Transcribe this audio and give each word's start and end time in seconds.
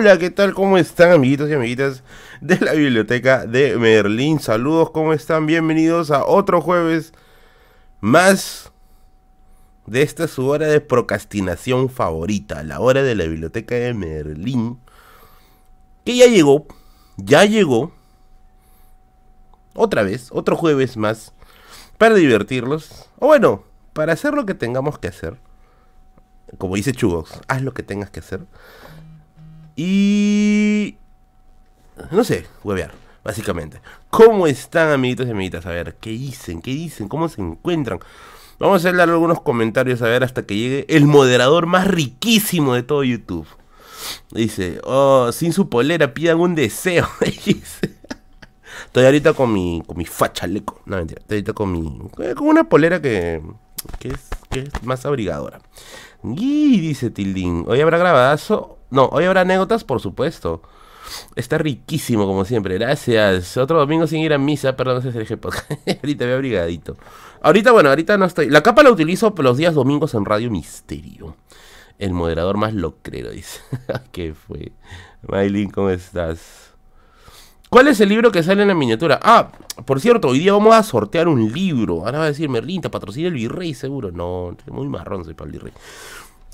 Hola, 0.00 0.16
¿qué 0.18 0.30
tal? 0.30 0.54
¿Cómo 0.54 0.78
están, 0.78 1.12
amiguitos 1.12 1.50
y 1.50 1.52
amiguitas 1.52 2.02
de 2.40 2.58
la 2.58 2.72
biblioteca 2.72 3.44
de 3.44 3.76
Merlín? 3.76 4.40
Saludos, 4.40 4.92
¿cómo 4.92 5.12
están? 5.12 5.44
Bienvenidos 5.44 6.10
a 6.10 6.24
otro 6.24 6.62
jueves 6.62 7.12
más 8.00 8.72
de 9.84 10.00
esta 10.00 10.26
su 10.26 10.46
hora 10.46 10.68
de 10.68 10.80
procrastinación 10.80 11.90
favorita, 11.90 12.62
la 12.62 12.80
hora 12.80 13.02
de 13.02 13.14
la 13.14 13.24
biblioteca 13.24 13.74
de 13.74 13.92
Merlín, 13.92 14.80
que 16.06 16.16
ya 16.16 16.28
llegó, 16.28 16.66
ya 17.18 17.44
llegó, 17.44 17.92
otra 19.74 20.02
vez, 20.02 20.30
otro 20.32 20.56
jueves 20.56 20.96
más, 20.96 21.34
para 21.98 22.14
divertirlos, 22.14 23.10
o 23.18 23.26
bueno, 23.26 23.64
para 23.92 24.14
hacer 24.14 24.32
lo 24.32 24.46
que 24.46 24.54
tengamos 24.54 24.98
que 24.98 25.08
hacer. 25.08 25.36
Como 26.56 26.76
dice 26.76 26.92
Chugos, 26.92 27.38
haz 27.48 27.60
lo 27.60 27.74
que 27.74 27.82
tengas 27.82 28.10
que 28.10 28.20
hacer. 28.20 28.40
Y... 29.82 30.98
No 32.10 32.22
sé, 32.22 32.46
huevear, 32.62 32.92
básicamente. 33.24 33.80
¿Cómo 34.10 34.46
están, 34.46 34.90
amiguitos 34.90 35.26
y 35.26 35.30
amiguitas? 35.30 35.64
A 35.64 35.70
ver, 35.70 35.96
¿qué 35.98 36.10
dicen? 36.10 36.60
¿Qué 36.60 36.70
dicen? 36.70 37.08
¿Cómo 37.08 37.30
se 37.30 37.40
encuentran? 37.40 37.98
Vamos 38.58 38.84
a 38.84 38.88
hacer 38.90 39.00
algunos 39.00 39.40
comentarios 39.40 40.02
a 40.02 40.08
ver 40.08 40.22
hasta 40.22 40.44
que 40.44 40.54
llegue 40.54 40.84
el 40.90 41.06
moderador 41.06 41.64
más 41.64 41.86
riquísimo 41.86 42.74
de 42.74 42.82
todo 42.82 43.04
YouTube. 43.04 43.46
Dice, 44.32 44.82
oh, 44.84 45.32
sin 45.32 45.54
su 45.54 45.70
polera 45.70 46.12
pidan 46.12 46.40
un 46.40 46.54
deseo. 46.54 47.08
Estoy 47.20 49.04
ahorita 49.06 49.32
con 49.32 49.50
mi, 49.50 49.82
con 49.86 49.96
mi 49.96 50.04
fachaleco. 50.04 50.82
No, 50.84 50.96
mentira. 50.96 51.22
Estoy 51.22 51.38
ahorita 51.38 51.54
con 51.54 51.72
mi, 51.72 52.02
eh, 52.18 52.34
con 52.34 52.48
una 52.48 52.64
polera 52.64 53.00
que, 53.00 53.40
que, 53.98 54.08
es, 54.08 54.28
que 54.50 54.60
es 54.60 54.82
más 54.82 55.06
abrigadora. 55.06 55.62
Y 56.22 56.80
dice 56.80 57.08
Tildín, 57.08 57.64
hoy 57.66 57.80
habrá 57.80 57.96
grabadazo. 57.96 58.76
No, 58.90 59.06
hoy 59.06 59.24
habrá 59.24 59.42
anécdotas, 59.42 59.84
por 59.84 60.00
supuesto. 60.00 60.62
Está 61.36 61.58
riquísimo, 61.58 62.26
como 62.26 62.44
siempre. 62.44 62.74
Gracias. 62.78 63.56
Otro 63.56 63.78
domingo 63.78 64.06
sin 64.06 64.20
ir 64.20 64.32
a 64.32 64.38
misa. 64.38 64.76
Perdón, 64.76 64.98
ese 64.98 65.22
es 65.22 65.30
el 65.30 65.38
podcast. 65.38 65.70
ahorita 66.02 66.24
veo 66.24 66.36
abrigadito. 66.36 66.96
Ahorita, 67.42 67.72
bueno, 67.72 67.88
ahorita 67.88 68.16
no 68.16 68.24
estoy. 68.24 68.50
La 68.50 68.62
capa 68.62 68.82
la 68.82 68.90
utilizo 68.90 69.34
los 69.38 69.56
días 69.56 69.74
domingos 69.74 70.14
en 70.14 70.24
Radio 70.24 70.50
Misterio. 70.50 71.36
El 71.98 72.12
moderador 72.12 72.56
más 72.56 72.74
locrero, 72.74 73.30
dice. 73.30 73.60
¿Qué 74.12 74.34
fue? 74.34 74.72
Maylin, 75.26 75.70
¿cómo 75.70 75.90
estás? 75.90 76.70
¿Cuál 77.68 77.86
es 77.86 78.00
el 78.00 78.08
libro 78.08 78.32
que 78.32 78.42
sale 78.42 78.62
en 78.62 78.68
la 78.68 78.74
miniatura? 78.74 79.20
Ah, 79.22 79.52
por 79.84 80.00
cierto, 80.00 80.28
hoy 80.28 80.40
día 80.40 80.52
vamos 80.52 80.74
a 80.74 80.82
sortear 80.82 81.28
un 81.28 81.52
libro. 81.52 82.04
Ahora 82.04 82.18
va 82.18 82.24
a 82.24 82.28
decir 82.28 82.48
Merlin, 82.48 82.80
te 82.80 82.90
patrocina 82.90 83.28
el 83.28 83.34
virrey, 83.34 83.74
seguro. 83.74 84.10
No, 84.10 84.56
muy 84.66 84.88
marrón 84.88 85.24
soy 85.24 85.34
para 85.34 85.46
el 85.46 85.52
virrey. 85.52 85.72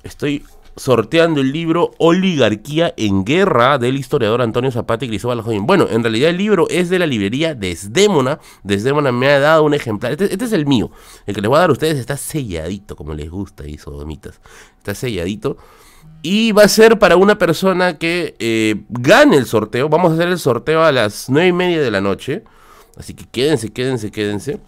Estoy 0.02 0.44
sorteando 0.76 1.40
el 1.40 1.52
libro 1.52 1.92
Oligarquía 1.98 2.92
en 2.96 3.24
Guerra 3.24 3.78
del 3.78 3.96
historiador 3.96 4.42
Antonio 4.42 4.70
Zapata 4.70 5.04
y 5.04 5.08
Cristóbal 5.08 5.40
Joven. 5.40 5.66
Bueno, 5.66 5.86
en 5.90 6.02
realidad 6.02 6.30
el 6.30 6.36
libro 6.36 6.68
es 6.68 6.90
de 6.90 6.98
la 6.98 7.06
librería 7.06 7.54
Desdémona. 7.54 8.38
Desdémona 8.62 9.10
me 9.10 9.28
ha 9.28 9.40
dado 9.40 9.64
un 9.64 9.74
ejemplar. 9.74 10.12
Este, 10.12 10.26
este, 10.26 10.44
es 10.44 10.52
el 10.52 10.66
mío. 10.66 10.90
El 11.26 11.34
que 11.34 11.40
les 11.40 11.48
voy 11.48 11.56
a 11.56 11.60
dar 11.60 11.70
a 11.70 11.72
ustedes 11.72 11.98
está 11.98 12.16
selladito, 12.16 12.94
como 12.94 13.14
les 13.14 13.30
gusta. 13.30 13.64
Está 13.64 14.94
selladito. 14.94 15.56
Y 16.22 16.52
va 16.52 16.64
a 16.64 16.68
ser 16.68 16.98
para 16.98 17.16
una 17.16 17.38
persona 17.38 17.98
que 17.98 18.36
eh, 18.38 18.84
gane 18.88 19.36
el 19.36 19.46
sorteo. 19.46 19.88
Vamos 19.88 20.10
a 20.10 20.14
hacer 20.14 20.28
el 20.28 20.38
sorteo 20.38 20.82
a 20.82 20.92
las 20.92 21.30
nueve 21.30 21.48
y 21.48 21.52
media 21.52 21.80
de 21.80 21.90
la 21.90 22.00
noche. 22.00 22.44
Así 22.96 23.14
que 23.14 23.24
quédense, 23.26 23.72
quédense, 23.72 24.10
quédense. 24.10 24.60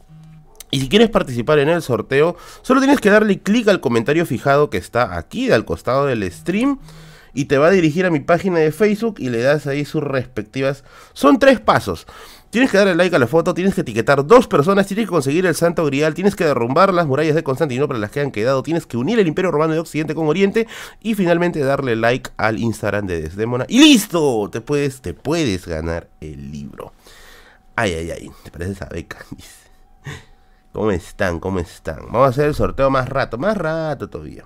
Y 0.71 0.81
si 0.81 0.89
quieres 0.89 1.09
participar 1.11 1.59
en 1.59 1.69
el 1.69 1.83
sorteo, 1.83 2.37
solo 2.63 2.81
tienes 2.81 3.01
que 3.01 3.11
darle 3.11 3.41
clic 3.41 3.69
al 3.69 3.81
comentario 3.81 4.27
fijado 4.27 4.71
que 4.71 4.79
está 4.79 5.17
aquí, 5.17 5.51
al 5.51 5.65
costado 5.65 6.07
del 6.07 6.31
stream. 6.31 6.79
Y 7.35 7.45
te 7.45 7.59
va 7.59 7.69
a 7.69 7.71
dirigir 7.71 8.05
a 8.07 8.11
mi 8.11 8.21
página 8.21 8.59
de 8.59 8.73
Facebook 8.73 9.17
y 9.19 9.29
le 9.29 9.41
das 9.41 9.67
ahí 9.67 9.85
sus 9.85 10.03
respectivas. 10.03 10.83
Son 11.13 11.39
tres 11.39 11.61
pasos. 11.61 12.07
Tienes 12.51 12.71
que 12.71 12.79
darle 12.79 12.95
like 12.95 13.15
a 13.15 13.19
la 13.19 13.27
foto, 13.27 13.53
tienes 13.53 13.75
que 13.75 13.83
etiquetar 13.83 14.27
dos 14.27 14.49
personas, 14.49 14.87
tienes 14.87 15.05
que 15.05 15.11
conseguir 15.11 15.45
el 15.45 15.55
Santo 15.55 15.85
Grial, 15.85 16.15
tienes 16.15 16.35
que 16.35 16.45
derrumbar 16.45 16.95
las 16.95 17.07
murallas 17.07 17.35
de 17.35 17.43
Constantinopla, 17.43 17.99
las 17.99 18.11
que 18.11 18.21
han 18.21 18.31
quedado, 18.31 18.63
tienes 18.63 18.87
que 18.87 18.97
unir 18.97 19.19
el 19.19 19.29
Imperio 19.29 19.51
Romano 19.51 19.75
de 19.75 19.81
Occidente 19.81 20.15
con 20.15 20.27
Oriente 20.29 20.67
y 21.03 21.15
finalmente 21.15 21.61
darle 21.61 21.95
like 21.95 22.31
al 22.39 22.59
Instagram 22.59 23.07
de 23.07 23.21
Desdémona. 23.21 23.67
Y 23.69 23.81
listo, 23.81 24.49
te 24.51 24.63
puedes, 24.63 25.03
te 25.03 25.13
puedes 25.13 25.67
ganar 25.67 26.09
el 26.23 26.51
libro. 26.51 26.95
Ay, 27.77 27.93
ay, 27.93 28.11
ay, 28.13 28.31
te 28.43 28.51
parece 28.51 28.73
esa 28.73 28.87
beca. 28.87 29.19
¿Cómo 30.73 30.91
están? 30.91 31.41
¿Cómo 31.41 31.59
están? 31.59 31.99
Vamos 32.07 32.27
a 32.27 32.29
hacer 32.29 32.47
el 32.47 32.55
sorteo 32.55 32.91
más 32.91 33.09
rato, 33.09 33.39
más 33.39 33.57
rato 33.57 34.09
todavía. 34.09 34.45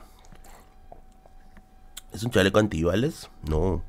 ¿Es 2.13 2.23
un 2.23 2.31
chaleco 2.31 2.59
antibales? 2.59 3.29
No. 3.49 3.83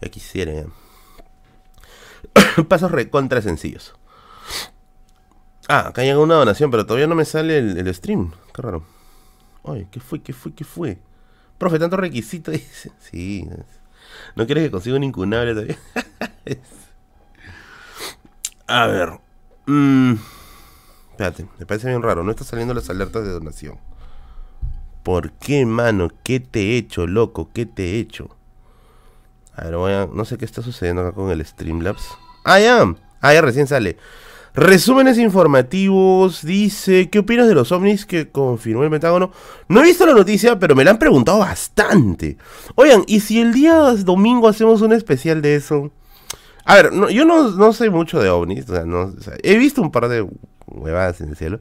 Ya 0.00 0.08
quisiera. 0.08 0.64
Pasos 2.68 2.90
recontra 2.90 3.40
sencillos. 3.40 3.94
Ah, 5.68 5.88
acá 5.88 6.02
llega 6.02 6.18
una 6.18 6.34
donación, 6.34 6.70
pero 6.70 6.86
todavía 6.86 7.06
no 7.06 7.14
me 7.14 7.24
sale 7.24 7.58
el, 7.58 7.94
stream. 7.94 8.32
Qué 8.54 8.62
raro. 8.62 8.84
Ay, 9.64 9.86
¿qué 9.90 10.00
fue? 10.00 10.20
¿Qué 10.20 10.32
fue? 10.32 10.52
¿Qué 10.52 10.64
fue? 10.64 10.98
Profe, 11.58 11.78
tanto 11.78 11.96
requisito. 11.96 12.50
Dice. 12.52 12.92
Sí. 12.98 13.48
¿No 14.34 14.44
quieres 14.46 14.64
que 14.64 14.70
consiga 14.70 14.96
un 14.96 15.04
incunable 15.04 15.54
todavía? 15.54 15.78
A 18.66 18.86
ver. 18.86 19.20
Mm, 19.66 20.14
espérate, 21.12 21.46
me 21.58 21.66
parece 21.66 21.88
bien 21.88 22.02
raro. 22.02 22.24
No 22.24 22.30
está 22.30 22.44
saliendo 22.44 22.74
las 22.74 22.90
alertas 22.90 23.24
de 23.24 23.30
donación. 23.30 23.78
¿Por 25.02 25.32
qué, 25.32 25.66
mano? 25.66 26.08
¿Qué 26.22 26.40
te 26.40 26.60
he 26.60 26.76
hecho, 26.76 27.06
loco? 27.06 27.50
¿Qué 27.52 27.66
te 27.66 27.94
he 27.94 27.98
hecho? 27.98 28.36
A 29.54 29.64
ver, 29.64 29.76
voy 29.76 29.92
a... 29.92 30.06
No 30.06 30.24
sé 30.24 30.38
qué 30.38 30.44
está 30.44 30.62
sucediendo 30.62 31.02
acá 31.02 31.12
con 31.12 31.30
el 31.30 31.44
Streamlabs. 31.44 32.08
Ah, 32.44 32.60
ya. 32.60 32.94
Ah, 33.20 33.34
ya 33.34 33.40
recién 33.40 33.66
sale. 33.66 33.96
Resúmenes 34.54 35.18
informativos. 35.18 36.44
Dice, 36.44 37.10
¿qué 37.10 37.20
opinas 37.20 37.48
de 37.48 37.54
los 37.54 37.72
ovnis 37.72 38.06
que 38.06 38.30
confirmó 38.30 38.84
el 38.84 38.90
Pentágono? 38.90 39.32
No 39.68 39.80
he 39.80 39.84
visto 39.84 40.06
la 40.06 40.14
noticia, 40.14 40.58
pero 40.58 40.74
me 40.74 40.84
la 40.84 40.92
han 40.92 40.98
preguntado 40.98 41.38
bastante. 41.38 42.36
Oigan, 42.74 43.02
¿y 43.06 43.20
si 43.20 43.40
el 43.40 43.52
día 43.52 43.74
domingo 44.04 44.48
hacemos 44.48 44.82
un 44.82 44.92
especial 44.92 45.42
de 45.42 45.56
eso? 45.56 45.90
A 46.64 46.76
ver, 46.76 46.90
yo 47.10 47.24
no, 47.24 47.72
sé 47.72 47.90
mucho 47.90 48.20
de 48.20 48.30
ovnis. 48.30 48.68
O 48.68 48.74
sea, 48.74 48.84
no, 48.84 49.12
he 49.42 49.56
visto 49.56 49.82
un 49.82 49.90
par 49.90 50.08
de 50.08 50.28
huevadas 50.74 51.20
en 51.20 51.30
el 51.30 51.36
cielo. 51.36 51.60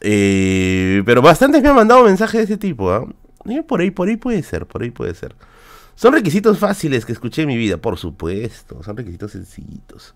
Eh, 0.00 1.02
pero 1.04 1.22
bastantes 1.22 1.62
me 1.62 1.68
han 1.68 1.76
mandado 1.76 2.04
mensajes 2.04 2.38
de 2.40 2.44
ese 2.44 2.56
tipo. 2.56 2.90
¿ah? 2.90 3.06
Por 3.66 3.80
ahí, 3.80 3.90
por 3.90 4.08
ahí 4.08 4.16
puede 4.16 4.42
ser, 4.42 4.66
por 4.66 4.82
ahí 4.82 4.90
puede 4.90 5.14
ser. 5.14 5.34
Son 5.94 6.12
requisitos 6.12 6.58
fáciles 6.58 7.04
que 7.04 7.12
escuché 7.12 7.42
en 7.42 7.48
mi 7.48 7.56
vida, 7.56 7.76
por 7.76 7.98
supuesto. 7.98 8.82
Son 8.82 8.96
requisitos 8.96 9.32
sencillitos. 9.32 10.14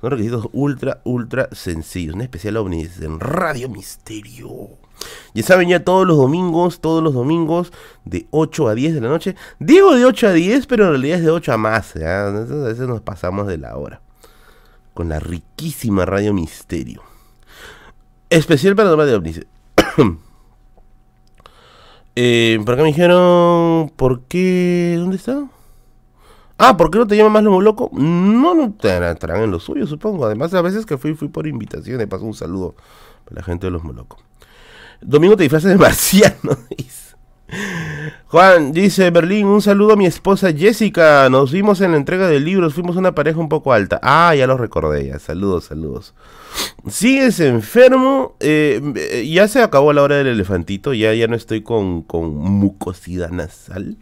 Son 0.00 0.10
requisitos 0.10 0.48
ultra, 0.52 1.00
ultra 1.04 1.48
sencillos. 1.52 2.14
Un 2.14 2.22
especial 2.22 2.56
ovnis 2.56 3.00
en 3.02 3.20
Radio 3.20 3.68
Misterio. 3.68 4.70
Ya 5.34 5.42
saben, 5.42 5.68
ya 5.68 5.84
todos 5.84 6.06
los 6.06 6.16
domingos, 6.16 6.80
todos 6.80 7.02
los 7.02 7.14
domingos, 7.14 7.72
de 8.04 8.26
8 8.30 8.68
a 8.68 8.74
10 8.74 8.94
de 8.94 9.00
la 9.00 9.08
noche. 9.08 9.36
Digo 9.58 9.94
de 9.94 10.04
8 10.04 10.28
a 10.28 10.32
10, 10.32 10.66
pero 10.66 10.84
en 10.84 10.90
realidad 10.90 11.18
es 11.18 11.24
de 11.24 11.30
8 11.30 11.52
a 11.52 11.56
más. 11.56 11.96
A 11.96 12.30
veces 12.30 12.88
nos 12.88 13.00
pasamos 13.00 13.46
de 13.46 13.58
la 13.58 13.76
hora. 13.76 14.00
Con 14.94 15.08
la 15.08 15.20
riquísima 15.20 16.04
Radio 16.04 16.32
Misterio. 16.32 17.09
Especial 18.30 18.76
para 18.76 18.94
de 18.96 19.14
ovnis. 19.14 19.46
Eh, 22.16 22.58
por 22.64 22.74
acá 22.74 22.82
me 22.82 22.88
dijeron, 22.88 23.92
¿por 23.96 24.22
qué? 24.22 24.96
¿Dónde 24.98 25.16
está? 25.16 25.48
Ah, 26.58 26.76
¿por 26.76 26.90
qué 26.90 26.98
no 26.98 27.06
te 27.06 27.16
llama 27.16 27.30
más 27.30 27.44
Lomo 27.44 27.62
Loco? 27.62 27.88
No, 27.94 28.54
no 28.54 28.74
estarán 28.82 29.42
en 29.42 29.50
lo 29.50 29.60
suyo, 29.60 29.86
supongo. 29.86 30.26
Además, 30.26 30.52
a 30.52 30.60
veces 30.60 30.84
que 30.84 30.98
fui, 30.98 31.14
fui 31.14 31.28
por 31.28 31.46
invitación. 31.46 31.96
De 31.96 32.06
paso, 32.06 32.24
un 32.24 32.34
saludo 32.34 32.74
para 33.24 33.36
la 33.36 33.42
gente 33.42 33.68
de 33.68 33.70
los 33.70 33.84
Molocos. 33.84 34.20
Domingo 35.00 35.36
te 35.36 35.44
disfrazas 35.44 35.70
de 35.70 35.78
marciano, 35.78 36.58
dice. 36.76 37.16
Juan 38.30 38.70
dice, 38.70 39.10
Berlín, 39.10 39.46
un 39.46 39.60
saludo 39.60 39.94
a 39.94 39.96
mi 39.96 40.06
esposa 40.06 40.52
Jessica. 40.52 41.28
Nos 41.28 41.50
vimos 41.50 41.80
en 41.80 41.90
la 41.90 41.96
entrega 41.96 42.28
de 42.28 42.38
libros, 42.38 42.74
fuimos 42.74 42.94
una 42.94 43.12
pareja 43.12 43.40
un 43.40 43.48
poco 43.48 43.72
alta. 43.72 43.98
Ah, 44.04 44.32
ya 44.36 44.46
lo 44.46 44.56
recordé, 44.56 45.08
ya. 45.08 45.18
Saludos, 45.18 45.64
saludos. 45.64 46.14
Sigues 46.88 47.40
enfermo. 47.40 48.36
Eh, 48.38 49.28
ya 49.28 49.48
se 49.48 49.60
acabó 49.60 49.92
la 49.92 50.02
hora 50.04 50.18
del 50.18 50.28
elefantito. 50.28 50.94
Ya, 50.94 51.12
ya 51.12 51.26
no 51.26 51.34
estoy 51.34 51.62
con, 51.62 52.02
con 52.02 52.36
mucosidad 52.36 53.30
nasal. 53.30 53.96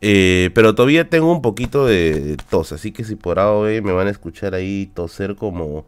Eh, 0.00 0.50
pero 0.52 0.74
todavía 0.74 1.08
tengo 1.08 1.30
un 1.30 1.40
poquito 1.40 1.86
de 1.86 2.36
tos. 2.50 2.72
Así 2.72 2.90
que 2.90 3.04
si 3.04 3.14
por 3.14 3.38
ahora 3.38 3.80
me 3.82 3.92
van 3.92 4.08
a 4.08 4.10
escuchar 4.10 4.54
ahí 4.54 4.90
toser 4.94 5.36
como. 5.36 5.86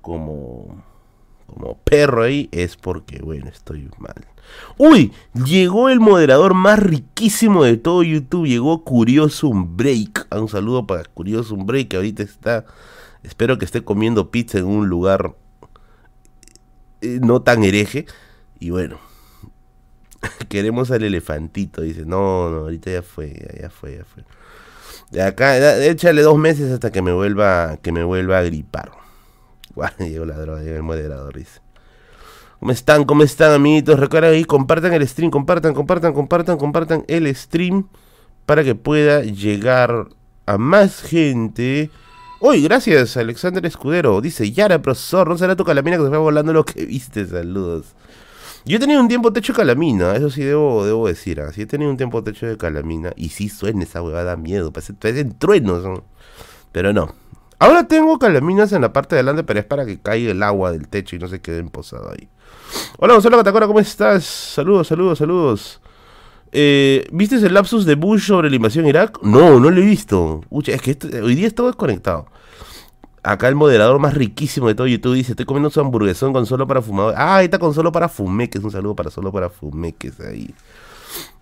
como. 0.00 0.82
Como 1.52 1.78
perro 1.78 2.22
ahí. 2.22 2.48
Es 2.52 2.76
porque, 2.76 3.20
bueno, 3.22 3.48
estoy 3.48 3.88
mal. 3.98 4.26
Uy, 4.78 5.12
llegó 5.44 5.88
el 5.88 6.00
moderador 6.00 6.54
más 6.54 6.78
riquísimo 6.78 7.64
de 7.64 7.76
todo 7.76 8.02
YouTube. 8.02 8.46
Llegó 8.46 8.84
Curioso 8.84 9.50
Break. 9.52 10.26
Un 10.34 10.48
saludo 10.48 10.86
para 10.86 11.04
Curioso 11.04 11.56
Break 11.56 11.88
que 11.88 11.96
ahorita 11.96 12.22
está 12.22 12.64
Espero 13.22 13.58
que 13.58 13.64
esté 13.64 13.84
comiendo 13.84 14.30
pizza 14.30 14.58
en 14.58 14.66
un 14.66 14.88
lugar 14.88 15.34
eh, 17.00 17.18
no 17.22 17.42
tan 17.42 17.64
hereje. 17.64 18.06
Y 18.58 18.70
bueno, 18.70 18.98
queremos 20.48 20.90
al 20.90 21.04
elefantito. 21.04 21.82
Dice, 21.82 22.04
no, 22.04 22.50
no, 22.50 22.58
ahorita 22.58 22.90
ya 22.90 23.02
fue, 23.02 23.58
ya, 23.60 23.70
fue, 23.70 23.98
ya 23.98 24.04
fue. 24.04 24.24
De 25.10 25.22
acá, 25.22 25.84
échale 25.84 26.22
dos 26.22 26.38
meses 26.38 26.70
hasta 26.72 26.92
que 26.92 27.02
me 27.02 27.12
vuelva, 27.12 27.78
que 27.82 27.92
me 27.92 28.04
vuelva 28.04 28.38
a 28.38 28.42
gripar. 28.42 28.92
Guau, 29.74 29.90
llegó 29.98 30.24
la 30.24 30.36
droga, 30.36 30.62
llegó 30.62 30.76
el 30.76 30.82
moderador, 30.82 31.36
dice. 31.36 31.60
¿Cómo 32.58 32.72
están? 32.72 33.04
¿Cómo 33.04 33.22
están, 33.22 33.52
amiguitos? 33.52 33.98
Recuerden 33.98 34.34
ahí, 34.34 34.44
compartan 34.44 34.92
el 34.92 35.08
stream, 35.08 35.30
compartan, 35.30 35.72
compartan, 35.72 36.12
compartan, 36.12 36.58
compartan 36.58 37.04
el 37.08 37.34
stream 37.34 37.88
para 38.44 38.62
que 38.62 38.74
pueda 38.74 39.22
llegar 39.22 40.08
a 40.44 40.58
más 40.58 41.00
gente. 41.00 41.90
Uy, 42.40 42.62
gracias, 42.62 43.16
Alexander 43.16 43.64
Escudero. 43.64 44.20
Dice, 44.20 44.50
Yara, 44.50 44.82
profesor, 44.82 45.28
no 45.28 45.38
será 45.38 45.56
tu 45.56 45.64
calamina 45.64 45.96
que 45.96 46.02
se 46.02 46.08
fue 46.10 46.18
volando 46.18 46.52
lo 46.52 46.64
que 46.64 46.84
viste. 46.84 47.26
Saludos. 47.26 47.94
Yo 48.66 48.76
he 48.76 48.80
tenido 48.80 49.00
un 49.00 49.08
tiempo 49.08 49.32
techo 49.32 49.54
de 49.54 49.58
calamina, 49.58 50.14
eso 50.16 50.28
sí 50.28 50.42
debo, 50.42 50.84
debo 50.84 51.06
decir. 51.06 51.40
Así 51.40 51.62
¿ah? 51.62 51.64
he 51.64 51.66
tenido 51.66 51.90
un 51.90 51.96
tiempo 51.96 52.22
techo 52.22 52.46
de 52.46 52.58
calamina. 52.58 53.12
Y 53.16 53.30
sí 53.30 53.48
suena 53.48 53.84
esa 53.84 54.02
huevada, 54.02 54.24
da 54.24 54.36
miedo. 54.36 54.70
Parecen 54.72 55.38
truenos. 55.38 56.02
Pero 56.72 56.92
no. 56.92 57.14
Ahora 57.60 57.86
tengo 57.86 58.18
calaminas 58.18 58.72
en 58.72 58.80
la 58.80 58.90
parte 58.90 59.14
de 59.14 59.20
adelante, 59.20 59.44
pero 59.44 59.60
es 59.60 59.66
para 59.66 59.84
que 59.84 60.00
caiga 60.00 60.30
el 60.30 60.42
agua 60.42 60.72
del 60.72 60.88
techo 60.88 61.14
y 61.14 61.18
no 61.18 61.28
se 61.28 61.42
quede 61.42 61.62
posado 61.64 62.10
ahí. 62.10 62.26
Hola 62.96 63.12
Gonzalo 63.12 63.36
Catacora, 63.36 63.66
¿cómo 63.66 63.80
estás? 63.80 64.24
Saludos, 64.24 64.88
saludos, 64.88 65.18
saludos. 65.18 65.80
Eh, 66.52 67.06
¿Viste 67.12 67.36
el 67.36 67.52
lapsus 67.52 67.84
de 67.84 67.96
Bush 67.96 68.22
sobre 68.22 68.48
la 68.48 68.56
invasión 68.56 68.86
a 68.86 68.88
Irak? 68.88 69.18
No, 69.22 69.60
no 69.60 69.70
lo 69.70 69.78
he 69.78 69.84
visto. 69.84 70.40
es 70.66 70.80
que 70.80 70.96
hoy 71.20 71.34
día 71.34 71.48
estoy 71.48 71.66
desconectado. 71.66 72.28
Acá 73.22 73.48
el 73.48 73.56
moderador 73.56 73.98
más 73.98 74.14
riquísimo 74.14 74.68
de 74.68 74.74
todo 74.74 74.86
YouTube 74.86 75.16
dice, 75.16 75.32
estoy 75.32 75.44
comiendo 75.44 75.68
su 75.68 75.80
hamburguesón 75.80 76.32
con 76.32 76.46
solo 76.46 76.66
para 76.66 76.80
fumadores. 76.80 77.20
Ah, 77.20 77.36
ahí 77.36 77.44
está 77.44 77.58
con 77.58 77.74
solo 77.74 77.92
para 77.92 78.08
fumeques. 78.08 78.64
Un 78.64 78.70
saludo 78.70 78.96
para 78.96 79.10
solo 79.10 79.30
para 79.32 79.50
fumeques 79.50 80.18
ahí. 80.20 80.54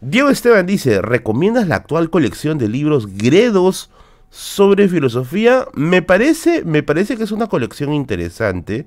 Diego 0.01 0.31
Esteban 0.31 0.67
dice, 0.67 1.01
¿recomiendas 1.01 1.69
la 1.69 1.77
actual 1.77 2.11
colección 2.11 2.59
de 2.59 2.69
libros 2.69 3.07
gredos 3.07 3.91
sobre 4.31 4.89
filosofía? 4.89 5.67
Me 5.75 6.03
parece, 6.03 6.65
me 6.65 6.83
parece 6.83 7.17
que 7.17 7.25
es 7.25 7.33
una 7.33 7.47
colección 7.47 7.93
interesante. 7.93 8.87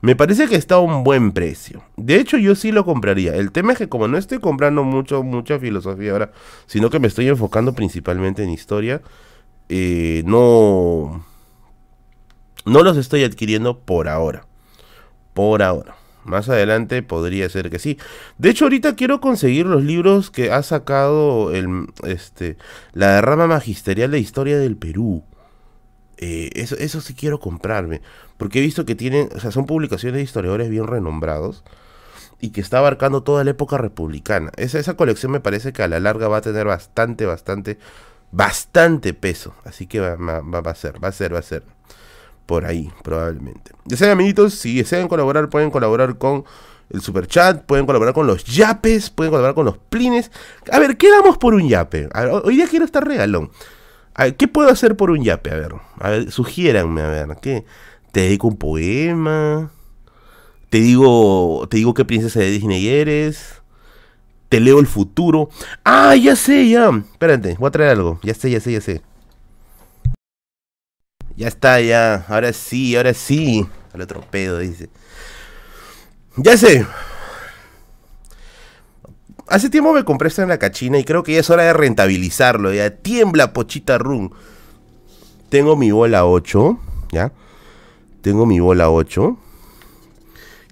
Me 0.00 0.14
parece 0.14 0.46
que 0.46 0.54
está 0.54 0.76
a 0.76 0.80
un 0.80 1.02
buen 1.02 1.32
precio. 1.32 1.82
De 1.96 2.16
hecho, 2.16 2.36
yo 2.36 2.54
sí 2.54 2.70
lo 2.70 2.84
compraría. 2.84 3.34
El 3.34 3.50
tema 3.50 3.72
es 3.72 3.78
que 3.78 3.88
como 3.88 4.06
no 4.06 4.16
estoy 4.16 4.38
comprando 4.38 4.84
mucho, 4.84 5.22
mucha 5.24 5.58
filosofía 5.58 6.12
ahora, 6.12 6.30
sino 6.66 6.88
que 6.88 7.00
me 7.00 7.08
estoy 7.08 7.28
enfocando 7.28 7.72
principalmente 7.72 8.44
en 8.44 8.50
historia, 8.50 9.02
eh, 9.68 10.22
no 10.24 11.24
no 12.64 12.82
los 12.82 12.96
estoy 12.96 13.24
adquiriendo 13.24 13.78
por 13.78 14.08
ahora. 14.08 14.46
Por 15.34 15.62
ahora. 15.62 15.97
Más 16.24 16.48
adelante 16.48 17.02
podría 17.02 17.48
ser 17.48 17.70
que 17.70 17.78
sí. 17.78 17.98
De 18.36 18.50
hecho, 18.50 18.66
ahorita 18.66 18.96
quiero 18.96 19.20
conseguir 19.20 19.66
los 19.66 19.82
libros 19.82 20.30
que 20.30 20.52
ha 20.52 20.62
sacado 20.62 21.52
el, 21.52 21.86
este, 22.04 22.56
la 22.92 23.14
derrama 23.14 23.46
magisterial 23.46 24.10
de 24.10 24.18
historia 24.18 24.58
del 24.58 24.76
Perú. 24.76 25.24
Eh, 26.18 26.50
eso, 26.54 26.76
eso 26.76 27.00
sí 27.00 27.14
quiero 27.14 27.40
comprarme. 27.40 28.02
Porque 28.36 28.58
he 28.58 28.62
visto 28.62 28.84
que 28.84 28.94
tienen, 28.94 29.30
o 29.34 29.40
sea, 29.40 29.50
son 29.50 29.66
publicaciones 29.66 30.16
de 30.16 30.22
historiadores 30.22 30.68
bien 30.68 30.86
renombrados 30.86 31.64
y 32.40 32.50
que 32.50 32.60
está 32.60 32.78
abarcando 32.78 33.22
toda 33.22 33.44
la 33.44 33.50
época 33.50 33.78
republicana. 33.78 34.52
Esa, 34.56 34.78
esa 34.78 34.94
colección 34.94 35.32
me 35.32 35.40
parece 35.40 35.72
que 35.72 35.82
a 35.82 35.88
la 35.88 36.00
larga 36.00 36.28
va 36.28 36.38
a 36.38 36.42
tener 36.42 36.66
bastante, 36.66 37.26
bastante, 37.26 37.78
bastante 38.32 39.14
peso. 39.14 39.54
Así 39.64 39.86
que 39.86 40.00
va, 40.00 40.16
va 40.16 40.70
a 40.70 40.74
ser, 40.74 41.02
va 41.02 41.08
a 41.08 41.12
ser, 41.12 41.34
va 41.34 41.38
a 41.40 41.42
ser 41.42 41.62
por 42.48 42.64
ahí, 42.64 42.90
probablemente. 43.04 43.72
Desean, 43.84 44.10
amiguitos, 44.10 44.54
si 44.54 44.78
desean 44.78 45.06
colaborar, 45.06 45.50
pueden 45.50 45.70
colaborar 45.70 46.16
con 46.16 46.44
el 46.88 47.02
super 47.02 47.26
chat, 47.26 47.62
pueden 47.64 47.84
colaborar 47.84 48.14
con 48.14 48.26
los 48.26 48.42
yapes, 48.44 49.10
pueden 49.10 49.30
colaborar 49.30 49.54
con 49.54 49.66
los 49.66 49.76
plines. 49.76 50.30
A 50.72 50.78
ver, 50.78 50.96
¿qué 50.96 51.10
damos 51.10 51.36
por 51.36 51.52
un 51.52 51.68
yape? 51.68 52.08
hoy 52.42 52.56
día 52.56 52.66
quiero 52.66 52.86
estar 52.86 53.06
regalón. 53.06 53.50
¿Qué 54.38 54.48
puedo 54.48 54.70
hacer 54.70 54.96
por 54.96 55.10
un 55.10 55.22
yape? 55.22 55.50
A 55.50 55.56
ver, 55.56 55.74
a 56.00 56.08
ver, 56.08 56.32
sugiéranme, 56.32 57.02
a 57.02 57.08
ver, 57.08 57.28
¿qué? 57.42 57.66
¿Te 58.12 58.20
dedico 58.20 58.48
un 58.48 58.56
poema? 58.56 59.70
¿Te 60.70 60.78
digo, 60.78 61.68
te 61.70 61.76
digo 61.76 61.92
qué 61.92 62.06
princesa 62.06 62.40
de 62.40 62.50
Disney 62.50 62.88
eres? 62.88 63.60
¿Te 64.48 64.58
leo 64.58 64.80
el 64.80 64.86
futuro? 64.86 65.50
Ah, 65.84 66.16
ya 66.16 66.34
sé, 66.34 66.66
ya. 66.66 66.88
Espérate, 67.12 67.56
voy 67.58 67.68
a 67.68 67.72
traer 67.72 67.90
algo. 67.90 68.18
Ya 68.22 68.32
sé, 68.32 68.50
ya 68.50 68.60
sé, 68.60 68.72
ya 68.72 68.80
sé. 68.80 69.02
Ya 71.38 71.46
está, 71.46 71.80
ya. 71.80 72.26
Ahora 72.28 72.52
sí, 72.52 72.96
ahora 72.96 73.14
sí. 73.14 73.64
Al 73.94 74.00
otro 74.00 74.22
pedo, 74.22 74.58
dice. 74.58 74.90
Ya 76.36 76.56
sé. 76.56 76.84
Hace 79.46 79.70
tiempo 79.70 79.92
me 79.92 80.04
compré 80.04 80.28
esta 80.28 80.42
en 80.42 80.48
la 80.48 80.58
cachina 80.58 80.98
y 80.98 81.04
creo 81.04 81.22
que 81.22 81.34
ya 81.34 81.38
es 81.38 81.48
hora 81.48 81.62
de 81.62 81.72
rentabilizarlo. 81.74 82.72
Ya 82.72 82.90
tiembla, 82.90 83.52
pochita 83.52 83.98
run. 83.98 84.34
Tengo 85.48 85.76
mi 85.76 85.92
bola 85.92 86.26
8, 86.26 86.80
¿ya? 87.12 87.32
Tengo 88.20 88.44
mi 88.44 88.58
bola 88.58 88.90
8. 88.90 89.38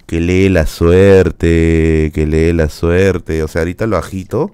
Que 0.04 0.20
lee 0.20 0.48
la 0.48 0.66
suerte, 0.66 2.10
que 2.12 2.26
lee 2.26 2.52
la 2.52 2.68
suerte. 2.70 3.44
O 3.44 3.48
sea, 3.48 3.62
ahorita 3.62 3.86
lo 3.86 3.98
agito 3.98 4.52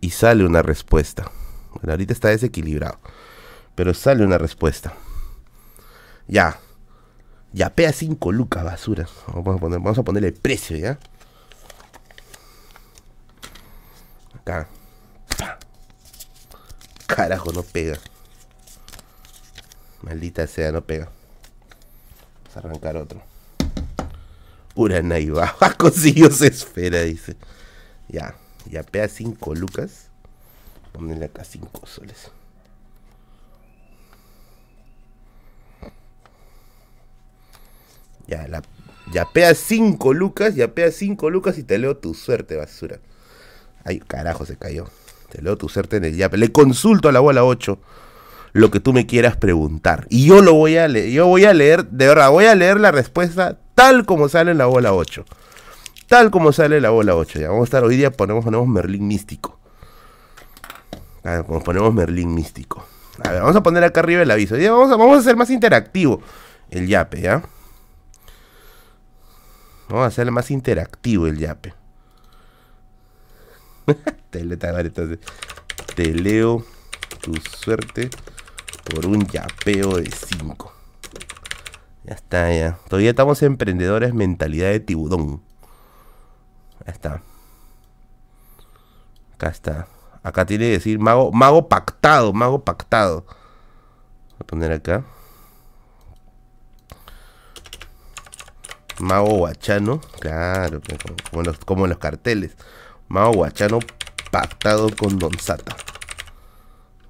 y 0.00 0.10
sale 0.10 0.46
una 0.46 0.62
respuesta. 0.62 1.32
Bueno, 1.74 1.90
ahorita 1.94 2.12
está 2.12 2.28
desequilibrado. 2.28 3.00
Pero 3.74 3.92
sale 3.92 4.24
una 4.24 4.38
respuesta. 4.38 4.94
Ya. 6.28 6.58
Ya 7.52 7.70
pea 7.70 7.92
5 7.92 8.32
lucas, 8.32 8.64
basura. 8.64 9.08
Vamos 9.32 9.98
a, 9.98 10.02
ponerle 10.02 10.32
precio, 10.32 10.76
¿ya? 10.76 10.98
Acá. 14.34 14.68
Carajo, 17.06 17.52
no 17.52 17.62
pega. 17.62 17.98
Maldita 20.02 20.46
sea, 20.46 20.72
no 20.72 20.82
pega. 20.82 21.08
Vamos 22.44 22.56
a 22.56 22.58
arrancar 22.58 22.96
otro. 22.96 23.22
Uranai 24.74 25.30
va. 25.30 25.54
Consiguió 25.78 26.30
se 26.30 26.48
esfera, 26.48 27.02
dice. 27.02 27.36
Ya. 28.08 28.34
Ya 28.66 28.82
pea 28.82 29.08
5 29.08 29.54
lucas. 29.54 30.08
Ponle 30.92 31.24
acá 31.24 31.44
5 31.44 31.86
soles. 31.86 32.30
Ya, 38.28 38.46
la, 38.48 38.62
yapea 39.12 39.54
5 39.54 40.12
lucas, 40.12 40.54
yapea 40.54 40.90
5 40.90 41.30
lucas 41.30 41.58
y 41.58 41.62
te 41.62 41.78
leo 41.78 41.96
tu 41.96 42.14
suerte, 42.14 42.56
basura. 42.56 42.98
Ay, 43.84 44.00
carajo, 44.00 44.44
se 44.44 44.56
cayó. 44.56 44.86
Te 45.30 45.42
leo 45.42 45.56
tu 45.56 45.68
suerte 45.68 45.96
en 45.96 46.04
el 46.04 46.16
yape. 46.16 46.36
Le 46.36 46.50
consulto 46.50 47.08
a 47.08 47.12
la 47.12 47.20
bola 47.20 47.44
8 47.44 47.78
lo 48.52 48.70
que 48.70 48.80
tú 48.80 48.92
me 48.92 49.06
quieras 49.06 49.36
preguntar. 49.36 50.06
Y 50.08 50.26
yo 50.26 50.40
lo 50.40 50.54
voy 50.54 50.76
a 50.76 50.88
leer, 50.88 51.10
yo 51.10 51.26
voy 51.26 51.44
a 51.44 51.52
leer, 51.52 51.86
de 51.88 52.06
verdad, 52.08 52.30
voy 52.30 52.46
a 52.46 52.54
leer 52.54 52.80
la 52.80 52.90
respuesta 52.90 53.58
tal 53.74 54.06
como 54.06 54.28
sale 54.28 54.52
en 54.52 54.58
la 54.58 54.66
bola 54.66 54.94
8. 54.94 55.24
Tal 56.08 56.30
como 56.30 56.52
sale 56.52 56.76
en 56.76 56.82
la 56.82 56.90
bola 56.90 57.14
8. 57.16 57.38
Ya 57.38 57.48
vamos 57.48 57.62
a 57.62 57.64
estar 57.64 57.84
hoy 57.84 57.96
día, 57.96 58.10
ponemos, 58.10 58.44
ponemos 58.44 58.66
Merlín 58.66 59.06
místico. 59.06 59.58
A 61.22 61.42
ponemos 61.42 61.92
Merlín 61.92 62.34
místico. 62.34 62.86
A 63.22 63.30
ver, 63.30 63.40
vamos 63.42 63.56
a 63.56 63.62
poner 63.62 63.84
acá 63.84 64.00
arriba 64.00 64.22
el 64.22 64.30
aviso. 64.30 64.56
vamos, 64.56 64.90
a, 64.90 64.96
vamos 64.96 65.16
a 65.16 65.20
hacer 65.20 65.36
más 65.36 65.50
interactivo 65.50 66.22
el 66.70 66.86
yape, 66.86 67.20
¿ya? 67.20 67.42
Vamos 69.88 70.04
a 70.04 70.06
hacerle 70.06 70.32
más 70.32 70.50
interactivo 70.50 71.26
el 71.26 71.38
yape. 71.38 71.74
te, 74.30 74.44
leo 76.14 76.64
tu 77.20 77.34
suerte 77.36 78.10
por 78.84 79.06
un 79.06 79.26
yapeo 79.26 79.96
de 79.96 80.10
5. 80.10 80.72
Ya 82.04 82.14
está, 82.14 82.52
ya. 82.52 82.78
Todavía 82.88 83.10
estamos 83.10 83.42
emprendedores 83.42 84.12
mentalidad 84.12 84.70
de 84.70 84.80
tiburón. 84.80 85.42
Ya 86.84 86.92
está. 86.92 87.22
Acá 89.34 89.48
está. 89.48 89.88
Acá 90.22 90.46
tiene 90.46 90.64
que 90.66 90.72
decir 90.72 90.98
mago, 90.98 91.30
mago 91.30 91.68
pactado, 91.68 92.32
mago 92.32 92.64
pactado. 92.64 93.24
Voy 93.24 94.40
a 94.40 94.44
poner 94.44 94.72
acá. 94.72 95.04
Mago 98.98 99.36
Guachano, 99.36 100.00
claro, 100.20 100.80
como, 101.64 101.84
en 101.84 101.90
los 101.90 101.98
carteles. 101.98 102.56
Mago 103.08 103.32
Guachano 103.34 103.78
pactado 104.30 104.88
con 104.96 105.18
Don 105.18 105.38
Sata. 105.38 105.76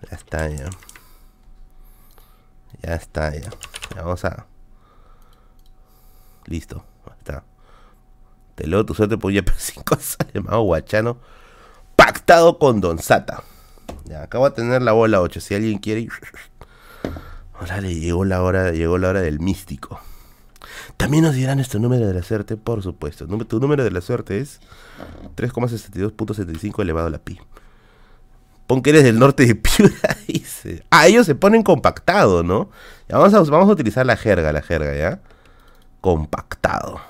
Ya 0.02 0.16
está, 0.16 0.48
ya. 0.48 0.68
Ya 2.82 2.94
está, 2.94 3.32
ya. 3.32 3.50
ya 3.94 4.02
vamos 4.02 4.24
a. 4.24 4.46
Listo, 6.46 6.84
está. 7.18 7.44
Te 8.54 8.66
leo 8.66 8.84
tu 8.84 8.94
suerte 8.94 9.18
por 9.18 9.32
ya 9.32 9.42
5 9.56 9.96
sale 10.00 10.40
Mago 10.40 10.62
Guachano 10.62 11.18
pactado 11.94 12.58
con 12.58 12.80
Don 12.80 12.98
Sata. 12.98 13.42
Ya, 14.04 14.26
de 14.26 14.50
tener 14.50 14.82
la 14.82 14.92
bola 14.92 15.20
8. 15.20 15.40
Si 15.40 15.54
alguien 15.54 15.78
quiere. 15.78 16.08
Órale, 17.60 17.94
llegó 17.94 18.24
la 18.24 18.42
hora, 18.42 18.72
llegó 18.72 18.98
la 18.98 19.08
hora 19.08 19.20
del 19.20 19.40
místico. 19.40 20.00
También 20.96 21.24
nos 21.24 21.34
dirán 21.34 21.58
nuestro 21.58 21.78
número 21.78 22.06
de 22.06 22.14
la 22.14 22.22
suerte, 22.22 22.56
por 22.56 22.82
supuesto. 22.82 23.26
Tu 23.26 23.60
número 23.60 23.84
de 23.84 23.90
la 23.90 24.00
suerte 24.00 24.40
es 24.40 24.60
3,62.75 25.36 26.82
elevado 26.82 27.08
a 27.08 27.10
la 27.10 27.18
pi. 27.18 27.38
Pon 28.66 28.82
que 28.82 28.90
eres 28.90 29.04
del 29.04 29.18
norte 29.18 29.46
de 29.46 29.54
Piura, 29.54 30.16
dice. 30.26 30.82
Ah, 30.90 31.06
ellos 31.06 31.26
se 31.26 31.34
ponen 31.34 31.62
compactado, 31.62 32.42
¿no? 32.42 32.70
vamos, 33.08 33.34
a, 33.34 33.42
vamos 33.42 33.68
a 33.68 33.72
utilizar 33.72 34.06
la 34.06 34.16
jerga, 34.16 34.52
la 34.52 34.62
jerga, 34.62 34.96
¿ya? 34.96 35.20
Compactado. 36.00 37.00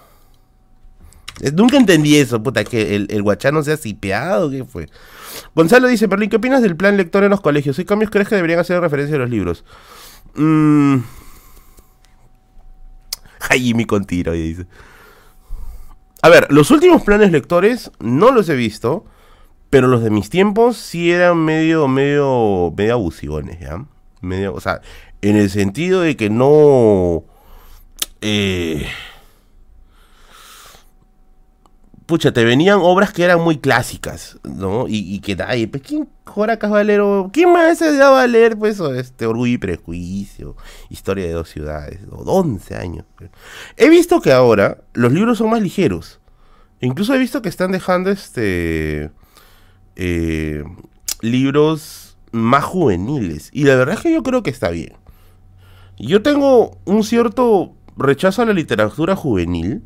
Eh, 1.41 1.53
nunca 1.53 1.77
entendí 1.77 2.17
eso, 2.17 2.43
puta, 2.43 2.65
que 2.65 2.97
el, 2.97 3.07
el 3.11 3.23
guachano 3.23 3.63
sea 3.63 3.77
cipeado, 3.77 4.51
¿qué 4.51 4.65
fue? 4.65 4.89
Gonzalo 5.55 5.87
dice, 5.87 6.07
Berlín, 6.09 6.29
¿qué 6.29 6.37
opinas 6.37 6.61
del 6.61 6.77
plan 6.77 6.97
lector 6.97 7.25
en 7.25 7.31
los 7.31 7.41
colegios? 7.41 7.77
¿Qué 7.77 7.87
cambios 7.87 8.11
crees 8.11 8.29
que 8.29 8.35
deberían 8.35 8.59
hacer 8.59 8.81
referencia 8.81 9.17
a 9.17 9.21
los 9.21 9.31
libros? 9.31 9.65
Mmm... 10.35 10.99
Jaime 13.49 13.87
con 13.87 14.05
tiro, 14.05 14.33
dice. 14.33 14.67
A 16.23 16.29
ver, 16.29 16.47
los 16.51 16.71
últimos 16.71 17.03
planes 17.03 17.31
lectores 17.31 17.91
no 18.01 18.33
los 18.33 18.49
he 18.49 18.55
visto, 18.55 19.05
pero 19.71 19.89
los 19.89 20.03
de 20.03 20.11
mis 20.11 20.31
tiempos 20.31 20.77
sí 20.77 21.13
eran 21.13 21.39
medio, 21.39 21.89
medio, 21.89 22.73
medio 22.77 22.95
abusivones, 22.95 23.61
¿ya? 23.61 23.85
Medio, 24.21 24.55
o 24.55 24.61
sea, 24.61 24.81
en 25.23 25.37
el 25.37 25.51
sentido 25.51 26.01
de 26.01 26.17
que 26.17 26.31
no... 26.31 27.25
Eh, 28.21 28.87
pucha, 32.07 32.33
te 32.33 32.45
venían 32.45 32.79
obras 32.81 33.13
que 33.13 33.25
eran 33.25 33.41
muy 33.41 33.59
clásicas, 33.59 34.39
¿no? 34.45 34.87
Y, 34.89 35.19
que, 35.21 35.37
ay, 35.47 35.67
pues, 35.67 35.83
¿quién 35.83 36.09
Joracas 36.25 36.71
Valero? 36.71 37.31
¿Quién 37.33 37.53
más 37.53 37.79
se 37.79 37.99
va 37.99 38.23
a 38.23 38.27
leer, 38.27 38.57
pues, 38.57 38.81
este, 38.81 39.27
Orgullo 39.27 39.55
y 39.55 39.59
Prejuicio, 39.59 40.57
Historia 40.89 41.27
de 41.27 41.33
dos 41.33 41.49
ciudades, 41.49 42.01
o 42.11 42.23
11 42.23 42.77
años? 42.77 43.05
He 43.77 43.89
visto 43.89 44.21
que 44.21 44.33
ahora 44.33 44.79
los 44.95 45.13
libros 45.13 45.39
son 45.39 45.51
más 45.51 45.61
ligeros. 45.61 46.21
Incluso 46.81 47.15
he 47.15 47.19
visto 47.19 47.43
que 47.43 47.49
están 47.49 47.73
dejando, 47.73 48.11
este, 48.11 49.11
eh, 49.97 50.63
libros 51.21 52.17
más 52.31 52.65
juveniles. 52.65 53.51
Y 53.53 53.65
la 53.65 53.77
verdad 53.77 53.97
es 53.97 54.03
que 54.03 54.13
yo 54.13 54.23
creo 54.23 54.43
que 54.43 54.51
está 54.51 54.71
bien. 54.71 54.93
Yo 55.99 56.23
tengo 56.23 56.79
un 56.85 57.03
cierto 57.03 57.75
rechazo 57.97 58.43
a 58.43 58.47
la 58.47 58.53
literatura 58.53 59.17
juvenil 59.17 59.83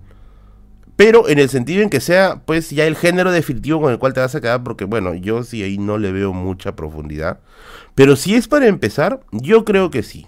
pero 1.00 1.30
en 1.30 1.38
el 1.38 1.48
sentido 1.48 1.80
en 1.80 1.88
que 1.88 1.98
sea, 1.98 2.42
pues, 2.44 2.68
ya 2.68 2.84
el 2.86 2.94
género 2.94 3.32
definitivo 3.32 3.80
con 3.80 3.90
el 3.90 3.98
cual 3.98 4.12
te 4.12 4.20
vas 4.20 4.34
a 4.34 4.40
quedar, 4.42 4.62
porque, 4.62 4.84
bueno, 4.84 5.14
yo 5.14 5.44
sí 5.44 5.62
ahí 5.62 5.78
no 5.78 5.96
le 5.96 6.12
veo 6.12 6.34
mucha 6.34 6.76
profundidad. 6.76 7.40
Pero 7.94 8.16
si 8.16 8.34
es 8.34 8.48
para 8.48 8.66
empezar, 8.66 9.20
yo 9.32 9.64
creo 9.64 9.90
que 9.90 10.02
sí. 10.02 10.26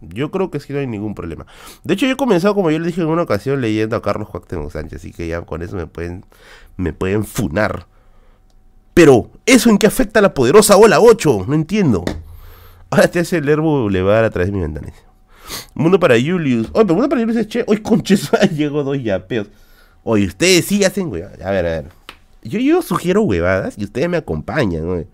Yo 0.00 0.32
creo 0.32 0.50
que 0.50 0.58
sí 0.58 0.72
no 0.72 0.80
hay 0.80 0.88
ningún 0.88 1.14
problema. 1.14 1.46
De 1.84 1.94
hecho, 1.94 2.04
yo 2.04 2.14
he 2.14 2.16
comenzado, 2.16 2.56
como 2.56 2.72
yo 2.72 2.80
le 2.80 2.88
dije 2.88 3.00
en 3.00 3.06
una 3.06 3.22
ocasión, 3.22 3.60
leyendo 3.60 3.94
a 3.94 4.02
Carlos 4.02 4.26
Joaquín 4.26 4.68
Sánchez, 4.68 5.02
así 5.02 5.12
que 5.12 5.28
ya 5.28 5.42
con 5.42 5.62
eso 5.62 5.76
me 5.76 5.86
pueden, 5.86 6.24
me 6.76 6.92
pueden 6.92 7.24
funar. 7.24 7.86
Pero, 8.94 9.30
¿eso 9.46 9.70
en 9.70 9.78
qué 9.78 9.86
afecta 9.86 10.18
a 10.18 10.22
la 10.22 10.34
poderosa 10.34 10.76
ola 10.76 10.98
8? 10.98 11.44
No 11.46 11.54
entiendo. 11.54 12.04
Ahora 12.90 13.06
te 13.06 13.20
hace 13.20 13.36
el 13.36 13.48
herbo 13.48 13.82
Boulevard 13.82 14.24
a 14.24 14.30
través 14.30 14.50
de 14.50 14.56
mi 14.56 14.62
ventana. 14.62 14.92
Mundo 15.74 16.00
para 16.00 16.16
Julius. 16.16 16.70
Oye, 16.72 16.86
pero 16.86 16.94
Mundo 16.94 17.08
para 17.08 17.20
Julius 17.20 17.36
es 17.36 17.46
che. 17.46 17.62
Hoy 17.68 17.76
conches, 17.82 18.28
llegó 18.56 18.82
dos 18.82 19.00
yapeos. 19.00 19.46
Oye, 20.10 20.26
ustedes 20.26 20.64
sí 20.64 20.82
hacen 20.84 21.08
huevadas. 21.12 21.38
A 21.42 21.50
ver, 21.50 21.66
a 21.66 21.68
ver. 21.68 21.88
Yo, 22.42 22.58
yo 22.60 22.80
sugiero 22.80 23.20
huevadas 23.24 23.74
y 23.76 23.84
ustedes 23.84 24.08
me 24.08 24.16
acompañan, 24.16 24.86
¿no? 24.86 25.04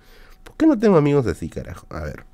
¿Por 0.45 0.57
qué 0.57 0.69
no 0.69 0.79
tengo 0.79 0.97
amigos 0.97 1.27
así, 1.27 1.49
carajo? 1.49 1.85
A 1.91 2.05
ver. 2.05 2.25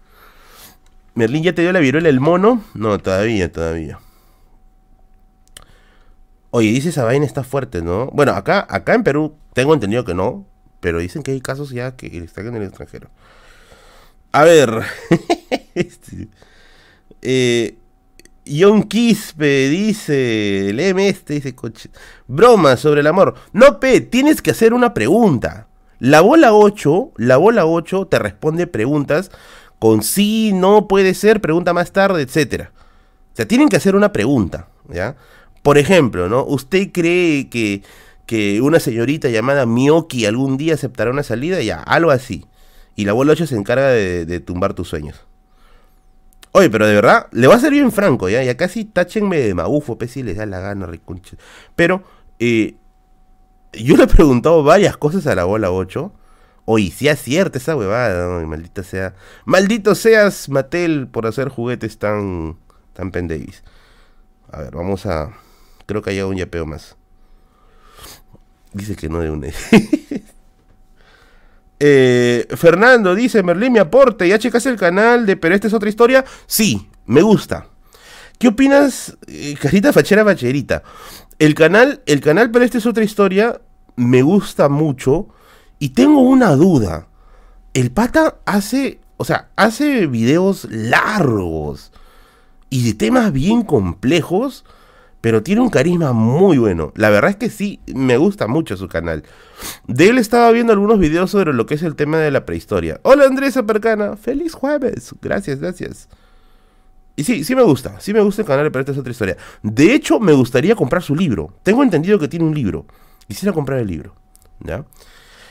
¿Merlín 1.15 1.43
ya 1.43 1.55
te 1.55 1.63
dio 1.63 1.73
la 1.73 1.81
viruela 1.81 2.11
el 2.11 2.21
mono? 2.21 2.63
No, 2.75 2.99
todavía, 2.99 3.51
todavía. 3.51 3.99
Oye, 6.51 6.69
dice 6.69 6.91
esa 6.91 7.05
vaina 7.05 7.25
está 7.25 7.45
fuerte, 7.45 7.81
¿no? 7.81 8.09
Bueno, 8.09 8.33
acá, 8.33 8.67
acá 8.69 8.93
en 8.93 9.05
Perú 9.05 9.37
tengo 9.55 9.73
entendido 9.73 10.05
que 10.05 10.13
no, 10.13 10.47
pero 10.81 10.99
dicen 10.99 11.23
que 11.23 11.31
hay 11.31 11.41
casos 11.41 11.71
ya 11.71 11.97
que 11.97 12.19
están 12.19 12.47
en 12.47 12.57
el 12.57 12.65
extranjero. 12.65 13.09
A 14.33 14.45
ver. 14.45 14.83
este, 15.75 16.29
eh, 17.23 17.79
John 18.47 18.85
Quispe 18.85 19.69
dice, 19.69 20.73
léeme 20.75 21.09
este, 21.09 21.35
dice 21.35 21.55
coche. 21.55 21.91
Broma 22.31 22.77
sobre 22.77 23.01
el 23.01 23.09
amor. 23.09 23.35
No, 23.53 23.81
P, 23.81 24.01
tienes 24.03 24.41
que 24.41 24.53
hacer 24.53 24.73
una 24.73 24.95
pregunta. 24.95 25.67
La 25.99 26.21
bola 26.21 26.55
8, 26.55 27.13
la 27.17 27.37
bola 27.37 27.67
8 27.67 28.07
te 28.07 28.21
responde 28.21 28.69
preguntas 28.69 29.33
con 29.81 30.05
sí, 30.05 30.53
no 30.55 30.87
puede 30.87 31.15
ser, 31.15 31.41
pregunta 31.41 31.73
más 31.73 31.91
tarde, 31.91 32.23
etcétera. 32.23 32.71
O 33.33 33.37
sea, 33.37 33.49
tienen 33.49 33.69
que 33.69 33.77
hacer 33.77 33.97
una 33.97 34.13
pregunta, 34.13 34.69
¿ya? 34.89 35.17
Por 35.63 35.77
ejemplo, 35.77 36.29
¿no? 36.29 36.45
¿Usted 36.45 36.93
cree 36.93 37.49
que, 37.49 37.83
que 38.27 38.61
una 38.61 38.79
señorita 38.79 39.29
llamada 39.29 39.67
Miyoki 39.67 40.25
algún 40.25 40.57
día 40.57 40.75
aceptará 40.75 41.11
una 41.11 41.25
salida? 41.25 41.61
Ya, 41.63 41.83
algo 41.83 42.13
así. 42.13 42.47
Y 42.95 43.07
la 43.07 43.13
bola 43.13 43.33
8 43.33 43.49
se 43.49 43.57
encarga 43.57 43.89
de 43.89 44.41
tumbar 44.41 44.75
tus 44.75 44.89
sueños. 44.89 45.25
Oye, 46.53 46.69
pero 46.69 46.87
de 46.87 46.95
verdad, 46.95 47.29
le 47.31 47.47
va 47.47 47.55
a 47.55 47.61
ser 47.61 47.71
bien 47.71 47.93
franco, 47.93 48.29
¿ya? 48.29 48.43
Ya 48.43 48.57
casi 48.57 48.85
táchenme 48.85 49.39
de 49.39 49.55
magufo, 49.55 49.97
pe, 49.99 50.09
si 50.09 50.25
les 50.25 50.37
da 50.37 50.47
la 50.47 50.59
gana, 50.59 50.87
ricunche. 50.87 51.37
Pero, 51.77 52.03
eh, 52.41 52.75
yo 53.73 53.97
le 53.97 54.05
he 54.05 54.07
preguntado 54.09 54.65
varias 54.65 54.97
cosas 54.97 55.27
a 55.27 55.35
la 55.35 55.45
bola 55.45 55.71
8. 55.71 56.13
Oye, 56.65 56.91
si 56.91 57.09
es 57.09 57.21
cierta 57.21 57.59
esa 57.59 57.77
huevada, 57.77 58.41
¿no? 58.41 58.47
maldita 58.47 58.83
sea. 58.83 59.15
Maldito 59.45 59.95
seas, 59.95 60.49
Mattel, 60.49 61.09
por 61.09 61.27
hacer 61.27 61.49
juguetes 61.49 61.99
tan, 61.99 62.59
tan 62.93 63.11
pendevis. 63.11 63.63
A 64.51 64.63
ver, 64.63 64.75
vamos 64.75 65.07
a... 65.07 65.33
Creo 65.87 66.03
que 66.03 66.11
hay 66.11 66.21
un 66.23 66.37
yapeo 66.37 66.67
más. 66.67 66.97
Dice 68.73 68.97
que 68.97 69.09
no 69.09 69.21
de 69.21 69.31
un... 69.31 69.45
Eh, 71.83 72.47
Fernando 72.57 73.15
dice, 73.15 73.43
Merlín, 73.43 73.73
mi 73.73 73.79
aporte, 73.79 74.29
¿ya 74.29 74.39
checaste 74.39 74.69
el 74.69 74.77
canal 74.77 75.25
de 75.25 75.39
Pero 75.39 75.55
esta 75.55 75.67
es 75.67 75.73
otra 75.73 75.89
historia? 75.89 76.27
Sí, 76.47 76.91
me 77.07 77.23
gusta. 77.23 77.70
¿Qué 78.41 78.49
opinas, 78.49 79.17
eh, 79.29 79.55
Carita 79.61 79.93
Fachera 79.93 80.25
Facherita? 80.25 80.83
El 81.39 81.55
canal, 81.55 82.03
el 82.07 82.21
canal 82.21 82.51
Pero 82.51 82.65
esta 82.65 82.79
es 82.79 82.87
otra 82.87 83.05
historia 83.05 83.61
me 84.01 84.23
gusta 84.23 84.71
mucho 84.71 85.29
y 85.79 85.91
tengo 85.91 86.21
una 86.21 86.57
duda. 86.57 87.09
El 87.75 87.91
pata 87.91 88.39
hace, 88.47 88.99
o 89.19 89.27
sea, 89.27 89.51
hace 89.57 90.07
videos 90.07 90.67
largos 90.71 91.93
y 92.71 92.85
de 92.85 92.95
temas 92.95 93.31
bien 93.33 93.63
complejos 93.63 94.65
pero 95.21 95.43
tiene 95.43 95.61
un 95.61 95.69
carisma 95.69 96.15
muy 96.15 96.57
bueno. 96.57 96.95
La 96.97 97.11
verdad 97.11 97.33
es 97.33 97.37
que 97.37 97.51
sí, 97.51 97.79
me 97.95 98.17
gusta 98.17 98.47
mucho 98.47 98.79
su 98.79 98.89
canal. 98.89 99.23
De 99.87 100.09
él 100.09 100.17
estaba 100.17 100.51
viendo 100.51 100.73
algunos 100.73 100.99
videos 100.99 101.31
sobre 101.31 101.53
lo 101.53 101.67
que 101.67 101.75
es 101.75 101.83
el 101.83 101.95
tema 101.95 102.17
de 102.17 102.31
la 102.31 102.47
prehistoria. 102.47 103.01
Hola 103.03 103.27
Andrés 103.27 103.59
Apercana, 103.59 104.17
feliz 104.17 104.55
jueves. 104.55 105.15
Gracias, 105.21 105.61
gracias. 105.61 106.09
Y 107.21 107.25
sí, 107.25 107.45
sí 107.45 107.55
me 107.55 107.63
gusta, 107.63 108.01
sí 108.01 108.15
me 108.15 108.21
gusta 108.23 108.41
el 108.41 108.49
canal, 108.49 108.73
pero 108.73 108.81
esta 108.81 108.93
es 108.93 108.99
otra 108.99 109.13
historia. 109.13 109.37
De 109.63 109.93
hecho, 109.93 110.19
me 110.19 110.33
gustaría 110.33 110.75
comprar 110.75 111.03
su 111.03 111.15
libro. 111.15 111.53
Tengo 111.63 111.83
entendido 111.83 112.19
que 112.19 112.29
tiene 112.29 112.47
un 112.47 112.55
libro. 112.55 112.87
Quisiera 113.29 113.53
comprar 113.53 113.79
el 113.79 113.89
libro. 113.89 114.15
¿Ya? 114.61 114.87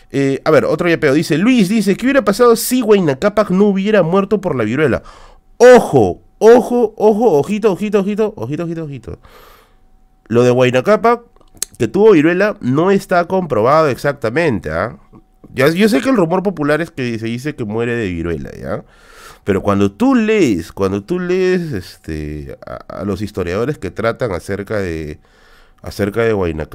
Eh, 0.10 0.42
a 0.46 0.50
ver, 0.50 0.66
otro 0.66 0.90
yapeo. 0.90 1.14
Dice, 1.14 1.38
Luis 1.38 1.70
dice, 1.70 1.96
¿qué 1.96 2.08
hubiera 2.08 2.26
pasado 2.26 2.56
si 2.56 2.82
Wayne 2.82 3.20
Capac 3.20 3.52
no 3.52 3.66
hubiera 3.66 4.02
muerto 4.02 4.42
por 4.42 4.56
la 4.56 4.64
viruela? 4.64 5.04
Ojo, 5.58 6.24
ojo, 6.40 6.96
ojo, 6.98 7.34
ojito, 7.38 7.72
ojito, 7.72 8.00
ojito, 8.00 8.34
ojito, 8.36 8.64
ojito, 8.64 8.84
ojito. 8.86 9.20
Lo 10.28 10.42
de 10.42 10.50
Huayna 10.50 10.82
que 11.78 11.88
tuvo 11.88 12.14
viruela, 12.14 12.58
no 12.62 12.90
está 12.90 13.26
comprobado 13.26 13.90
exactamente. 13.90 14.72
¿ah? 14.72 14.98
yo 15.54 15.88
sé 15.88 16.02
que 16.02 16.10
el 16.10 16.18
rumor 16.18 16.42
popular 16.42 16.82
es 16.82 16.90
que 16.90 17.20
se 17.20 17.28
dice 17.28 17.56
que 17.56 17.64
muere 17.64 17.96
de 17.96 18.08
viruela, 18.08 18.50
¿ya? 18.60 18.84
Pero 19.50 19.64
cuando 19.64 19.92
tú 19.92 20.14
lees, 20.14 20.72
cuando 20.72 21.04
tú 21.04 21.20
lees 21.20 21.74
este, 21.74 22.56
a, 22.88 23.04
los 23.04 23.24
historiadores 23.24 23.80
que 23.80 23.90
tratan 23.90 24.32
acerca 24.32 24.78
de, 24.78 25.20
acerca 25.82 26.22
de 26.22 26.36
Huayna 26.36 26.70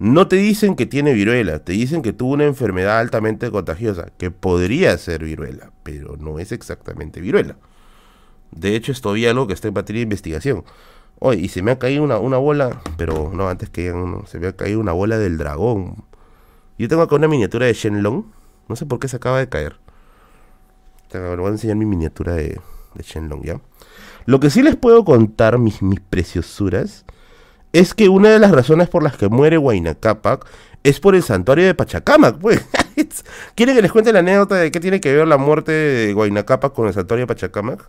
no 0.00 0.26
te 0.26 0.34
dicen 0.34 0.74
que 0.74 0.86
tiene 0.86 1.12
viruela, 1.12 1.60
te 1.60 1.74
dicen 1.74 2.02
que 2.02 2.12
tuvo 2.12 2.32
una 2.32 2.42
enfermedad 2.42 2.98
altamente 2.98 3.52
contagiosa, 3.52 4.08
que 4.18 4.32
podría 4.32 4.98
ser 4.98 5.22
viruela, 5.22 5.70
pero 5.84 6.16
no 6.16 6.40
es 6.40 6.50
exactamente 6.50 7.20
viruela. 7.20 7.56
De 8.50 8.74
hecho, 8.74 8.90
es 8.90 9.00
todavía 9.00 9.30
algo 9.30 9.46
que 9.46 9.54
está 9.54 9.68
en 9.68 9.74
materia 9.74 10.00
de 10.00 10.06
investigación. 10.10 10.64
Oye, 11.20 11.42
y 11.42 11.48
se 11.48 11.62
me 11.62 11.70
ha 11.70 11.78
caído 11.78 12.02
una, 12.02 12.18
una 12.18 12.38
bola, 12.38 12.82
pero 12.96 13.30
no, 13.32 13.48
antes 13.48 13.70
que 13.70 13.94
se 14.26 14.40
me 14.40 14.48
ha 14.48 14.56
caído 14.56 14.80
una 14.80 14.90
bola 14.90 15.18
del 15.18 15.38
dragón. 15.38 16.04
Yo 16.80 16.88
tengo 16.88 17.02
acá 17.02 17.14
una 17.14 17.28
miniatura 17.28 17.66
de 17.66 17.74
Shenlong. 17.74 18.24
No 18.68 18.74
sé 18.74 18.86
por 18.86 18.98
qué 18.98 19.06
se 19.06 19.18
acaba 19.18 19.38
de 19.38 19.48
caer. 19.48 19.85
Voy 21.12 21.46
a 21.46 21.48
enseñar 21.48 21.76
mi 21.76 21.86
miniatura 21.86 22.34
de, 22.34 22.60
de 22.94 23.02
Shenlong, 23.02 23.42
¿ya? 23.44 23.60
Lo 24.26 24.40
que 24.40 24.50
sí 24.50 24.62
les 24.62 24.74
puedo 24.74 25.04
contar, 25.04 25.58
mis, 25.58 25.78
preciosuras, 26.10 27.04
es 27.72 27.94
que 27.94 28.08
una 28.08 28.30
de 28.30 28.40
las 28.40 28.50
razones 28.50 28.88
por 28.88 29.02
las 29.02 29.16
que 29.16 29.28
muere 29.28 29.56
Huayna 29.56 29.94
Capac 29.94 30.46
es 30.82 30.98
por 30.98 31.14
el 31.14 31.22
santuario 31.22 31.64
de 31.64 31.74
Pachacamac, 31.74 32.38
pues. 32.38 32.64
¿Quieren 33.54 33.76
que 33.76 33.82
les 33.82 33.92
cuente 33.92 34.12
la 34.12 34.20
anécdota 34.20 34.56
de 34.56 34.70
qué 34.70 34.80
tiene 34.80 35.00
que 35.00 35.14
ver 35.14 35.28
la 35.28 35.36
muerte 35.36 35.72
de 35.72 36.14
Huayna 36.14 36.44
Capac 36.44 36.72
con 36.72 36.88
el 36.88 36.94
santuario 36.94 37.22
de 37.22 37.28
Pachacamac? 37.28 37.88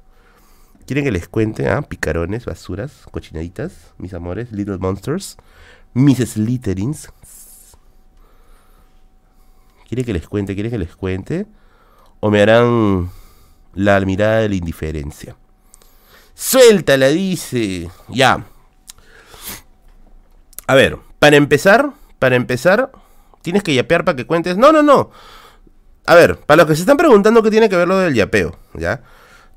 ¿Quieren 0.86 1.04
que 1.04 1.12
les 1.12 1.28
cuente? 1.28 1.68
Ah, 1.68 1.82
picarones, 1.82 2.46
basuras, 2.46 3.06
cochinaditas, 3.12 3.94
mis 3.98 4.14
amores, 4.14 4.52
little 4.52 4.78
monsters, 4.78 5.38
mis 5.94 6.20
slitterings. 6.20 7.12
¿Quieren 9.90 10.06
que 10.06 10.14
les 10.14 10.28
cuente? 10.28 10.54
¿Quieren 10.54 10.72
que 10.72 10.78
les 10.78 10.96
cuente? 10.96 11.48
O 12.20 12.30
me 12.30 12.42
harán 12.42 13.10
la 13.74 14.00
mirada 14.02 14.38
de 14.38 14.50
la 14.50 14.56
indiferencia. 14.56 15.36
Suéltala, 16.34 17.08
dice. 17.08 17.90
Ya. 18.10 18.46
A 20.68 20.76
ver, 20.76 20.98
para 21.20 21.36
empezar, 21.36 21.92
para 22.20 22.36
empezar, 22.36 22.92
tienes 23.42 23.64
que 23.64 23.74
yapear 23.74 24.06
para 24.06 24.16
que 24.16 24.26
cuentes. 24.26 24.58
No, 24.58 24.72
no, 24.72 24.84
no. 24.84 25.12
A 26.06 26.16
ver, 26.16 26.40
para 26.40 26.58
los 26.58 26.68
que 26.68 26.76
se 26.76 26.82
están 26.82 26.98
preguntando 26.98 27.44
qué 27.44 27.52
tiene 27.52 27.70
que 27.70 27.76
ver 27.76 27.88
lo 27.88 27.98
del 27.98 28.14
yapeo, 28.14 28.58
¿ya? 28.74 29.02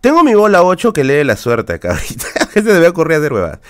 Tengo 0.00 0.24
mi 0.24 0.34
bola 0.34 0.62
8 0.62 0.92
que 0.92 1.04
lee 1.04 1.24
la 1.24 1.36
suerte 1.36 1.74
acá 1.74 1.90
ahorita. 1.90 2.26
se 2.54 2.62
debe 2.62 2.88
ocurrir 2.88 3.18
hacer 3.18 3.32
huevadas. 3.32 3.60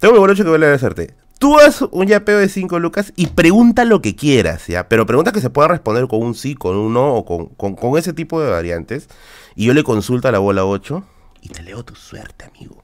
Tengo 0.00 0.14
mi 0.14 0.20
bola 0.20 0.32
8 0.32 0.44
que 0.44 0.50
lee 0.50 0.66
la 0.66 0.78
suerte. 0.78 1.14
Tú 1.38 1.58
haz 1.58 1.82
un 1.82 2.06
yapeo 2.06 2.38
de 2.38 2.48
5 2.48 2.80
lucas 2.80 3.12
y 3.14 3.28
pregunta 3.28 3.84
lo 3.84 4.02
que 4.02 4.16
quieras, 4.16 4.66
¿ya? 4.66 4.88
Pero 4.88 5.06
pregunta 5.06 5.30
que 5.30 5.40
se 5.40 5.50
pueda 5.50 5.68
responder 5.68 6.08
con 6.08 6.20
un 6.20 6.34
sí, 6.34 6.56
con 6.56 6.76
un 6.76 6.94
no 6.94 7.14
o 7.14 7.24
con, 7.24 7.76
con 7.76 7.96
ese 7.96 8.12
tipo 8.12 8.40
de 8.40 8.50
variantes. 8.50 9.08
Y 9.54 9.66
yo 9.66 9.74
le 9.74 9.84
consulto 9.84 10.26
a 10.26 10.32
la 10.32 10.40
bola 10.40 10.64
8 10.64 11.04
y 11.42 11.48
te 11.50 11.62
leo 11.62 11.84
tu 11.84 11.94
suerte, 11.94 12.44
amigo. 12.44 12.82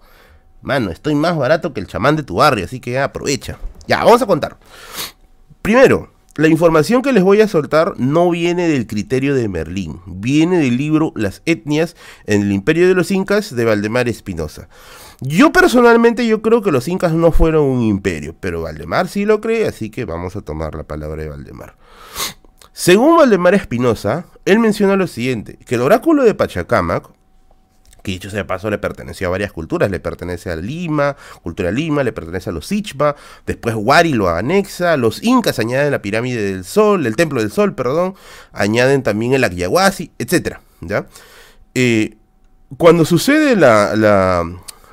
Mano, 0.62 0.90
estoy 0.90 1.14
más 1.16 1.36
barato 1.36 1.74
que 1.74 1.80
el 1.80 1.88
chamán 1.88 2.16
de 2.16 2.22
tu 2.22 2.36
barrio, 2.36 2.64
así 2.64 2.78
que 2.78 2.98
aprovecha. 2.98 3.58
Ya, 3.88 4.04
vamos 4.04 4.22
a 4.22 4.26
contar. 4.26 4.56
Primero, 5.60 6.10
la 6.36 6.48
información 6.48 7.02
que 7.02 7.12
les 7.12 7.22
voy 7.22 7.40
a 7.40 7.48
soltar 7.48 7.94
no 7.98 8.30
viene 8.30 8.66
del 8.68 8.86
criterio 8.86 9.34
de 9.34 9.48
Merlín, 9.48 10.00
viene 10.06 10.58
del 10.58 10.76
libro 10.76 11.12
Las 11.16 11.42
etnias 11.44 11.96
en 12.26 12.42
el 12.42 12.52
imperio 12.52 12.88
de 12.88 12.94
los 12.94 13.10
incas 13.10 13.54
de 13.54 13.64
Valdemar 13.64 14.08
Espinosa. 14.08 14.68
Yo 15.26 15.52
personalmente 15.52 16.26
yo 16.26 16.42
creo 16.42 16.60
que 16.60 16.70
los 16.70 16.86
incas 16.86 17.12
no 17.14 17.32
fueron 17.32 17.64
un 17.64 17.80
imperio, 17.80 18.36
pero 18.38 18.60
Valdemar 18.60 19.08
sí 19.08 19.24
lo 19.24 19.40
cree, 19.40 19.66
así 19.66 19.88
que 19.88 20.04
vamos 20.04 20.36
a 20.36 20.42
tomar 20.42 20.74
la 20.74 20.84
palabra 20.84 21.22
de 21.22 21.30
Valdemar. 21.30 21.76
Según 22.74 23.16
Valdemar 23.16 23.54
Espinosa, 23.54 24.26
él 24.44 24.58
menciona 24.58 24.96
lo 24.96 25.06
siguiente, 25.06 25.56
que 25.64 25.76
el 25.76 25.80
oráculo 25.80 26.24
de 26.24 26.34
Pachacamac 26.34 27.08
que 28.02 28.12
dicho 28.12 28.28
sea 28.28 28.40
de 28.40 28.44
paso 28.44 28.68
le 28.68 28.76
perteneció 28.76 29.28
a 29.28 29.30
varias 29.30 29.50
culturas, 29.50 29.90
le 29.90 29.98
pertenece 29.98 30.50
a 30.50 30.56
Lima, 30.56 31.16
cultura 31.42 31.70
Lima, 31.70 32.02
le 32.02 32.12
pertenece 32.12 32.50
a 32.50 32.52
los 32.52 32.70
Ichba, 32.70 33.16
después 33.46 33.74
Wari 33.78 34.12
lo 34.12 34.28
anexa, 34.28 34.98
los 34.98 35.22
incas 35.22 35.58
añaden 35.58 35.90
la 35.90 36.02
pirámide 36.02 36.52
del 36.52 36.64
sol, 36.64 37.06
el 37.06 37.16
templo 37.16 37.40
del 37.40 37.50
sol, 37.50 37.74
perdón, 37.74 38.14
añaden 38.52 39.02
también 39.02 39.32
el 39.32 39.42
Aquiahuasi, 39.42 40.12
etc. 40.18 40.58
¿ya? 40.82 41.06
Eh, 41.74 42.18
cuando 42.76 43.06
sucede 43.06 43.56
la, 43.56 44.44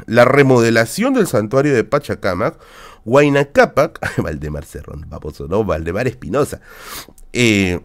remodelación 0.08 1.14
del 1.14 1.28
santuario 1.28 1.74
de 1.74 1.84
Pachacamac, 1.84 2.58
Huayna 3.06 3.46
Capac, 3.46 4.00
Valdemar 4.22 4.66
Cerrón, 4.66 5.06
vamos, 5.08 5.40
no, 5.42 5.64
Valdemar 5.64 6.08
Espinosa, 6.08 6.62
eh, 7.34 7.80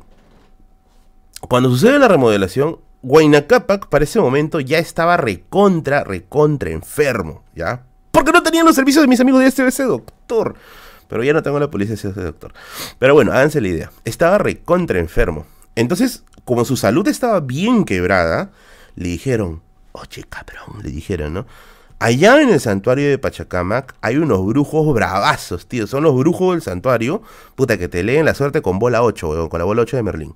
cuando 1.48 1.70
sucede 1.70 1.98
la 1.98 2.08
remodelación, 2.08 2.78
Huayna 3.02 3.46
Capac 3.46 3.88
para 3.88 4.04
ese 4.04 4.20
momento 4.20 4.58
ya 4.60 4.78
estaba 4.78 5.16
recontra, 5.16 6.02
recontra 6.02 6.70
enfermo, 6.70 7.44
¿ya? 7.54 7.84
Porque 8.10 8.32
no 8.32 8.42
tenían 8.42 8.66
los 8.66 8.74
servicios 8.74 9.02
de 9.02 9.08
mis 9.08 9.20
amigos 9.20 9.42
de 9.42 9.50
SBC, 9.50 9.84
doctor. 9.84 10.56
Pero 11.06 11.22
ya 11.22 11.32
no 11.32 11.42
tengo 11.42 11.60
la 11.60 11.70
policía 11.70 11.94
de 11.94 12.00
SBC, 12.00 12.16
doctor. 12.16 12.52
Pero 12.98 13.14
bueno, 13.14 13.32
háganse 13.32 13.60
la 13.60 13.68
idea. 13.68 13.92
Estaba 14.04 14.38
recontra 14.38 14.98
enfermo. 14.98 15.46
Entonces, 15.76 16.24
como 16.44 16.64
su 16.64 16.76
salud 16.76 17.06
estaba 17.06 17.40
bien 17.40 17.84
quebrada, 17.84 18.50
le 18.96 19.10
dijeron, 19.10 19.62
oye, 19.92 20.24
cabrón, 20.28 20.82
le 20.82 20.90
dijeron, 20.90 21.34
¿no? 21.34 21.46
Allá 21.98 22.42
en 22.42 22.50
el 22.50 22.60
santuario 22.60 23.08
de 23.08 23.18
Pachacamac 23.18 23.94
hay 24.02 24.16
unos 24.18 24.44
brujos 24.44 24.94
bravazos, 24.94 25.66
tío. 25.66 25.86
Son 25.86 26.02
los 26.02 26.14
brujos 26.16 26.52
del 26.52 26.62
santuario, 26.62 27.22
puta, 27.54 27.78
que 27.78 27.88
te 27.88 28.02
leen 28.02 28.26
la 28.26 28.34
suerte 28.34 28.62
con 28.62 28.78
bola 28.78 29.02
8, 29.02 29.48
con 29.48 29.58
la 29.58 29.64
bola 29.64 29.82
8 29.82 29.96
de 29.96 30.02
Merlín. 30.02 30.34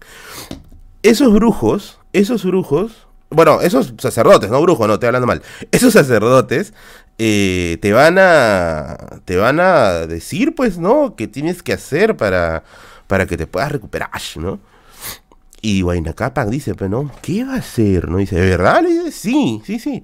Esos 1.03 1.33
brujos 1.33 2.01
esos 2.13 2.45
brujos, 2.45 3.07
bueno, 3.31 3.61
esos 3.61 3.95
sacerdotes, 3.99 4.51
no 4.51 4.61
brujos, 4.63 4.87
no, 4.89 4.95
estoy 4.95 5.09
hablando 5.09 5.27
mal. 5.27 5.43
Esos 5.71 5.93
sacerdotes 5.93 6.75
eh, 7.19 7.79
te 7.81 7.93
van 7.93 8.17
a 8.19 9.21
te 9.25 9.37
van 9.37 9.61
a 9.61 10.07
decir, 10.07 10.55
pues, 10.55 10.79
¿no? 10.79 11.15
¿Qué 11.17 11.29
tienes 11.29 11.63
que 11.63 11.73
hacer 11.73 12.17
para, 12.17 12.65
para 13.07 13.27
que 13.27 13.37
te 13.37 13.47
puedas 13.47 13.71
recuperar, 13.71 14.11
¿no? 14.37 14.59
Y 15.63 15.83
Huayna 15.83 16.15
dice, 16.49 16.75
pues, 16.75 16.91
¿no? 16.91 17.11
¿Qué 17.23 17.45
va 17.45 17.55
a 17.55 17.59
hacer? 17.59 18.09
¿No? 18.09 18.17
Dice, 18.17 18.37
¿de 18.37 18.51
verdad? 18.51 18.83
Dice, 18.83 19.13
sí, 19.13 19.63
sí, 19.65 19.79
sí. 19.79 20.03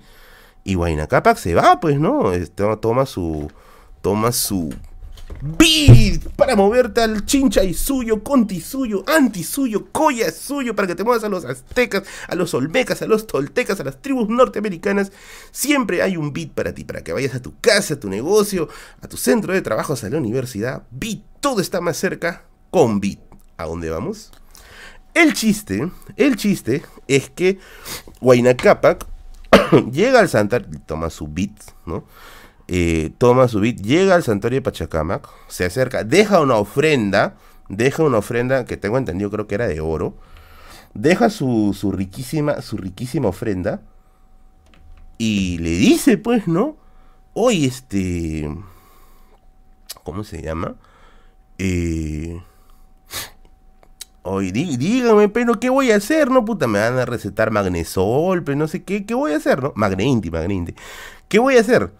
Y 0.66 0.74
Huayna 0.74 1.06
se 1.36 1.54
va, 1.54 1.78
pues, 1.78 2.00
¿no? 2.00 2.32
Toma 2.80 3.06
su, 3.06 3.48
toma 4.02 4.32
su 4.32 4.74
Beat 5.40 6.28
para 6.34 6.56
moverte 6.56 7.02
al 7.02 7.24
chincha 7.24 7.62
y 7.62 7.72
suyo, 7.72 8.24
conti 8.24 8.60
suyo, 8.60 9.04
anti 9.06 9.44
suyo, 9.44 9.86
coya 9.92 10.32
suyo, 10.32 10.74
para 10.74 10.88
que 10.88 10.96
te 10.96 11.04
muevas 11.04 11.22
a 11.22 11.28
los 11.28 11.44
aztecas, 11.44 12.02
a 12.26 12.34
los 12.34 12.52
olmecas, 12.52 13.00
a 13.00 13.06
los 13.06 13.28
toltecas, 13.28 13.78
a 13.78 13.84
las 13.84 14.02
tribus 14.02 14.28
norteamericanas. 14.28 15.12
Siempre 15.52 16.02
hay 16.02 16.16
un 16.16 16.32
beat 16.32 16.50
para 16.50 16.74
ti, 16.74 16.82
para 16.82 17.04
que 17.04 17.12
vayas 17.12 17.36
a 17.36 17.42
tu 17.42 17.54
casa, 17.60 17.94
a 17.94 18.00
tu 18.00 18.08
negocio, 18.08 18.68
a 19.00 19.06
tu 19.06 19.16
centro 19.16 19.52
de 19.52 19.62
trabajo, 19.62 19.94
a 19.94 20.08
la 20.08 20.18
universidad. 20.18 20.82
Beat, 20.90 21.20
todo 21.40 21.60
está 21.60 21.80
más 21.80 21.96
cerca 21.96 22.42
con 22.72 22.98
beat. 22.98 23.20
¿A 23.56 23.66
dónde 23.66 23.88
vamos? 23.88 24.32
El 25.14 25.32
chiste, 25.32 25.88
el 26.16 26.34
chiste 26.34 26.82
es 27.06 27.30
que 27.30 27.60
Huayna 28.20 28.56
llega 29.92 30.20
al 30.20 30.28
Santa, 30.28 30.60
toma 30.86 31.10
su 31.10 31.28
beat, 31.28 31.52
¿no? 31.84 32.04
Eh, 32.68 33.12
toma 33.18 33.46
su 33.46 33.60
bit, 33.60 33.80
llega 33.80 34.16
al 34.16 34.24
santuario 34.24 34.58
de 34.58 34.62
Pachacamac, 34.62 35.28
se 35.46 35.64
acerca, 35.64 36.02
deja 36.02 36.40
una 36.40 36.56
ofrenda, 36.56 37.36
deja 37.68 38.02
una 38.02 38.18
ofrenda 38.18 38.64
que 38.64 38.76
tengo 38.76 38.98
entendido 38.98 39.30
creo 39.30 39.46
que 39.46 39.54
era 39.54 39.68
de 39.68 39.80
oro, 39.80 40.16
deja 40.92 41.30
su, 41.30 41.76
su 41.78 41.92
riquísima, 41.92 42.60
su 42.62 42.76
riquísima 42.76 43.28
ofrenda 43.28 43.82
y 45.16 45.58
le 45.58 45.70
dice 45.70 46.18
pues, 46.18 46.48
¿no? 46.48 46.76
Hoy 47.34 47.66
este... 47.66 48.50
¿Cómo 50.02 50.24
se 50.24 50.42
llama? 50.42 50.74
Eh... 51.58 52.40
Oye, 54.28 54.50
dígame, 54.50 55.28
pero 55.28 55.60
¿qué 55.60 55.70
voy 55.70 55.92
a 55.92 55.96
hacer? 55.96 56.30
No, 56.30 56.44
puta, 56.44 56.66
me 56.66 56.80
van 56.80 56.98
a 56.98 57.04
recetar 57.04 57.52
magnesol, 57.52 58.42
pero 58.42 58.58
no 58.58 58.66
sé 58.66 58.82
qué, 58.82 59.06
¿qué 59.06 59.14
voy 59.14 59.32
a 59.32 59.36
hacer? 59.36 59.62
¿No? 59.62 59.72
Magneinti, 59.76 60.32
magneinti. 60.32 60.74
¿Qué 61.28 61.38
voy 61.38 61.56
a 61.56 61.60
hacer? 61.60 61.92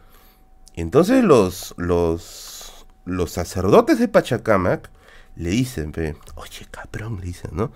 Entonces 0.75 1.23
los, 1.23 1.73
los, 1.77 2.87
los 3.05 3.31
sacerdotes 3.31 4.01
de 4.01 4.09
Pachacamac 4.09 4.91
le 5.37 5.51
dicen, 5.51 5.93
oye, 6.35 6.67
cabrón, 6.71 7.19
le 7.21 7.27
dicen, 7.27 7.53
¿no? 7.55 7.71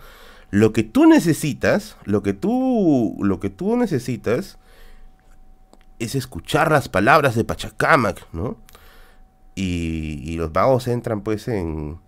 Lo 0.50 0.72
que 0.72 0.82
tú 0.82 1.06
necesitas, 1.06 1.96
lo 2.04 2.24
que 2.24 2.32
tú, 2.32 3.16
lo 3.22 3.38
que 3.38 3.50
tú 3.50 3.76
necesitas 3.76 4.58
es 6.00 6.16
escuchar 6.16 6.72
las 6.72 6.88
palabras 6.88 7.36
de 7.36 7.44
Pachacamac, 7.44 8.26
¿no? 8.32 8.56
Y, 9.54 10.36
los 10.36 10.52
magos 10.52 10.88
entran 10.88 11.20
pues 11.20 11.46
en... 11.46 12.00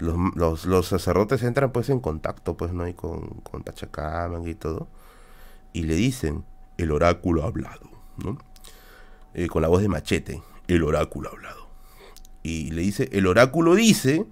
Los, 0.00 0.64
los, 0.64 0.86
sacerdotes 0.86 1.42
entran 1.42 1.72
pues 1.72 1.90
en 1.90 2.00
contacto 2.00 2.56
pues, 2.56 2.72
¿no? 2.72 2.88
Y 2.88 2.94
con, 2.94 3.20
con 3.42 3.62
y 4.46 4.54
todo. 4.54 4.88
Y 5.72 5.82
le 5.82 5.94
dicen, 5.94 6.44
el 6.78 6.90
oráculo 6.90 7.44
ha 7.44 7.46
hablado. 7.46 7.88
Eh, 9.34 9.46
con 9.48 9.62
la 9.62 9.68
voz 9.68 9.82
de 9.82 9.88
Machete, 9.88 10.42
el 10.68 10.82
oráculo 10.82 11.28
ha 11.28 11.32
hablado. 11.32 11.68
Y 12.42 12.70
le 12.70 12.82
dice, 12.82 13.08
el 13.12 13.26
oráculo 13.26 13.74
dice 13.74 14.26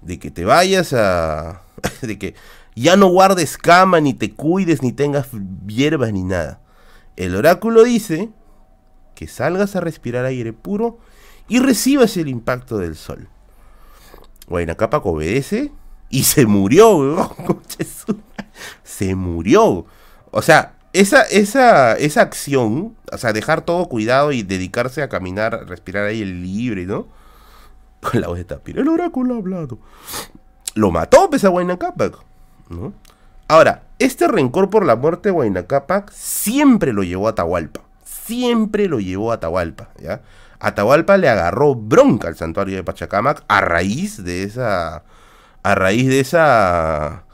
de 0.00 0.18
que 0.18 0.30
te 0.30 0.44
vayas 0.44 0.92
a... 0.92 1.62
de 2.02 2.18
que 2.18 2.34
ya 2.74 2.96
no 2.96 3.08
guardes 3.08 3.58
cama, 3.58 4.00
ni 4.00 4.14
te 4.14 4.34
cuides, 4.34 4.82
ni 4.82 4.92
tengas 4.92 5.28
hierbas, 5.66 6.12
ni 6.12 6.24
nada. 6.24 6.60
El 7.16 7.36
oráculo 7.36 7.84
dice 7.84 8.30
que 9.14 9.28
salgas 9.28 9.76
a 9.76 9.80
respirar 9.80 10.24
aire 10.24 10.52
puro 10.52 10.98
y 11.48 11.60
recibas 11.60 12.16
el 12.16 12.28
impacto 12.28 12.78
del 12.78 12.96
sol. 12.96 13.28
Capa 14.76 14.98
obedece 14.98 15.72
y 16.08 16.24
se 16.24 16.46
murió, 16.46 17.34
se 18.84 19.14
murió. 19.14 19.86
O 20.30 20.42
sea, 20.42 20.74
esa, 20.92 21.22
esa, 21.22 21.94
esa 21.96 22.20
acción, 22.20 22.96
o 23.10 23.18
sea, 23.18 23.32
dejar 23.32 23.62
todo 23.62 23.88
cuidado 23.88 24.32
y 24.32 24.42
dedicarse 24.42 25.02
a 25.02 25.08
caminar, 25.08 25.66
respirar 25.66 26.06
ahí 26.06 26.22
el 26.22 26.42
libre, 26.42 26.84
¿no? 26.86 27.08
Con 28.00 28.20
la 28.20 28.28
voz 28.28 28.38
de 28.38 28.44
Tapir, 28.44 28.78
el 28.78 28.88
oráculo 28.88 29.34
ha 29.34 29.38
hablado. 29.38 29.78
Lo 30.74 30.90
mató, 30.90 31.30
pese 31.30 31.46
a 31.46 31.50
Huayna 31.50 31.78
¿no? 32.68 32.92
Ahora, 33.48 33.82
este 33.98 34.28
rencor 34.28 34.70
por 34.70 34.84
la 34.84 34.96
muerte 34.96 35.28
de 35.28 35.32
Huayna 35.32 35.66
siempre 36.10 36.92
lo 36.92 37.02
llevó 37.02 37.26
a 37.26 37.30
Atahualpa. 37.30 37.82
Siempre 38.04 38.88
lo 38.88 39.00
llevó 39.00 39.30
a 39.30 39.36
Atahualpa, 39.36 39.90
¿ya? 40.00 40.20
Atahualpa 40.62 41.16
le 41.16 41.28
agarró 41.28 41.74
bronca 41.74 42.28
al 42.28 42.36
santuario 42.36 42.76
de 42.76 42.84
Pachacamac 42.84 43.42
a 43.48 43.60
raíz 43.60 44.22
de 44.22 44.44
esa. 44.44 45.02
A 45.64 45.74
raíz 45.74 46.06
de 46.06 46.20
esa. 46.20 47.24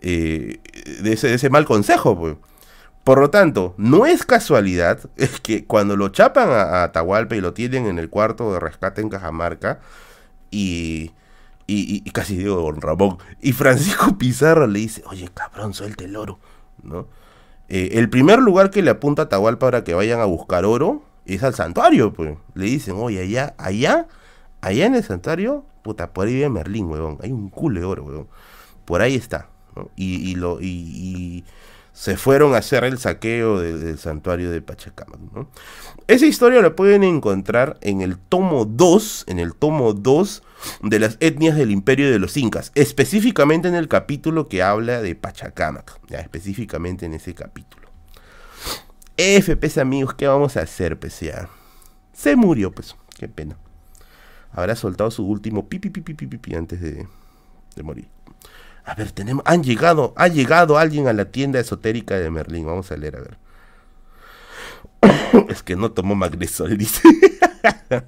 Eh, 0.00 0.60
de, 1.00 1.12
ese, 1.12 1.50
mal 1.50 1.64
consejo, 1.66 2.18
pues. 2.18 2.36
Por 3.04 3.20
lo 3.20 3.30
tanto, 3.30 3.74
no 3.78 4.06
es 4.06 4.26
casualidad 4.26 4.98
que 5.44 5.66
cuando 5.66 5.96
lo 5.96 6.08
chapan 6.08 6.50
a, 6.50 6.82
Atahualpa 6.82 7.36
y 7.36 7.40
lo 7.40 7.54
tienen 7.54 7.86
en 7.86 8.00
el 8.00 8.10
cuarto 8.10 8.52
de 8.52 8.58
rescate 8.58 9.02
en 9.02 9.08
Cajamarca, 9.08 9.78
y, 10.50 11.12
y, 11.68 12.10
casi 12.10 12.36
digo 12.36 12.56
Don 12.56 12.80
Ramón, 12.80 13.18
y 13.40 13.52
Francisco 13.52 14.18
Pizarro 14.18 14.66
le 14.66 14.80
dice, 14.80 15.04
oye 15.06 15.28
cabrón, 15.32 15.74
suelte 15.74 16.06
el 16.06 16.16
oro, 16.16 16.40
¿no? 16.82 17.06
Eh, 17.68 17.90
el 17.92 18.10
primer 18.10 18.40
lugar 18.40 18.70
que 18.70 18.82
le 18.82 18.90
apunta 18.90 19.22
a 19.22 19.24
Atahualpa 19.26 19.66
para 19.66 19.84
que 19.84 19.94
vayan 19.94 20.20
a 20.20 20.24
buscar 20.24 20.64
oro 20.64 21.07
es 21.34 21.42
al 21.42 21.54
santuario, 21.54 22.12
pues. 22.12 22.36
Le 22.54 22.66
dicen, 22.66 22.94
oye, 22.96 23.20
allá, 23.20 23.54
allá, 23.58 24.08
allá 24.60 24.86
en 24.86 24.94
el 24.94 25.04
santuario, 25.04 25.64
puta, 25.82 26.12
por 26.12 26.26
ahí 26.26 26.34
vive 26.34 26.48
Merlín, 26.48 26.86
weón. 26.86 27.18
Hay 27.22 27.32
un 27.32 27.50
culo 27.50 27.80
de 27.80 27.86
oro, 27.86 28.04
weón. 28.04 28.28
Por 28.84 29.02
ahí 29.02 29.14
está. 29.14 29.48
Y, 29.94 30.34
lo, 30.34 30.60
y, 30.60 31.44
se 31.92 32.16
fueron 32.16 32.54
a 32.54 32.58
hacer 32.58 32.84
el 32.84 32.98
saqueo 32.98 33.60
del 33.60 33.98
santuario 33.98 34.50
de 34.50 34.62
Pachacamac. 34.62 35.18
Esa 36.06 36.26
historia 36.26 36.62
la 36.62 36.76
pueden 36.76 37.02
encontrar 37.02 37.76
en 37.80 38.00
el 38.00 38.18
tomo 38.18 38.64
2, 38.64 39.24
en 39.26 39.38
el 39.38 39.54
tomo 39.54 39.92
2 39.92 40.42
de 40.82 40.98
las 41.00 41.16
etnias 41.20 41.56
del 41.56 41.70
imperio 41.70 42.10
de 42.10 42.18
los 42.18 42.36
incas, 42.36 42.72
específicamente 42.74 43.68
en 43.68 43.74
el 43.74 43.88
capítulo 43.88 44.48
que 44.48 44.62
habla 44.62 45.02
de 45.02 45.14
Pachacamac, 45.14 46.00
específicamente 46.10 47.06
en 47.06 47.14
ese 47.14 47.34
capítulo. 47.34 47.77
FPS 49.18 49.78
amigos, 49.78 50.14
¿qué 50.14 50.28
vamos 50.28 50.56
a 50.56 50.60
hacer, 50.62 50.96
pues 50.96 51.20
Se 52.12 52.36
murió, 52.36 52.70
pues, 52.70 52.94
qué 53.18 53.26
pena. 53.28 53.56
Habrá 54.52 54.76
soltado 54.76 55.10
su 55.10 55.26
último 55.26 55.68
pipi 55.68 55.90
pipi 55.90 56.14
pipi 56.14 56.38
pi, 56.38 56.54
antes 56.54 56.80
de, 56.80 57.04
morir. 57.82 58.08
A 58.84 58.94
ver, 58.94 59.10
tenemos, 59.10 59.42
han 59.44 59.64
llegado, 59.64 60.14
ha 60.16 60.28
llegado 60.28 60.78
alguien 60.78 61.08
a 61.08 61.12
la 61.12 61.26
tienda 61.26 61.58
esotérica 61.58 62.16
de 62.16 62.30
Merlín. 62.30 62.66
Vamos 62.66 62.92
a 62.92 62.96
leer, 62.96 63.16
a 63.16 63.20
ver. 63.20 63.38
es 65.48 65.64
que 65.64 65.74
no 65.74 65.90
tomó 65.90 66.14
magnesol, 66.14 66.78
dice. 66.78 67.02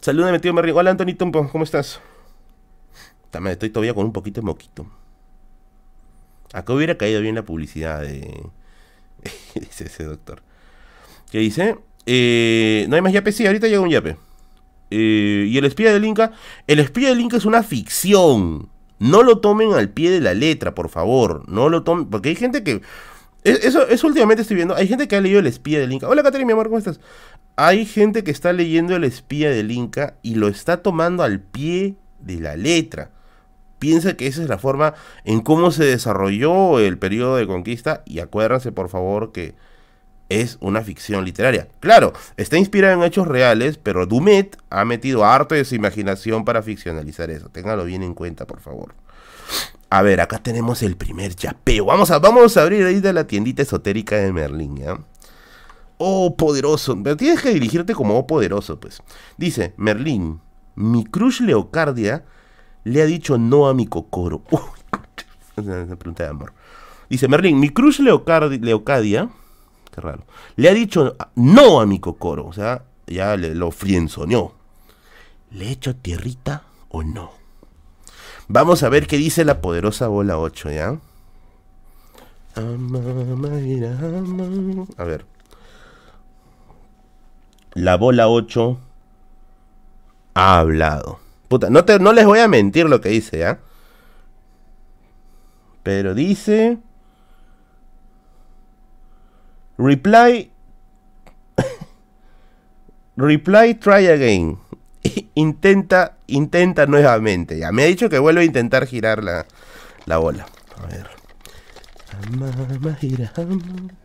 Saludame, 0.00 0.38
tío 0.40 0.52
Merlín. 0.52 0.76
Hola, 0.76 0.90
Antonito, 0.90 1.30
¿cómo 1.50 1.64
estás? 1.64 2.00
También 3.30 3.52
estoy 3.52 3.70
todavía 3.70 3.94
con 3.94 4.04
un 4.04 4.12
poquito 4.12 4.42
de 4.42 4.46
moquito. 4.46 4.86
Acá 6.52 6.74
hubiera 6.74 6.98
caído 6.98 7.22
bien 7.22 7.34
la 7.34 7.44
publicidad 7.44 8.02
de... 8.02 8.50
dice 9.68 9.84
ese 9.84 10.04
doctor. 10.04 10.42
¿Qué 11.30 11.38
dice? 11.38 11.76
Eh, 12.06 12.86
no 12.88 12.96
hay 12.96 13.02
más 13.02 13.12
yape, 13.12 13.32
sí, 13.32 13.46
ahorita 13.46 13.68
llega 13.68 13.80
un 13.80 13.90
yape. 13.90 14.16
Eh, 14.90 15.46
y 15.48 15.56
el 15.56 15.64
espía 15.64 15.92
del 15.92 16.04
Inca, 16.04 16.32
el 16.66 16.80
espía 16.80 17.10
del 17.10 17.20
Inca 17.20 17.36
es 17.36 17.44
una 17.44 17.62
ficción. 17.62 18.68
No 18.98 19.22
lo 19.22 19.38
tomen 19.38 19.72
al 19.72 19.90
pie 19.90 20.10
de 20.10 20.20
la 20.20 20.34
letra, 20.34 20.74
por 20.74 20.88
favor. 20.88 21.48
No 21.48 21.68
lo 21.68 21.84
tomen, 21.84 22.06
porque 22.06 22.30
hay 22.30 22.36
gente 22.36 22.62
que... 22.64 22.82
E, 23.44 23.60
eso, 23.62 23.86
eso 23.88 24.06
últimamente 24.06 24.42
estoy 24.42 24.56
viendo. 24.56 24.74
Hay 24.74 24.88
gente 24.88 25.08
que 25.08 25.16
ha 25.16 25.20
leído 25.20 25.40
El 25.40 25.46
espía 25.46 25.78
del 25.78 25.92
Inca. 25.92 26.08
Hola, 26.08 26.22
Caterina, 26.22 26.48
mi 26.48 26.52
amor, 26.52 26.66
¿cómo 26.66 26.78
estás? 26.78 27.00
Hay 27.56 27.86
gente 27.86 28.24
que 28.24 28.30
está 28.30 28.52
leyendo 28.52 28.96
El 28.96 29.04
espía 29.04 29.50
del 29.50 29.70
Inca 29.70 30.16
y 30.22 30.34
lo 30.34 30.48
está 30.48 30.82
tomando 30.82 31.22
al 31.22 31.40
pie 31.40 31.94
de 32.18 32.40
la 32.40 32.56
letra. 32.56 33.10
Piensa 33.80 34.14
que 34.14 34.26
esa 34.26 34.42
es 34.42 34.48
la 34.48 34.58
forma 34.58 34.94
en 35.24 35.40
cómo 35.40 35.70
se 35.70 35.84
desarrolló 35.84 36.78
el 36.78 36.98
periodo 36.98 37.36
de 37.36 37.46
conquista. 37.46 38.02
Y 38.04 38.20
acuérdense, 38.20 38.72
por 38.72 38.90
favor, 38.90 39.32
que 39.32 39.54
es 40.28 40.58
una 40.60 40.82
ficción 40.82 41.24
literaria. 41.24 41.66
Claro, 41.80 42.12
está 42.36 42.58
inspirada 42.58 42.92
en 42.92 43.02
hechos 43.02 43.26
reales, 43.26 43.78
pero 43.78 44.06
Dumet 44.06 44.56
ha 44.68 44.84
metido 44.84 45.24
harto 45.24 45.54
de 45.54 45.64
su 45.64 45.74
imaginación 45.74 46.44
para 46.44 46.62
ficcionalizar 46.62 47.30
eso. 47.30 47.48
Téngalo 47.48 47.86
bien 47.86 48.02
en 48.02 48.12
cuenta, 48.12 48.46
por 48.46 48.60
favor. 48.60 48.94
A 49.88 50.02
ver, 50.02 50.20
acá 50.20 50.38
tenemos 50.38 50.82
el 50.82 50.96
primer 50.96 51.34
chapeo. 51.34 51.86
Vamos 51.86 52.10
a, 52.10 52.18
vamos 52.18 52.58
a 52.58 52.62
abrir 52.62 52.84
ahí 52.84 53.00
de 53.00 53.14
la 53.14 53.26
tiendita 53.26 53.62
esotérica 53.62 54.16
de 54.16 54.30
Merlin, 54.30 54.76
¿ya? 54.76 54.98
Oh, 55.96 56.36
poderoso. 56.36 56.96
Tienes 57.16 57.40
que 57.40 57.54
dirigirte 57.54 57.94
como 57.94 58.18
oh, 58.18 58.26
poderoso, 58.26 58.78
pues. 58.78 59.02
Dice, 59.38 59.72
Merlín, 59.78 60.40
mi 60.76 61.04
crush 61.04 61.40
Leocardia 61.40 62.24
le 62.84 63.02
ha 63.02 63.06
dicho 63.06 63.38
no 63.38 63.68
a 63.68 63.74
mi 63.74 63.86
cocoro. 63.86 64.42
es 65.56 65.64
una 65.64 65.96
pregunta 65.96 66.24
de 66.24 66.30
amor. 66.30 66.52
Dice, 67.08 67.28
Merlín, 67.28 67.58
mi 67.58 67.70
crush 67.70 68.00
Leocardia 68.00 69.28
Qué 69.92 70.00
raro. 70.00 70.24
Le 70.56 70.68
ha 70.68 70.74
dicho 70.74 71.16
no 71.34 71.80
a 71.80 71.86
mi 71.86 71.98
cocoro. 71.98 72.46
O 72.46 72.52
sea, 72.52 72.84
ya 73.06 73.36
le, 73.36 73.54
lo 73.54 73.70
frienzoneó. 73.70 74.54
¿Le 75.50 75.66
he 75.66 75.70
hecho 75.72 75.96
tierrita 75.96 76.62
o 76.88 77.02
no? 77.02 77.32
Vamos 78.46 78.82
a 78.82 78.88
ver 78.88 79.06
qué 79.06 79.16
dice 79.16 79.44
la 79.44 79.60
poderosa 79.60 80.08
bola 80.08 80.38
8, 80.38 80.70
¿ya? 80.70 80.98
A 84.96 85.04
ver. 85.04 85.24
La 87.74 87.96
bola 87.96 88.28
8 88.28 88.78
ha 90.34 90.58
hablado. 90.58 91.18
Puta, 91.50 91.68
no, 91.68 91.84
te, 91.84 91.98
no 91.98 92.12
les 92.12 92.24
voy 92.26 92.38
a 92.38 92.46
mentir 92.46 92.86
lo 92.86 93.00
que 93.00 93.08
dice, 93.08 93.38
¿ya? 93.38 93.58
Pero 95.82 96.14
dice... 96.14 96.78
Reply. 99.76 100.52
Reply, 103.16 103.74
try 103.74 104.06
again. 104.06 104.58
intenta, 105.34 106.18
intenta 106.28 106.86
nuevamente. 106.86 107.58
Ya 107.58 107.72
me 107.72 107.82
ha 107.82 107.86
dicho 107.86 108.08
que 108.08 108.20
vuelve 108.20 108.42
a 108.42 108.44
intentar 108.44 108.86
girar 108.86 109.24
la, 109.24 109.44
la 110.06 110.18
bola. 110.18 110.46
A 110.76 110.86
ver. 110.86 111.10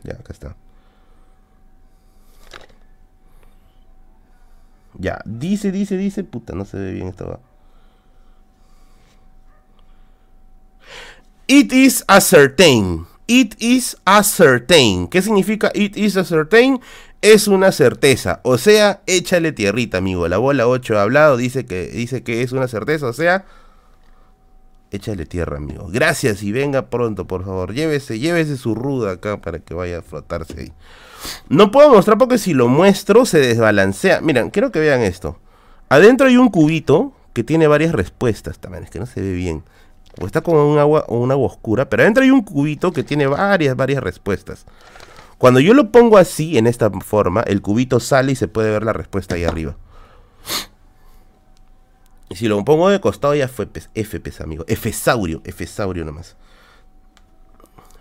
Ya, 0.02 0.14
acá 0.14 0.34
está. 0.34 0.56
Ya, 4.98 5.20
dice, 5.26 5.72
dice, 5.72 5.98
dice. 5.98 6.24
Puta, 6.24 6.54
no 6.54 6.66
se 6.66 6.78
ve 6.78 6.92
bien 6.92 7.08
esto. 7.08 7.40
It 11.48 11.72
is 11.74 12.04
a. 12.08 12.20
It 13.28 13.56
is 13.60 13.98
a. 14.06 14.24
¿Qué 15.10 15.22
significa 15.22 15.72
it 15.74 15.98
is 15.98 16.18
a 16.18 16.24
certain? 16.24 16.80
Es 17.22 17.48
una 17.48 17.72
certeza. 17.72 18.40
O 18.44 18.58
sea, 18.58 19.02
échale 19.08 19.52
tierrita, 19.52 19.98
amigo. 19.98 20.28
La 20.28 20.38
bola 20.38 20.68
8 20.68 20.98
ha 20.98 21.02
hablado, 21.04 21.38
dice 21.38 21.66
que, 21.66 21.88
dice 21.88 22.24
que 22.24 22.42
es 22.42 22.52
una 22.52 22.68
certeza. 22.68 23.08
O 23.08 23.14
sea, 23.14 23.46
échale 24.92 25.26
tierra, 25.26 25.58
amigo. 25.58 25.88
Gracias 25.90 26.44
y 26.44 26.52
venga 26.52 26.90
pronto, 26.90 27.26
por 27.26 27.44
favor. 27.44 27.74
Llévese, 27.74 28.20
llévese 28.20 28.58
su 28.58 28.76
ruda 28.76 29.14
acá 29.14 29.42
para 29.42 29.60
que 29.60 29.74
vaya 29.74 30.00
a 30.00 30.02
frotarse 30.02 30.60
ahí. 30.60 30.74
No 31.50 31.72
puedo 31.72 31.90
mostrar 31.90 32.18
porque 32.18 32.38
si 32.38 32.54
lo 32.54 32.68
muestro 32.68 33.26
se 33.26 33.40
desbalancea. 33.40 34.22
Miren, 34.22 34.50
quiero 34.50 34.72
que 34.72 34.80
vean 34.80 35.02
esto. 35.02 35.40
Adentro 35.90 36.28
hay 36.28 36.38
un 36.38 36.50
cubito 36.50 37.14
que 37.34 37.44
tiene 37.44 37.68
varias 37.68 37.94
respuestas 37.94 38.60
también. 38.60 38.84
Es 38.84 38.90
que 38.90 39.00
no 39.00 39.06
se 39.06 39.22
ve 39.22 39.34
bien 39.34 39.64
o 40.22 40.26
está 40.26 40.42
como 40.42 40.72
un 40.72 40.80
agua 40.80 41.06
agua 41.08 41.48
oscura, 41.48 41.90
pero 41.90 42.04
adentro 42.04 42.24
hay 42.24 42.32
un 42.32 42.42
cubito 42.42 42.92
que 42.92 43.04
tiene 43.04 43.28
varias, 43.28 43.76
varias 43.76 44.02
respuestas. 44.02 44.66
Cuando 45.38 45.60
yo 45.60 45.74
lo 45.74 45.92
pongo 45.92 46.18
así, 46.18 46.58
en 46.58 46.68
esta 46.68 46.90
forma, 46.90 47.42
el 47.42 47.62
cubito 47.62 48.00
sale 48.00 48.32
y 48.32 48.36
se 48.36 48.48
puede 48.48 48.72
ver 48.72 48.84
la 48.84 48.94
respuesta 48.94 49.36
ahí 49.36 49.44
arriba. 49.44 49.76
Y 52.30 52.38
si 52.38 52.48
lo 52.48 52.64
pongo 52.64 52.90
de 52.90 53.02
costado 53.02 53.36
ya 53.36 53.48
fue 53.48 53.68
F, 53.94 54.20
pesa, 54.20 54.46
amigo. 54.46 54.64
F-saurio, 54.68 55.42
F-saurio 55.44 56.06
nomás. 56.06 56.38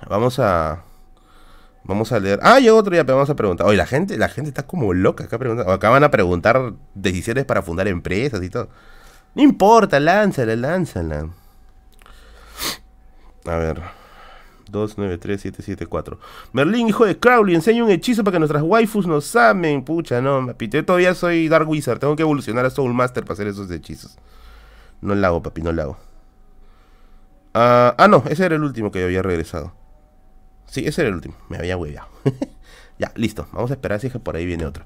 Vamos 0.09 0.38
a... 0.38 0.85
Vamos 1.85 2.12
a 2.12 2.18
leer. 2.18 2.40
Ah, 2.42 2.59
llegó 2.61 2.79
otro 2.79 2.94
ya, 2.94 3.05
pero 3.05 3.16
vamos 3.16 3.31
a 3.31 3.37
preguntar. 3.37 3.66
Oye, 3.66 3.77
la 3.77 3.87
gente, 3.87 4.16
la 4.16 4.29
gente 4.29 4.49
está 4.49 4.66
como 4.66 4.94
loca 4.94 5.25
acá 5.25 5.38
preguntando. 5.38 5.70
Acá 5.70 5.90
van 5.90 6.03
a 6.05 6.11
preguntar 6.11 6.73
decisiones 6.94 7.44
para 7.44 7.62
fundar 7.62 7.88
empresas 7.88 8.42
y 8.42 8.49
todo. 8.49 8.68
No 9.35 9.42
importa, 9.42 10.01
lánzala, 10.01 10.57
lánzala. 10.57 11.29
A 13.44 13.57
ver. 13.57 13.83
293774. 14.70 16.18
Merlín, 16.53 16.88
hijo 16.88 17.05
de 17.05 17.18
Crowley, 17.18 17.55
enseña 17.55 17.85
un 17.85 17.90
hechizo 17.90 18.25
para 18.25 18.33
que 18.33 18.38
nuestras 18.38 18.62
waifus 18.62 19.07
nos 19.07 19.37
amen. 19.37 19.85
Pucha, 19.85 20.20
no, 20.23 20.47
papi. 20.47 20.68
Yo 20.68 20.85
todavía 20.85 21.14
soy 21.14 21.49
Dark 21.49 21.68
Wizard. 21.68 21.99
Tengo 21.99 22.16
que 22.16 22.23
evolucionar 22.23 22.64
a 22.64 22.70
Soul 22.70 22.94
Master 22.94 23.25
para 23.25 23.35
hacer 23.35 23.47
esos 23.47 23.70
hechizos. 23.70 24.16
No 25.03 25.14
lo 25.14 25.27
hago, 25.27 25.42
papi, 25.42 25.62
no 25.62 25.73
lo 25.73 25.83
hago. 25.83 25.97
ah, 27.53 27.94
ah 27.99 28.09
no, 28.09 28.25
ese 28.29 28.47
era 28.47 28.57
el 28.57 28.64
último 28.64 28.90
que 28.90 29.05
había 29.05 29.23
regresado. 29.23 29.73
Sí, 30.74 30.84
ese 30.84 31.02
era 31.02 31.10
el 31.10 31.14
último. 31.14 31.37
Me 31.48 31.56
había 31.56 31.76
hueveado. 31.76 32.08
ya, 32.98 33.12
listo. 33.14 33.46
Vamos 33.52 33.70
a 33.70 33.74
esperar 33.74 34.00
si 34.00 34.08
es 34.08 34.12
que 34.12 34.18
por 34.18 34.34
ahí 34.34 34.44
viene 34.44 34.66
otro. 34.66 34.82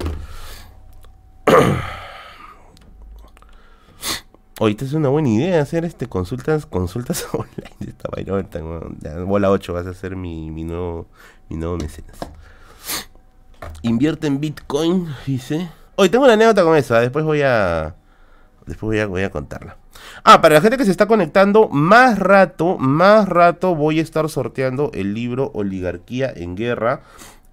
Ahorita 4.61 4.85
es 4.85 4.93
una 4.93 5.09
buena 5.09 5.31
idea 5.31 5.63
hacer 5.63 5.87
este 5.87 6.07
consultas 6.07 6.67
consultas 6.67 7.27
online 7.33 7.75
de 7.79 7.89
esta 7.89 8.11
vaina. 8.11 8.35
bola 9.25 9.51
8 9.51 9.73
vas 9.73 9.87
a 9.87 9.95
ser 9.95 10.15
mi, 10.15 10.51
mi, 10.51 10.65
nuevo, 10.65 11.07
mi 11.49 11.57
nuevo 11.57 11.79
mecenas. 11.79 12.19
Invierte 13.81 14.27
en 14.27 14.41
Bitcoin, 14.41 15.09
dice. 15.25 15.71
Hoy 15.97 16.11
tengo 16.11 16.25
una 16.25 16.35
anécdota 16.35 16.65
con 16.65 16.77
esa, 16.77 17.01
después 17.01 17.25
voy 17.25 17.41
a. 17.41 17.95
Después 18.67 18.89
voy 18.89 18.99
a, 18.99 19.07
voy 19.07 19.23
a 19.23 19.31
contarla. 19.31 19.79
Ah, 20.25 20.41
para 20.41 20.57
la 20.57 20.61
gente 20.61 20.77
que 20.77 20.85
se 20.85 20.91
está 20.91 21.07
conectando, 21.07 21.69
más 21.69 22.19
rato, 22.19 22.77
más 22.79 23.29
rato 23.29 23.75
voy 23.75 24.01
a 24.01 24.03
estar 24.03 24.29
sorteando 24.29 24.91
el 24.93 25.15
libro 25.15 25.51
Oligarquía 25.55 26.33
en 26.35 26.57
Guerra. 26.57 27.03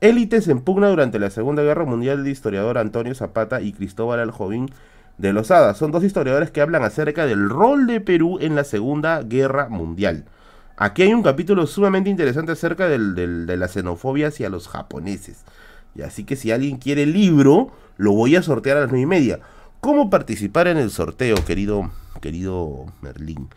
Élites 0.01 0.47
en 0.47 0.61
pugna 0.61 0.89
durante 0.89 1.19
la 1.19 1.29
Segunda 1.29 1.63
Guerra 1.63 1.85
Mundial 1.85 2.23
de 2.23 2.31
historiador 2.31 2.77
Antonio 2.77 3.13
Zapata 3.15 3.61
y 3.61 3.71
Cristóbal 3.71 4.19
Aljovín 4.19 4.69
de 5.17 5.31
Lozada. 5.31 5.73
Son 5.75 5.91
dos 5.91 6.03
historiadores 6.03 6.51
que 6.51 6.61
hablan 6.61 6.83
acerca 6.83 7.25
del 7.25 7.49
rol 7.49 7.87
de 7.87 8.01
Perú 8.01 8.39
en 8.41 8.55
la 8.55 8.63
Segunda 8.63 9.21
Guerra 9.21 9.69
Mundial. 9.69 10.25
Aquí 10.75 11.03
hay 11.03 11.13
un 11.13 11.23
capítulo 11.23 11.67
sumamente 11.67 12.09
interesante 12.09 12.51
acerca 12.51 12.89
del, 12.89 13.15
de 13.15 13.57
la 13.57 13.67
xenofobia 13.67 14.27
hacia 14.27 14.49
los 14.49 14.67
japoneses. 14.67 15.45
Y 15.95 16.01
así 16.01 16.25
que 16.25 16.35
si 16.35 16.51
alguien 16.51 16.77
quiere 16.77 17.03
el 17.03 17.13
libro, 17.13 17.71
lo 17.97 18.11
voy 18.11 18.35
a 18.35 18.41
sortear 18.41 18.77
a 18.77 18.81
las 18.81 18.89
nueve 18.89 19.03
y 19.03 19.05
media. 19.05 19.39
¿Cómo 19.85 20.09
participar 20.09 20.67
en 20.67 20.77
el 20.77 20.89
sorteo, 20.89 21.35
querido, 21.45 21.91
querido 22.19 22.87
Merlín? 23.01 23.49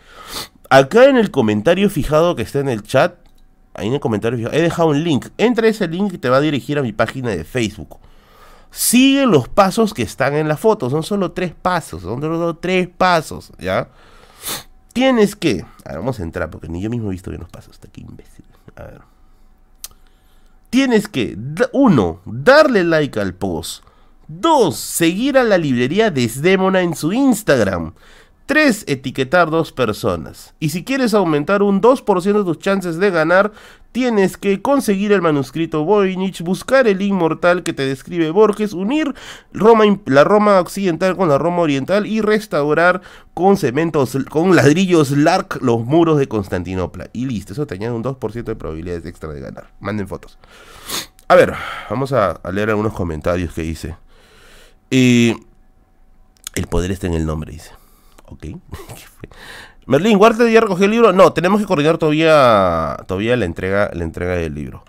Acá 0.68 1.06
en 1.06 1.16
el 1.16 1.30
comentario 1.30 1.88
fijado 1.88 2.36
que 2.36 2.42
está 2.42 2.60
en 2.60 2.68
el 2.68 2.82
chat, 2.82 3.14
ahí 3.72 3.86
en 3.86 3.94
el 3.94 4.00
comentario 4.00 4.36
fijado, 4.36 4.54
he 4.54 4.60
dejado 4.60 4.90
un 4.90 5.02
link. 5.02 5.28
Entra 5.38 5.68
ese 5.68 5.88
link 5.88 6.12
y 6.12 6.18
te 6.18 6.28
va 6.28 6.36
a 6.36 6.40
dirigir 6.42 6.78
a 6.78 6.82
mi 6.82 6.92
página 6.92 7.30
de 7.30 7.44
Facebook. 7.44 7.96
Sigue 8.70 9.24
los 9.24 9.48
pasos 9.48 9.94
que 9.94 10.02
están 10.02 10.34
en 10.34 10.48
la 10.48 10.58
foto. 10.58 10.90
Son 10.90 11.02
solo 11.02 11.32
tres 11.32 11.54
pasos. 11.54 12.02
Son 12.02 12.20
solo 12.20 12.56
tres 12.56 12.88
pasos, 12.88 13.50
¿ya? 13.58 13.88
Tienes 14.92 15.34
que. 15.34 15.64
A 15.86 15.92
ver, 15.92 16.00
vamos 16.00 16.20
a 16.20 16.24
entrar 16.24 16.50
porque 16.50 16.68
ni 16.68 16.82
yo 16.82 16.90
mismo 16.90 17.08
he 17.08 17.12
visto 17.12 17.30
bien 17.30 17.40
los 17.40 17.50
pasos. 17.50 17.72
Está 17.72 17.88
aquí, 17.88 18.02
imbécil. 18.02 18.44
A 18.76 18.82
ver. 18.82 19.00
Tienes 20.68 21.08
que, 21.08 21.38
uno, 21.72 22.20
darle 22.26 22.84
like 22.84 23.18
al 23.18 23.32
post. 23.32 23.87
Dos, 24.28 24.76
seguir 24.76 25.38
a 25.38 25.42
la 25.42 25.56
librería 25.56 26.10
Desdémona 26.10 26.82
en 26.82 26.94
su 26.94 27.14
Instagram. 27.14 27.94
3. 28.44 28.84
Etiquetar 28.86 29.48
dos 29.48 29.72
personas. 29.72 30.54
Y 30.60 30.68
si 30.68 30.84
quieres 30.84 31.14
aumentar 31.14 31.62
un 31.62 31.80
2% 31.80 32.20
de 32.20 32.44
tus 32.44 32.58
chances 32.58 32.98
de 32.98 33.10
ganar, 33.10 33.52
tienes 33.92 34.36
que 34.36 34.60
conseguir 34.60 35.12
el 35.12 35.22
manuscrito 35.22 35.84
Voynich, 35.84 36.42
buscar 36.42 36.86
el 36.88 37.00
inmortal 37.00 37.62
que 37.62 37.72
te 37.72 37.86
describe 37.86 38.30
Borges, 38.30 38.74
unir 38.74 39.14
Roma, 39.54 39.84
la 40.04 40.24
Roma 40.24 40.60
occidental 40.60 41.16
con 41.16 41.30
la 41.30 41.38
Roma 41.38 41.62
oriental 41.62 42.06
y 42.06 42.20
restaurar 42.20 43.00
con 43.32 43.56
cementos, 43.56 44.16
con 44.28 44.54
ladrillos 44.54 45.10
Lark 45.10 45.62
los 45.62 45.86
muros 45.86 46.18
de 46.18 46.28
Constantinopla. 46.28 47.08
Y 47.14 47.24
listo, 47.24 47.54
eso 47.54 47.66
te 47.66 47.76
añade 47.76 47.94
un 47.94 48.04
2% 48.04 48.44
de 48.44 48.56
probabilidades 48.56 49.06
extra 49.06 49.32
de 49.32 49.40
ganar. 49.40 49.68
Manden 49.80 50.06
fotos. 50.06 50.38
A 51.28 51.34
ver, 51.34 51.54
vamos 51.88 52.12
a, 52.12 52.40
leer 52.52 52.70
algunos 52.70 52.92
comentarios 52.92 53.54
que 53.54 53.64
hice. 53.64 53.96
Y 54.90 55.36
el 56.54 56.66
poder 56.66 56.90
está 56.90 57.06
en 57.06 57.14
el 57.14 57.26
nombre, 57.26 57.52
dice. 57.52 57.70
Ok. 58.26 58.46
Merlin, 59.86 60.18
¿Guarda 60.18 60.48
ya 60.50 60.60
recogió 60.60 60.84
el 60.84 60.90
libro? 60.90 61.12
No, 61.12 61.32
tenemos 61.32 61.60
que 61.60 61.66
coordinar 61.66 61.96
todavía, 61.96 62.96
todavía 63.06 63.36
la, 63.36 63.46
entrega, 63.46 63.90
la 63.94 64.04
entrega 64.04 64.34
del 64.34 64.54
libro. 64.54 64.84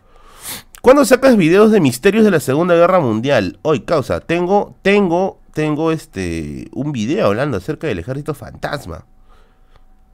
¿Cuándo 0.81 1.05
sacas 1.05 1.37
videos 1.37 1.71
de 1.71 1.79
misterios 1.79 2.25
de 2.25 2.31
la 2.31 2.39
Segunda 2.39 2.75
Guerra 2.75 2.99
Mundial? 2.99 3.59
Hoy, 3.61 3.81
causa, 3.81 4.19
tengo, 4.19 4.75
tengo, 4.81 5.39
tengo 5.53 5.91
este, 5.91 6.67
un 6.73 6.91
video 6.91 7.27
hablando 7.27 7.57
acerca 7.57 7.87
del 7.87 7.99
ejército 7.99 8.33
fantasma. 8.33 9.05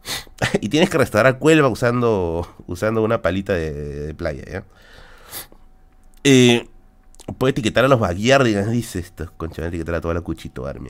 y 0.62 0.69
tienes 0.69 0.89
que 0.89 0.98
restaurar 0.98 1.39
Cuelva 1.39 1.67
usando, 1.67 2.48
usando 2.67 3.04
una 3.04 3.21
palita 3.21 3.54
de, 3.54 4.13
playa, 4.13 4.43
¿ya? 4.45 4.63
Eh, 6.24 6.67
puede 7.38 7.51
etiquetar 7.51 7.85
a 7.85 7.88
los 7.88 7.99
Baguiardigans, 7.99 8.71
dice 8.71 8.99
esto. 8.99 9.31
Concha, 9.38 9.67
etiquetar 9.67 9.95
a 9.95 10.01
toda 10.01 10.13
la 10.13 10.21
Cuchito 10.21 10.65
Army. 10.65 10.89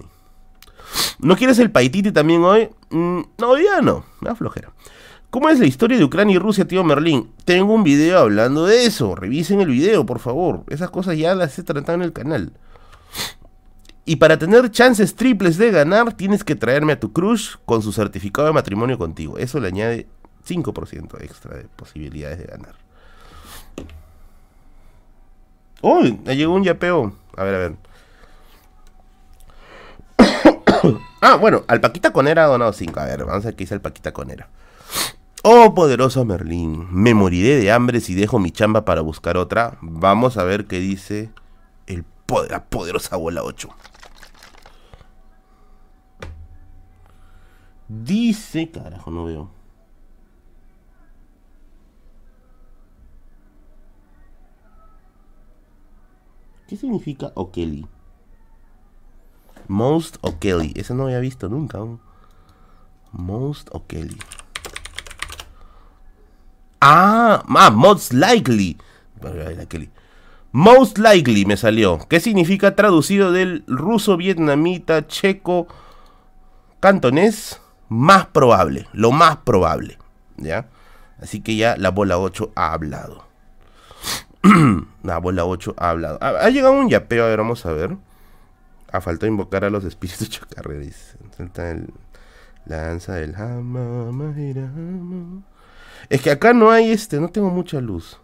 ¿No 1.20 1.36
quieres 1.36 1.60
el 1.60 1.72
paititi 1.72 2.12
también 2.12 2.44
hoy? 2.44 2.70
Mm, 2.90 3.22
no, 3.38 3.58
ya 3.58 3.82
no, 3.82 4.06
me 4.22 4.36
flojera. 4.36 4.72
¿Cómo 5.30 5.50
es 5.50 5.60
la 5.60 5.66
historia 5.66 5.98
de 5.98 6.04
Ucrania 6.04 6.36
y 6.36 6.40
Rusia, 6.40 6.66
tío 6.66 6.84
Merlín? 6.84 7.32
Tengo 7.44 7.74
un 7.74 7.84
video 7.84 8.20
hablando 8.20 8.66
de 8.66 8.86
eso. 8.86 9.16
Revisen 9.16 9.60
el 9.60 9.68
video, 9.68 10.06
por 10.06 10.20
favor. 10.20 10.64
Esas 10.70 10.90
cosas 10.90 11.18
ya 11.18 11.36
las 11.36 11.60
he 11.60 11.64
tratado 11.64 11.98
en 11.98 12.04
el 12.04 12.14
canal. 12.14 12.54
Y 14.06 14.18
para 14.18 14.38
tener 14.38 14.70
chances 14.72 15.16
triples 15.16 15.58
de 15.58 15.72
ganar, 15.72 16.14
tienes 16.14 16.44
que 16.44 16.56
traerme 16.56 16.94
a 16.94 17.00
tu 17.00 17.12
crush 17.12 17.56
con 17.66 17.82
su 17.82 17.92
certificado 17.92 18.48
de 18.48 18.54
matrimonio 18.54 18.98
contigo. 18.98 19.38
Eso 19.38 19.60
le 19.60 19.68
añade 19.68 20.08
5% 20.48 21.22
extra 21.22 21.58
de 21.58 21.64
posibilidades 21.64 22.38
de 22.38 22.46
ganar. 22.46 22.85
¡Uy! 25.86 26.20
me 26.26 26.36
llegó 26.36 26.56
un 26.56 26.64
yapeo. 26.64 27.14
A 27.38 27.44
ver, 27.44 27.54
a 27.54 27.58
ver. 27.60 27.76
ah, 31.22 31.36
bueno, 31.36 31.64
al 31.68 31.80
Paquita 31.80 32.12
Conera 32.12 32.46
ha 32.46 32.48
donado 32.48 32.74
5. 32.74 33.00
A 33.00 33.06
ver, 33.06 33.24
vamos 33.24 33.46
a 33.46 33.50
ver 33.50 33.56
qué 33.56 33.66
dice 33.66 33.76
el 33.76 33.82
Paquita 33.82 34.12
Conera. 34.12 34.50
Oh, 35.44 35.76
poderoso 35.76 36.26
Merlín, 36.26 36.88
me 36.90 37.14
moriré 37.14 37.58
de 37.58 37.72
hambre 37.72 38.02
si 38.02 38.16
dejo 38.16 38.40
mi 38.40 38.50
chamba 38.50 38.84
para 38.84 39.02
buscar 39.02 39.38
otra. 39.38 39.78
Vamos 39.82 40.38
a 40.38 40.44
ver 40.44 40.66
qué 40.66 40.80
dice 40.80 41.30
el 41.86 42.04
la 42.50 42.64
poderosa 42.64 43.16
bola 43.18 43.44
8. 43.44 43.70
Dice, 47.90 48.72
carajo, 48.72 49.12
no 49.12 49.26
veo. 49.26 49.55
¿Qué 56.68 56.78
significa 56.78 57.32
O'Kelly? 57.36 57.86
Most 59.68 60.18
O'Kelly. 60.22 60.74
Ese 60.76 60.94
no 60.94 61.06
había 61.06 61.20
visto 61.20 61.48
nunca. 61.48 61.80
Most 63.12 63.70
O'Kelly. 63.72 64.18
Ah, 66.82 67.44
ah, 67.48 67.70
most 67.70 68.14
likely. 68.14 68.78
Most 70.52 70.98
likely 70.98 71.46
me 71.46 71.58
salió. 71.58 72.00
¿Qué 72.10 72.20
significa 72.20 72.76
traducido 72.76 73.32
del 73.32 73.64
ruso, 73.68 74.18
vietnamita, 74.18 75.08
checo, 75.08 75.68
cantonés? 76.80 77.62
Más 77.90 78.28
probable, 78.28 78.88
lo 78.94 79.12
más 79.12 79.38
probable. 79.38 79.98
¿Ya? 80.38 80.70
Así 81.22 81.42
que 81.42 81.56
ya 81.56 81.76
la 81.78 81.92
bola 81.92 82.18
8 82.18 82.52
ha 82.56 82.74
hablado. 82.74 83.25
la 85.04 85.18
bola 85.18 85.46
8 85.46 85.76
ha 85.78 85.90
hablado. 85.90 86.18
Ha, 86.22 86.30
ha 86.30 86.50
llegado 86.50 86.74
un 86.74 86.90
yapeo, 86.90 87.26
a 87.26 87.28
ver, 87.30 87.38
vamos 87.40 87.66
a 87.66 87.72
ver. 87.72 87.98
A 88.92 89.02
falta 89.02 89.28
invocar 89.28 89.66
a 89.66 89.70
los 89.70 89.84
espíritus 89.84 90.30
chocarreris. 90.32 91.16
la 92.66 92.78
danza 92.78 93.14
del 93.16 93.36
Es 96.10 96.22
que 96.22 96.32
acá 96.32 96.54
no 96.54 96.72
hay 96.72 96.92
este, 96.92 97.20
no 97.20 97.30
tengo 97.30 97.50
mucha 97.50 97.82
luz. 97.82 98.20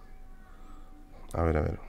A 1.34 1.44
ver, 1.44 1.58
a 1.58 1.62
ver. 1.62 1.80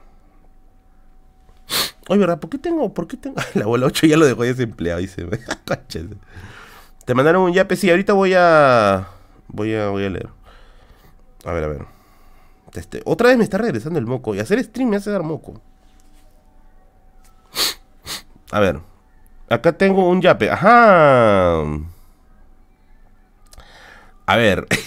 Oye, 2.09 2.19
¿verdad? 2.19 2.39
¿Por 2.39 2.49
qué 2.49 2.57
tengo, 2.57 2.93
por 2.93 3.07
qué 3.07 3.17
tengo? 3.17 3.37
La 3.53 3.65
bola 3.65 3.85
8 3.85 4.07
ya 4.07 4.17
lo 4.17 4.25
dejó 4.25 4.43
desempleado, 4.43 4.99
dice. 4.99 5.25
Te 7.05 7.13
mandaron 7.13 7.43
un 7.43 7.53
yape, 7.53 7.75
sí, 7.75 7.89
ahorita 7.89 8.13
voy 8.13 8.33
a. 8.35 9.07
Voy 9.47 9.73
a, 9.73 9.89
voy 9.89 10.05
a 10.05 10.09
leer. 10.09 10.29
A 11.45 11.51
ver, 11.53 11.63
a 11.63 11.67
ver. 11.67 11.92
Este, 12.73 13.01
otra 13.05 13.29
vez 13.29 13.37
me 13.37 13.43
está 13.43 13.57
regresando 13.57 13.99
el 13.99 14.05
moco. 14.05 14.33
Y 14.33 14.39
hacer 14.39 14.63
stream 14.63 14.89
me 14.89 14.97
hace 14.97 15.11
dar 15.11 15.23
moco. 15.23 15.61
A 18.51 18.59
ver. 18.59 18.79
Acá 19.49 19.77
tengo 19.77 20.09
un 20.09 20.21
yape. 20.21 20.49
Ajá. 20.49 21.63
A 24.25 24.37
ver. 24.37 24.67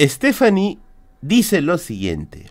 Stephanie 0.00 0.78
dice 1.20 1.60
lo 1.60 1.78
siguiente. 1.78 2.50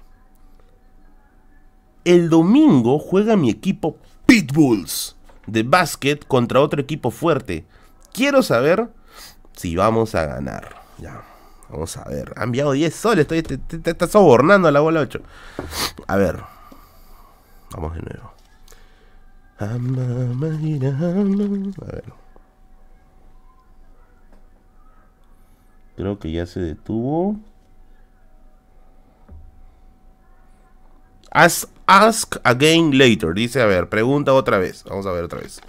El 2.04 2.30
domingo 2.30 3.00
juega 3.00 3.36
mi 3.36 3.50
equipo 3.50 3.98
Pitbulls 4.26 5.16
de 5.46 5.64
básquet 5.64 6.26
contra 6.28 6.62
otro 6.62 6.82
equipo 6.82 7.12
fuerte. 7.12 7.66
Quiero 8.14 8.44
saber 8.44 8.90
si 9.54 9.76
vamos 9.76 10.16
a 10.16 10.26
ganar. 10.26 10.76
Ya. 11.00 11.24
Vamos 11.70 11.98
a 11.98 12.06
ver. 12.06 12.34
Ha 12.38 12.44
enviado 12.44 12.72
10 12.72 12.96
soles. 12.96 13.28
Estoy, 13.30 13.44
te, 13.44 13.92
está 13.92 14.08
sobornando 14.08 14.68
a 14.68 14.72
la 14.72 14.80
bola 14.80 15.02
8. 15.02 15.22
A 16.08 16.16
ver. 16.16 16.42
Vamos 17.72 17.94
de 17.96 18.02
nuevo. 18.02 18.32
A 19.60 19.66
ver. 21.92 22.04
Creo 25.96 26.20
que 26.20 26.32
ya 26.32 26.46
se 26.46 26.60
detuvo. 26.60 27.38
Ask, 31.32 31.70
ask 31.86 32.36
again 32.44 32.98
later. 32.98 33.34
Dice, 33.34 33.62
a 33.62 33.66
ver, 33.66 33.90
pregunta 33.90 34.34
otra 34.34 34.58
vez. 34.58 34.84
Vamos 34.86 35.06
a 35.06 35.12
ver 35.12 35.24
otra 35.24 35.40
vez. 35.40 35.62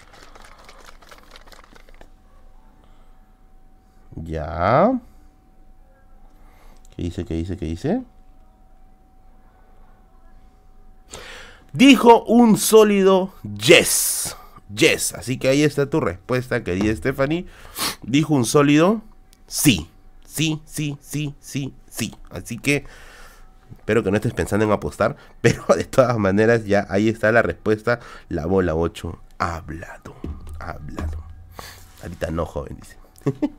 Ya. 4.17 5.01
¿Qué 6.99 7.05
dice? 7.05 7.25
¿Qué 7.25 7.35
dice? 7.35 7.57
¿Qué 7.57 7.67
dice? 7.67 8.03
Dijo 11.73 12.25
un 12.25 12.57
sólido 12.57 13.33
yes. 13.45 14.37
Yes. 14.75 15.15
Así 15.15 15.39
que 15.39 15.47
ahí 15.47 15.63
está 15.63 15.89
tu 15.89 16.01
respuesta, 16.01 16.65
querida 16.65 16.93
Stephanie. 16.97 17.47
Dijo 18.03 18.35
un 18.35 18.45
sólido 18.45 19.03
sí. 19.47 19.89
Sí, 20.27 20.61
sí, 20.65 20.99
sí, 21.01 21.37
sí, 21.39 21.73
sí. 21.89 22.17
Así 22.31 22.59
que 22.59 22.85
espero 23.79 24.03
que 24.03 24.11
no 24.11 24.17
estés 24.17 24.35
pensando 24.35 24.65
en 24.65 24.73
apostar. 24.73 25.15
Pero 25.41 25.67
de 25.77 25.85
todas 25.85 26.19
maneras, 26.19 26.65
ya 26.65 26.85
ahí 26.91 27.09
está 27.09 27.31
la 27.31 27.43
respuesta. 27.43 28.01
La 28.29 28.47
bola 28.47 28.75
8 28.75 29.17
ha 29.39 29.55
hablado. 29.55 30.17
Ha 30.59 30.71
hablado. 30.71 31.23
Ahorita 32.03 32.33
no, 32.33 32.45
joven, 32.45 32.77
dice. 32.81 32.97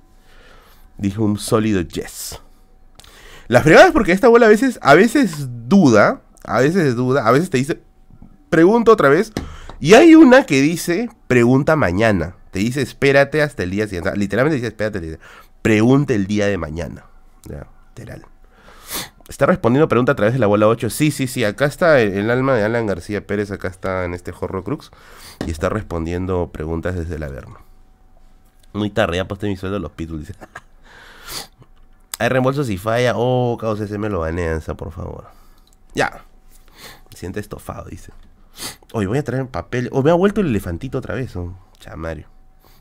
Dijo 0.98 1.24
un 1.24 1.40
sólido 1.40 1.80
yes. 1.80 2.42
La 3.50 3.64
fregada 3.64 3.88
es 3.88 3.94
porque 3.94 4.12
esta 4.12 4.28
abuela 4.28 4.46
a 4.46 4.50
veces, 4.50 4.78
a 4.84 4.94
veces 4.94 5.48
duda, 5.68 6.22
a 6.44 6.60
veces 6.60 6.96
duda, 6.96 7.28
a 7.28 7.32
veces 7.32 7.50
te 7.50 7.58
dice, 7.58 7.82
pregunta 8.52 8.92
otra 8.92 9.10
vez. 9.10 9.34
Y 9.80 9.96
hay 9.96 10.14
una 10.14 10.46
que 10.46 10.62
dice, 10.62 11.10
pregunta 11.26 11.76
mañana. 11.76 12.36
Te 12.52 12.60
dice, 12.60 12.84
espérate 12.84 13.42
hasta 13.42 13.64
el 13.64 13.72
día 13.72 13.88
siguiente. 13.88 14.16
literalmente 14.16 14.58
dice, 14.58 14.68
espérate, 14.68 15.18
pregunta 15.64 16.14
el 16.14 16.28
día 16.28 16.46
de 16.46 16.60
mañana. 16.60 17.06
Ya, 17.50 17.66
literal. 17.96 18.24
Está 19.28 19.48
respondiendo 19.48 19.88
pregunta 19.88 20.12
a 20.12 20.16
través 20.16 20.34
de 20.36 20.40
la 20.40 20.46
bola 20.46 20.68
8. 20.68 20.92
Sí, 20.92 21.10
sí, 21.10 21.26
sí. 21.26 21.44
Acá 21.44 21.66
está 21.66 22.02
el, 22.02 22.30
alma 22.30 22.54
de 22.54 22.64
Alan 22.64 22.86
García 22.86 23.26
Pérez. 23.26 23.50
Acá 23.50 23.68
está 23.68 24.06
en 24.06 24.14
este 24.14 24.32
Horror 24.32 24.64
Crux. 24.64 24.92
Y 25.48 25.50
está 25.50 25.70
respondiendo 25.70 26.52
preguntas 26.52 26.94
desde 26.94 27.16
el 27.16 27.24
Averno. 27.24 27.58
Muy 28.74 28.92
tarde, 28.92 29.18
ya 29.18 29.28
posté 29.28 29.48
mi 29.48 29.58
sueldo 29.58 29.80
los 29.80 29.92
pitulls. 29.92 30.34
Hay 32.20 32.28
reembolso 32.28 32.66
si 32.66 32.78
falla. 32.78 33.14
Oh, 33.16 33.58
causa 33.60 33.86
ese 33.86 33.98
me 33.98 34.10
lo 34.10 34.20
banean, 34.20 34.62
por 34.78 34.92
favor. 34.92 35.28
Ya. 35.96 36.26
Me 37.10 37.18
siente 37.18 37.40
estofado, 37.40 37.86
dice. 37.86 38.12
Hoy 38.92 39.06
voy 39.06 39.18
a 39.18 39.24
traer 39.24 39.48
papel. 39.48 39.90
O 39.94 40.04
me 40.04 40.12
ha 40.12 40.16
vuelto 40.16 40.42
el 40.42 40.48
elefantito 40.48 40.98
otra 40.98 41.16
vez. 41.16 41.34
Oh, 41.38 41.58
chamario. 41.80 42.28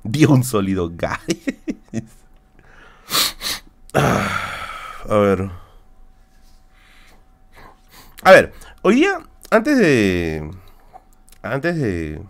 Dio 0.02 0.30
un 0.30 0.42
sólido 0.42 0.90
guy. 0.90 1.62
a 3.94 5.16
ver. 5.16 5.50
A 8.24 8.32
ver, 8.32 8.52
hoy 8.82 8.96
día, 8.96 9.20
antes 9.50 9.78
de. 9.78 10.50
Antes 11.42 11.76
de, 11.76 12.20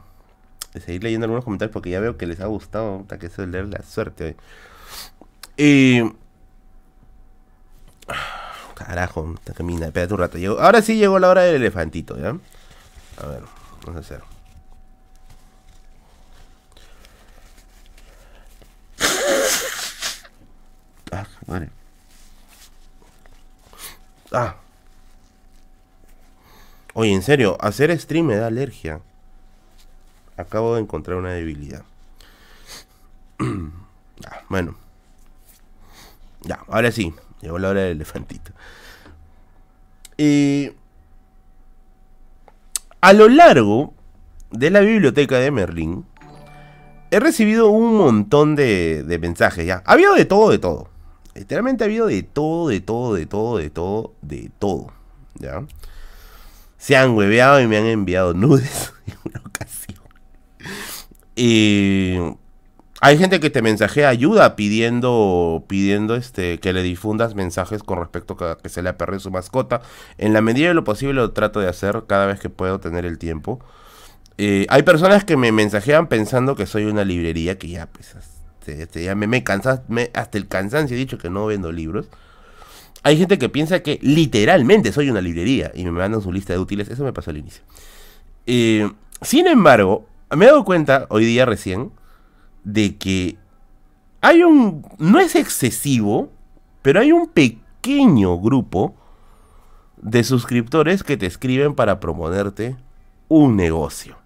de 0.75 0.81
seguir 0.81 1.03
leyendo 1.03 1.25
algunos 1.25 1.45
comentarios, 1.45 1.73
porque 1.73 1.89
ya 1.89 2.01
veo 2.01 2.19
que 2.19 2.27
les 2.27 2.41
ha 2.41 2.47
gustado, 2.47 3.01
hasta 3.01 3.19
que 3.19 3.27
eso 3.27 3.47
leer 3.47 3.67
la 3.69 3.83
suerte 3.83 4.25
hoy. 4.25 4.37
Eh, 5.57 6.13
carajo, 8.75 9.35
esta 9.35 9.55
camina, 9.55 9.87
espérate 9.87 10.15
un 10.15 10.21
rato. 10.21 10.39
ahora 10.61 10.83
sí 10.83 10.97
llegó 10.97 11.19
la 11.19 11.29
hora 11.29 11.43
del 11.43 11.57
elefantito, 11.57 12.17
¿ya? 12.19 12.37
A 13.23 13.27
ver, 13.27 13.43
vamos 13.85 13.97
a 13.97 14.01
hacer. 14.01 14.23
Ah, 21.11 21.27
vale. 21.47 21.71
Ah. 24.31 24.57
Oye, 26.93 27.15
en 27.15 27.23
serio, 27.23 27.57
hacer 27.61 27.99
stream 27.99 28.27
me 28.27 28.37
da 28.37 28.49
alergia. 28.49 29.01
Acabo 30.37 30.75
de 30.75 30.83
encontrar 30.83 31.17
una 31.17 31.33
debilidad. 31.33 31.83
Ah, 34.27 34.43
bueno. 34.49 34.75
Ya, 36.41 36.59
ahora 36.67 36.91
sí. 36.91 37.15
Llegó 37.41 37.59
la 37.59 37.69
hora 37.71 37.83
del 37.83 37.93
elefantito. 37.93 38.53
Y 40.17 40.73
a 43.01 43.13
lo 43.13 43.29
largo 43.29 43.95
de 44.51 44.71
la 44.71 44.81
biblioteca 44.81 45.39
de 45.39 45.51
Merlín, 45.51 46.05
he 47.11 47.21
recibido 47.21 47.69
un 47.69 47.97
montón 47.97 48.57
de, 48.57 49.19
mensajes 49.21 49.67
ya. 49.67 49.83
Ha 49.87 49.93
habido 49.93 50.15
de 50.15 50.25
todo, 50.25 50.51
de 50.51 50.59
todo. 50.59 50.89
Literalmente 51.35 51.85
ha 51.85 51.87
habido 51.87 52.07
de 52.07 52.23
todo, 52.23 52.69
de 52.69 52.81
todo, 52.81 53.15
de 53.15 53.27
todo, 53.27 53.59
de 53.59 53.71
todo, 53.71 54.13
de 54.23 54.51
todo. 54.59 54.93
¿Ya? 55.35 55.65
se 56.79 56.97
han 56.97 57.11
hueveado 57.17 57.61
y 57.61 57.67
me 57.67 57.77
han 57.77 57.87
enviado 57.87 58.33
nudes 58.33 58.93
en 59.07 59.15
una 59.25 59.41
ocasión. 59.41 59.99
Y 61.37 62.17
hay 63.01 63.17
gente 63.17 63.39
que 63.39 63.51
te 63.51 63.63
mensajea 63.63 64.09
ayuda 64.09 64.57
pidiendo, 64.57 65.65
pidiendo 65.69 66.17
este, 66.17 66.59
que 66.59 66.73
le 66.73 66.83
difundas 66.83 67.35
mensajes 67.35 67.83
con 67.83 67.99
respecto 67.99 68.37
a 68.45 68.59
que 68.59 68.69
se 68.69 68.83
le 68.83 68.89
aperre 68.89 69.21
su 69.21 69.31
mascota. 69.31 69.83
En 70.17 70.33
la 70.33 70.41
medida 70.41 70.69
de 70.69 70.75
lo 70.75 70.85
posible 70.85 71.15
lo 71.15 71.31
trato 71.31 71.61
de 71.61 71.69
hacer 71.69 72.05
cada 72.09 72.27
vez 72.27 72.41
que 72.41 72.51
puedo 72.51 72.81
tener 72.81 73.05
el 73.05 73.19
tiempo. 73.19 73.61
Eh, 74.37 74.67
hay 74.69 74.83
personas 74.83 75.25
que 75.25 75.37
me 75.37 75.53
mensajean 75.53 76.09
pensando 76.09 76.57
que 76.57 76.67
soy 76.67 76.85
una 76.85 77.05
librería 77.05 77.57
que 77.57 77.69
ya, 77.69 77.87
pues, 77.87 78.17
este, 78.17 78.83
este, 78.83 79.05
ya 79.05 79.15
me, 79.15 79.29
me 79.29 79.45
cansa, 79.45 79.85
hasta 80.15 80.39
el 80.39 80.49
cansancio 80.49 80.97
he 80.97 80.99
dicho 80.99 81.19
que 81.19 81.31
no 81.31 81.47
vendo 81.47 81.71
libros. 81.71 82.09
Hay 83.05 83.17
gente 83.17 83.39
que 83.39 83.49
piensa 83.49 83.81
que 83.81 84.01
literalmente 84.03 84.91
soy 84.91 85.09
una 85.09 85.21
librería 85.21 85.71
y 85.73 85.85
me 85.85 85.93
mandan 85.93 86.21
su 86.21 86.33
lista 86.33 86.53
de 86.53 86.59
útiles. 86.59 86.89
Eso 86.89 87.05
me 87.05 87.13
pasó 87.13 87.31
al 87.31 87.37
inicio. 87.37 87.63
Eh, 88.47 88.91
sin 89.23 89.47
embargo, 89.47 90.07
me 90.35 90.47
he 90.47 90.49
dado 90.49 90.65
cuenta 90.65 91.07
hoy 91.11 91.25
día 91.25 91.45
recién 91.47 91.93
de 92.73 92.97
que 92.97 93.39
hay 94.21 94.43
un... 94.43 94.87
No 94.99 95.21
es 95.21 95.35
excesivo, 95.35 96.31
pero 96.83 97.01
hay 97.01 97.13
un 97.13 97.29
pequeño 97.29 98.39
grupo 98.39 98.95
de 99.97 100.23
suscriptores 100.23 101.03
que 101.03 101.17
te 101.17 101.27
escriben 101.27 101.75
para 101.75 101.99
proponerte 101.99 102.77
un 103.29 103.57
negocio. 103.57 104.17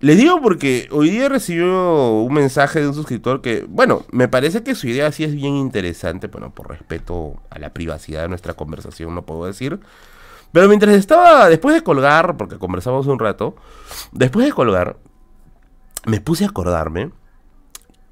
Les 0.00 0.16
digo 0.16 0.40
porque 0.40 0.88
hoy 0.92 1.10
día 1.10 1.28
recibió 1.28 2.20
un 2.20 2.32
mensaje 2.32 2.80
de 2.80 2.88
un 2.88 2.94
suscriptor 2.94 3.40
que, 3.40 3.64
bueno, 3.68 4.04
me 4.12 4.28
parece 4.28 4.62
que 4.62 4.74
su 4.74 4.86
idea 4.86 5.10
sí 5.10 5.24
es 5.24 5.34
bien 5.34 5.56
interesante, 5.56 6.28
bueno, 6.28 6.50
por 6.50 6.68
respeto 6.68 7.42
a 7.50 7.58
la 7.58 7.70
privacidad 7.70 8.22
de 8.22 8.28
nuestra 8.28 8.54
conversación, 8.54 9.14
no 9.14 9.22
puedo 9.22 9.46
decir. 9.46 9.80
Pero 10.52 10.68
mientras 10.68 10.94
estaba, 10.94 11.48
después 11.48 11.74
de 11.74 11.82
colgar, 11.82 12.36
porque 12.36 12.58
conversamos 12.58 13.06
un 13.06 13.18
rato, 13.18 13.56
después 14.12 14.46
de 14.46 14.52
colgar, 14.52 14.96
me 16.04 16.20
puse 16.20 16.44
a 16.44 16.48
acordarme 16.48 17.10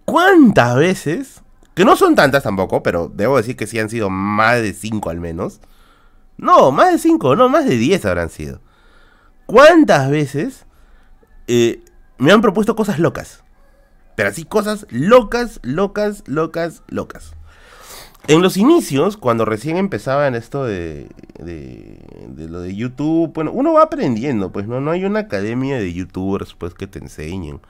cuántas 0.04 0.76
veces, 0.76 1.42
que 1.74 1.84
no 1.84 1.96
son 1.96 2.14
tantas 2.14 2.42
tampoco, 2.42 2.82
pero 2.82 3.10
debo 3.12 3.36
decir 3.36 3.56
que 3.56 3.66
sí 3.66 3.78
han 3.78 3.90
sido 3.90 4.10
más 4.10 4.62
de 4.62 4.72
cinco 4.72 5.10
al 5.10 5.20
menos. 5.20 5.60
No, 6.36 6.72
más 6.72 6.92
de 6.92 6.98
cinco, 6.98 7.36
no, 7.36 7.48
más 7.48 7.64
de 7.64 7.76
diez 7.76 8.04
habrán 8.04 8.30
sido. 8.30 8.60
¿Cuántas 9.46 10.10
veces 10.10 10.66
eh, 11.46 11.84
me 12.18 12.32
han 12.32 12.40
propuesto 12.40 12.76
cosas 12.76 12.98
locas. 12.98 13.42
Pero 14.16 14.28
así, 14.28 14.44
cosas 14.44 14.86
locas, 14.90 15.60
locas, 15.62 16.22
locas, 16.26 16.82
locas. 16.88 17.34
En 18.26 18.40
los 18.40 18.56
inicios, 18.56 19.16
cuando 19.18 19.44
recién 19.44 19.76
empezaba 19.76 20.26
en 20.26 20.34
esto 20.34 20.64
de, 20.64 21.08
de, 21.38 22.48
lo 22.48 22.60
de 22.60 22.74
YouTube, 22.74 23.32
bueno, 23.34 23.50
uno 23.52 23.74
va 23.74 23.82
aprendiendo, 23.82 24.50
pues 24.50 24.66
no, 24.66 24.80
no 24.80 24.92
hay 24.92 25.04
una 25.04 25.20
academia 25.20 25.76
de 25.76 25.92
youtubers 25.92 26.54
pues 26.54 26.72
que 26.72 26.86
te 26.86 27.00
enseñen 27.00 27.60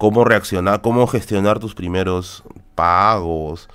cómo 0.00 0.24
reaccionar, 0.24 0.80
cómo 0.80 1.06
gestionar 1.06 1.58
tus 1.58 1.74
primeros 1.74 2.42
pagos, 2.74 3.68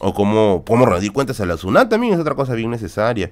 o 0.00 0.12
cómo, 0.12 0.64
cómo 0.66 0.86
rendir 0.86 1.12
cuentas 1.12 1.40
a 1.40 1.46
la 1.46 1.56
SUNAT 1.56 1.88
también 1.88 2.14
es 2.14 2.18
otra 2.18 2.34
cosa 2.34 2.54
bien 2.54 2.72
necesaria. 2.72 3.30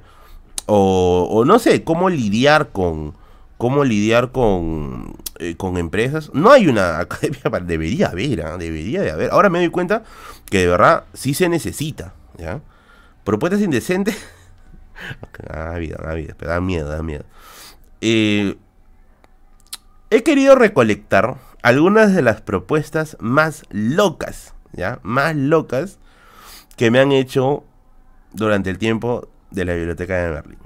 O, 0.67 1.43
no 1.45 1.59
sé, 1.59 1.83
cómo 1.83 2.09
lidiar 2.09 2.69
con, 2.69 3.17
cómo 3.59 3.83
lidiar 3.83 4.31
con, 4.31 5.17
eh, 5.41 5.57
con 5.57 5.77
empresas. 5.77 6.31
No 6.33 6.53
hay 6.53 6.69
una 6.69 6.99
academia 7.01 7.43
para... 7.51 7.65
Debería 7.65 8.11
haber, 8.11 8.47
¿ah? 8.47 8.57
debería 8.57 9.03
de 9.03 9.11
haber. 9.11 9.33
Ahora 9.33 9.51
me 9.51 9.59
doy 9.59 9.71
cuenta 9.71 10.05
que 10.49 10.59
de 10.59 10.67
verdad 10.69 11.07
sí 11.13 11.35
se 11.35 11.49
necesita. 11.49 12.15
¿ya? 12.39 12.61
Propuestas 13.25 13.61
indecentes. 13.61 14.17
ah, 15.53 15.75
vida, 15.79 15.97
ah, 16.07 16.15
vida, 16.15 16.37
pero 16.39 16.53
da 16.53 16.61
miedo, 16.61 16.89
da 16.89 17.03
miedo. 17.03 17.25
Eh, 18.01 18.57
he 20.11 20.23
querido 20.23 20.55
recolectar 20.55 21.50
algunas 21.63 22.15
de 22.15 22.23
las 22.23 22.41
propuestas 22.41 23.17
más 23.21 23.65
locas, 23.71 24.55
¿ya? 24.73 25.01
Más 25.03 25.37
locas 25.37 25.99
que 26.77 26.91
me 26.91 27.01
han 27.01 27.13
hecho 27.13 27.65
durante 28.33 28.71
el 28.71 28.79
tiempo 28.79 29.29
de 29.51 29.65
la 29.65 29.75
biblioteca 29.75 30.17
de 30.17 30.31
Berlín. 30.31 30.59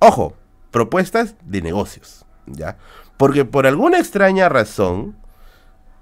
Ojo, 0.00 0.34
propuestas 0.70 1.36
de 1.44 1.62
negocios. 1.62 2.24
¿ya? 2.46 2.76
Porque 3.16 3.44
por 3.44 3.66
alguna 3.66 3.98
extraña 3.98 4.48
razón, 4.48 5.16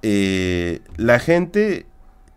eh, 0.03 0.81
la 0.97 1.19
gente 1.19 1.87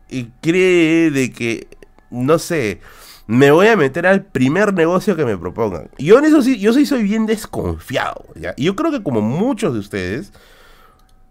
eh, 0.10 0.28
cree 0.42 1.12
de 1.12 1.32
que, 1.32 1.68
no 2.10 2.40
sé, 2.40 2.82
me 3.28 3.52
voy 3.52 3.68
a 3.68 3.78
meter 3.78 4.08
al 4.08 4.26
primer 4.26 4.74
negocio 4.74 5.16
que 5.16 5.26
me 5.26 5.38
propongan. 5.38 5.90
Yo 5.98 6.20
en 6.20 6.26
eso 6.26 6.42
sí, 6.42 6.60
yo 6.60 6.74
sí 6.74 6.86
soy 6.86 7.04
bien 7.04 7.26
desconfiado, 7.26 8.26
¿ya? 8.36 8.54
Y 8.58 8.66
yo 8.66 8.76
creo 8.76 8.92
que 8.92 9.04
como 9.04 9.22
muchos 9.22 9.74
de 9.74 9.80
ustedes, 9.80 10.34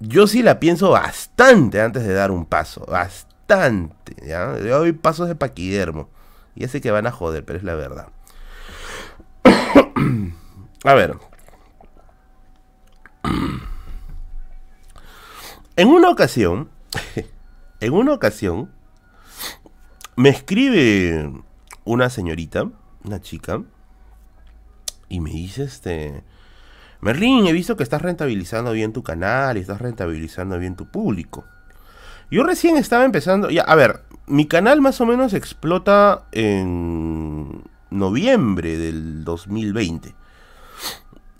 yo 0.00 0.26
sí 0.26 0.42
la 0.42 0.58
pienso 0.58 0.90
bastante 0.90 1.80
antes 1.80 2.02
de 2.04 2.14
dar 2.14 2.30
un 2.30 2.46
paso, 2.46 2.84
bastante, 2.86 4.16
¿ya? 4.26 4.58
Yo 4.58 4.78
doy 4.78 4.92
pasos 4.92 5.28
de 5.28 5.34
paquidermo. 5.34 6.08
Y 6.54 6.66
sé 6.68 6.80
que 6.80 6.90
van 6.90 7.06
a 7.06 7.12
joder, 7.12 7.44
pero 7.44 7.58
es 7.58 7.64
la 7.64 7.74
verdad. 7.74 8.08
a 10.84 10.94
ver, 10.94 11.16
en 15.76 15.88
una 15.88 16.10
ocasión, 16.10 16.70
en 17.80 17.92
una 17.92 18.12
ocasión, 18.14 18.70
me 20.16 20.30
escribe 20.30 21.30
una 21.84 22.10
señorita, 22.10 22.70
una 23.04 23.20
chica, 23.20 23.62
y 25.08 25.20
me 25.20 25.30
dice 25.30 25.64
este... 25.64 26.24
Merlín, 27.00 27.46
he 27.46 27.52
visto 27.52 27.76
que 27.76 27.82
estás 27.82 28.02
rentabilizando 28.02 28.72
bien 28.72 28.92
tu 28.92 29.02
canal 29.02 29.56
y 29.56 29.60
estás 29.60 29.80
rentabilizando 29.80 30.58
bien 30.58 30.76
tu 30.76 30.86
público. 30.86 31.44
Yo 32.30 32.44
recién 32.44 32.76
estaba 32.76 33.04
empezando, 33.04 33.50
ya, 33.50 33.62
a 33.62 33.74
ver, 33.74 34.02
mi 34.26 34.46
canal 34.46 34.80
más 34.80 35.00
o 35.00 35.06
menos 35.06 35.34
explota 35.34 36.26
en 36.32 37.64
noviembre 37.90 38.78
del 38.78 39.24
2020. 39.24 40.14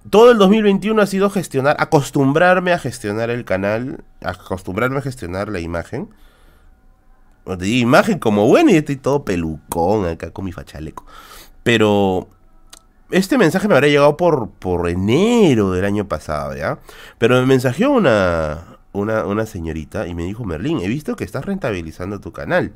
Todo 0.08 0.32
el 0.32 0.38
2021 0.38 1.00
ha 1.00 1.06
sido 1.06 1.30
gestionar, 1.30 1.76
acostumbrarme 1.78 2.72
a 2.72 2.78
gestionar 2.78 3.30
el 3.30 3.44
canal, 3.44 4.02
acostumbrarme 4.22 4.98
a 4.98 5.02
gestionar 5.02 5.48
la 5.48 5.60
imagen. 5.60 6.08
De 7.44 7.68
imagen 7.68 8.18
como 8.18 8.46
bueno 8.46 8.70
y 8.70 8.76
estoy 8.76 8.96
todo 8.96 9.24
pelucón 9.24 10.06
acá 10.06 10.30
con 10.30 10.44
mi 10.44 10.52
fachaleco. 10.52 11.04
Pero 11.62 12.28
este 13.10 13.38
mensaje 13.38 13.68
me 13.68 13.74
habría 13.74 13.90
llegado 13.90 14.16
por, 14.16 14.50
por 14.50 14.88
enero 14.88 15.72
del 15.72 15.84
año 15.84 16.08
pasado, 16.08 16.54
¿ya? 16.56 16.78
Pero 17.18 17.36
me 17.40 17.46
mensajeó 17.46 17.90
una, 17.90 18.78
una, 18.92 19.24
una 19.24 19.46
señorita 19.46 20.06
y 20.06 20.14
me 20.14 20.24
dijo, 20.24 20.44
Merlín, 20.44 20.80
he 20.80 20.88
visto 20.88 21.16
que 21.16 21.24
estás 21.24 21.44
rentabilizando 21.44 22.20
tu 22.20 22.32
canal. 22.32 22.72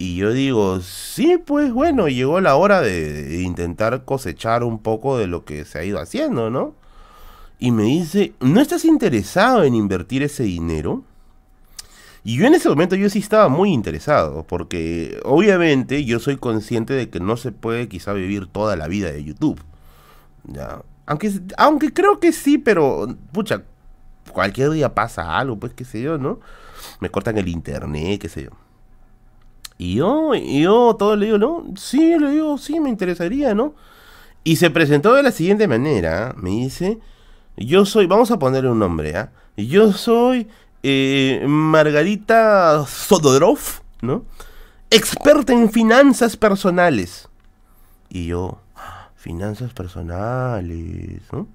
Y 0.00 0.16
yo 0.16 0.32
digo, 0.32 0.80
sí, 0.80 1.36
pues 1.36 1.74
bueno, 1.74 2.08
llegó 2.08 2.40
la 2.40 2.56
hora 2.56 2.80
de, 2.80 3.42
intentar 3.42 4.06
cosechar 4.06 4.64
un 4.64 4.78
poco 4.78 5.18
de 5.18 5.26
lo 5.26 5.44
que 5.44 5.66
se 5.66 5.78
ha 5.78 5.84
ido 5.84 6.00
haciendo, 6.00 6.48
¿no? 6.48 6.74
Y 7.58 7.70
me 7.70 7.82
dice, 7.82 8.32
¿no 8.40 8.62
estás 8.62 8.86
interesado 8.86 9.62
en 9.62 9.74
invertir 9.74 10.22
ese 10.22 10.44
dinero? 10.44 11.04
Y 12.22 12.36
yo 12.36 12.46
en 12.46 12.54
ese 12.54 12.68
momento 12.68 12.96
yo 12.96 13.08
sí 13.08 13.18
estaba 13.18 13.48
muy 13.48 13.72
interesado, 13.72 14.44
porque 14.44 15.20
obviamente 15.24 16.04
yo 16.04 16.18
soy 16.18 16.36
consciente 16.36 16.92
de 16.92 17.08
que 17.08 17.20
no 17.20 17.36
se 17.36 17.52
puede 17.52 17.88
quizá 17.88 18.12
vivir 18.12 18.46
toda 18.46 18.76
la 18.76 18.88
vida 18.88 19.10
de 19.10 19.24
YouTube. 19.24 19.60
¿ya? 20.44 20.82
Aunque, 21.06 21.32
aunque 21.56 21.92
creo 21.92 22.20
que 22.20 22.32
sí, 22.32 22.58
pero 22.58 23.08
pucha, 23.32 23.62
cualquier 24.32 24.70
día 24.70 24.94
pasa 24.94 25.38
algo, 25.38 25.56
pues 25.56 25.72
qué 25.74 25.84
sé 25.84 26.02
yo, 26.02 26.18
¿no? 26.18 26.40
Me 27.00 27.10
cortan 27.10 27.38
el 27.38 27.48
internet, 27.48 28.20
qué 28.20 28.28
sé 28.28 28.44
yo. 28.44 28.50
Y 29.78 29.94
yo, 29.96 30.34
y 30.34 30.62
yo 30.62 30.94
todo 30.98 31.16
le 31.16 31.26
digo, 31.26 31.38
no, 31.38 31.64
sí, 31.76 32.18
le 32.18 32.30
digo, 32.32 32.58
sí, 32.58 32.80
me 32.80 32.90
interesaría, 32.90 33.54
¿no? 33.54 33.74
Y 34.44 34.56
se 34.56 34.70
presentó 34.70 35.14
de 35.14 35.22
la 35.22 35.32
siguiente 35.32 35.66
manera, 35.66 36.34
me 36.36 36.50
dice, 36.50 36.98
yo 37.56 37.86
soy, 37.86 38.06
vamos 38.06 38.30
a 38.30 38.38
ponerle 38.38 38.70
un 38.70 38.78
nombre, 38.78 39.16
¿ah? 39.16 39.32
Yo 39.56 39.92
soy 39.92 40.48
eh, 40.82 41.44
Margarita 41.46 42.84
Sodorov, 42.86 43.58
¿no? 44.02 44.24
Experta 44.90 45.52
en 45.52 45.70
finanzas 45.70 46.36
personales. 46.36 47.28
Y 48.08 48.26
yo, 48.26 48.58
finanzas 49.16 49.72
personales, 49.72 51.22
¿no? 51.32 51.46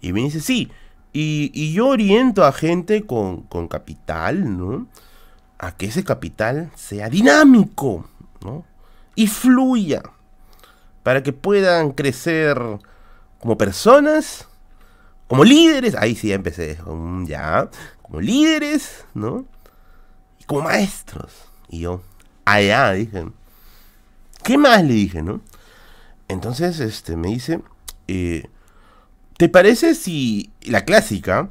Y 0.00 0.12
me 0.12 0.20
dice, 0.20 0.40
sí, 0.40 0.70
y, 1.12 1.50
y 1.54 1.72
yo 1.72 1.88
oriento 1.88 2.44
a 2.44 2.52
gente 2.52 3.06
con, 3.06 3.42
con 3.42 3.68
capital, 3.68 4.58
¿no? 4.58 4.86
a 5.58 5.72
que 5.76 5.86
ese 5.86 6.04
capital 6.04 6.70
sea 6.74 7.08
dinámico 7.08 8.06
¿no? 8.44 8.64
y 9.14 9.26
fluya 9.26 10.02
para 11.02 11.22
que 11.22 11.32
puedan 11.32 11.92
crecer 11.92 12.60
como 13.38 13.56
personas, 13.56 14.48
como 15.28 15.44
líderes, 15.44 15.94
ahí 15.94 16.16
sí 16.16 16.32
empecé, 16.32 16.78
ya, 17.24 17.70
como 18.06 18.20
líderes, 18.20 19.04
¿no? 19.14 19.44
Y 20.40 20.44
como 20.44 20.62
maestros. 20.62 21.32
Y 21.68 21.80
yo, 21.80 22.02
allá, 22.44 22.92
dije, 22.92 23.26
¿qué 24.42 24.56
más 24.56 24.82
le 24.82 24.94
dije, 24.94 25.22
no? 25.22 25.40
Entonces, 26.28 26.80
este, 26.80 27.16
me 27.16 27.28
dice, 27.28 27.60
eh, 28.08 28.44
¿te 29.36 29.48
parece 29.48 29.94
si, 29.94 30.50
la 30.62 30.84
clásica, 30.84 31.48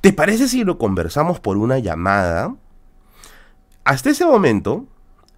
¿te 0.00 0.12
parece 0.12 0.48
si 0.48 0.64
lo 0.64 0.78
conversamos 0.78 1.40
por 1.40 1.56
una 1.56 1.78
llamada? 1.78 2.54
hasta 3.84 4.10
ese 4.10 4.24
momento, 4.24 4.86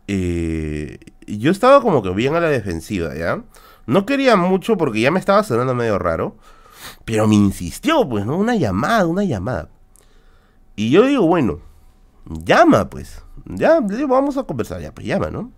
eh, 0.07 0.99
yo 1.27 1.51
estaba 1.51 1.83
como 1.83 2.03
que 2.03 2.11
bien 2.11 2.35
a 2.37 2.41
la 2.41 2.49
defensiva, 2.49 3.15
¿ya? 3.15 3.43
No 3.87 4.07
quería 4.07 4.37
mucho 4.37 4.77
porque 4.77 5.01
ya 5.01 5.11
me 5.11 5.19
estaba 5.19 5.43
sonando 5.43 5.75
medio 5.75 5.99
raro. 5.99 6.37
Pero 7.05 7.27
me 7.27 7.35
insistió, 7.35 8.09
pues, 8.09 8.25
¿no? 8.27 8.37
Una 8.37 8.55
llamada, 8.55 9.07
una 9.07 9.25
llamada. 9.25 9.69
Y 10.77 10.91
yo 10.91 11.07
digo, 11.07 11.27
bueno, 11.27 11.61
llama, 12.27 12.89
pues. 12.89 13.23
Ya, 13.47 13.81
vamos 13.81 14.37
a 14.37 14.45
conversar, 14.45 14.81
ya, 14.81 14.93
pues 14.93 15.07
llama, 15.07 15.31
¿no? 15.31 15.51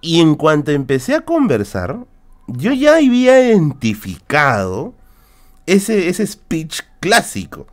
Y 0.00 0.20
en 0.20 0.34
cuanto 0.34 0.72
empecé 0.72 1.14
a 1.14 1.22
conversar, 1.22 2.04
yo 2.48 2.72
ya 2.72 2.96
había 2.96 3.40
identificado 3.48 4.94
ese, 5.66 6.08
ese 6.08 6.26
speech 6.26 6.82
clásico. 7.00 7.66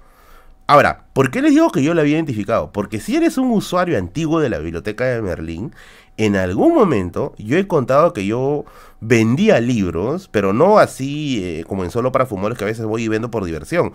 Ahora, 0.67 1.07
¿por 1.13 1.31
qué 1.31 1.41
les 1.41 1.53
digo 1.53 1.71
que 1.71 1.81
yo 1.81 1.95
lo 1.95 2.01
había 2.01 2.15
identificado? 2.15 2.71
Porque 2.71 2.99
si 2.99 3.15
eres 3.15 3.39
un 3.39 3.49
usuario 3.51 3.97
antiguo 3.97 4.39
de 4.39 4.49
la 4.49 4.59
biblioteca 4.59 5.05
de 5.05 5.21
Merlín, 5.21 5.73
en 6.17 6.35
algún 6.35 6.75
momento 6.75 7.33
yo 7.39 7.57
he 7.57 7.65
contado 7.65 8.13
que 8.13 8.27
yo 8.27 8.65
vendía 9.01 9.59
libros, 9.61 10.29
pero 10.31 10.53
no 10.53 10.79
así 10.79 11.41
eh, 11.43 11.63
como 11.67 11.83
en 11.83 11.91
solo 11.91 12.11
para 12.11 12.25
fumadores 12.25 12.57
que 12.57 12.63
a 12.63 12.67
veces 12.67 12.85
voy 12.85 13.03
y 13.03 13.07
vendo 13.07 13.31
por 13.31 13.45
diversión, 13.45 13.93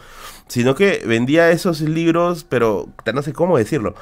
sino 0.48 0.74
que 0.74 1.02
vendía 1.06 1.50
esos 1.50 1.80
libros, 1.80 2.44
pero 2.48 2.88
no 3.12 3.22
sé 3.22 3.32
cómo 3.32 3.58
decirlo. 3.58 3.94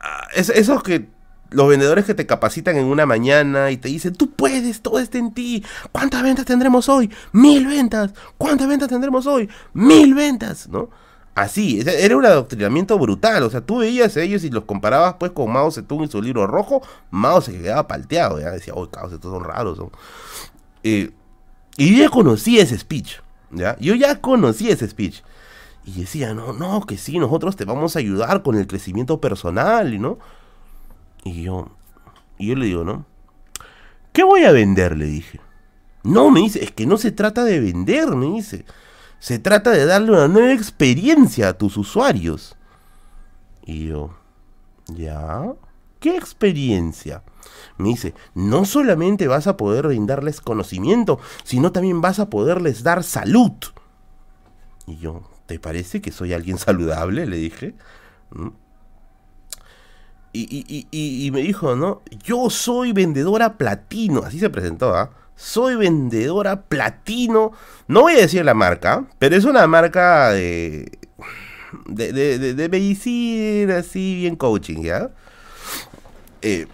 Ah, 0.00 0.28
esos 0.34 0.82
que 0.82 1.08
los 1.50 1.68
vendedores 1.68 2.04
que 2.04 2.14
te 2.14 2.26
capacitan 2.26 2.76
en 2.76 2.86
una 2.86 3.06
mañana 3.06 3.70
y 3.70 3.76
te 3.76 3.88
dicen, 3.88 4.14
tú 4.14 4.32
puedes, 4.32 4.80
todo 4.82 4.98
está 4.98 5.18
en 5.18 5.32
ti. 5.32 5.64
¿Cuántas 5.92 6.22
ventas 6.22 6.44
tendremos 6.44 6.88
hoy? 6.88 7.10
Mil 7.32 7.66
ventas. 7.66 8.12
¿Cuántas 8.36 8.66
ventas 8.66 8.88
tendremos 8.88 9.26
hoy? 9.26 9.48
Mil 9.72 10.14
ventas, 10.14 10.68
¿no? 10.68 10.90
Así, 11.34 11.82
era 11.84 12.16
un 12.16 12.24
adoctrinamiento 12.24 12.98
brutal. 12.98 13.42
O 13.42 13.50
sea, 13.50 13.60
tú 13.60 13.78
veías 13.78 14.16
a 14.16 14.22
ellos 14.22 14.44
y 14.44 14.50
los 14.50 14.64
comparabas 14.64 15.14
pues 15.14 15.32
con 15.32 15.52
Mao 15.52 15.70
Zedong 15.70 16.04
y 16.04 16.08
su 16.08 16.22
libro 16.22 16.46
rojo. 16.46 16.82
Mao 17.10 17.40
se 17.40 17.52
quedaba 17.52 17.88
palteado. 17.88 18.40
Ya 18.40 18.50
decía, 18.50 18.74
oh, 18.76 18.88
caos, 18.88 19.12
estos 19.12 19.32
son 19.32 19.42
raros. 19.42 19.78
Eh, 20.84 21.10
y 21.76 21.96
yo 21.96 22.04
ya 22.04 22.08
conocía 22.08 22.62
ese 22.62 22.78
speech. 22.78 23.16
¿ya? 23.50 23.76
Yo 23.80 23.94
ya 23.94 24.20
conocía 24.20 24.72
ese 24.72 24.88
speech. 24.88 25.22
Y 25.84 26.00
decía, 26.00 26.34
no, 26.34 26.52
no, 26.52 26.86
que 26.86 26.96
sí, 26.96 27.18
nosotros 27.18 27.56
te 27.56 27.64
vamos 27.64 27.96
a 27.96 27.98
ayudar 27.98 28.42
con 28.42 28.54
el 28.54 28.66
crecimiento 28.66 29.20
personal, 29.20 30.00
¿no? 30.00 30.18
Y 31.24 31.42
yo, 31.42 31.68
y 32.38 32.48
yo 32.48 32.54
le 32.54 32.66
digo, 32.66 32.84
¿no? 32.84 33.04
¿Qué 34.12 34.22
voy 34.22 34.44
a 34.44 34.52
vender? 34.52 34.96
Le 34.96 35.06
dije. 35.06 35.40
No, 36.04 36.30
me 36.30 36.40
dice, 36.40 36.62
es 36.62 36.70
que 36.70 36.86
no 36.86 36.96
se 36.96 37.10
trata 37.10 37.44
de 37.44 37.60
vender, 37.60 38.14
me 38.14 38.26
dice. 38.26 38.64
Se 39.18 39.38
trata 39.38 39.70
de 39.70 39.86
darle 39.86 40.12
una 40.12 40.28
nueva 40.28 40.52
experiencia 40.52 41.48
a 41.48 41.58
tus 41.58 41.76
usuarios. 41.76 42.56
Y 43.64 43.88
yo, 43.88 44.14
¿ya? 44.88 45.54
¿Qué 46.00 46.16
experiencia? 46.16 47.22
Me 47.78 47.88
dice, 47.88 48.14
no 48.34 48.64
solamente 48.66 49.26
vas 49.26 49.46
a 49.46 49.56
poder 49.56 49.86
brindarles 49.86 50.40
conocimiento, 50.40 51.18
sino 51.44 51.72
también 51.72 52.00
vas 52.00 52.18
a 52.18 52.28
poderles 52.28 52.82
dar 52.82 53.02
salud. 53.02 53.52
Y 54.86 54.98
yo, 54.98 55.22
¿te 55.46 55.58
parece 55.58 56.02
que 56.02 56.12
soy 56.12 56.34
alguien 56.34 56.58
saludable? 56.58 57.26
Le 57.26 57.36
dije. 57.36 57.74
¿Mm? 58.30 58.48
Y, 60.36 60.88
y, 60.90 61.30
me 61.30 61.42
dijo, 61.42 61.76
¿no? 61.76 62.02
Yo 62.24 62.50
soy 62.50 62.92
vendedora 62.92 63.56
platino. 63.56 64.24
Así 64.24 64.40
se 64.40 64.50
presentó, 64.50 64.92
¿ah? 64.92 65.10
Soy 65.36 65.76
vendedora 65.76 66.62
platino. 66.62 67.52
No 67.88 68.02
voy 68.02 68.14
a 68.14 68.20
decir 68.20 68.44
la 68.44 68.54
marca, 68.54 69.06
pero 69.18 69.36
es 69.36 69.44
una 69.44 69.66
marca 69.66 70.30
de. 70.30 70.98
de, 71.86 72.12
de, 72.12 72.54
de, 72.54 73.74
así, 73.74 74.14
bien 74.16 74.36
coaching, 74.36 74.82
¿ya? 74.82 75.10
Eh, 76.42 76.66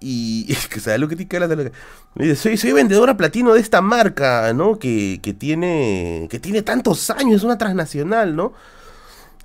y 0.00 0.54
que 0.70 0.80
sabes 0.80 1.00
lo 1.00 1.08
que 1.08 1.16
te 1.16 1.72
Me 2.14 2.24
dice, 2.24 2.36
soy, 2.36 2.56
soy 2.56 2.72
vendedora 2.72 3.16
platino 3.16 3.54
de 3.54 3.60
esta 3.60 3.80
marca, 3.80 4.52
¿no? 4.52 4.78
Que, 4.78 5.20
que, 5.22 5.32
tiene. 5.32 6.28
que 6.30 6.38
tiene 6.38 6.62
tantos 6.62 7.10
años, 7.10 7.36
es 7.36 7.44
una 7.44 7.58
transnacional, 7.58 8.36
¿no? 8.36 8.52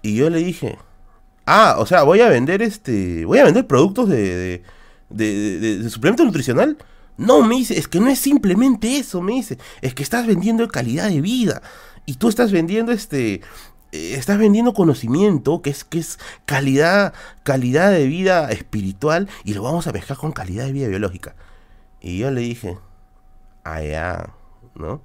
Y 0.01 0.15
yo 0.15 0.29
le 0.29 0.39
dije. 0.39 0.77
Ah, 1.45 1.75
o 1.79 1.85
sea, 1.85 2.03
voy 2.03 2.19
a 2.21 2.29
vender 2.29 2.61
este. 2.61 3.23
Voy 3.25 3.39
a 3.39 3.45
vender 3.45 3.67
productos 3.67 4.09
de, 4.09 4.63
de, 5.09 5.59
de 5.59 5.89
suplemento 5.89 6.25
nutricional. 6.25 6.77
No, 7.17 7.41
me 7.41 7.55
dice, 7.55 7.77
es 7.77 7.87
que 7.87 7.99
no 7.99 8.09
es 8.09 8.19
simplemente 8.19 8.97
eso, 8.97 9.21
me 9.21 9.33
dice, 9.33 9.57
es 9.81 9.93
que 9.93 10.03
estás 10.03 10.27
vendiendo 10.27 10.67
calidad 10.67 11.09
de 11.09 11.21
vida 11.21 11.61
y 12.05 12.15
tú 12.15 12.29
estás 12.29 12.51
vendiendo 12.51 12.91
este 12.91 13.41
eh, 13.91 14.13
estás 14.15 14.37
vendiendo 14.37 14.73
conocimiento 14.73 15.61
que 15.61 15.69
es 15.69 15.83
que 15.83 15.99
es 15.99 16.19
calidad 16.45 17.13
calidad 17.43 17.91
de 17.91 18.05
vida 18.05 18.51
espiritual 18.51 19.29
y 19.43 19.53
lo 19.53 19.63
vamos 19.63 19.87
a 19.87 19.93
mezclar 19.93 20.17
con 20.17 20.31
calidad 20.31 20.65
de 20.65 20.73
vida 20.73 20.87
biológica. 20.87 21.35
Y 22.01 22.19
yo 22.19 22.31
le 22.31 22.41
dije, 22.41 22.77
"Ah, 23.63 24.29
¿no? 24.75 25.01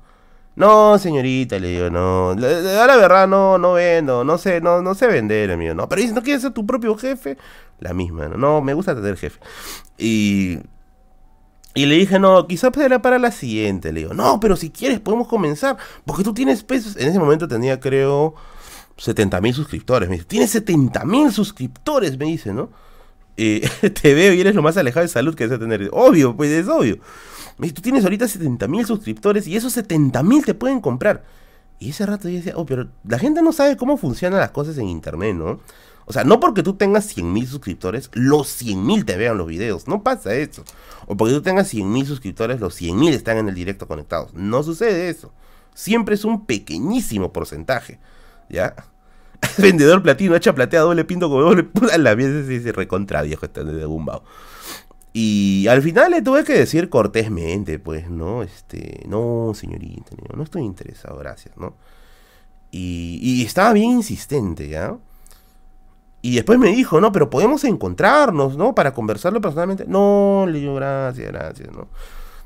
No, 0.54 0.98
señorita, 0.98 1.58
le 1.58 1.68
digo, 1.68 1.90
no, 1.90 2.34
la, 2.34 2.86
la, 2.86 2.96
verdad 2.96 3.26
no 3.26 3.56
no 3.56 3.72
vendo, 3.74 4.22
no 4.22 4.36
sé, 4.36 4.60
no 4.60 4.82
no 4.82 4.94
sé 4.94 5.06
vender, 5.06 5.50
amigo, 5.50 5.74
no, 5.74 5.88
pero 5.88 6.02
si 6.02 6.12
no 6.12 6.22
quieres 6.22 6.42
ser 6.42 6.52
tu 6.52 6.66
propio 6.66 6.94
jefe, 6.96 7.38
la 7.80 7.94
misma, 7.94 8.28
no, 8.28 8.36
no 8.36 8.60
me 8.60 8.74
gusta 8.74 8.94
tener 8.94 9.16
jefe. 9.16 9.40
Y 9.96 10.58
y 11.74 11.86
le 11.86 11.96
dije, 11.96 12.18
no, 12.18 12.46
quizás 12.46 12.70
será 12.74 13.00
para 13.00 13.18
la 13.18 13.32
siguiente. 13.32 13.92
Le 13.92 14.00
digo, 14.00 14.14
no, 14.14 14.40
pero 14.40 14.56
si 14.56 14.70
quieres 14.70 15.00
podemos 15.00 15.26
comenzar. 15.26 15.76
Porque 16.04 16.22
tú 16.22 16.34
tienes 16.34 16.62
pesos. 16.62 16.96
En 16.96 17.08
ese 17.08 17.18
momento 17.18 17.48
tenía, 17.48 17.80
creo, 17.80 18.34
70 18.98 19.40
mil 19.40 19.54
suscriptores. 19.54 20.08
Me 20.08 20.16
dice, 20.16 20.26
tienes 20.26 20.50
70 20.50 21.04
mil 21.04 21.32
suscriptores, 21.32 22.18
me 22.18 22.26
dice, 22.26 22.52
¿no? 22.52 22.70
Eh, 23.38 23.66
te 24.02 24.12
veo 24.12 24.34
y 24.34 24.40
eres 24.40 24.54
lo 24.54 24.62
más 24.62 24.76
alejado 24.76 25.04
de 25.04 25.08
salud 25.08 25.34
que 25.34 25.44
debes 25.44 25.60
tener. 25.60 25.88
Obvio, 25.92 26.36
pues 26.36 26.50
es 26.50 26.68
obvio. 26.68 26.98
Me 27.56 27.66
dice, 27.66 27.74
tú 27.74 27.82
tienes 27.82 28.04
ahorita 28.04 28.28
70 28.28 28.68
mil 28.68 28.84
suscriptores 28.84 29.46
y 29.46 29.56
esos 29.56 29.72
70 29.72 30.22
mil 30.22 30.44
te 30.44 30.54
pueden 30.54 30.80
comprar. 30.80 31.24
Y 31.78 31.90
ese 31.90 32.04
rato 32.04 32.28
yo 32.28 32.36
decía, 32.36 32.52
oh, 32.56 32.66
pero 32.66 32.88
la 33.04 33.18
gente 33.18 33.42
no 33.42 33.52
sabe 33.52 33.76
cómo 33.76 33.96
funcionan 33.96 34.40
las 34.40 34.50
cosas 34.50 34.76
en 34.78 34.88
internet, 34.88 35.34
¿no? 35.34 35.58
O 36.04 36.12
sea, 36.12 36.24
no 36.24 36.40
porque 36.40 36.62
tú 36.62 36.74
tengas 36.74 37.06
100 37.06 37.32
mil 37.32 37.46
suscriptores, 37.46 38.10
los 38.12 38.48
100 38.48 38.84
mil 38.84 39.04
te 39.04 39.16
vean 39.16 39.38
los 39.38 39.46
videos. 39.46 39.86
No 39.86 40.02
pasa 40.02 40.34
eso. 40.34 40.64
O 41.06 41.16
porque 41.16 41.34
tú 41.34 41.42
tengas 41.42 41.68
100 41.68 41.90
mil 41.90 42.06
suscriptores, 42.06 42.60
los 42.60 42.74
100 42.74 42.98
mil 42.98 43.14
están 43.14 43.38
en 43.38 43.48
el 43.48 43.54
directo 43.54 43.86
conectados. 43.86 44.34
No 44.34 44.62
sucede 44.62 45.08
eso. 45.08 45.32
Siempre 45.74 46.14
es 46.14 46.24
un 46.24 46.44
pequeñísimo 46.44 47.32
porcentaje. 47.32 47.98
¿Ya? 48.48 48.74
Vendedor 49.58 50.02
platino, 50.02 50.34
hecha 50.36 50.54
platea, 50.54 50.80
doble 50.80 51.04
pinto 51.04 51.30
con 51.30 51.40
doble 51.40 51.62
puta. 51.64 51.96
La 51.98 52.14
vez 52.14 52.26
se 52.26 52.42
dice 52.46 52.72
recontra 52.72 53.22
viejo 53.22 53.46
está 53.46 53.62
de 53.62 53.86
bumbao. 53.86 54.24
Y 55.14 55.66
al 55.68 55.82
final 55.82 56.10
le 56.10 56.22
tuve 56.22 56.42
que 56.42 56.54
decir 56.54 56.88
cortésmente, 56.88 57.78
pues, 57.78 58.08
¿no? 58.08 58.42
Este, 58.42 59.04
no, 59.06 59.52
señorita, 59.54 60.16
no 60.34 60.42
estoy 60.42 60.62
interesado, 60.62 61.18
gracias, 61.18 61.54
¿no? 61.58 61.76
Y 62.70 63.44
estaba 63.44 63.74
bien 63.74 63.90
insistente, 63.90 64.66
¿ya? 64.66 64.96
Y 66.24 66.36
después 66.36 66.56
me 66.56 66.68
dijo, 66.68 67.00
no, 67.00 67.10
pero 67.10 67.28
podemos 67.28 67.64
encontrarnos, 67.64 68.56
¿no? 68.56 68.76
Para 68.76 68.94
conversarlo 68.94 69.40
personalmente. 69.40 69.84
No, 69.88 70.46
le 70.48 70.60
digo, 70.60 70.76
gracias, 70.76 71.32
gracias, 71.32 71.72
¿no? 71.72 71.88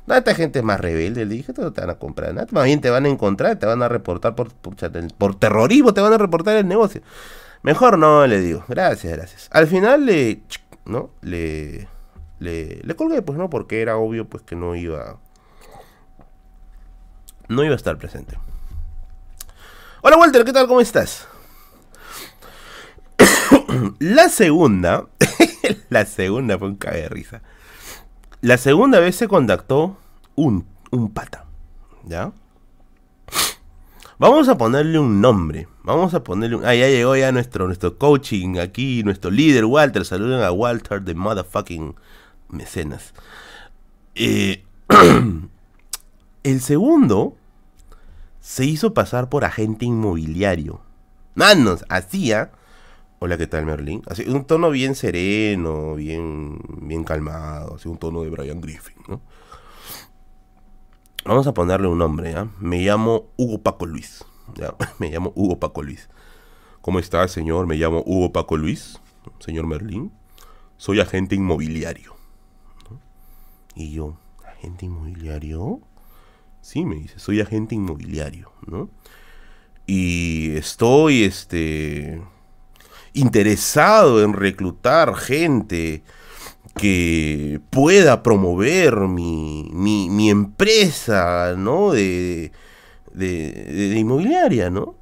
No, 0.07 0.15
esta 0.15 0.33
gente 0.33 0.59
es 0.59 0.65
más 0.65 0.79
rebelde, 0.79 1.25
le 1.25 1.35
dije, 1.35 1.53
no 1.55 1.71
te 1.71 1.81
van 1.81 1.91
a 1.91 1.95
comprar 1.95 2.33
nada. 2.33 2.47
Más 2.51 2.65
bien 2.65 2.81
te 2.81 2.89
van 2.89 3.05
a 3.05 3.09
encontrar, 3.09 3.57
te 3.59 3.67
van 3.67 3.83
a 3.83 3.87
reportar 3.87 4.33
por, 4.33 5.35
terrorismo, 5.35 5.93
te 5.93 6.01
van 6.01 6.13
a 6.13 6.17
reportar 6.17 6.57
el 6.57 6.67
negocio. 6.67 7.01
Mejor 7.61 7.99
no, 7.99 8.25
le 8.25 8.39
digo, 8.41 8.63
gracias, 8.67 9.13
gracias. 9.15 9.47
Al 9.51 9.67
final 9.67 10.07
le, 10.07 10.41
¿no? 10.85 11.11
Le, 11.21 11.87
le, 12.39 12.81
le 12.83 12.95
colgué, 12.95 13.21
pues, 13.21 13.37
¿no? 13.37 13.49
Porque 13.49 13.81
era 13.81 13.97
obvio, 13.97 14.25
pues, 14.25 14.41
que 14.41 14.55
no 14.55 14.75
iba, 14.75 15.17
no 17.47 17.63
iba 17.63 17.73
a 17.73 17.77
estar 17.77 17.97
presente. 17.97 18.39
Hola, 20.01 20.17
Walter, 20.17 20.45
¿qué 20.45 20.53
tal? 20.53 20.67
¿Cómo 20.67 20.81
estás? 20.81 21.27
la 23.99 24.29
segunda, 24.29 25.07
la 25.89 26.05
segunda 26.05 26.57
fue 26.57 26.69
un 26.69 26.75
cague 26.75 27.01
de 27.01 27.09
risa. 27.09 27.41
La 28.41 28.57
segunda 28.57 28.99
vez 28.99 29.15
se 29.15 29.27
contactó 29.27 29.97
un, 30.35 30.65
un 30.91 31.11
pata, 31.11 31.45
¿ya? 32.05 32.31
Vamos 34.19 34.49
a 34.49 34.57
ponerle 34.57 34.97
un 34.97 35.21
nombre. 35.21 35.67
Vamos 35.83 36.13
a 36.15 36.23
ponerle 36.23 36.55
un... 36.55 36.65
Ah, 36.65 36.73
ya 36.73 36.87
llegó 36.87 37.15
ya 37.15 37.31
nuestro, 37.31 37.67
nuestro 37.67 37.97
coaching 37.97 38.57
aquí, 38.57 39.03
nuestro 39.03 39.29
líder 39.29 39.65
Walter. 39.65 40.05
Saluden 40.05 40.41
a 40.41 40.51
Walter 40.51 41.01
de 41.03 41.13
motherfucking 41.13 41.95
mecenas. 42.49 43.13
Eh, 44.15 44.63
el 46.43 46.61
segundo 46.61 47.37
se 48.39 48.65
hizo 48.65 48.95
pasar 48.95 49.29
por 49.29 49.45
agente 49.45 49.85
inmobiliario. 49.85 50.81
Manos, 51.35 51.85
hacía 51.89 52.51
Hola, 53.19 53.35
¿qué 53.35 53.47
tal, 53.47 53.65
Merlin? 53.65 54.03
Así, 54.05 54.29
un 54.29 54.45
tono 54.45 54.69
bien 54.69 54.93
sereno, 54.93 55.95
bien, 55.95 56.59
bien 56.81 57.03
calmado, 57.03 57.75
así 57.75 57.89
un 57.89 57.97
tono 57.97 58.21
de 58.21 58.29
Brian 58.29 58.61
Griffin, 58.61 58.95
¿no? 59.07 59.21
Vamos 61.25 61.47
a 61.47 61.53
ponerle 61.55 61.87
un 61.87 61.97
nombre, 61.97 62.33
¿ya? 62.33 62.47
Me 62.59 62.79
llamo 62.85 63.25
Hugo 63.35 63.63
Paco 63.63 63.87
Luis. 63.87 64.23
¿ya? 64.53 64.75
Me 64.99 65.09
llamo 65.09 65.33
Hugo 65.35 65.59
Paco 65.59 65.81
Luis. 65.81 66.09
¿Cómo 66.81 66.99
está, 66.99 67.27
señor? 67.27 67.65
Me 67.65 67.75
llamo 67.75 68.03
Hugo 68.05 68.31
Paco 68.31 68.55
Luis, 68.55 69.01
señor 69.39 69.65
Merlin. 69.65 70.11
Soy 70.77 70.99
agente 70.99 71.33
inmobiliario. 71.33 72.15
Y 73.73 73.93
yo, 73.93 74.15
¿agente 74.45 74.85
inmobiliario? 74.85 75.79
Sí, 76.61 76.85
me 76.85 76.97
dice, 76.97 77.17
soy 77.17 77.41
agente 77.41 77.73
inmobiliario, 77.73 78.51
¿no? 78.67 78.91
Y 79.87 80.55
estoy, 80.55 81.23
este 81.23 82.21
interesado 83.17 84.23
en 84.23 84.33
reclutar 84.33 85.15
gente 85.15 86.03
que 86.75 87.59
pueda 87.69 88.21
promover 88.23 88.95
mi, 88.99 89.69
mi, 89.73 90.29
empresa, 90.29 91.55
¿no? 91.57 91.91
De, 91.91 92.51
de, 93.13 93.95
inmobiliaria, 93.97 94.69
¿no? 94.69 94.95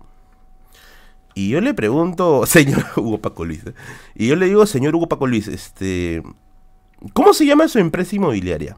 Y 1.33 1.49
yo 1.49 1.59
le 1.59 1.73
pregunto, 1.73 2.45
señor 2.47 2.85
Hugo 2.95 3.19
Paco 3.19 3.45
Luis, 3.45 3.65
¿eh? 3.65 3.73
y 4.15 4.27
yo 4.27 4.35
le 4.35 4.45
digo, 4.45 4.65
señor 4.65 4.95
Hugo 4.95 5.09
Paco 5.09 5.27
Luis, 5.27 5.47
este, 5.49 6.23
¿cómo 7.13 7.33
se 7.33 7.45
llama 7.45 7.67
su 7.67 7.79
empresa 7.79 8.15
inmobiliaria? 8.15 8.77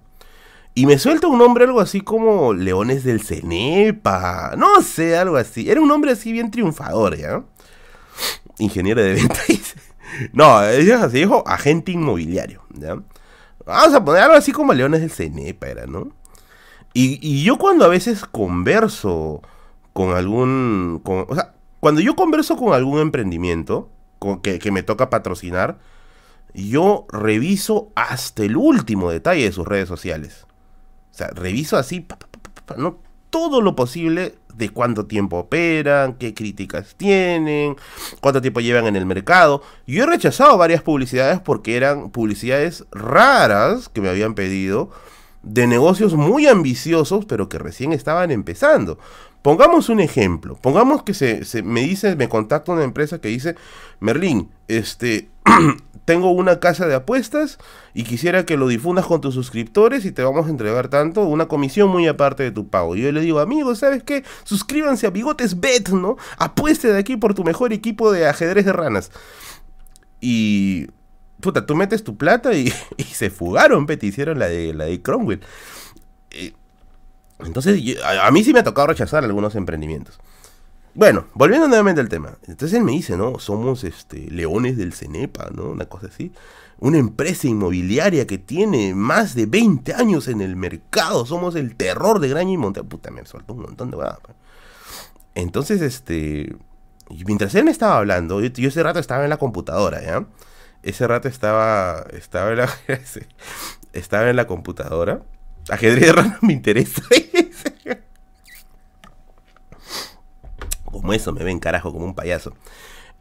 Y 0.73 0.85
me 0.85 0.99
suelta 0.99 1.27
un 1.27 1.39
nombre 1.39 1.65
algo 1.65 1.79
así 1.79 2.01
como 2.01 2.53
Leones 2.53 3.03
del 3.03 3.21
Cenepa, 3.21 4.53
no 4.57 4.81
sé, 4.83 5.17
algo 5.17 5.37
así. 5.37 5.71
Era 5.71 5.81
un 5.81 5.87
nombre 5.87 6.11
así 6.11 6.31
bien 6.31 6.51
triunfador, 6.51 7.17
¿ya? 7.17 7.43
Ingeniero 8.59 9.01
de 9.01 9.13
venta. 9.13 9.39
no, 10.33 10.63
ella 10.63 11.09
se 11.09 11.17
dijo 11.17 11.43
agente 11.47 11.91
inmobiliario. 11.91 12.61
¿ya? 12.73 12.97
Vamos 13.65 13.93
a 13.93 14.03
poner 14.03 14.23
algo 14.23 14.35
así 14.35 14.51
como 14.51 14.73
Leones 14.73 15.01
del 15.01 15.11
Cenepa, 15.11 15.67
era, 15.67 15.85
¿no? 15.85 16.09
Y, 16.93 17.43
yo 17.43 17.57
cuando 17.57 17.85
a 17.85 17.89
veces 17.89 18.25
converso 18.25 19.43
con 19.93 20.15
algún... 20.15 21.01
o 21.05 21.35
sea, 21.35 21.53
cuando 21.79 22.01
yo 22.01 22.15
converso 22.15 22.57
con 22.57 22.73
algún 22.73 22.99
emprendimiento 22.99 23.91
con, 24.17 24.41
que, 24.41 24.57
que 24.57 24.71
me 24.71 24.81
toca 24.81 25.11
patrocinar, 25.11 25.77
yo 26.55 27.05
reviso 27.11 27.91
hasta 27.95 28.43
el 28.43 28.57
último 28.57 29.11
detalle 29.11 29.43
de 29.43 29.51
sus 29.51 29.67
redes 29.67 29.87
sociales. 29.87 30.47
O 31.11 31.13
sea, 31.17 31.27
reviso 31.27 31.77
así, 31.77 32.07
no 32.77 32.99
todo 33.29 33.61
lo 33.61 33.75
posible 33.75 34.35
de 34.57 34.69
cuánto 34.69 35.05
tiempo 35.05 35.37
operan, 35.37 36.13
qué 36.13 36.33
críticas 36.33 36.95
tienen, 36.95 37.75
cuánto 38.21 38.41
tiempo 38.41 38.59
llevan 38.59 38.87
en 38.87 38.95
el 38.95 39.05
mercado. 39.05 39.61
Yo 39.85 40.03
he 40.03 40.07
rechazado 40.07 40.57
varias 40.57 40.81
publicidades 40.81 41.39
porque 41.39 41.77
eran 41.77 42.09
publicidades 42.09 42.85
raras 42.91 43.89
que 43.89 44.01
me 44.01 44.09
habían 44.09 44.33
pedido 44.33 44.89
de 45.43 45.67
negocios 45.67 46.15
muy 46.15 46.47
ambiciosos 46.47 47.25
pero 47.25 47.47
que 47.47 47.59
recién 47.59 47.93
estaban 47.93 48.31
empezando. 48.31 48.97
Pongamos 49.41 49.89
un 49.89 49.99
ejemplo. 49.99 50.57
Pongamos 50.61 51.03
que 51.03 51.13
se, 51.13 51.63
me 51.63 51.81
dice, 51.81 52.15
me 52.15 52.27
contacta 52.27 52.71
una 52.71 52.83
empresa 52.83 53.21
que 53.21 53.29
dice, 53.29 53.55
Merlín, 53.99 54.49
este, 54.67 55.29
tengo 56.05 56.31
una 56.31 56.61
casa 56.61 56.87
de 56.87 56.95
apuestas 56.95 57.57
y 57.93 58.03
quisiera 58.03 58.45
que 58.45 58.55
lo 58.55 58.69
difundas 58.69 59.05
con 59.05 59.19
tus 59.19 59.33
suscriptores 59.33 60.05
y 60.05 60.13
te 60.13 60.23
vamos 60.23 60.47
a 60.47 60.49
entregar 60.49 60.87
tanto, 60.87 61.23
una 61.23 61.47
comisión 61.47 61.89
muy 61.89 62.07
aparte 62.07 62.43
de 62.43 62.51
tu 62.51 62.69
pago. 62.69 62.95
Y 62.95 63.01
yo 63.01 63.11
le 63.11 63.19
digo, 63.19 63.39
amigos, 63.39 63.79
¿sabes 63.79 64.03
qué? 64.03 64.23
Suscríbanse 64.45 65.05
a 65.05 65.09
Bigotes 65.09 65.59
Bet, 65.59 65.89
¿no? 65.89 66.15
Apueste 66.37 66.91
de 66.93 66.97
aquí 66.97 67.17
por 67.17 67.33
tu 67.33 67.43
mejor 67.43 67.73
equipo 67.73 68.11
de 68.11 68.27
ajedrez 68.27 68.65
de 68.65 68.73
ranas. 68.73 69.11
Y... 70.21 70.87
Puta, 71.41 71.67
tú 71.67 71.75
metes 71.75 72.03
tu 72.03 72.17
plata 72.17 72.53
y, 72.53 72.73
se 73.11 73.29
fugaron, 73.29 73.85
Pet, 73.85 74.03
hicieron 74.03 74.39
la 74.39 74.47
de, 74.47 74.73
la 74.73 74.85
de 74.85 75.01
Cromwell. 75.01 75.41
Eh, 76.31 76.53
entonces, 77.39 77.79
a, 78.03 78.25
a 78.25 78.31
mí 78.31 78.43
sí 78.43 78.53
me 78.53 78.61
ha 78.61 78.63
tocado 78.63 78.87
rechazar 78.87 79.23
algunos 79.23 79.53
emprendimientos. 79.55 80.19
Bueno, 80.97 81.27
volviendo 81.35 81.67
nuevamente 81.67 82.01
al 82.01 82.09
tema. 82.09 82.39
Entonces 82.47 82.75
él 82.75 82.83
me 82.83 82.93
dice, 82.93 83.17
¿no? 83.17 83.37
Somos 83.37 83.83
este, 83.83 84.31
leones 84.31 84.77
del 84.77 84.93
Cenepa, 84.93 85.51
¿no? 85.53 85.65
Una 85.65 85.85
cosa 85.85 86.07
así. 86.07 86.31
Una 86.79 86.97
empresa 86.97 87.47
inmobiliaria 87.47 88.25
que 88.25 88.39
tiene 88.39 88.95
más 88.95 89.35
de 89.35 89.45
20 89.45 89.93
años 89.93 90.27
en 90.27 90.41
el 90.41 90.55
mercado. 90.55 91.23
Somos 91.27 91.53
el 91.53 91.75
terror 91.75 92.19
de 92.19 92.29
Graña 92.29 92.51
y 92.51 92.57
Monte. 92.57 92.83
Puta, 92.83 93.11
me 93.11 93.23
soltó 93.27 93.53
un 93.53 93.61
montón 93.61 93.91
de 93.91 93.97
huevadas. 93.97 94.21
Pues. 94.23 94.35
Entonces, 95.35 95.81
este. 95.83 96.55
Mientras 97.27 97.53
él 97.53 97.65
me 97.65 97.71
estaba 97.71 97.97
hablando, 97.97 98.41
yo, 98.41 98.67
ese 98.67 98.81
rato 98.81 98.97
estaba 98.97 99.23
en 99.23 99.29
la 99.29 99.37
computadora, 99.37 100.01
¿ya? 100.01 100.25
Ese 100.81 101.05
rato 101.05 101.27
estaba. 101.27 102.07
Estaba 102.11 102.49
en 102.49 102.57
la. 102.57 102.69
estaba 103.93 104.31
en 104.31 104.35
la 104.35 104.47
computadora. 104.47 105.21
Ajedrez 105.69 106.11
raro 106.15 106.37
me 106.41 106.53
interesa. 106.53 107.03
como 111.07 111.13
eso, 111.13 111.31
me 111.31 111.45
ven 111.45 111.59
carajo 111.59 111.93
como 111.93 112.03
un 112.03 112.13
payaso. 112.13 112.53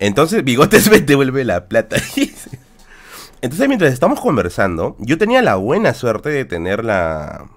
Entonces 0.01 0.43
Bigotes 0.43 0.91
me 0.91 0.99
devuelve 0.99 1.45
la 1.45 1.69
plata. 1.69 1.97
Entonces 3.41 3.69
mientras 3.69 3.93
estamos 3.93 4.21
conversando, 4.21 4.97
yo 4.99 5.19
tenía 5.19 5.41
la 5.41 5.55
buena 5.55 5.95
suerte 5.95 6.31
de 6.31 6.45
tener 6.45 6.85
la, 6.85 7.49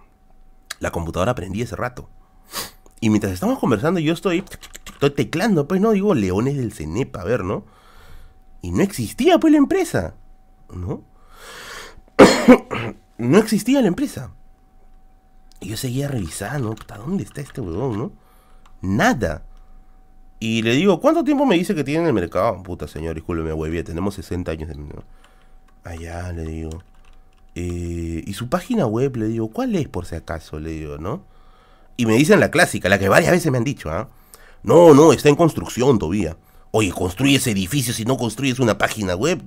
la 0.79 0.91
computadora 0.91 1.33
prendida 1.33 1.63
ese 1.63 1.75
rato. 1.75 2.09
Y 2.99 3.09
mientras 3.09 3.33
estamos 3.33 3.57
conversando, 3.57 3.99
yo 3.99 4.13
estoy, 4.13 4.43
estoy 4.85 5.09
teclando, 5.09 5.67
pues 5.67 5.81
no, 5.81 5.91
digo 5.91 6.13
Leones 6.13 6.57
del 6.57 6.73
Cenepa, 6.73 7.21
a 7.21 7.23
ver, 7.25 7.43
¿no? 7.43 7.65
Y 8.61 8.71
no 8.71 8.83
existía 8.83 9.39
pues 9.39 9.51
la 9.51 9.57
empresa, 9.57 10.13
¿no? 10.71 11.01
no 13.17 13.37
existía 13.39 13.81
la 13.81 13.87
empresa. 13.87 14.31
Y 15.59 15.69
yo 15.69 15.77
seguía 15.77 16.07
revisando, 16.07 16.75
¿dónde 16.97 17.23
está 17.23 17.41
este 17.41 17.61
huevón, 17.61 17.97
no? 17.97 18.11
Nada. 18.81 19.48
Y 20.39 20.61
le 20.61 20.73
digo, 20.73 21.01
¿cuánto 21.01 21.23
tiempo 21.23 21.45
me 21.45 21.55
dice 21.55 21.75
que 21.75 21.83
tiene 21.83 22.01
en 22.01 22.07
el 22.07 22.13
mercado? 22.13 22.63
Puta 22.63 22.87
señor, 22.87 23.15
discúlpeme, 23.15 23.51
huevía, 23.51 23.83
tenemos 23.83 24.15
60 24.15 24.51
años. 24.51 24.69
En... 24.69 24.89
Allá, 25.83 26.31
le 26.31 26.43
digo. 26.43 26.83
Eh, 27.55 28.23
y 28.25 28.33
su 28.33 28.47
página 28.47 28.85
web, 28.85 29.17
le 29.17 29.27
digo, 29.27 29.49
¿cuál 29.49 29.75
es 29.75 29.87
por 29.89 30.05
si 30.05 30.15
acaso? 30.15 30.59
Le 30.59 30.71
digo, 30.71 30.97
¿no? 30.97 31.23
Y 31.97 32.05
me 32.05 32.13
dicen 32.13 32.39
la 32.39 32.51
clásica, 32.51 32.87
la 32.87 32.97
que 32.97 33.09
varias 33.09 33.31
veces 33.31 33.51
me 33.51 33.57
han 33.57 33.65
dicho, 33.65 33.89
¿ah? 33.91 34.07
No, 34.63 34.93
no, 34.93 35.11
está 35.11 35.27
en 35.27 35.35
construcción 35.35 35.99
todavía. 35.99 36.37
Oye, 36.71 36.91
construyes 36.91 37.45
edificios 37.47 37.97
si 37.97 38.05
no 38.05 38.17
construyes 38.17 38.59
una 38.59 38.77
página 38.77 39.15
web. 39.15 39.41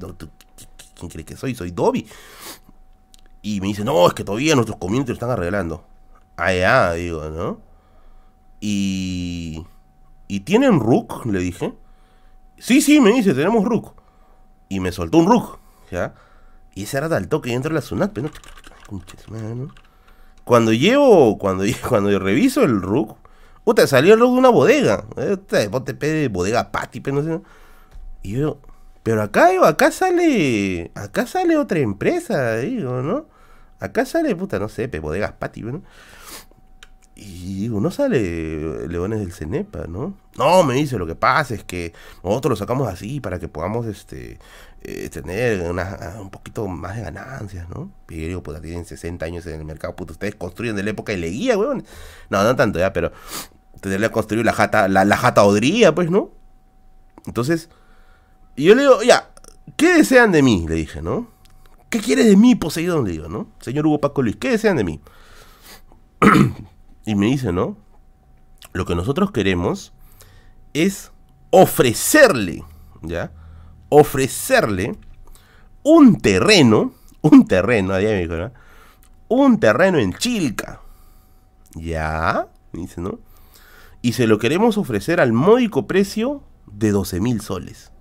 ¿Quién 0.99 1.11
cree 1.11 1.25
que 1.25 1.37
soy? 1.37 1.55
Soy 1.55 1.71
Dobby. 1.71 2.07
Y 3.41 3.61
me 3.61 3.69
dice, 3.69 3.85
no, 3.85 4.07
es 4.07 4.15
que 4.15 4.25
todavía 4.25 4.55
nuestros 4.55 4.79
comienzos 4.79 5.09
lo 5.09 5.15
están 5.15 5.31
arreglando. 5.31 5.85
Ah, 6.37 6.53
ya, 6.53 6.93
digo, 6.93 7.29
¿no? 7.31 7.61
Y... 8.61 9.65
¿Y 10.33 10.41
tienen 10.41 10.81
Rook? 10.81 11.27
Le 11.27 11.41
dije. 11.41 11.75
Sí, 12.57 12.81
sí, 12.81 13.01
me 13.03 13.13
dice, 13.13 13.35
tenemos 13.35 13.67
Rook. 13.67 13.93
Y 14.71 14.81
me 14.81 14.91
soltó 14.91 15.19
un 15.19 15.27
Rook, 15.27 15.59
¿ya? 15.91 16.15
Y 16.75 16.85
ese 16.85 16.97
era 16.97 17.11
tal 17.11 17.29
toque 17.29 17.51
dentro 17.51 17.69
de 17.69 17.75
la 17.75 17.83
Sunat, 17.83 18.13
pero 18.15 18.31
no... 19.29 19.75
Cuando 20.45 20.73
llevo, 20.73 21.37
cuando, 21.37 21.65
cuando 21.87 22.11
yo 22.11 22.19
reviso 22.19 22.63
el 22.63 22.81
Rook, 22.81 23.19
puta, 23.63 23.87
salió 23.87 24.15
el 24.15 24.21
Rook 24.21 24.33
de 24.33 24.39
una 24.39 24.49
bodega. 24.49 25.05
de 25.17 26.29
bodega 26.29 26.73
Patty, 26.73 27.01
pero 27.01 27.17
no 27.17 27.23
sé. 27.23 27.43
Y 28.23 28.39
yo, 28.39 28.59
pero 29.03 29.21
acá, 29.21 29.51
acá 29.69 29.91
sale, 29.91 30.93
acá 30.95 31.27
sale 31.27 31.59
otra 31.59 31.81
empresa, 31.81 32.57
digo, 32.57 33.03
¿no? 33.03 33.27
Acá 33.81 34.07
sale, 34.07 34.35
puta, 34.35 34.59
no 34.59 34.71
sé, 34.71 34.87
bodegas 34.87 35.33
Patty, 35.33 35.61
¿no? 35.61 35.83
Y 37.25 37.61
digo, 37.61 37.81
no 37.81 37.91
sale 37.91 38.89
Leones 38.89 39.21
del 39.21 39.33
Cenepa, 39.33 39.87
¿no? 39.87 40.15
No, 40.37 40.65
me 40.65 40.75
dice, 40.75 40.99
lo 40.99 41.07
que 41.07 41.15
pasa 41.15 41.55
es 41.55 41.63
que 41.63 41.93
nosotros 42.25 42.51
lo 42.51 42.57
sacamos 42.57 42.89
así 42.89 43.21
para 43.21 43.39
que 43.39 43.49
podamos 43.49 43.87
este 43.87 44.39
eh, 44.83 45.09
tener 45.11 45.63
un 45.63 46.31
poquito 46.31 46.67
más 46.67 46.97
de 46.97 47.03
ganancias, 47.03 47.69
¿no? 47.69 47.93
Pero 48.07 48.27
digo, 48.27 48.43
puta, 48.43 48.61
tienen 48.61 48.85
60 48.85 49.25
años 49.25 49.47
en 49.47 49.61
el 49.61 49.65
mercado, 49.65 49.95
puta, 49.95 50.13
ustedes 50.13 50.35
construyen 50.35 50.75
de 50.75 50.83
la 50.83 50.91
época 50.91 51.13
de 51.13 51.19
Leguía, 51.19 51.57
weón. 51.57 51.85
No, 52.29 52.43
no 52.43 52.57
tanto 52.57 52.81
ya, 52.81 52.93
pero 52.93 53.13
tendría 53.81 54.11
construir 54.11 54.45
la 54.45 54.53
jata, 54.53 54.89
la, 54.89 55.17
jata 55.17 55.45
Odría, 55.45 55.95
pues, 55.95 56.11
¿no? 56.11 56.31
Entonces, 57.27 57.69
yo 58.57 58.75
le 58.75 58.83
digo, 58.83 59.03
ya, 59.03 59.31
¿qué 59.77 59.95
desean 59.95 60.33
de 60.33 60.43
mí? 60.43 60.67
Le 60.69 60.75
dije, 60.75 61.03
¿no? 61.03 61.29
¿Qué 61.89 62.01
quieres 62.01 62.27
de 62.27 62.37
mí, 62.37 62.57
Poseidón? 62.57 63.05
Le 63.05 63.13
digo, 63.13 63.29
¿no? 63.29 63.49
Señor 63.61 63.87
Hugo 63.87 64.01
Paco 64.01 64.23
Luis, 64.23 64.37
¿qué 64.37 64.51
desean 64.51 64.77
de 64.77 64.85
mí? 64.85 65.01
Y 67.05 67.15
me 67.15 67.27
dice, 67.27 67.53
¿no? 67.53 67.77
Lo 68.73 68.87
que 68.87 68.95
nosotros 68.95 69.33
queremos 69.33 69.93
es 70.73 71.13
ofrecerle, 71.51 72.65
¿ya? 73.03 73.33
Ofrecerle 73.89 74.97
un 75.83 76.21
terreno, 76.21 76.95
un 77.21 77.47
terreno, 77.47 77.95
me 77.95 78.21
dijo, 78.21 78.37
¿no? 78.37 78.53
Un 79.29 79.59
terreno 79.59 79.99
en 79.99 80.13
Chilca. 80.15 80.81
¿Ya? 81.75 82.49
Me 82.73 82.83
dice, 82.83 83.01
¿no? 83.01 83.19
Y 84.01 84.13
se 84.13 84.27
lo 84.27 84.39
queremos 84.39 84.79
ofrecer 84.79 85.21
al 85.21 85.33
módico 85.33 85.87
precio 85.87 86.43
de 86.67 86.91
12 86.91 87.21
mil 87.21 87.41
soles. 87.41 87.93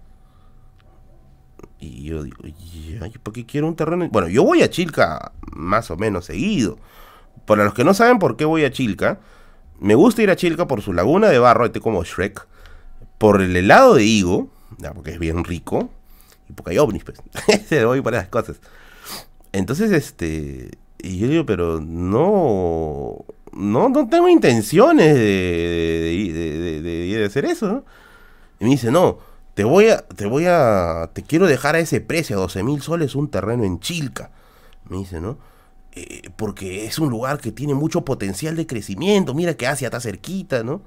Y 1.79 2.03
yo 2.03 2.23
digo, 2.23 2.37
¿por 3.23 3.33
qué 3.33 3.45
quiero 3.45 3.67
un 3.67 3.75
terreno? 3.75 4.07
Bueno, 4.11 4.27
yo 4.27 4.43
voy 4.43 4.61
a 4.61 4.69
Chilca 4.69 5.31
más 5.51 5.89
o 5.89 5.97
menos 5.97 6.25
seguido. 6.25 6.77
Para 7.45 7.63
los 7.63 7.73
que 7.73 7.83
no 7.83 7.93
saben 7.93 8.19
por 8.19 8.37
qué 8.37 8.45
voy 8.45 8.63
a 8.63 8.71
Chilca, 8.71 9.19
me 9.79 9.95
gusta 9.95 10.21
ir 10.21 10.29
a 10.29 10.35
Chilca 10.35 10.67
por 10.67 10.81
su 10.81 10.93
laguna 10.93 11.29
de 11.29 11.39
barro, 11.39 11.65
este 11.65 11.79
como 11.79 12.03
Shrek, 12.03 12.47
por 13.17 13.41
el 13.41 13.55
helado 13.55 13.95
de 13.95 14.03
higo, 14.03 14.49
porque 14.93 15.11
es 15.11 15.19
bien 15.19 15.43
rico, 15.43 15.89
y 16.49 16.53
porque 16.53 16.71
hay 16.71 16.77
ovnis, 16.77 17.03
pues. 17.03 17.17
Se 17.67 17.85
voy 17.85 18.01
para 18.01 18.19
esas 18.19 18.29
cosas. 18.29 18.59
Entonces, 19.51 19.91
este. 19.91 20.71
Y 20.99 21.17
yo 21.17 21.27
digo, 21.27 21.45
pero 21.45 21.81
no. 21.81 23.25
No, 23.53 23.89
no 23.89 24.07
tengo 24.07 24.29
intenciones 24.29 25.13
de, 25.13 26.81
de, 26.81 27.25
hacer 27.25 27.43
eso, 27.45 27.67
¿no? 27.67 27.85
Y 28.59 28.63
me 28.63 28.69
dice, 28.71 28.91
no, 28.91 29.17
te 29.55 29.65
voy 29.65 29.89
a, 29.89 29.97
te 30.07 30.25
voy 30.25 30.45
a, 30.47 31.09
te 31.11 31.21
quiero 31.23 31.47
dejar 31.47 31.75
a 31.75 31.79
ese 31.79 31.99
precio, 31.99 32.37
a 32.37 32.41
12 32.41 32.63
mil 32.63 32.81
soles, 32.81 33.13
un 33.13 33.29
terreno 33.29 33.65
en 33.65 33.81
Chilca. 33.81 34.31
Me 34.87 34.99
dice, 34.99 35.19
¿no? 35.19 35.37
Eh, 35.93 36.29
porque 36.37 36.85
es 36.85 36.99
un 36.99 37.09
lugar 37.09 37.39
que 37.39 37.51
tiene 37.51 37.73
mucho 37.73 38.05
potencial 38.05 38.55
de 38.55 38.65
crecimiento, 38.65 39.33
mira 39.33 39.55
que 39.55 39.67
Asia 39.67 39.87
está 39.87 39.99
cerquita, 39.99 40.63
¿no? 40.63 40.81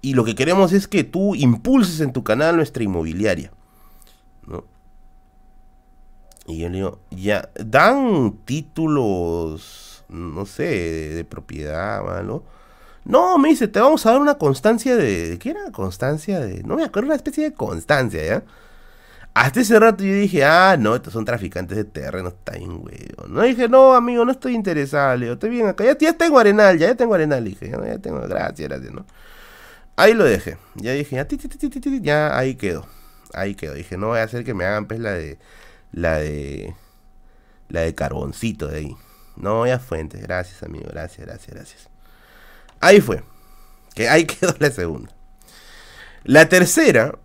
Y 0.00 0.14
lo 0.14 0.24
que 0.24 0.34
queremos 0.34 0.72
es 0.72 0.88
que 0.88 1.04
tú 1.04 1.34
impulses 1.34 2.00
en 2.00 2.12
tu 2.12 2.24
canal 2.24 2.56
nuestra 2.56 2.82
inmobiliaria, 2.82 3.52
¿no? 4.46 4.64
Y 6.46 6.58
yo 6.58 6.70
le 6.70 6.76
digo, 6.76 6.98
ya, 7.10 7.50
dan 7.54 8.38
títulos, 8.46 10.04
no 10.08 10.46
sé, 10.46 11.12
de, 11.14 11.24
propiedad, 11.24 12.22
¿no? 12.22 12.42
No, 13.04 13.36
me 13.36 13.50
dice, 13.50 13.68
te 13.68 13.80
vamos 13.80 14.06
a 14.06 14.12
dar 14.12 14.20
una 14.20 14.38
constancia 14.38 14.96
de, 14.96 15.38
¿qué 15.38 15.50
era? 15.50 15.70
Constancia 15.72 16.40
de, 16.40 16.62
no 16.62 16.76
me 16.76 16.84
acuerdo, 16.84 17.08
una 17.08 17.16
especie 17.16 17.44
de 17.44 17.52
constancia, 17.52 18.24
¿ya? 18.24 18.44
Hasta 19.32 19.60
ese 19.60 19.78
rato 19.78 20.02
yo 20.02 20.12
dije, 20.12 20.44
ah, 20.44 20.76
no, 20.78 20.96
estos 20.96 21.12
son 21.12 21.24
traficantes 21.24 21.76
de 21.76 21.84
terreno, 21.84 22.30
está 22.30 22.52
bien, 22.52 22.78
güey. 22.78 22.96
No 23.28 23.42
dije, 23.42 23.68
no, 23.68 23.94
amigo, 23.94 24.24
no 24.24 24.32
estoy 24.32 24.54
interesado, 24.54 25.16
le 25.16 25.32
estoy 25.32 25.50
bien 25.50 25.68
acá. 25.68 25.84
Ya, 25.98 26.12
tengo 26.14 26.38
arenal, 26.38 26.78
ya, 26.78 26.94
tengo 26.96 27.14
arenal, 27.14 27.44
dije, 27.44 27.70
ya, 27.70 27.98
tengo, 27.98 28.20
gracias, 28.22 28.68
gracias, 28.68 28.92
¿no? 28.92 29.06
Ahí 29.96 30.14
lo 30.14 30.24
dejé. 30.24 30.56
Ya 30.76 30.92
dije, 30.92 31.14
ya, 31.14 31.26
ya 32.00 32.38
ahí 32.38 32.54
quedó. 32.54 32.86
Ahí 33.34 33.54
quedó. 33.54 33.74
Dije, 33.74 33.96
no 33.98 34.08
voy 34.08 34.18
a 34.20 34.22
hacer 34.24 34.44
que 34.44 34.54
me 34.54 34.64
hagan 34.64 34.86
pues 34.86 34.98
la 34.98 35.12
de. 35.12 35.38
La 35.92 36.18
de. 36.18 36.74
La 37.68 37.82
de 37.82 37.94
carboncito 37.94 38.66
de 38.68 38.78
ahí. 38.78 38.96
No 39.36 39.58
voy 39.58 39.70
a 39.70 39.78
fuentes. 39.78 40.22
Gracias, 40.22 40.62
amigo. 40.62 40.86
Gracias, 40.90 41.26
gracias, 41.26 41.54
gracias. 41.54 41.88
Ahí 42.80 43.00
fue. 43.00 43.22
Que 43.94 44.08
ahí 44.08 44.24
quedó 44.26 44.54
la 44.58 44.70
segunda. 44.70 45.12
La 46.24 46.48
tercera 46.48 47.18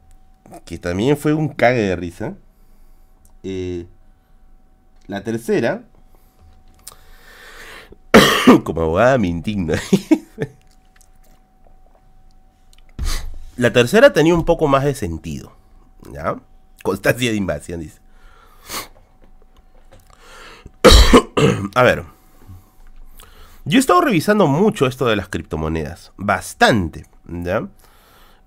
que 0.66 0.78
también 0.78 1.18
fue 1.18 1.34
un 1.34 1.50
cague 1.50 1.82
de 1.82 1.96
risa. 1.96 2.36
Eh, 3.44 3.88
la 5.08 5.24
tercera, 5.24 5.84
como 8.64 8.82
abogada 8.82 9.18
me 9.18 9.28
indigna. 9.28 9.76
la 13.58 13.72
tercera 13.72 14.14
tenía 14.14 14.34
un 14.34 14.46
poco 14.46 14.68
más 14.68 14.84
de 14.84 14.96
sentido. 14.96 15.56
¿Ya? 16.12 16.36
Constancia 16.84 17.32
de 17.32 17.38
invasión, 17.38 17.80
dice. 17.82 18.00
A 21.76 21.84
ver. 21.84 22.04
Yo 23.68 23.78
he 23.78 23.80
estado 23.80 24.02
revisando 24.02 24.46
mucho 24.46 24.86
esto 24.86 25.08
de 25.08 25.16
las 25.16 25.30
criptomonedas. 25.30 26.12
Bastante. 26.18 27.06
¿Ya? 27.28 27.68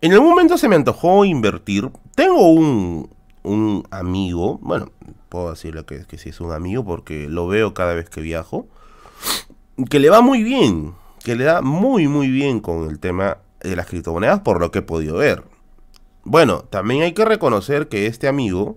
En 0.01 0.13
algún 0.13 0.31
momento 0.31 0.59
se 0.59 0.69
me 0.69 0.77
antojó 0.77 1.25
invertir. 1.25 1.91
Tengo 2.15 2.51
un, 2.53 3.11
un 3.43 3.87
amigo, 3.91 4.59
bueno, 4.63 4.93
puedo 5.29 5.51
decirle 5.51 5.85
que, 5.85 6.05
que 6.07 6.19
sí 6.19 6.29
es 6.29 6.41
un 6.41 6.53
amigo 6.53 6.85
porque 6.85 7.29
lo 7.29 7.49
veo 7.49 7.75
cada 7.75 7.95
vez 7.95 8.09
que 8.09 8.21
viajo, 8.21 8.67
que 9.91 9.99
le 9.99 10.11
va 10.11 10.21
muy 10.21 10.43
bien, 10.43 10.95
que 11.25 11.35
le 11.35 11.45
da 11.45 11.63
muy 11.63 12.09
muy 12.09 12.29
bien 12.29 12.61
con 12.61 12.89
el 12.89 12.99
tema 12.99 13.39
de 13.61 13.77
las 13.77 13.87
criptomonedas 13.87 14.41
por 14.41 14.61
lo 14.61 14.71
que 14.71 14.81
he 14.81 14.83
podido 14.83 15.17
ver. 15.17 15.45
Bueno, 16.25 16.61
también 16.63 17.03
hay 17.03 17.13
que 17.13 17.25
reconocer 17.25 17.89
que 17.89 18.07
este 18.07 18.29
amigo 18.29 18.77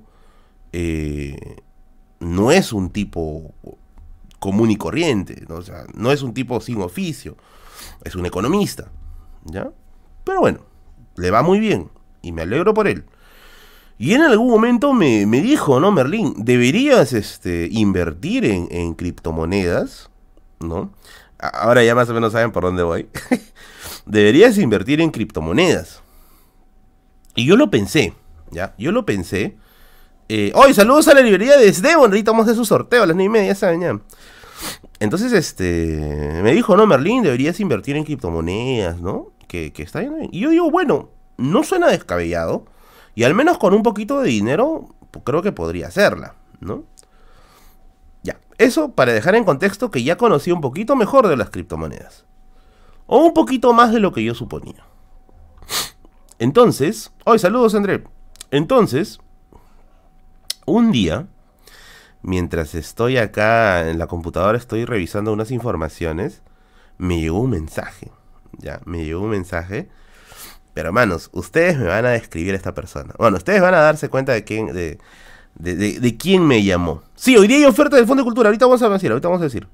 eh, 0.74 1.58
no 2.20 2.52
es 2.52 2.74
un 2.74 2.90
tipo 2.90 3.54
común 4.40 4.72
y 4.72 4.78
corriente, 4.78 5.44
¿no? 5.48 5.62
Sea, 5.62 5.86
no 5.94 6.12
es 6.12 6.24
un 6.24 6.34
tipo 6.34 6.62
sin 6.62 6.82
oficio, 6.82 7.36
es 8.04 8.16
un 8.16 8.26
economista, 8.26 8.92
¿ya? 9.46 9.72
Pero 10.24 10.40
bueno, 10.40 10.71
le 11.16 11.32
va 11.32 11.44
muy 11.44 11.60
bien 11.60 11.90
y 12.22 12.32
me 12.32 12.44
alegro 12.44 12.74
por 12.74 12.88
él. 12.88 13.06
Y 13.98 14.14
en 14.16 14.22
algún 14.22 14.50
momento 14.50 14.94
me, 14.94 15.26
dijo, 15.26 15.80
¿no, 15.80 15.92
Merlín? 15.92 16.34
Deberías 16.38 17.14
este, 17.14 17.68
invertir 17.72 18.46
en, 18.46 18.96
criptomonedas, 18.96 20.10
¿no? 20.60 20.92
Ahora 21.38 21.84
ya 21.84 21.94
más 21.94 22.10
o 22.10 22.14
menos 22.16 22.34
saben 22.34 22.52
por 22.52 22.64
dónde 22.64 22.82
voy. 22.82 23.08
deberías 24.08 24.58
invertir 24.58 25.02
en 25.02 25.12
criptomonedas. 25.12 26.02
Y 27.36 27.46
yo 27.46 27.56
lo 27.56 27.70
pensé, 27.70 28.16
¿ya? 28.50 28.74
Yo 28.80 28.92
lo 28.92 29.06
pensé. 29.06 29.58
Eh, 30.30 30.52
Hoy, 30.56 30.74
saludos 30.74 31.08
a 31.08 31.14
la 31.14 31.22
librería 31.22 31.58
de 31.58 31.72
Sdevon. 31.72 32.10
Ahorita 32.10 32.32
vamos 32.32 32.48
a 32.48 32.52
hacer 32.52 32.56
su 32.56 32.66
sorteo 32.66 33.04
a 33.04 33.06
las 33.06 33.16
9 33.16 33.26
y 33.26 33.30
media, 33.30 33.54
¿saben 33.54 33.82
ya? 33.82 34.00
Entonces, 35.00 35.32
este, 35.32 36.40
me 36.42 36.54
dijo, 36.54 36.76
no, 36.76 36.88
Merlín, 36.88 37.22
deberías 37.22 37.60
invertir 37.60 37.96
en 37.98 38.04
criptomonedas, 38.04 39.00
¿no? 39.00 39.32
Que, 39.52 39.84
está 39.84 40.00
bien. 40.00 40.30
Y 40.32 40.40
yo 40.40 40.50
digo, 40.50 40.72
bueno, 40.72 41.10
no 41.38 41.64
suena 41.64 41.88
descabellado. 41.88 42.66
Y 43.16 43.24
al 43.24 43.34
menos 43.34 43.58
con 43.58 43.74
un 43.74 43.84
poquito 43.84 44.22
de 44.22 44.30
dinero, 44.30 44.96
pues, 45.12 45.26
creo 45.26 45.42
que 45.42 45.52
podría 45.52 45.88
hacerla, 45.88 46.36
¿no? 46.62 46.86
Ya, 48.24 48.40
eso 48.58 48.94
para 48.94 49.12
dejar 49.12 49.36
en 49.36 49.44
contexto 49.44 49.92
que 49.92 50.04
ya 50.04 50.16
conocí 50.16 50.52
un 50.52 50.62
poquito 50.62 50.96
mejor 50.96 51.28
de 51.28 51.36
las 51.36 51.50
criptomonedas. 51.50 52.26
O 53.08 53.18
un 53.18 53.34
poquito 53.34 53.74
más 53.74 53.92
de 53.92 54.00
lo 54.00 54.14
que 54.14 54.24
yo 54.24 54.34
suponía. 54.34 54.86
Entonces, 56.40 57.12
hoy 57.26 57.38
saludos 57.38 57.76
André. 57.76 58.06
Entonces, 58.52 59.20
un 60.66 60.92
día, 60.94 61.28
mientras 62.22 62.74
estoy 62.74 63.18
acá 63.18 63.90
en 63.90 64.00
la 64.00 64.08
computadora, 64.08 64.58
estoy 64.58 64.86
revisando 64.86 65.34
unas 65.34 65.52
informaciones, 65.52 66.42
me 66.98 67.20
llegó 67.20 67.42
un 67.42 67.50
mensaje. 67.50 68.12
Ya, 68.62 68.82
me 68.86 69.04
llegó 69.04 69.22
un 69.22 69.30
mensaje. 69.30 69.90
Pero 70.74 70.90
hermanos, 70.90 71.30
ustedes 71.34 71.78
me 71.78 71.86
van 71.86 72.06
a 72.06 72.12
describir 72.12 72.54
a 72.54 72.58
esta 72.58 72.74
persona. 72.74 73.14
Bueno, 73.18 73.38
ustedes 73.38 73.62
van 73.62 73.74
a 73.74 73.80
darse 73.80 74.10
cuenta 74.10 74.32
de 74.32 74.44
quién, 74.44 74.68
de, 74.68 75.00
de, 75.56 76.18
quién 76.18 76.46
me 76.46 76.64
llamó. 76.64 77.04
Sí, 77.16 77.36
hoy 77.36 77.48
día 77.48 77.58
hay 77.58 77.66
oferta 77.66 77.98
del 77.98 78.08
Fondo 78.08 78.24
de 78.24 78.26
Cultura. 78.26 78.48
Ahorita 78.50 78.66
vamos 78.66 78.82
a 78.82 78.90
decir, 78.90 79.12
ahorita 79.12 79.28
vamos 79.28 79.42
a 79.42 79.46
decir. 79.46 79.68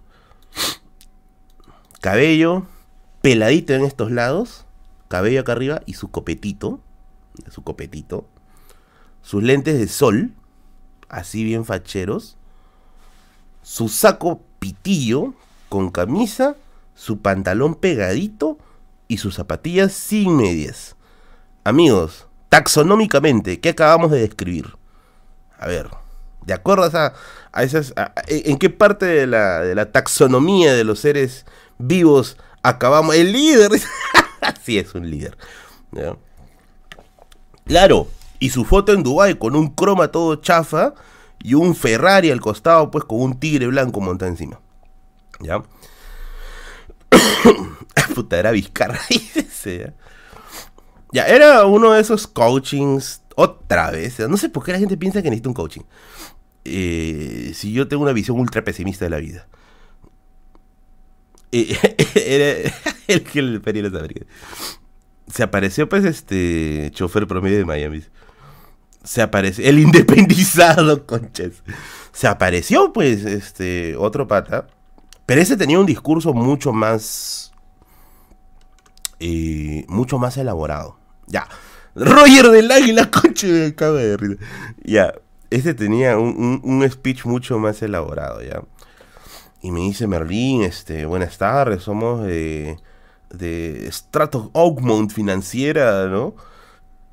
Cabello 2.02 2.66
peladito 3.22 3.74
en 3.74 3.84
estos 3.84 4.12
lados, 4.12 4.66
cabello 5.08 5.42
acá 5.42 5.52
arriba 5.52 5.82
y 5.86 5.94
su 5.94 6.10
copetito, 6.10 6.80
su 7.50 7.64
copetito, 7.64 8.28
sus 9.22 9.44
lentes 9.44 9.78
de 9.78 9.88
sol, 9.88 10.32
así 11.10 11.44
bien 11.44 11.66
facheros, 11.66 12.38
su 13.62 13.90
saco 13.90 14.42
pitillo 14.60 15.34
con 15.70 15.90
camisa, 15.90 16.56
su 16.96 17.20
pantalón 17.20 17.76
pegadito 17.76 18.58
y 19.08 19.18
sus 19.18 19.36
zapatillas 19.36 19.94
sin 19.94 20.36
medias. 20.36 20.96
Amigos, 21.64 22.28
taxonómicamente, 22.50 23.60
¿qué 23.60 23.70
acabamos 23.70 24.12
de 24.12 24.20
describir? 24.20 24.78
A 25.60 25.68
ver, 25.68 25.90
de 26.46 26.54
acuerdo 26.54 26.86
a, 26.86 27.14
a 27.52 27.64
esas... 27.64 27.94
¿En 28.28 28.58
qué 28.58 28.70
parte 28.70 29.06
de 29.06 29.28
la, 29.28 29.62
de 29.62 29.76
la 29.76 29.92
taxonomía 29.92 30.74
de 30.74 30.84
los 30.84 31.00
seres 31.00 31.46
vivos 31.78 32.38
acabamos? 32.64 33.16
El 33.16 33.34
líder. 33.34 33.72
sí, 34.64 34.78
es 34.78 34.96
un 34.96 35.10
líder. 35.10 35.38
Claro, 37.66 38.08
y 38.40 38.50
su 38.52 38.66
foto 38.66 38.94
en 38.94 39.04
Dubai 39.04 39.38
con 39.38 39.56
un 39.56 39.70
croma 39.74 40.10
todo 40.10 40.36
chafa 40.38 40.94
y 41.40 41.54
un 41.54 41.76
Ferrari 41.76 42.32
al 42.32 42.42
costado, 42.42 42.92
pues 42.92 43.04
con 43.04 43.22
un 43.22 43.40
tigre 43.40 43.68
blanco 43.68 44.00
montado 44.00 44.32
encima. 44.32 44.60
¿Ya? 45.40 45.62
Puta, 48.16 48.38
era 48.38 48.52
Vizcarra. 48.52 49.00
¿ya? 49.66 49.94
ya, 51.12 51.28
era 51.28 51.66
uno 51.66 51.94
de 51.94 52.02
esos 52.02 52.28
coachings 52.28 53.22
otra 53.36 53.92
vez. 53.92 54.20
No 54.28 54.38
sé 54.38 54.50
por 54.50 54.64
qué 54.64 54.72
la 54.72 54.80
gente 54.80 54.98
piensa 54.98 55.22
que 55.22 55.30
necesita 55.30 55.50
un 55.50 55.56
coaching. 55.56 55.82
Eh, 56.66 57.52
si 57.54 57.72
yo 57.72 57.88
tengo 57.88 58.04
una 58.04 58.14
visión 58.14 58.40
ultra 58.40 58.64
pesimista 58.64 59.06
de 59.06 59.10
la 59.10 59.18
vida. 59.18 59.48
era 61.52 62.72
el 63.08 63.24
que 63.24 63.40
el 63.40 64.28
Se 65.32 65.44
apareció 65.44 65.88
pues 65.88 66.04
este 66.04 66.92
chofer 66.94 67.26
promedio 67.26 67.58
de 67.58 67.66
Miami. 67.66 68.04
Se 69.04 69.22
apareció 69.22 69.66
el 69.66 69.80
independizado, 69.80 71.06
conches. 71.06 71.64
Se 72.12 72.28
apareció 72.28 72.92
pues 72.92 73.24
este 73.24 73.96
otro 73.96 74.28
pata, 74.28 74.68
pero 75.26 75.40
ese 75.40 75.56
tenía 75.56 75.80
un 75.80 75.86
discurso 75.86 76.34
mucho 76.34 76.74
más 76.74 77.54
eh, 79.20 79.86
mucho 79.88 80.20
más 80.20 80.38
elaborado. 80.38 80.98
Ya. 81.28 81.48
Roger 81.96 82.50
del 82.52 82.72
Águila, 82.72 83.10
conche 83.22 83.48
de 83.48 83.74
de 83.74 84.38
Ya. 84.84 85.14
Ese 85.50 85.74
tenía 85.74 86.18
un, 86.18 86.60
un 86.64 86.90
speech 86.90 87.26
mucho 87.26 87.58
más 87.58 87.82
elaborado, 87.82 88.42
ya. 88.42 88.62
Y 89.62 89.72
me 89.72 89.80
dice 89.82 90.08
Merlín, 90.08 90.62
este, 90.62 91.06
buenas 91.06 91.38
tardes, 91.38 91.84
somos 91.84 92.26
de, 92.26 92.78
de 93.30 93.90
Strato 93.92 94.52
Oakmont 94.54 95.12
Financiera, 95.12 96.08
¿no? 96.08 96.36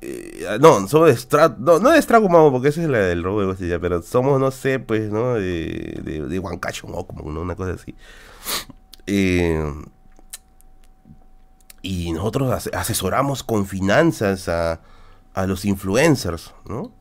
Eh, 0.01 0.45
no, 0.59 0.87
somos 0.87 1.07
de 1.07 1.17
Strato, 1.17 1.55
no, 1.59 1.79
no 1.79 1.91
de 1.91 2.01
Strato 2.01 2.27
porque 2.51 2.69
esa 2.69 2.83
es 2.83 2.89
la 2.89 2.99
del 2.99 3.23
robo 3.23 3.53
de 3.53 3.79
pero 3.79 4.01
somos, 4.01 4.39
no 4.39 4.51
sé, 4.51 4.79
pues, 4.79 5.09
¿no? 5.11 5.35
De, 5.35 5.99
de, 6.03 6.21
de 6.27 6.39
Oakmont, 6.39 7.25
¿no? 7.25 7.41
Una 7.41 7.55
cosa 7.55 7.71
así. 7.71 7.95
Eh, 9.07 9.73
y 11.85 12.11
nosotros 12.13 12.67
asesoramos 12.73 13.43
con 13.43 13.67
finanzas 13.67 14.49
a, 14.49 14.81
a 15.35 15.45
los 15.45 15.65
influencers, 15.65 16.51
¿no? 16.65 16.91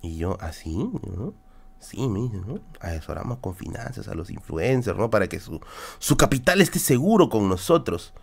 Y 0.00 0.16
yo, 0.16 0.38
así, 0.40 0.74
¿no? 0.74 1.34
Sí, 1.78 2.08
¿no? 2.08 2.58
Asesoramos 2.80 3.38
con 3.40 3.54
finanzas 3.54 4.08
a 4.08 4.14
los 4.14 4.30
influencers, 4.30 4.96
¿no? 4.96 5.10
Para 5.10 5.28
que 5.28 5.40
su, 5.40 5.60
su 5.98 6.16
capital 6.16 6.62
esté 6.62 6.78
seguro 6.78 7.28
con 7.28 7.50
nosotros. 7.50 8.14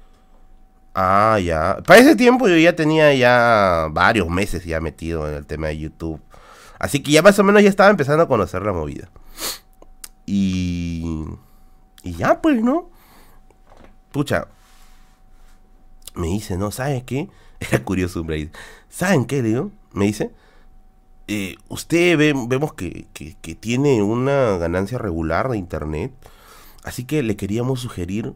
Ah, 0.95 1.39
ya. 1.39 1.77
Para 1.85 1.99
ese 1.99 2.15
tiempo 2.15 2.47
yo 2.47 2.57
ya 2.57 2.75
tenía 2.75 3.13
ya 3.13 3.87
varios 3.91 4.27
meses 4.27 4.65
ya 4.65 4.81
metido 4.81 5.29
en 5.29 5.35
el 5.35 5.45
tema 5.45 5.67
de 5.67 5.77
YouTube. 5.77 6.19
Así 6.79 7.03
que 7.03 7.11
ya 7.11 7.21
más 7.21 7.37
o 7.37 7.43
menos 7.43 7.61
ya 7.61 7.69
estaba 7.69 7.91
empezando 7.91 8.23
a 8.23 8.27
conocer 8.27 8.63
la 8.63 8.73
movida. 8.73 9.11
Y... 10.25 11.25
Y 12.01 12.13
ya, 12.13 12.41
pues, 12.41 12.63
¿no? 12.63 12.89
Pucha. 14.11 14.47
Me 16.15 16.27
dice, 16.27 16.57
¿no? 16.57 16.71
¿Sabes 16.71 17.03
qué? 17.03 17.29
Era 17.59 17.83
curioso, 17.83 18.23
Braid. 18.23 18.49
¿Saben 18.89 19.25
qué, 19.25 19.41
digo? 19.41 19.71
Me 19.93 20.05
dice, 20.05 20.31
eh, 21.27 21.55
usted 21.69 22.17
ve, 22.17 22.33
vemos 22.47 22.73
que, 22.73 23.07
tiene 23.59 24.01
una 24.03 24.57
ganancia 24.57 24.97
regular 24.97 25.49
de 25.49 25.57
internet, 25.57 26.11
así 26.83 27.05
que 27.05 27.23
le 27.23 27.35
queríamos 27.37 27.79
sugerir 27.79 28.33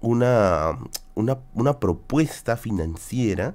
una, 0.00 0.78
una, 1.14 1.78
propuesta 1.78 2.56
financiera 2.56 3.54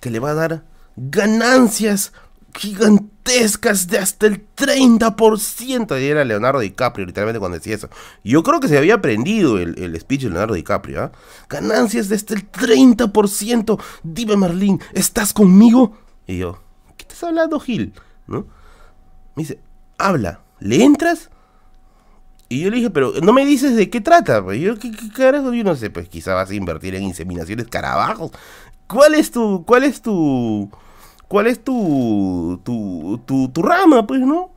que 0.00 0.10
le 0.10 0.18
va 0.18 0.30
a 0.30 0.34
dar 0.34 0.64
ganancias 0.96 2.12
gigantescas 2.56 3.88
de 3.88 3.98
hasta 3.98 4.26
el 4.26 4.46
30%. 4.54 6.00
Y 6.00 6.04
era 6.04 6.24
Leonardo 6.24 6.60
DiCaprio, 6.60 7.06
literalmente, 7.06 7.38
cuando 7.38 7.58
decía 7.58 7.74
eso. 7.74 7.88
Yo 8.22 8.42
creo 8.42 8.60
que 8.60 8.68
se 8.68 8.78
había 8.78 8.94
aprendido 8.94 9.58
el, 9.58 9.98
speech 10.00 10.22
de 10.22 10.30
Leonardo 10.30 10.54
DiCaprio. 10.54 11.02
¿ah? 11.02 11.12
Ganancias 11.48 12.08
de 12.08 12.16
hasta 12.16 12.34
el 12.34 12.50
30%. 12.50 13.80
Dime, 14.02 14.36
Marlene, 14.36 14.78
¿estás 14.92 15.32
conmigo? 15.32 15.96
Y 16.26 16.38
yo, 16.38 16.58
estás 16.98 17.24
hablando, 17.24 17.60
Gil? 17.60 17.92
¿No? 18.26 18.46
Me 19.34 19.42
dice, 19.42 19.58
habla, 19.98 20.40
¿le 20.60 20.82
entras? 20.82 21.30
Y 22.48 22.60
yo 22.60 22.70
le 22.70 22.76
dije, 22.76 22.90
pero 22.90 23.12
no 23.22 23.32
me 23.32 23.44
dices 23.44 23.74
de 23.74 23.90
qué 23.90 24.00
trata. 24.00 24.42
Pues 24.44 24.60
yo, 24.60 24.78
¿qué, 24.78 24.92
carajo? 25.14 25.52
Yo 25.52 25.64
no 25.64 25.74
sé, 25.74 25.90
pues 25.90 26.08
quizá 26.08 26.34
vas 26.34 26.50
a 26.50 26.54
invertir 26.54 26.94
en 26.94 27.02
inseminaciones 27.02 27.66
carabajos. 27.68 28.30
¿Cuál 28.86 29.14
es 29.14 29.30
tu, 29.30 29.64
cuál 29.64 29.82
es 29.84 30.02
tu, 30.02 30.70
cuál 31.34 31.48
es 31.48 31.64
tu, 31.64 32.60
tu, 32.62 33.20
tu, 33.26 33.60
rama, 33.60 34.06
pues, 34.06 34.20
no? 34.20 34.52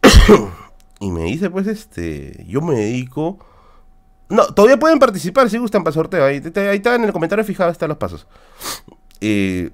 y 1.00 1.10
me 1.10 1.24
dice, 1.24 1.50
pues, 1.50 1.66
este, 1.66 2.44
yo 2.46 2.60
me 2.60 2.76
dedico... 2.76 3.40
No, 4.28 4.46
todavía 4.46 4.78
pueden 4.78 5.00
participar 5.00 5.50
si 5.50 5.58
gustan 5.58 5.82
para 5.82 5.92
sorteo. 5.92 6.24
Ahí, 6.24 6.40
ahí 6.54 6.76
está 6.76 6.94
en 6.94 7.02
el 7.02 7.12
comentario 7.12 7.44
fijado, 7.44 7.72
están 7.72 7.88
los 7.88 7.98
pasos. 7.98 8.28
Eh, 9.20 9.72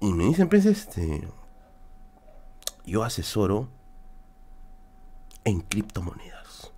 y 0.00 0.12
me 0.12 0.26
dicen, 0.26 0.48
pues, 0.48 0.64
este. 0.64 1.26
Yo 2.86 3.02
asesoro 3.02 3.68
en 5.42 5.60
criptomonedas. 5.60 6.70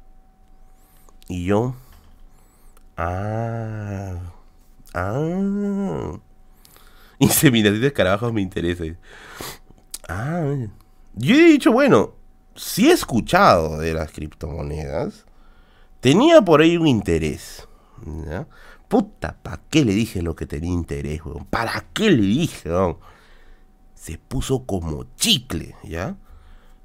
Y 1.29 1.45
yo. 1.45 1.75
Ah. 2.97 4.15
Ah. 4.95 6.19
Inseminación 7.19 7.81
de 7.81 7.87
escarabajos 7.89 8.33
me 8.33 8.43
interesa. 8.43 8.85
Ah. 10.09 10.55
Yo 11.15 11.35
he 11.35 11.49
dicho, 11.49 11.73
bueno, 11.73 12.15
si 12.55 12.89
he 12.89 12.93
escuchado 12.93 13.79
de 13.79 13.95
las 13.95 14.11
criptomonedas. 14.13 15.27
Tenía 16.01 16.43
por 16.43 16.61
ahí 16.61 16.77
un 16.77 16.87
interés. 16.87 17.67
Puta, 18.89 19.37
¿para 19.43 19.61
qué 19.71 19.85
le 19.85 19.93
dije 19.93 20.23
lo 20.23 20.37
que 20.37 20.47
tenía 20.47 20.73
interés, 20.73 21.25
weón? 21.25 21.47
¿Para 21.47 21.85
qué 21.93 22.11
le 22.11 22.23
dije, 22.23 22.71
se 23.95 24.19
puso 24.19 24.65
como 24.67 25.05
chicle, 25.17 25.75
¿ya? 25.83 26.17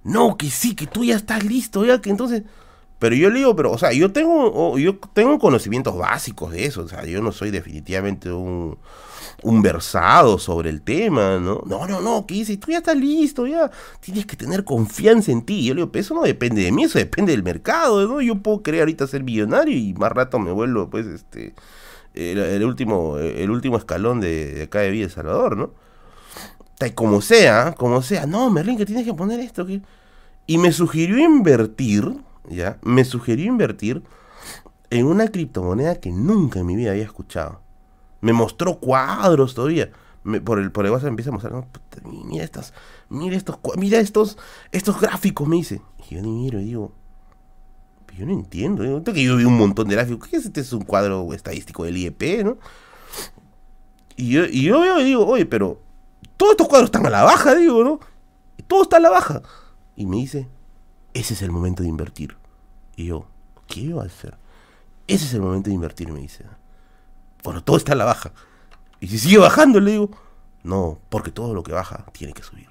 No, 0.03 0.37
que 0.37 0.49
sí, 0.49 0.73
que 0.75 0.87
tú 0.87 1.03
ya 1.03 1.15
estás 1.15 1.43
listo, 1.43 1.85
ya, 1.85 2.01
que 2.01 2.09
entonces... 2.09 2.43
Pero 2.97 3.15
yo 3.15 3.29
le 3.29 3.39
digo, 3.39 3.55
pero, 3.55 3.71
o 3.71 3.77
sea, 3.77 3.93
yo 3.93 4.11
tengo, 4.11 4.77
yo 4.77 4.97
tengo 5.13 5.39
conocimientos 5.39 5.97
básicos 5.97 6.51
de 6.51 6.65
eso, 6.65 6.81
o 6.81 6.87
sea, 6.87 7.03
yo 7.05 7.21
no 7.21 7.31
soy 7.31 7.49
definitivamente 7.49 8.31
un, 8.31 8.77
un 9.43 9.61
versado 9.61 10.37
sobre 10.37 10.69
el 10.69 10.81
tema, 10.81 11.39
¿no? 11.39 11.63
No, 11.65 11.87
no, 11.87 12.01
no, 12.01 12.25
¿qué 12.25 12.35
dices? 12.35 12.59
Tú 12.59 12.71
ya 12.71 12.77
estás 12.77 12.95
listo, 12.95 13.47
ya, 13.47 13.69
tienes 13.99 14.25
que 14.25 14.35
tener 14.35 14.63
confianza 14.63 15.31
en 15.31 15.43
ti. 15.43 15.63
yo 15.65 15.73
le 15.73 15.81
digo, 15.81 15.91
pero 15.91 16.01
eso 16.01 16.13
no 16.13 16.23
depende 16.23 16.63
de 16.63 16.71
mí, 16.71 16.83
eso 16.83 16.99
depende 16.99 17.31
del 17.31 17.43
mercado, 17.43 18.07
¿no? 18.07 18.21
Yo 18.21 18.35
puedo 18.35 18.61
querer 18.61 18.81
ahorita 18.81 19.07
ser 19.07 19.23
millonario 19.23 19.75
y 19.75 19.93
más 19.93 20.11
rato 20.11 20.39
me 20.39 20.51
vuelvo, 20.51 20.89
pues, 20.89 21.07
este, 21.07 21.53
el, 22.13 22.63
último, 22.63 23.17
el 23.17 23.49
último 23.49 23.77
escalón 23.77 24.19
de, 24.19 24.63
acá 24.63 24.79
de 24.79 24.91
Villa 24.91 25.09
Salvador, 25.09 25.57
¿no? 25.57 25.71
como 26.95 27.21
sea, 27.21 27.75
como 27.77 28.01
sea, 28.01 28.25
no, 28.25 28.49
Merlin, 28.49 28.75
que 28.75 28.87
tienes 28.87 29.05
que 29.05 29.13
poner 29.13 29.39
esto. 29.39 29.67
Y 30.47 30.57
me 30.57 30.71
sugirió 30.71 31.19
invertir, 31.19 32.11
¿ya? 32.49 32.79
Me 32.81 33.05
sugirió 33.05 33.45
invertir 33.45 34.01
en 34.89 35.05
una 35.05 35.27
criptomoneda 35.27 35.95
que 35.95 36.11
nunca 36.11 36.59
en 36.59 36.65
mi 36.65 36.75
vida 36.75 36.91
había 36.91 37.03
escuchado. 37.03 37.61
Me 38.21 38.33
mostró 38.33 38.79
cuadros 38.79 39.53
todavía. 39.53 39.91
por, 40.43 40.59
el, 40.59 40.71
por 40.71 40.85
el 40.85 40.91
WhatsApp 40.91 41.09
empieza 41.09 41.31
a 41.31 41.33
mostrar, 41.33 41.67
mira 42.03 42.43
estos, 42.43 42.73
mira 43.09 43.35
estos, 43.35 43.59
mira 43.77 43.99
estos, 43.99 44.37
estos 44.71 45.01
gráficos, 45.01 45.47
me 45.47 45.57
dice. 45.57 45.81
Y 46.09 46.15
yo 46.15 46.21
ni 46.21 46.31
miro 46.31 46.59
y 46.59 46.65
digo, 46.65 46.93
yo 48.17 48.25
no 48.25 48.33
entiendo, 48.33 48.83
¿eh? 48.83 49.03
que 49.03 49.23
yo 49.23 49.37
vi 49.37 49.45
un 49.45 49.57
montón 49.57 49.87
de 49.87 49.95
gráficos, 49.95 50.27
¿qué 50.27 50.37
es 50.37 50.45
este? 50.45 50.61
Es 50.61 50.73
un 50.73 50.83
cuadro 50.83 51.33
estadístico 51.33 51.85
del 51.85 51.97
IEP, 51.97 52.43
¿no? 52.43 52.57
Y 54.15 54.29
yo, 54.29 54.45
y 54.45 54.63
yo 54.63 54.81
veo 54.81 54.99
y 54.99 55.05
digo, 55.05 55.25
oye, 55.25 55.45
pero 55.45 55.81
todos 56.37 56.51
estos 56.51 56.67
cuadros 56.67 56.89
están 56.89 57.05
a 57.05 57.09
la 57.09 57.23
baja, 57.23 57.55
digo, 57.55 57.83
¿no? 57.83 57.99
Todo 58.67 58.83
está 58.83 58.97
a 58.97 58.99
la 58.99 59.09
baja. 59.09 59.41
Y 59.95 60.05
me 60.05 60.17
dice, 60.17 60.47
ese 61.13 61.33
es 61.33 61.41
el 61.41 61.51
momento 61.51 61.83
de 61.83 61.89
invertir. 61.89 62.37
Y 62.95 63.05
yo, 63.05 63.25
¿qué 63.67 63.93
va 63.93 64.03
a 64.03 64.05
hacer? 64.05 64.37
Ese 65.07 65.25
es 65.25 65.33
el 65.33 65.41
momento 65.41 65.69
de 65.69 65.75
invertir, 65.75 66.11
me 66.11 66.19
dice. 66.19 66.45
Bueno, 67.43 67.63
todo 67.63 67.77
está 67.77 67.93
a 67.93 67.95
la 67.95 68.05
baja. 68.05 68.31
Y 68.99 69.07
si 69.07 69.17
sigue 69.17 69.37
bajando, 69.37 69.79
le 69.79 69.91
digo, 69.91 70.11
no, 70.63 70.99
porque 71.09 71.31
todo 71.31 71.53
lo 71.53 71.63
que 71.63 71.71
baja 71.71 72.05
tiene 72.11 72.33
que 72.33 72.43
subir. 72.43 72.69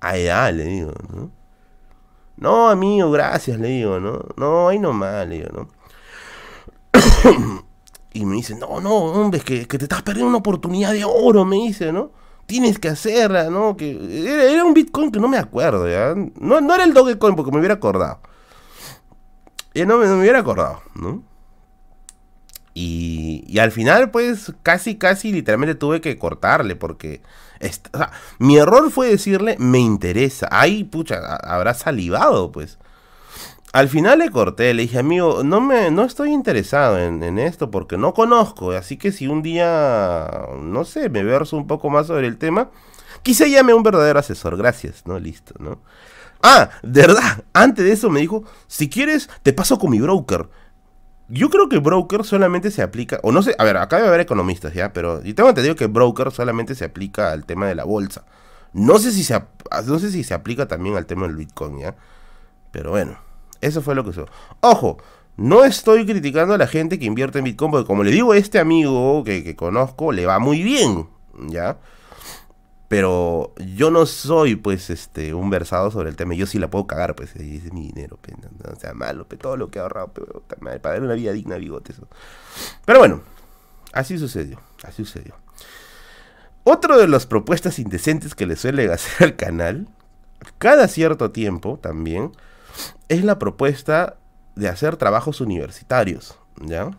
Ay, 0.00 0.28
ah, 0.28 0.52
le 0.52 0.64
digo, 0.64 0.92
¿no? 1.14 1.30
No, 2.36 2.68
amigo, 2.68 3.10
gracias, 3.10 3.58
le 3.58 3.68
digo, 3.68 4.00
¿no? 4.00 4.20
No, 4.36 4.68
ahí 4.68 4.78
nomás, 4.78 5.26
le 5.26 5.36
digo, 5.36 5.48
¿no? 5.52 5.68
y 8.12 8.24
me 8.26 8.36
dice, 8.36 8.54
no, 8.56 8.80
no, 8.80 8.94
hombre, 8.94 9.38
es 9.38 9.44
que, 9.44 9.66
te 9.66 9.84
estás 9.84 10.02
perdiendo 10.02 10.28
una 10.28 10.38
oportunidad 10.38 10.92
de 10.92 11.04
oro, 11.04 11.44
me 11.44 11.56
dice, 11.56 11.92
¿no? 11.92 12.10
Tienes 12.46 12.78
que 12.78 12.88
hacerla, 12.88 13.48
¿no? 13.48 13.76
Que 13.76 14.52
era, 14.52 14.64
un 14.64 14.74
Bitcoin 14.74 15.10
que 15.10 15.20
no 15.20 15.28
me 15.28 15.38
acuerdo, 15.38 15.88
¿ya? 15.88 16.14
No, 16.38 16.60
no 16.60 16.74
era 16.74 16.84
el 16.84 16.92
Dogecoin 16.92 17.36
porque 17.36 17.50
me 17.50 17.58
hubiera 17.58 17.74
acordado. 17.74 18.20
Ya 19.72 19.86
no, 19.86 19.96
me 19.98 20.12
hubiera 20.12 20.40
acordado, 20.40 20.82
¿no? 20.94 21.22
Y, 22.74 23.58
al 23.60 23.70
final, 23.70 24.10
pues, 24.10 24.52
casi, 24.64 24.96
casi, 24.96 25.32
literalmente 25.32 25.76
tuve 25.76 26.00
que 26.00 26.18
cortarle 26.18 26.76
porque... 26.76 27.22
mi 28.38 28.56
error 28.56 28.90
fue 28.90 29.08
decirle, 29.08 29.56
me 29.58 29.78
interesa. 29.78 30.48
Ay, 30.50 30.84
pucha, 30.84 31.36
habrá 31.36 31.72
salivado, 31.74 32.50
pues. 32.50 32.78
Al 33.72 33.88
final 33.88 34.20
le 34.20 34.30
corté, 34.30 34.72
le 34.72 34.82
dije, 34.82 35.00
amigo, 35.00 35.42
no, 35.42 35.60
me, 35.60 35.90
no 35.90 36.04
estoy 36.04 36.30
interesado 36.30 36.96
en, 36.96 37.38
esto 37.40 37.72
porque 37.72 37.98
no 37.98 38.14
conozco. 38.14 38.70
Así 38.70 38.96
que 38.96 39.10
si 39.10 39.26
un 39.26 39.42
día, 39.42 40.30
no 40.60 40.84
sé, 40.84 41.08
me 41.08 41.24
verso 41.24 41.56
un 41.56 41.66
poco 41.66 41.90
más 41.90 42.06
sobre 42.06 42.28
el 42.28 42.38
tema, 42.38 42.70
quise 43.24 43.50
llame 43.50 43.72
a 43.72 43.76
un 43.76 43.82
verdadero 43.82 44.20
asesor. 44.20 44.56
Gracias, 44.56 45.02
¿no? 45.06 45.18
Listo, 45.18 45.54
¿no? 45.58 45.80
Ah, 46.40 46.70
de 46.84 47.00
verdad, 47.00 47.44
antes 47.52 47.84
de 47.84 47.92
eso 47.92 48.10
me 48.10 48.20
dijo, 48.20 48.44
si 48.68 48.88
quieres, 48.88 49.28
te 49.42 49.52
paso 49.52 49.76
con 49.78 49.90
mi 49.90 50.00
broker. 50.00 50.48
Yo 51.28 51.48
creo 51.48 51.68
que 51.68 51.78
broker 51.78 52.24
solamente 52.24 52.70
se 52.70 52.82
aplica, 52.82 53.18
o 53.22 53.32
no 53.32 53.42
sé, 53.42 53.54
a 53.58 53.64
ver, 53.64 53.78
acá 53.78 53.96
debe 53.96 54.08
haber 54.08 54.20
economistas 54.20 54.74
ya, 54.74 54.92
pero 54.92 55.22
yo 55.22 55.34
tengo 55.34 55.48
entendido 55.48 55.74
que 55.74 55.86
broker 55.86 56.30
solamente 56.30 56.74
se 56.74 56.84
aplica 56.84 57.32
al 57.32 57.46
tema 57.46 57.66
de 57.66 57.74
la 57.74 57.84
bolsa. 57.84 58.24
No 58.74 58.98
sé 58.98 59.12
si 59.12 59.24
se, 59.24 59.40
no 59.86 59.98
sé 59.98 60.10
si 60.10 60.22
se 60.24 60.34
aplica 60.34 60.66
también 60.66 60.96
al 60.96 61.06
tema 61.06 61.26
del 61.26 61.36
Bitcoin, 61.36 61.78
¿ya? 61.78 61.94
Pero 62.72 62.90
bueno, 62.90 63.16
eso 63.60 63.80
fue 63.80 63.94
lo 63.94 64.04
que 64.04 64.10
hizo. 64.10 64.26
Ojo, 64.60 64.98
no 65.36 65.64
estoy 65.64 66.04
criticando 66.04 66.54
a 66.54 66.58
la 66.58 66.66
gente 66.66 66.98
que 66.98 67.06
invierte 67.06 67.38
en 67.38 67.44
Bitcoin, 67.44 67.70
porque 67.70 67.86
como 67.86 68.04
le 68.04 68.10
digo 68.10 68.34
este 68.34 68.58
amigo 68.58 69.24
que 69.24 69.56
conozco, 69.56 70.12
le 70.12 70.26
va 70.26 70.38
muy 70.38 70.62
bien, 70.62 71.08
¿ya? 71.48 71.78
Pero 72.94 73.52
yo 73.56 73.90
no 73.90 74.06
soy, 74.06 74.54
pues, 74.54 74.88
este, 74.88 75.34
un 75.34 75.50
versado 75.50 75.90
sobre 75.90 76.10
el 76.10 76.14
tema. 76.14 76.34
Yo 76.34 76.46
sí 76.46 76.60
la 76.60 76.70
puedo 76.70 76.86
cagar, 76.86 77.16
pues, 77.16 77.34
es 77.34 77.72
mi 77.72 77.88
dinero, 77.88 78.20
pues, 78.22 78.36
no, 78.38 78.76
sea, 78.76 78.94
malo, 78.94 79.24
todo 79.24 79.56
lo 79.56 79.68
que 79.68 79.80
he 79.80 79.82
ahorrado, 79.82 80.12
para 80.12 80.78
darle 80.78 81.06
una 81.06 81.14
vida 81.14 81.32
digna 81.32 81.56
a 81.56 81.58
bigotes. 81.58 81.96
Pero 82.84 83.00
bueno, 83.00 83.22
así 83.92 84.16
sucedió, 84.16 84.60
así 84.84 85.04
sucedió. 85.04 85.34
Otro 86.62 86.96
de 86.96 87.08
las 87.08 87.26
propuestas 87.26 87.80
indecentes 87.80 88.36
que 88.36 88.46
le 88.46 88.54
suele 88.54 88.92
hacer 88.92 89.26
al 89.26 89.34
canal, 89.34 89.88
cada 90.58 90.86
cierto 90.86 91.32
tiempo 91.32 91.80
también, 91.82 92.30
es 93.08 93.24
la 93.24 93.40
propuesta 93.40 94.18
de 94.54 94.68
hacer 94.68 94.96
trabajos 94.98 95.40
universitarios, 95.40 96.38
¿ya? 96.60 96.92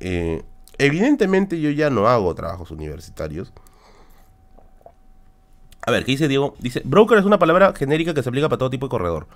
Eh, 0.00 0.44
evidentemente 0.78 1.60
yo 1.60 1.68
ya 1.68 1.90
no 1.90 2.08
hago 2.08 2.34
trabajos 2.34 2.70
universitarios, 2.70 3.52
a 5.86 5.90
ver, 5.90 6.04
¿qué 6.04 6.12
dice 6.12 6.28
Diego? 6.28 6.54
Dice, 6.58 6.80
broker 6.84 7.18
es 7.18 7.24
una 7.24 7.38
palabra 7.38 7.74
genérica 7.76 8.14
que 8.14 8.22
se 8.22 8.28
aplica 8.28 8.48
para 8.48 8.58
todo 8.58 8.70
tipo 8.70 8.86
de 8.86 8.90
corredor. 8.90 9.26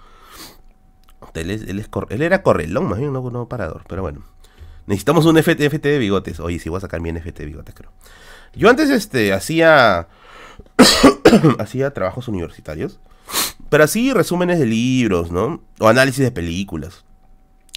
Él, 1.34 1.50
él, 1.50 2.22
era 2.22 2.42
correlón, 2.42 2.88
más 2.88 2.98
bien, 2.98 3.12
no, 3.12 3.30
no 3.30 3.48
parador, 3.48 3.84
pero 3.86 4.02
bueno. 4.02 4.24
Necesitamos 4.86 5.26
un 5.26 5.36
FT, 5.36 5.78
de 5.78 5.98
bigotes. 5.98 6.40
Oye, 6.40 6.58
si 6.58 6.70
voy 6.70 6.78
a 6.78 6.80
sacar 6.80 7.00
mi 7.00 7.12
NFT 7.12 7.38
de 7.40 7.44
bigotes, 7.44 7.74
creo. 7.74 7.92
Yo 8.54 8.70
antes 8.70 8.88
este, 8.88 9.34
hacía, 9.34 10.08
hacía 11.58 11.92
trabajos 11.92 12.28
universitarios, 12.28 12.98
pero 13.68 13.84
así 13.84 14.14
resúmenes 14.14 14.58
de 14.58 14.64
libros, 14.64 15.30
¿no? 15.30 15.62
O 15.78 15.88
análisis 15.88 16.24
de 16.24 16.30
películas. 16.30 17.04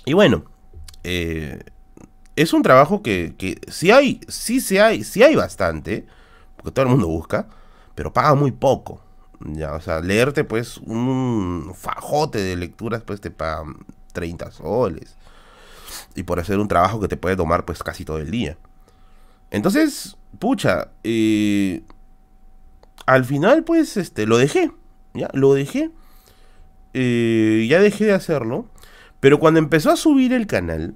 Y 0.06 0.14
bueno, 0.14 0.46
eh, 1.04 1.60
es 2.38 2.54
un 2.54 2.64
trabajo 2.64 3.04
que, 3.04 3.36
que 3.38 3.60
sí 3.68 3.92
hay, 3.92 4.22
sí, 4.30 4.62
sí 4.62 4.78
hay, 4.78 5.04
sí 5.04 5.22
hay 5.24 5.36
bastante, 5.36 6.08
porque 6.56 6.72
todo 6.72 6.86
el 6.86 6.92
mundo 6.92 7.08
busca 7.08 7.50
pero 7.96 8.14
paga 8.14 8.36
muy 8.36 8.52
poco. 8.52 9.02
Ya, 9.40 9.74
o 9.74 9.82
sea, 9.82 10.02
leerte 10.02 10.44
pues 10.44 10.78
un 10.78 11.74
fajote 11.76 12.40
de 12.40 12.56
lecturas 12.56 13.04
pues 13.04 13.22
te 13.22 13.32
pagan 13.32 13.78
30 14.14 14.52
soles. 14.52 15.18
Y 16.16 16.24
por 16.24 16.40
hacer 16.40 16.60
un 16.60 16.68
trabajo 16.68 17.00
que 17.00 17.08
te 17.08 17.18
puede 17.18 17.36
tomar 17.36 17.66
pues 17.66 17.82
casi 17.84 18.06
todo 18.06 18.20
el 18.20 18.32
día. 18.32 18.58
Entonces, 19.50 20.18
pucha, 20.40 20.90
eh, 21.04 21.84
al 23.06 23.26
final 23.26 23.64
pues 23.64 23.98
este, 23.98 24.26
lo 24.26 24.38
dejé. 24.38 24.72
Ya, 25.14 25.30
lo 25.34 25.54
dejé. 25.54 25.92
Eh, 26.94 27.66
ya 27.70 27.80
dejé 27.80 28.06
de 28.06 28.14
hacerlo. 28.14 28.68
Pero 29.20 29.40
cuando 29.40 29.60
empezó 29.60 29.92
a 29.92 29.96
subir 29.96 30.34
el 30.34 30.48
canal, 30.48 30.96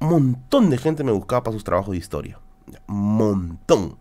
un 0.00 0.08
montón 0.08 0.70
de 0.70 0.78
gente 0.78 1.04
me 1.04 1.12
buscaba 1.12 1.42
para 1.42 1.54
sus 1.54 1.64
trabajos 1.64 1.92
de 1.92 1.98
historia. 1.98 2.38
Un 2.86 3.16
montón. 3.16 3.96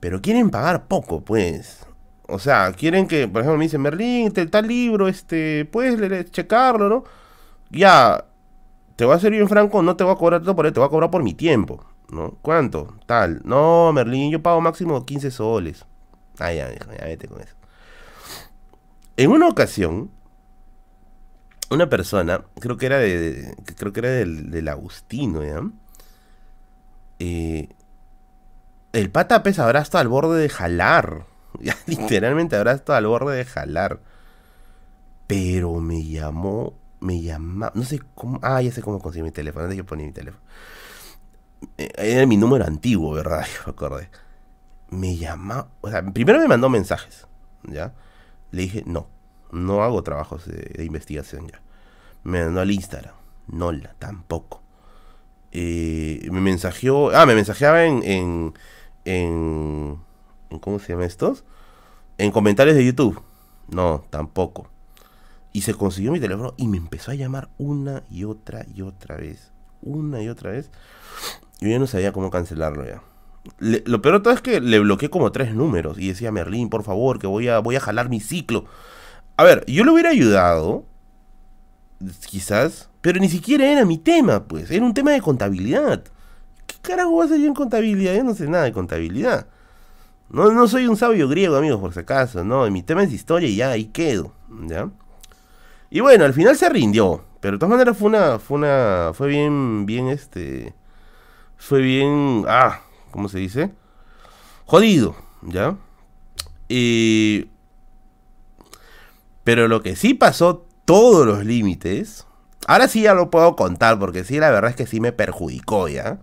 Pero 0.00 0.20
quieren 0.20 0.50
pagar 0.50 0.86
poco, 0.86 1.22
pues. 1.22 1.86
O 2.28 2.38
sea, 2.38 2.72
quieren 2.72 3.06
que, 3.06 3.28
por 3.28 3.42
ejemplo, 3.42 3.58
me 3.58 3.64
dicen, 3.64 3.80
Merlín, 3.82 4.32
tal 4.32 4.66
libro, 4.66 5.08
este, 5.08 5.64
puedes 5.66 6.30
checarlo, 6.30 6.88
¿no? 6.88 7.04
Ya, 7.70 8.24
te 8.96 9.04
voy 9.04 9.14
a 9.14 9.18
ser 9.20 9.30
bien 9.32 9.48
franco, 9.48 9.82
no 9.82 9.96
te 9.96 10.04
voy 10.04 10.12
a 10.14 10.16
cobrar 10.16 10.42
todo 10.42 10.56
por 10.56 10.66
él, 10.66 10.72
te 10.72 10.80
voy 10.80 10.86
a 10.88 10.90
cobrar 10.90 11.10
por 11.10 11.22
mi 11.22 11.34
tiempo, 11.34 11.84
¿no? 12.10 12.36
¿Cuánto? 12.42 12.96
Tal. 13.06 13.42
No, 13.44 13.92
Merlín, 13.92 14.32
yo 14.32 14.42
pago 14.42 14.60
máximo 14.60 15.04
15 15.04 15.30
soles. 15.30 15.84
Ah, 16.38 16.52
ya, 16.52 16.72
ya, 16.72 17.04
vete 17.04 17.28
con 17.28 17.40
eso. 17.40 17.54
En 19.16 19.30
una 19.30 19.48
ocasión, 19.48 20.10
una 21.70 21.88
persona, 21.88 22.44
creo 22.60 22.76
que 22.76 22.86
era 22.86 22.98
de, 22.98 23.54
creo 23.76 23.92
que 23.92 24.00
era 24.00 24.10
del, 24.10 24.50
del 24.50 24.68
Agustino, 24.68 25.44
¿ya? 25.44 25.62
Eh, 27.18 27.68
el 28.96 29.10
pata 29.10 29.42
pesa 29.42 29.64
habrá 29.64 29.80
estado 29.80 30.02
al 30.02 30.08
borde 30.08 30.40
de 30.40 30.48
jalar. 30.48 31.26
Literalmente 31.86 32.56
habrá 32.56 32.72
estado 32.72 32.96
al 32.96 33.06
borde 33.06 33.36
de 33.36 33.44
jalar. 33.44 34.00
Pero 35.26 35.80
me 35.80 36.04
llamó, 36.04 36.74
me 37.00 37.20
llamó, 37.20 37.70
no 37.74 37.82
sé 37.82 38.00
cómo, 38.14 38.38
ah, 38.42 38.62
ya 38.62 38.72
sé 38.72 38.80
cómo 38.80 39.00
conseguí 39.00 39.24
mi 39.24 39.32
teléfono, 39.32 39.64
antes 39.64 39.76
yo 39.76 39.84
ponía 39.84 40.06
mi 40.06 40.12
teléfono. 40.12 40.42
Eh, 41.76 41.90
era 41.96 42.26
mi 42.26 42.36
número 42.36 42.64
antiguo, 42.64 43.12
¿verdad? 43.12 43.44
Yo 43.54 43.62
me 43.66 43.72
acordé. 43.72 44.08
Me 44.90 45.16
llamó, 45.16 45.68
o 45.80 45.90
sea, 45.90 46.04
primero 46.04 46.38
me 46.38 46.46
mandó 46.46 46.68
mensajes, 46.68 47.26
¿ya? 47.64 47.92
Le 48.52 48.62
dije, 48.62 48.84
no, 48.86 49.08
no 49.50 49.82
hago 49.82 50.02
trabajos 50.04 50.46
de, 50.46 50.84
investigación 50.84 51.48
ya. 51.48 51.60
Me 52.22 52.44
mandó 52.44 52.60
al 52.60 52.70
Instagram, 52.70 53.14
no, 53.48 53.72
tampoco. 53.98 54.62
Eh, 55.50 56.28
me 56.30 56.40
mensajeó, 56.40 57.10
ah, 57.10 57.26
me 57.26 57.34
mensajeaba 57.34 57.84
en 57.84 58.02
en, 58.04 58.54
¿Cómo 59.06 60.78
se 60.80 60.92
llama 60.92 61.04
estos? 61.04 61.44
En 62.18 62.32
comentarios 62.32 62.76
de 62.76 62.84
YouTube. 62.84 63.20
No, 63.68 64.04
tampoco. 64.10 64.68
Y 65.52 65.62
se 65.62 65.74
consiguió 65.74 66.12
mi 66.12 66.20
teléfono 66.20 66.54
y 66.56 66.66
me 66.66 66.76
empezó 66.76 67.12
a 67.12 67.14
llamar 67.14 67.48
una 67.56 68.02
y 68.10 68.24
otra 68.24 68.66
y 68.74 68.82
otra 68.82 69.16
vez. 69.16 69.52
Una 69.80 70.22
y 70.22 70.28
otra 70.28 70.50
vez. 70.50 70.70
Yo 71.60 71.68
ya 71.68 71.78
no 71.78 71.86
sabía 71.86 72.12
cómo 72.12 72.30
cancelarlo 72.30 72.84
ya. 72.84 73.02
lo 73.60 74.02
peor 74.02 74.16
de 74.16 74.20
todo 74.22 74.34
es 74.34 74.40
que 74.40 74.60
le 74.60 74.80
bloqueé 74.80 75.08
como 75.08 75.30
tres 75.30 75.54
números. 75.54 75.98
Y 75.98 76.08
decía, 76.08 76.32
Merlín, 76.32 76.68
por 76.68 76.82
favor, 76.82 77.18
que 77.18 77.26
voy 77.26 77.48
a, 77.48 77.60
voy 77.60 77.76
a 77.76 77.80
jalar 77.80 78.08
mi 78.08 78.20
ciclo. 78.20 78.64
A 79.36 79.44
ver, 79.44 79.64
yo 79.66 79.84
le 79.84 79.92
hubiera 79.92 80.10
ayudado. 80.10 80.84
Quizás. 82.26 82.90
Pero 83.00 83.20
ni 83.20 83.28
siquiera 83.28 83.70
era 83.70 83.84
mi 83.84 83.98
tema, 83.98 84.44
pues. 84.48 84.70
Era 84.70 84.84
un 84.84 84.94
tema 84.94 85.12
de 85.12 85.20
contabilidad. 85.20 86.02
¿Qué 86.86 86.92
carajo 86.92 87.10
voy 87.10 87.22
a 87.22 87.24
hacer 87.26 87.40
yo 87.40 87.48
en 87.48 87.54
contabilidad? 87.54 88.14
Yo 88.14 88.22
no 88.22 88.32
sé 88.34 88.46
nada 88.46 88.62
de 88.62 88.72
contabilidad. 88.72 89.48
No, 90.28 90.52
no 90.52 90.68
soy 90.68 90.86
un 90.86 90.96
sabio 90.96 91.28
griego, 91.28 91.56
amigos, 91.56 91.80
por 91.80 91.92
si 91.92 91.98
acaso, 91.98 92.44
no. 92.44 92.70
Mi 92.70 92.84
tema 92.84 93.02
es 93.02 93.12
historia 93.12 93.48
y 93.48 93.56
ya 93.56 93.70
ahí 93.70 93.86
quedo, 93.86 94.32
¿ya? 94.66 94.88
Y 95.90 95.98
bueno, 95.98 96.24
al 96.24 96.32
final 96.32 96.56
se 96.56 96.68
rindió. 96.68 97.24
Pero 97.40 97.56
de 97.56 97.58
todas 97.58 97.70
maneras 97.70 97.96
fue 97.96 98.08
una, 98.08 98.38
fue 98.38 98.58
una, 98.58 99.10
fue 99.14 99.26
bien, 99.26 99.84
bien 99.84 100.08
este, 100.08 100.74
fue 101.56 101.80
bien, 101.80 102.44
ah, 102.46 102.80
¿cómo 103.10 103.28
se 103.28 103.38
dice? 103.38 103.72
jodido, 104.64 105.16
¿ya? 105.42 105.76
Y... 106.68 107.50
Pero 109.42 109.68
lo 109.68 109.82
que 109.82 109.96
sí 109.96 110.14
pasó 110.14 110.66
todos 110.84 111.26
los 111.26 111.44
límites, 111.44 112.26
ahora 112.66 112.88
sí 112.88 113.02
ya 113.02 113.14
lo 113.14 113.30
puedo 113.30 113.56
contar, 113.56 113.98
porque 113.98 114.24
sí, 114.24 114.38
la 114.38 114.50
verdad 114.50 114.70
es 114.70 114.76
que 114.76 114.86
sí 114.86 115.00
me 115.00 115.12
perjudicó, 115.12 115.88
¿ya? 115.88 116.18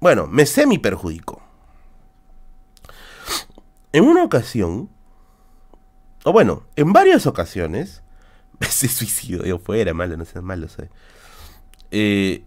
Bueno, 0.00 0.26
me 0.26 0.46
semi 0.46 0.78
perjudicó. 0.78 1.42
En 3.92 4.04
una 4.04 4.24
ocasión, 4.24 4.88
o 6.24 6.32
bueno, 6.32 6.64
en 6.76 6.92
varias 6.92 7.26
ocasiones, 7.26 8.02
se 8.60 8.88
suicidó, 8.88 9.44
yo 9.44 9.58
fuera 9.58 9.92
malo, 9.94 10.16
no 10.16 10.24
seas 10.24 10.44
malo, 10.44 10.68
¿sabes? 10.68 10.90
Eh, 11.90 12.44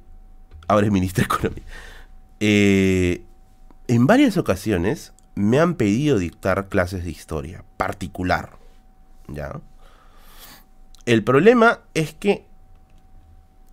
ahora 0.68 0.88
es 0.88 0.92
ministro 0.92 1.22
de 1.22 1.26
Economía. 1.26 1.64
Eh, 2.40 3.26
en 3.88 4.08
varias 4.08 4.38
ocasiones 4.38 5.14
me 5.36 5.60
han 5.60 5.76
pedido 5.76 6.18
dictar 6.18 6.70
clases 6.70 7.04
de 7.04 7.12
historia 7.12 7.64
particular. 7.78 8.58
¿Ya? 9.28 9.62
El 11.06 11.24
problema 11.24 11.82
es 11.94 12.14
que 12.14 12.46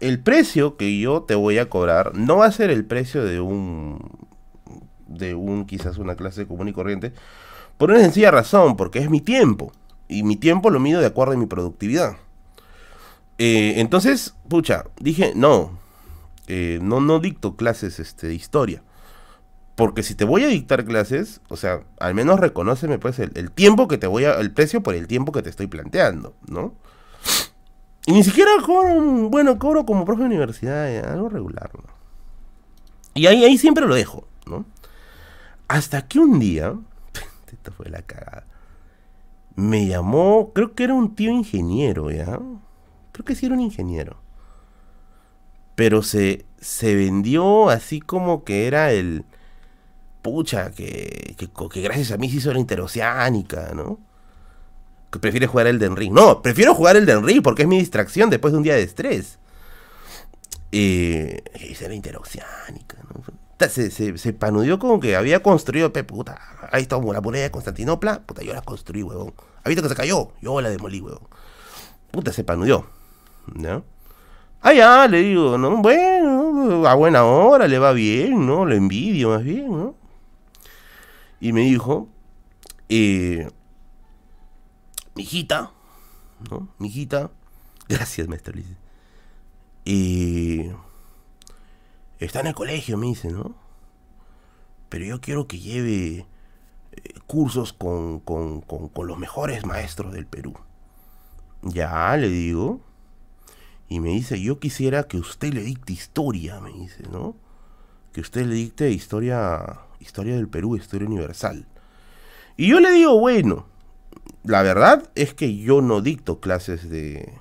el 0.01 0.21
precio 0.21 0.77
que 0.77 0.99
yo 0.99 1.23
te 1.23 1.35
voy 1.35 1.59
a 1.59 1.69
cobrar 1.69 2.15
no 2.17 2.39
va 2.39 2.47
a 2.47 2.53
ser 2.53 2.71
el 2.71 2.85
precio 2.85 3.25
de 3.25 3.41
un 3.41 4.29
de 5.07 5.35
un 5.35 5.67
quizás 5.67 5.99
una 5.99 6.15
clase 6.15 6.47
común 6.47 6.69
y 6.69 6.73
corriente 6.73 7.13
por 7.81 7.91
una 7.91 8.01
sencilla 8.01 8.31
razón, 8.31 8.77
porque 8.77 8.99
es 8.99 9.09
mi 9.09 9.23
tiempo 9.23 9.73
y 10.07 10.23
mi 10.23 10.37
tiempo 10.37 10.69
lo 10.69 10.81
mido 10.81 11.01
de 11.01 11.07
acuerdo 11.07 11.33
a 11.33 11.37
mi 11.39 11.47
productividad. 11.47 12.17
Eh, 13.39 13.81
entonces, 13.81 14.35
pucha, 14.49 14.85
dije, 15.01 15.33
no, 15.35 15.79
eh, 16.47 16.79
no, 16.83 17.01
no 17.01 17.21
dicto 17.21 17.57
clases 17.57 17.99
este, 17.99 18.27
de 18.27 18.35
historia. 18.35 18.83
Porque 19.77 20.03
si 20.03 20.15
te 20.15 20.27
voy 20.27 20.45
a 20.45 20.49
dictar 20.49 20.85
clases, 20.85 21.41
o 21.49 21.57
sea, 21.57 21.81
al 21.99 22.13
menos 22.13 22.39
reconóceme 22.39 22.99
pues 22.99 23.19
el, 23.19 23.51
tiempo 23.51 23.89
que 23.89 23.97
te 23.97 24.07
voy 24.07 24.27
a, 24.27 24.35
el 24.35 24.51
precio 24.51 24.83
por 24.83 24.95
el 24.95 25.07
tiempo 25.07 25.33
que 25.33 25.41
te 25.41 25.49
estoy 25.49 25.69
planteando, 25.69 26.35
¿no? 26.47 26.75
Y 28.07 28.13
ni 28.13 28.25
siquiera 28.25 28.51
cobro, 28.65 29.29
bueno, 29.29 29.59
cobro 29.59 29.85
como 29.85 30.05
profe 30.05 30.23
de 30.23 30.27
universidad, 30.27 31.11
algo 31.11 31.29
regular, 31.29 31.71
¿no? 31.75 31.85
Y 33.15 33.27
ahí, 33.27 33.45
ahí 33.45 33.59
siempre 33.59 33.87
lo 33.87 33.95
dejo, 33.95 34.27
¿no? 34.47 34.65
Hasta 35.69 36.07
que 36.09 36.19
un 36.19 36.39
día, 36.39 36.75
esta 37.53 37.71
fue 37.71 37.89
la 37.91 38.03
cagada, 38.03 38.47
me 39.55 39.87
llamó, 39.87 40.53
creo 40.55 40.75
que 40.75 40.85
era 40.85 40.95
un 40.95 41.15
tío 41.15 41.31
ingeniero, 41.31 42.11
¿ya? 42.11 42.39
Creo 43.13 43.25
que 43.25 43.35
sí 43.35 43.47
era 43.47 43.55
un 43.55 43.61
ingeniero. 43.61 44.17
Pero 45.75 46.03
se, 46.03 46.47
se 46.61 46.95
vendió 46.95 47.69
así 47.69 48.01
como 48.01 48.45
que 48.45 48.67
era 48.67 48.93
el 48.93 49.25
pucha, 50.23 50.71
que, 50.73 51.37
que, 51.37 51.83
gracias 51.83 52.13
a 52.13 52.17
mí 52.19 52.29
se 52.31 52.37
hizo 52.37 52.53
la 52.53 52.61
interoceánica, 52.61 53.73
¿no? 53.75 53.99
Prefiere 55.19 55.47
jugar 55.47 55.67
el 55.67 55.79
Den 55.79 55.97
Ring. 55.97 56.13
No, 56.13 56.43
prefiero 56.43 56.75
jugar 56.75 56.97
el 56.97 57.07
Den 57.07 57.27
Ring 57.27 57.43
porque 57.43 57.63
es 57.63 57.69
mi 57.69 57.79
distracción 57.79 58.31
después 58.31 58.53
de 58.53 58.59
un 58.59 58.63
día 58.63 58.75
de 58.75 58.83
estrés. 58.83 59.39
Eh, 60.73 61.43
hice 61.69 61.89
la 61.89 61.95
interoceánica. 61.95 62.97
Se, 63.69 63.91
se, 63.91 64.17
se, 64.17 64.33
panudió 64.33 64.79
como 64.79 65.01
que 65.01 65.17
había 65.17 65.43
construido, 65.43 65.93
puta, 65.93 66.41
ahí 66.73 66.83
está 66.83 66.99
la 66.99 67.21
muralla 67.21 67.45
de 67.45 67.51
Constantinopla, 67.51 68.23
puta, 68.23 68.43
yo 68.43 68.55
la 68.55 68.63
construí, 68.63 69.03
huevón. 69.03 69.35
¿Ha 69.63 69.69
visto 69.69 69.83
que 69.83 69.91
se 69.91 69.95
cayó? 69.95 70.33
Yo 70.41 70.61
la 70.63 70.71
demolí, 70.71 71.01
huevón. 71.03 71.29
Puta, 72.11 72.33
se 72.33 72.43
panudió, 72.43 72.87
¿no? 73.55 73.85
Ah, 74.63 74.73
ya, 74.73 75.07
le 75.09 75.21
digo, 75.21 75.59
¿no? 75.59 75.77
Bueno, 75.77 76.87
a 76.87 76.95
buena 76.95 77.25
hora, 77.25 77.69
le 77.69 77.79
va 77.79 77.93
bien, 77.93 78.47
¿no? 78.47 78.65
Lo 78.65 78.75
envidio 78.75 79.31
más 79.31 79.45
bien, 79.45 79.71
¿no? 79.71 80.01
y 81.41 81.53
me 81.53 81.63
dijo, 81.63 82.09
eh, 82.89 83.49
hijita, 85.21 85.73
¿no? 86.51 86.69
Mi 86.79 86.89
hijita, 86.89 87.31
gracias 87.89 88.29
maestro, 88.29 88.55
dice, 88.55 88.77
eh, 89.85 90.75
está 92.19 92.41
en 92.41 92.49
el 92.49 92.55
colegio, 92.55 92.97
me 92.97 93.07
dice, 93.07 93.31
¿no? 93.31 93.55
Pero 94.89 95.05
yo 95.05 95.21
quiero 95.21 95.47
que 95.47 95.59
lleve 95.59 96.27
eh, 96.93 97.15
cursos 97.27 97.73
con, 97.73 98.21
con, 98.21 98.61
con, 98.61 98.89
con 98.89 99.07
los 99.07 99.19
mejores 99.19 99.65
maestros 99.65 100.13
del 100.13 100.27
Perú. 100.27 100.55
Ya, 101.63 102.17
le 102.17 102.29
digo. 102.29 102.81
Y 103.89 104.01
me 104.01 104.11
dice, 104.11 104.41
yo 104.41 104.59
quisiera 104.59 105.05
que 105.05 105.19
usted 105.19 105.53
le 105.53 105.63
dicte 105.63 105.93
historia, 105.93 106.61
me 106.61 106.73
dice, 106.73 107.05
¿no? 107.11 107.37
Que 108.13 108.21
usted 108.21 108.47
le 108.47 108.55
dicte 108.55 108.91
historia 108.91 109.81
historia 110.01 110.35
del 110.35 110.49
Perú, 110.49 110.77
historia 110.77 111.07
universal. 111.07 111.67
Y 112.57 112.69
yo 112.69 112.81
le 112.81 112.91
digo, 112.91 113.19
bueno, 113.19 113.67
la 114.43 114.63
verdad 114.63 115.11
es 115.15 115.35
que 115.35 115.57
yo 115.57 115.81
no 115.83 116.01
dicto 116.01 116.41
clases 116.41 116.89
de, 116.89 117.33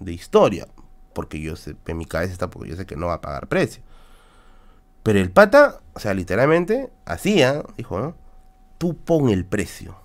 de 0.00 0.12
historia, 0.12 0.66
porque 1.12 1.40
yo 1.40 1.56
sé, 1.56 1.76
en 1.86 1.96
mi 1.96 2.06
cabeza 2.06 2.32
está 2.32 2.50
porque 2.50 2.70
yo 2.70 2.76
sé 2.76 2.86
que 2.86 2.96
no 2.96 3.06
va 3.06 3.14
a 3.14 3.20
pagar 3.20 3.48
precio. 3.48 3.82
Pero 5.02 5.18
el 5.18 5.30
pata, 5.30 5.80
o 5.92 6.00
sea, 6.00 6.14
literalmente, 6.14 6.90
hacía, 7.04 7.62
dijo, 7.76 8.00
¿no? 8.00 8.16
Tú 8.78 8.96
pon 8.96 9.28
el 9.28 9.44
precio. 9.44 9.96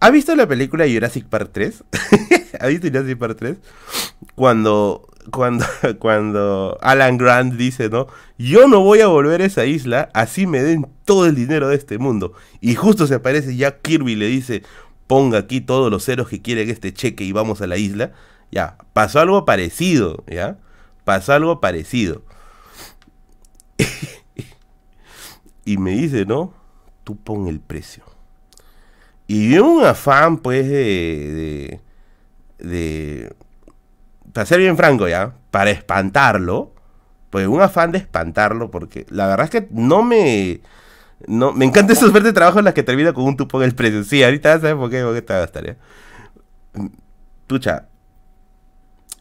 ¿Ha 0.00 0.10
visto 0.10 0.34
la 0.34 0.46
película 0.46 0.86
Jurassic 0.86 1.26
Park 1.26 1.50
3? 1.52 1.84
¿Ha 2.60 2.66
visto 2.66 2.88
Jurassic 2.88 3.18
Park 3.18 3.36
3? 3.38 3.58
Cuando 4.34 5.10
cuando, 5.30 5.64
cuando 5.98 6.78
Alan 6.80 7.18
Grant 7.18 7.54
dice, 7.54 7.88
¿no? 7.88 8.06
Yo 8.38 8.68
no 8.68 8.80
voy 8.80 9.00
a 9.00 9.06
volver 9.06 9.42
a 9.42 9.46
esa 9.46 9.64
isla, 9.64 10.10
así 10.14 10.46
me 10.46 10.62
den 10.62 10.86
todo 11.04 11.26
el 11.26 11.34
dinero 11.34 11.68
de 11.68 11.76
este 11.76 11.98
mundo. 11.98 12.32
Y 12.60 12.74
justo 12.74 13.06
se 13.06 13.14
aparece 13.14 13.56
Jack 13.56 13.82
Kirby 13.82 14.12
y 14.12 14.16
le 14.16 14.26
dice, 14.26 14.62
ponga 15.10 15.38
aquí 15.38 15.60
todos 15.60 15.90
los 15.90 16.04
ceros 16.04 16.28
que 16.28 16.40
quieren 16.40 16.70
este 16.70 16.94
cheque 16.94 17.24
y 17.24 17.32
vamos 17.32 17.60
a 17.60 17.66
la 17.66 17.76
isla. 17.76 18.12
Ya, 18.52 18.76
pasó 18.92 19.18
algo 19.18 19.44
parecido, 19.44 20.22
¿ya? 20.28 20.56
Pasó 21.02 21.32
algo 21.32 21.60
parecido. 21.60 22.22
y 25.64 25.78
me 25.78 25.90
dice, 25.90 26.26
¿no? 26.26 26.54
Tú 27.02 27.16
pon 27.16 27.48
el 27.48 27.58
precio. 27.58 28.04
Y 29.26 29.48
vio 29.48 29.66
un 29.66 29.84
afán, 29.84 30.38
pues, 30.38 30.68
de, 30.68 31.80
de 32.60 33.34
para 34.32 34.46
ser 34.46 34.60
bien 34.60 34.76
franco 34.76 35.08
ya, 35.08 35.34
para 35.50 35.70
espantarlo, 35.70 36.72
pues 37.30 37.48
un 37.48 37.60
afán 37.60 37.90
de 37.90 37.98
espantarlo, 37.98 38.70
porque 38.70 39.06
la 39.10 39.26
verdad 39.26 39.46
es 39.46 39.50
que 39.50 39.66
no 39.72 40.04
me... 40.04 40.60
No, 41.26 41.52
me 41.52 41.64
encanta 41.64 41.92
esos 41.92 42.12
verdes 42.12 42.34
trabajos 42.34 42.60
en 42.60 42.64
las 42.64 42.74
que 42.74 42.82
termina 42.82 43.12
con 43.12 43.24
un 43.24 43.36
tupo 43.36 43.60
en 43.60 43.68
el 43.68 43.74
precio. 43.74 44.04
Sí, 44.04 44.22
ahorita 44.22 44.60
sabes 44.60 44.74
por 44.74 44.90
qué, 44.90 44.98
te 45.22 45.32
va 45.32 45.38
a 45.38 45.42
gastar, 45.42 45.64
¿ya? 45.66 45.76
Pucha. 47.46 47.88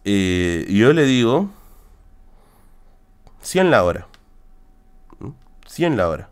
Eh, 0.06 0.66
yo 0.70 0.94
le 0.94 1.04
digo 1.04 1.50
100 3.42 3.72
la 3.72 3.84
hora. 3.84 4.08
100 5.68 5.98
la 5.98 6.10
hora. 6.10 6.30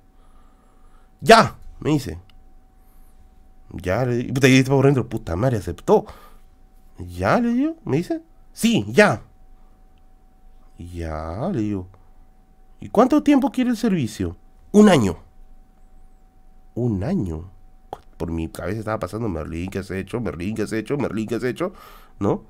¡Ya! 1.21 1.55
Me 1.79 1.91
dice. 1.91 2.19
Ya 3.71 4.05
le 4.05 4.17
digo. 4.17 4.33
Puta, 4.33 4.47
y 4.47 4.63
por 4.63 4.85
dentro, 4.85 5.07
puta 5.07 5.35
madre, 5.35 5.57
aceptó. 5.57 6.05
Ya 6.99 7.39
le 7.39 7.53
digo, 7.53 7.75
me 7.83 7.97
dice. 7.97 8.21
Sí, 8.53 8.85
ya. 8.89 9.21
Ya, 10.77 11.49
le 11.51 11.61
digo. 11.61 11.87
¿Y 12.79 12.89
cuánto 12.89 13.23
tiempo 13.23 13.51
quiere 13.51 13.71
el 13.71 13.77
servicio? 13.77 14.37
Un 14.71 14.89
año. 14.89 15.17
Un 16.77 17.03
año. 17.03 17.49
Por 18.17 18.29
mi 18.29 18.49
cabeza 18.49 18.77
estaba 18.77 18.99
pasando, 18.99 19.27
Merlín, 19.27 19.71
¿qué 19.71 19.79
has 19.79 19.89
hecho? 19.89 20.21
Merlín, 20.21 20.55
¿qué 20.55 20.61
has 20.61 20.71
hecho? 20.71 20.95
Merlín, 20.95 21.25
¿qué 21.25 21.33
has 21.33 21.43
hecho? 21.43 21.73
¿No? 22.19 22.43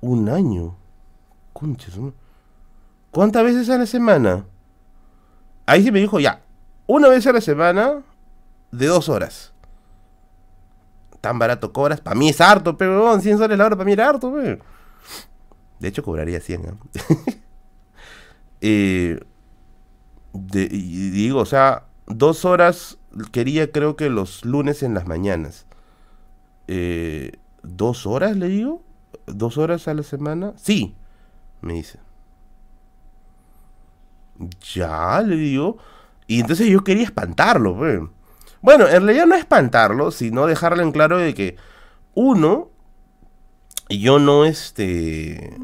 Un 0.00 0.28
año. 0.28 0.76
Conchas. 1.52 1.98
¿Cuántas 3.10 3.42
veces 3.42 3.68
a 3.70 3.78
la 3.78 3.86
semana? 3.86 4.46
Ahí 5.66 5.82
sí 5.82 5.90
me 5.90 5.98
dijo, 5.98 6.20
ya, 6.20 6.42
una 6.86 7.08
vez 7.08 7.26
a 7.26 7.32
la 7.32 7.40
semana 7.40 8.04
de 8.70 8.86
dos 8.86 9.08
horas. 9.08 9.52
Tan 11.20 11.40
barato 11.40 11.72
cobras. 11.72 12.00
Para 12.00 12.14
mí 12.14 12.28
es 12.28 12.40
harto, 12.40 12.78
pero 12.78 13.18
100 13.18 13.38
soles 13.38 13.58
la 13.58 13.66
hora 13.66 13.74
para 13.74 13.84
mí 13.84 13.94
era 13.94 14.10
harto, 14.10 14.32
pero. 14.32 14.62
De 15.80 15.88
hecho, 15.88 16.04
cobraría 16.04 16.40
100. 16.40 16.62
¿eh? 18.60 19.18
digo, 20.32 21.40
o 21.40 21.46
sea, 21.46 21.88
dos 22.06 22.44
horas 22.44 22.97
quería 23.32 23.70
creo 23.70 23.96
que 23.96 24.10
los 24.10 24.44
lunes 24.44 24.82
en 24.82 24.94
las 24.94 25.06
mañanas. 25.06 25.66
Eh, 26.66 27.32
¿Dos 27.62 28.06
horas 28.06 28.36
le 28.36 28.48
digo? 28.48 28.82
¿Dos 29.26 29.58
horas 29.58 29.88
a 29.88 29.94
la 29.94 30.02
semana? 30.02 30.52
Sí, 30.56 30.94
me 31.60 31.74
dice. 31.74 31.98
Ya, 34.74 35.20
le 35.22 35.36
digo. 35.36 35.78
Y 36.26 36.40
entonces 36.40 36.68
yo 36.68 36.84
quería 36.84 37.04
espantarlo. 37.04 37.76
Pues. 37.76 38.00
Bueno, 38.60 38.86
en 38.86 39.04
realidad 39.04 39.26
no 39.26 39.34
espantarlo, 39.34 40.10
sino 40.10 40.46
dejarle 40.46 40.82
en 40.82 40.92
claro 40.92 41.18
de 41.18 41.34
que 41.34 41.56
uno, 42.14 42.70
yo 43.88 44.18
no 44.18 44.44
este... 44.44 45.56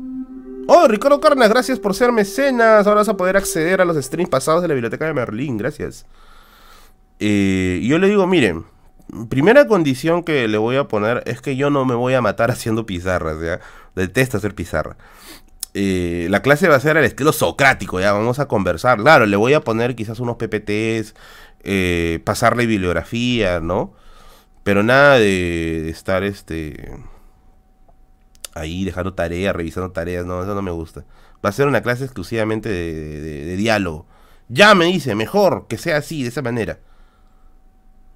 Oh, 0.66 0.88
Ricardo 0.88 1.20
Carnas, 1.20 1.50
gracias 1.50 1.78
por 1.78 1.94
ser 1.94 2.10
mecenas. 2.12 2.86
Ahora 2.86 3.00
vas 3.00 3.08
a 3.08 3.16
poder 3.16 3.36
acceder 3.36 3.80
a 3.80 3.84
los 3.84 4.02
streams 4.02 4.30
pasados 4.30 4.62
de 4.62 4.68
la 4.68 4.74
biblioteca 4.74 5.06
de 5.06 5.12
Merlín, 5.12 5.58
gracias. 5.58 6.06
Eh, 7.20 7.80
yo 7.84 7.98
le 7.98 8.08
digo, 8.08 8.26
miren, 8.26 8.64
primera 9.28 9.66
condición 9.66 10.24
que 10.24 10.48
le 10.48 10.58
voy 10.58 10.76
a 10.76 10.88
poner 10.88 11.22
es 11.26 11.40
que 11.40 11.56
yo 11.56 11.70
no 11.70 11.84
me 11.84 11.94
voy 11.94 12.14
a 12.14 12.20
matar 12.20 12.50
haciendo 12.50 12.86
pizarras, 12.86 13.40
¿ya? 13.40 13.60
Detesto 13.94 14.38
hacer 14.38 14.54
pizarra. 14.54 14.96
Eh, 15.74 16.28
la 16.30 16.40
clase 16.40 16.68
va 16.68 16.76
a 16.76 16.80
ser 16.80 16.96
al 16.96 17.04
estilo 17.04 17.32
socrático, 17.32 18.00
ya 18.00 18.12
vamos 18.12 18.38
a 18.38 18.46
conversar. 18.46 18.98
Claro, 18.98 19.26
le 19.26 19.36
voy 19.36 19.54
a 19.54 19.60
poner 19.60 19.96
quizás 19.96 20.20
unos 20.20 20.36
PPTs, 20.36 21.14
eh, 21.64 22.20
pasarle 22.24 22.66
bibliografía, 22.66 23.60
¿no? 23.60 23.92
Pero 24.62 24.82
nada 24.82 25.18
de, 25.18 25.88
estar 25.90 26.24
este 26.24 26.92
ahí 28.54 28.84
dejando 28.84 29.14
tareas, 29.14 29.54
revisando 29.56 29.90
tareas, 29.92 30.24
no, 30.26 30.42
eso 30.42 30.54
no 30.54 30.62
me 30.62 30.70
gusta. 30.70 31.04
Va 31.44 31.50
a 31.50 31.52
ser 31.52 31.66
una 31.66 31.82
clase 31.82 32.04
exclusivamente 32.04 32.68
de, 32.70 33.56
diálogo. 33.56 34.06
Ya 34.48 34.74
me 34.74 34.86
dice, 34.86 35.14
mejor 35.14 35.66
que 35.68 35.78
sea 35.78 35.98
así, 35.98 36.22
de 36.22 36.28
esa 36.30 36.42
manera. 36.42 36.78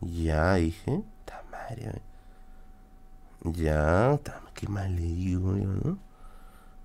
Ya, 0.01 0.55
dije, 0.55 1.03
madre. 1.51 2.03
Ya, 3.45 4.19
qué 4.55 4.69
mal 4.69 4.97
le 4.97 5.03
digo 5.03 5.53
¿no? 5.53 5.99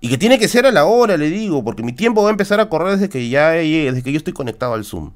Y 0.00 0.08
que 0.08 0.18
tiene 0.18 0.38
que 0.38 0.48
ser 0.48 0.66
a 0.66 0.70
la 0.70 0.84
hora, 0.84 1.16
le 1.16 1.30
digo, 1.30 1.64
porque 1.64 1.82
mi 1.82 1.92
tiempo 1.92 2.22
va 2.22 2.28
a 2.28 2.30
empezar 2.30 2.60
a 2.60 2.68
correr 2.68 2.92
desde 2.92 3.08
que 3.08 3.28
ya 3.28 3.50
desde 3.50 4.02
que 4.02 4.12
yo 4.12 4.18
estoy 4.18 4.34
conectado 4.34 4.74
al 4.74 4.84
Zoom. 4.84 5.12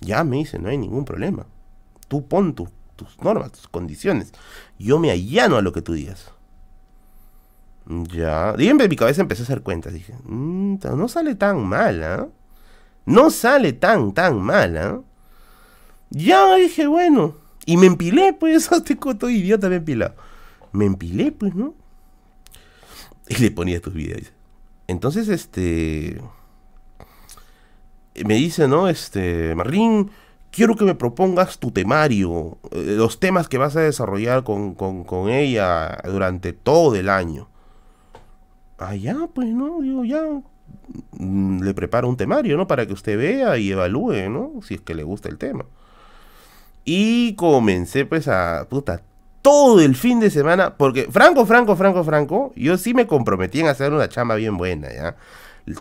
Ya 0.00 0.24
me 0.24 0.38
dice, 0.38 0.58
no 0.58 0.70
hay 0.70 0.78
ningún 0.78 1.04
problema. 1.04 1.46
Tú 2.08 2.26
pon 2.26 2.54
tus 2.54 2.70
normas, 3.20 3.52
tus 3.52 3.68
condiciones. 3.68 4.32
Yo 4.78 4.98
me 4.98 5.10
allano 5.10 5.56
a 5.56 5.62
lo 5.62 5.72
que 5.72 5.82
tú 5.82 5.92
digas. 5.92 6.32
Ya. 7.86 8.54
Díganme, 8.54 8.84
en 8.84 8.90
mi 8.90 8.96
cabeza 8.96 9.20
empecé 9.20 9.42
a 9.42 9.44
hacer 9.44 9.62
cuentas. 9.62 9.92
Dije, 9.92 10.14
mm, 10.24 10.76
no 10.96 11.08
sale 11.08 11.34
tan 11.34 11.66
mal, 11.66 12.02
¿ah? 12.02 12.28
No 13.04 13.30
sale 13.30 13.74
tan, 13.74 14.12
tan 14.12 14.40
mal, 14.40 14.76
¿ah? 14.78 15.00
Ya 16.10 16.54
dije, 16.56 16.86
bueno. 16.86 17.34
Y 17.66 17.76
me 17.76 17.86
empilé, 17.86 18.32
pues, 18.32 18.70
este 18.72 18.96
coto 18.96 19.28
idiota 19.28 19.68
me 19.68 19.76
empilado. 19.76 20.14
Me 20.72 20.86
empilé, 20.86 21.32
pues, 21.32 21.54
¿no? 21.54 21.74
Y 23.28 23.36
le 23.36 23.50
ponía 23.50 23.80
tus 23.80 23.92
videos. 23.92 24.32
Entonces, 24.86 25.28
este. 25.28 26.20
Me 28.24 28.34
dice, 28.34 28.68
¿no? 28.68 28.88
Este. 28.88 29.54
Marín, 29.54 30.10
quiero 30.50 30.76
que 30.76 30.84
me 30.84 30.94
propongas 30.94 31.58
tu 31.58 31.70
temario. 31.70 32.58
Eh, 32.70 32.94
los 32.96 33.20
temas 33.20 33.48
que 33.48 33.58
vas 33.58 33.76
a 33.76 33.80
desarrollar 33.80 34.44
con, 34.44 35.28
ella 35.28 35.98
durante 36.04 36.52
todo 36.52 36.96
el 36.96 37.08
año. 37.08 37.48
Ah, 38.78 38.96
ya, 38.96 39.28
pues, 39.34 39.48
¿no? 39.48 39.80
Digo, 39.82 40.04
ya. 40.04 40.22
Mm, 41.12 41.62
le 41.62 41.74
preparo 41.74 42.08
un 42.08 42.16
temario, 42.16 42.56
¿no? 42.56 42.66
Para 42.66 42.86
que 42.86 42.92
usted 42.92 43.18
vea 43.18 43.58
y 43.58 43.70
evalúe, 43.70 44.30
¿no? 44.30 44.60
Si 44.62 44.74
es 44.74 44.80
que 44.80 44.94
le 44.94 45.02
gusta 45.02 45.28
el 45.28 45.38
tema. 45.38 45.66
Y 46.90 47.34
comencé, 47.34 48.06
pues, 48.06 48.28
a. 48.28 48.66
Puta, 48.66 49.02
todo 49.42 49.78
el 49.78 49.94
fin 49.94 50.20
de 50.20 50.30
semana, 50.30 50.74
porque 50.78 51.06
Franco, 51.10 51.44
Franco, 51.44 51.76
Franco, 51.76 52.02
Franco, 52.02 52.50
yo 52.56 52.78
sí 52.78 52.94
me 52.94 53.06
comprometí 53.06 53.60
en 53.60 53.66
hacer 53.66 53.92
una 53.92 54.08
chamba 54.08 54.36
bien 54.36 54.56
buena, 54.56 54.88
¿ya? 54.90 55.16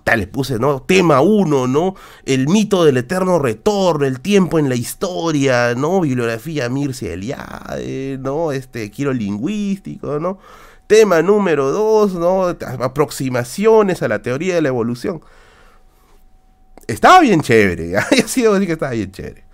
Tal, 0.03 0.19
les 0.19 0.27
puse, 0.27 0.59
¿no? 0.59 0.81
Tema 0.81 1.21
1, 1.21 1.67
¿no? 1.67 1.95
El 2.25 2.49
mito 2.49 2.83
del 2.83 2.97
eterno 2.97 3.39
retorno, 3.39 4.05
el 4.05 4.19
tiempo 4.19 4.59
en 4.59 4.67
la 4.67 4.75
historia, 4.75 5.75
¿no? 5.75 6.01
Bibliografía 6.01 6.67
Mircea 6.67 7.13
Eliade, 7.13 8.17
¿no? 8.19 8.51
Este, 8.51 8.91
quiero 8.91 9.13
lingüístico, 9.13 10.19
¿no? 10.19 10.39
Tema 10.87 11.21
número 11.21 11.71
2, 11.71 12.15
¿no? 12.15 12.47
Aproximaciones 12.83 14.01
a 14.01 14.09
la 14.09 14.21
teoría 14.21 14.55
de 14.55 14.61
la 14.61 14.67
evolución. 14.67 15.21
Estaba 16.85 17.21
bien 17.21 17.39
chévere, 17.39 17.89
¿ya? 17.91 18.05
Yo 18.11 18.27
sí 18.27 18.41
decir 18.41 18.67
que 18.67 18.73
estaba 18.73 18.91
bien 18.91 19.13
chévere. 19.13 19.45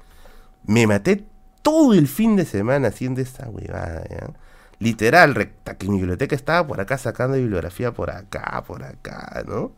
Me 0.66 0.88
maté 0.88 1.26
todo 1.64 1.94
el 1.94 2.08
fin 2.08 2.36
de 2.36 2.46
semana 2.46 2.90
haciendo 2.90 3.22
esta 3.22 3.50
huevada, 3.50 4.04
¿ya? 4.10 4.30
Literal, 4.80 5.34
recta, 5.34 5.78
que 5.78 5.88
mi 5.88 5.98
biblioteca 5.98 6.36
estaba 6.36 6.68
por 6.68 6.82
acá 6.82 6.98
sacando 6.98 7.38
bibliografía 7.38 7.94
por 7.94 8.12
acá, 8.12 8.64
por 8.68 8.84
acá, 8.84 9.44
¿no? 9.48 9.72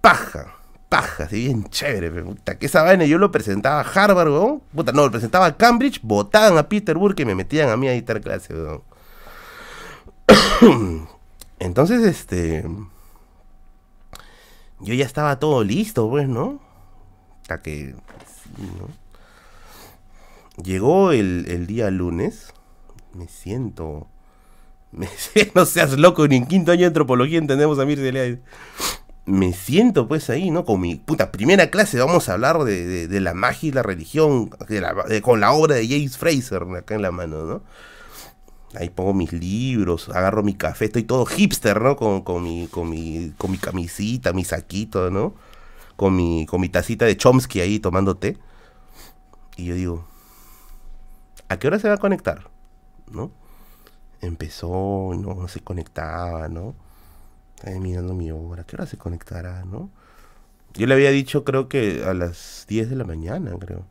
Paja, 0.00 0.54
paja, 0.88 1.24
así 1.24 1.44
bien 1.44 1.64
chévere, 1.68 2.10
puta, 2.10 2.58
que 2.58 2.66
esa 2.66 2.82
vaina 2.82 3.04
yo 3.04 3.18
lo 3.18 3.30
presentaba 3.30 3.80
a 3.80 3.84
Harvard, 3.84 4.30
¿no? 4.30 4.62
Puta, 4.74 4.92
no, 4.92 5.04
lo 5.04 5.10
presentaba 5.10 5.46
a 5.46 5.56
Cambridge, 5.56 6.00
votaban 6.02 6.56
a 6.58 6.68
Peterburg 6.68 7.14
y 7.20 7.24
me 7.24 7.34
metían 7.34 7.68
a 7.68 7.76
mí 7.76 7.88
a 7.88 7.92
editar 7.92 8.20
clase, 8.20 8.54
¿no? 8.54 8.82
Entonces, 11.58 12.02
este. 12.04 12.64
Yo 14.80 14.94
ya 14.94 15.04
estaba 15.04 15.38
todo 15.38 15.64
listo, 15.64 16.08
pues, 16.08 16.28
¿no? 16.28 16.60
Hasta 17.42 17.62
que. 17.62 17.94
¿no? 18.58 19.05
Llegó 20.62 21.12
el, 21.12 21.66
día 21.66 21.90
lunes. 21.90 22.52
Me 23.14 23.28
siento. 23.28 24.08
Me, 24.92 25.08
no 25.54 25.66
seas 25.66 25.98
loco, 25.98 26.26
ni 26.28 26.36
en 26.36 26.46
quinto 26.46 26.72
año 26.72 26.82
de 26.82 26.86
antropología 26.86 27.38
entendemos 27.38 27.78
a 27.78 27.84
Mircea 27.84 28.38
Me 29.26 29.52
siento 29.52 30.08
pues 30.08 30.30
ahí, 30.30 30.50
¿no? 30.50 30.64
Con 30.64 30.80
mi 30.80 30.94
puta 30.94 31.30
primera 31.32 31.70
clase 31.70 31.98
vamos 31.98 32.28
a 32.28 32.34
hablar 32.34 32.64
de, 32.64 33.20
la 33.20 33.34
magia 33.34 33.68
y 33.68 33.72
la 33.72 33.82
religión, 33.82 34.50
con 35.22 35.40
la 35.40 35.52
obra 35.52 35.74
de 35.76 35.86
James 35.86 36.16
Fraser 36.16 36.62
acá 36.76 36.94
en 36.94 37.02
la 37.02 37.10
mano, 37.10 37.44
¿no? 37.44 37.62
Ahí 38.74 38.90
pongo 38.90 39.14
mis 39.14 39.32
libros, 39.32 40.08
agarro 40.10 40.42
mi 40.42 40.54
café, 40.54 40.86
estoy 40.86 41.04
todo 41.04 41.24
hipster, 41.26 41.80
¿no? 41.80 41.96
Con, 41.96 42.22
con, 42.22 42.42
mi, 42.42 42.66
con, 42.68 42.90
mi, 42.90 43.32
con 43.38 43.50
mi 43.50 43.58
camisita, 43.58 44.32
mi 44.32 44.44
saquito, 44.44 45.10
¿no? 45.10 45.34
Con 45.96 46.14
mi, 46.14 46.46
con 46.46 46.60
mi 46.60 46.68
tacita 46.68 47.06
de 47.06 47.16
Chomsky 47.16 47.60
ahí 47.60 47.78
tomando 47.78 48.16
té. 48.16 48.36
Y 49.56 49.64
yo 49.66 49.74
digo, 49.74 50.04
¿a 51.48 51.58
qué 51.58 51.66
hora 51.66 51.78
se 51.78 51.88
va 51.88 51.94
a 51.94 51.98
conectar? 51.98 52.50
¿No? 53.10 53.30
Empezó, 54.20 55.12
no, 55.14 55.48
se 55.48 55.60
conectaba, 55.60 56.48
¿no? 56.48 56.74
Estaba 57.56 57.78
mirando 57.78 58.14
mi 58.14 58.30
hora, 58.30 58.62
¿a 58.62 58.64
qué 58.66 58.76
hora 58.76 58.86
se 58.86 58.96
conectará, 58.98 59.64
no? 59.64 59.90
Yo 60.74 60.86
le 60.86 60.94
había 60.94 61.10
dicho, 61.10 61.44
creo 61.44 61.68
que 61.68 62.04
a 62.04 62.14
las 62.14 62.66
10 62.68 62.90
de 62.90 62.96
la 62.96 63.04
mañana, 63.04 63.52
creo. 63.58 63.86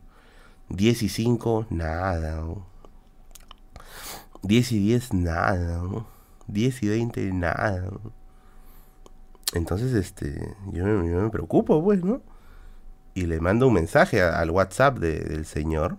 10 0.70 1.04
y 1.04 1.10
5, 1.10 1.68
nada. 1.70 2.44
10 4.44 4.72
y 4.72 4.80
10, 4.80 5.14
nada. 5.14 5.82
10 6.48 6.84
y 6.84 6.88
20, 6.88 7.34
nada. 7.34 7.90
Entonces, 9.54 9.94
este, 9.94 10.56
yo, 10.72 10.86
me 10.86 11.30
preocupo, 11.30 11.84
pues, 11.84 12.04
¿no? 12.04 12.22
Y 13.16 13.26
le 13.26 13.40
mando 13.40 13.68
un 13.68 13.74
mensaje 13.74 14.22
al 14.22 14.52
WhatsApp 14.52 15.00
del 15.00 15.46
señor 15.46 15.98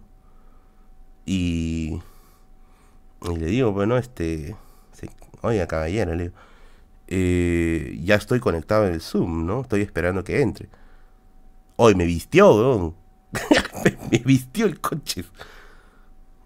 y, 1.26 2.00
le 3.20 3.46
digo, 3.46 3.72
bueno, 3.72 3.98
este, 3.98 4.54
oiga, 5.42 5.66
caballero, 5.66 6.14
le 6.14 6.22
digo, 6.24 6.34
eh, 7.08 8.00
ya 8.02 8.14
estoy 8.14 8.38
conectado 8.40 8.86
en 8.86 8.94
el 8.94 9.00
Zoom, 9.00 9.44
¿no? 9.44 9.62
Estoy 9.62 9.82
esperando 9.82 10.24
que 10.24 10.40
entre. 10.40 10.68
Hoy 11.76 11.94
me 11.94 12.04
vistió, 12.04 12.54
weón. 12.54 12.94
me, 14.10 14.18
vistió 14.18 14.66
el 14.66 14.80
coche. 14.80 15.24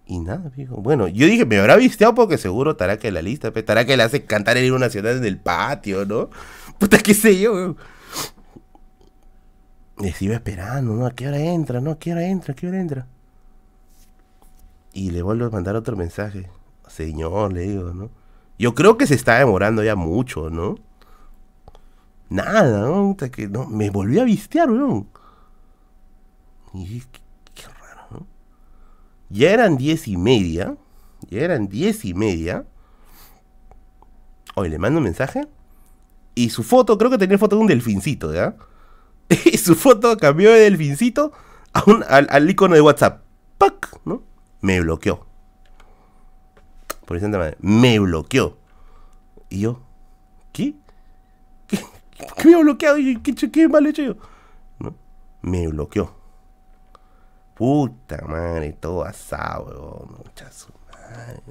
Y 0.06 0.18
nada, 0.18 0.50
digo, 0.56 0.76
bueno, 0.76 1.06
yo 1.08 1.26
dije, 1.26 1.46
me 1.46 1.58
habrá 1.58 1.76
vistiado 1.76 2.14
porque 2.14 2.36
seguro 2.36 2.72
estará 2.72 2.98
que 2.98 3.12
la 3.12 3.22
lista, 3.22 3.52
estará 3.54 3.84
que 3.84 3.96
le 3.96 4.02
hace 4.02 4.24
cantar 4.24 4.56
el 4.56 4.64
himno 4.64 4.78
nacional 4.78 5.18
en 5.18 5.24
el 5.24 5.38
patio, 5.38 6.04
¿no? 6.04 6.30
Puta, 6.78 6.98
qué 6.98 7.14
sé 7.14 7.38
yo, 7.38 7.52
weón. 7.52 7.76
Se 10.16 10.24
iba 10.24 10.34
esperando, 10.34 10.94
¿no? 10.94 11.06
¿A 11.06 11.10
qué 11.14 11.28
hora 11.28 11.38
entra? 11.38 11.80
¿No? 11.80 11.92
¿A 11.92 11.98
qué 11.98 12.12
hora 12.12 12.26
entra? 12.26 12.52
¿A 12.52 12.56
qué 12.56 12.66
hora 12.66 12.80
entra? 12.80 13.06
Y 14.92 15.10
le 15.10 15.22
vuelvo 15.22 15.46
a 15.46 15.50
mandar 15.50 15.76
otro 15.76 15.96
mensaje. 15.96 16.50
Señor, 16.88 17.52
le 17.52 17.62
digo, 17.62 17.92
¿no? 17.94 18.10
Yo 18.58 18.74
creo 18.74 18.96
que 18.98 19.06
se 19.06 19.14
está 19.14 19.38
demorando 19.38 19.82
ya 19.82 19.96
mucho, 19.96 20.50
¿no? 20.50 20.76
Nada, 22.28 22.80
¿no? 22.80 23.16
Que 23.16 23.48
no 23.48 23.66
me 23.66 23.90
volvió 23.90 24.22
a 24.22 24.24
vistear, 24.24 24.68
¿no? 24.68 25.06
Y 26.74 27.00
qué, 27.54 27.66
raro, 27.80 28.06
¿no? 28.10 28.26
Ya 29.28 29.50
eran 29.50 29.76
diez 29.76 30.06
y 30.08 30.16
media. 30.16 30.76
Ya 31.28 31.40
eran 31.40 31.68
diez 31.68 32.04
y 32.04 32.14
media. 32.14 32.66
Hoy 34.54 34.68
le 34.68 34.78
mando 34.78 34.98
un 34.98 35.04
mensaje. 35.04 35.48
Y 36.34 36.50
su 36.50 36.62
foto, 36.62 36.98
creo 36.98 37.10
que 37.10 37.18
tenía 37.18 37.38
foto 37.38 37.56
de 37.56 37.62
un 37.62 37.68
delfincito, 37.68 38.34
¿ya? 38.34 38.56
y 39.44 39.56
su 39.58 39.74
foto 39.74 40.16
cambió 40.16 40.52
de 40.52 40.60
delfincito 40.60 41.32
a 41.72 41.84
un, 41.86 42.04
al, 42.08 42.26
al 42.30 42.50
icono 42.50 42.74
de 42.74 42.80
WhatsApp. 42.80 43.22
¡Pac! 43.58 44.00
¿No? 44.04 44.22
Me 44.60 44.80
bloqueó. 44.80 45.26
Por 47.06 47.16
esa 47.16 47.28
manera, 47.28 47.56
me 47.60 47.98
bloqueó. 47.98 48.56
Y 49.48 49.60
yo, 49.60 49.80
¿qué? 50.52 50.74
¿Qué, 51.66 51.84
qué 52.36 52.48
me 52.48 52.54
ha 52.54 52.58
bloqueado? 52.58 52.98
¿Qué, 53.22 53.68
mal 53.68 53.86
hecho 53.86 54.02
yo? 54.02 54.16
¿No? 54.78 54.94
Me 55.42 55.66
bloqueó. 55.68 56.14
Puta 57.54 58.24
madre, 58.26 58.72
todo 58.72 59.04
asado, 59.04 60.08
Mucha 60.16 60.50
su 60.50 60.72
madre, 60.92 61.42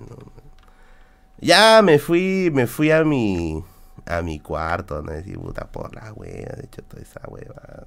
Ya 1.39 1.81
me 1.83 1.99
fui, 1.99 2.49
me 2.51 2.65
fui 2.65 2.89
a 2.89 3.03
mi 3.03 3.63
a 4.05 4.21
mi 4.21 4.39
cuarto, 4.39 5.01
no 5.01 5.11
decir 5.11 5.37
puta 5.37 5.67
por 5.67 5.93
la 5.93 6.11
wea, 6.13 6.55
de 6.55 6.65
hecho 6.65 6.81
toda 6.83 7.01
esa 7.01 7.21
hueva. 7.27 7.85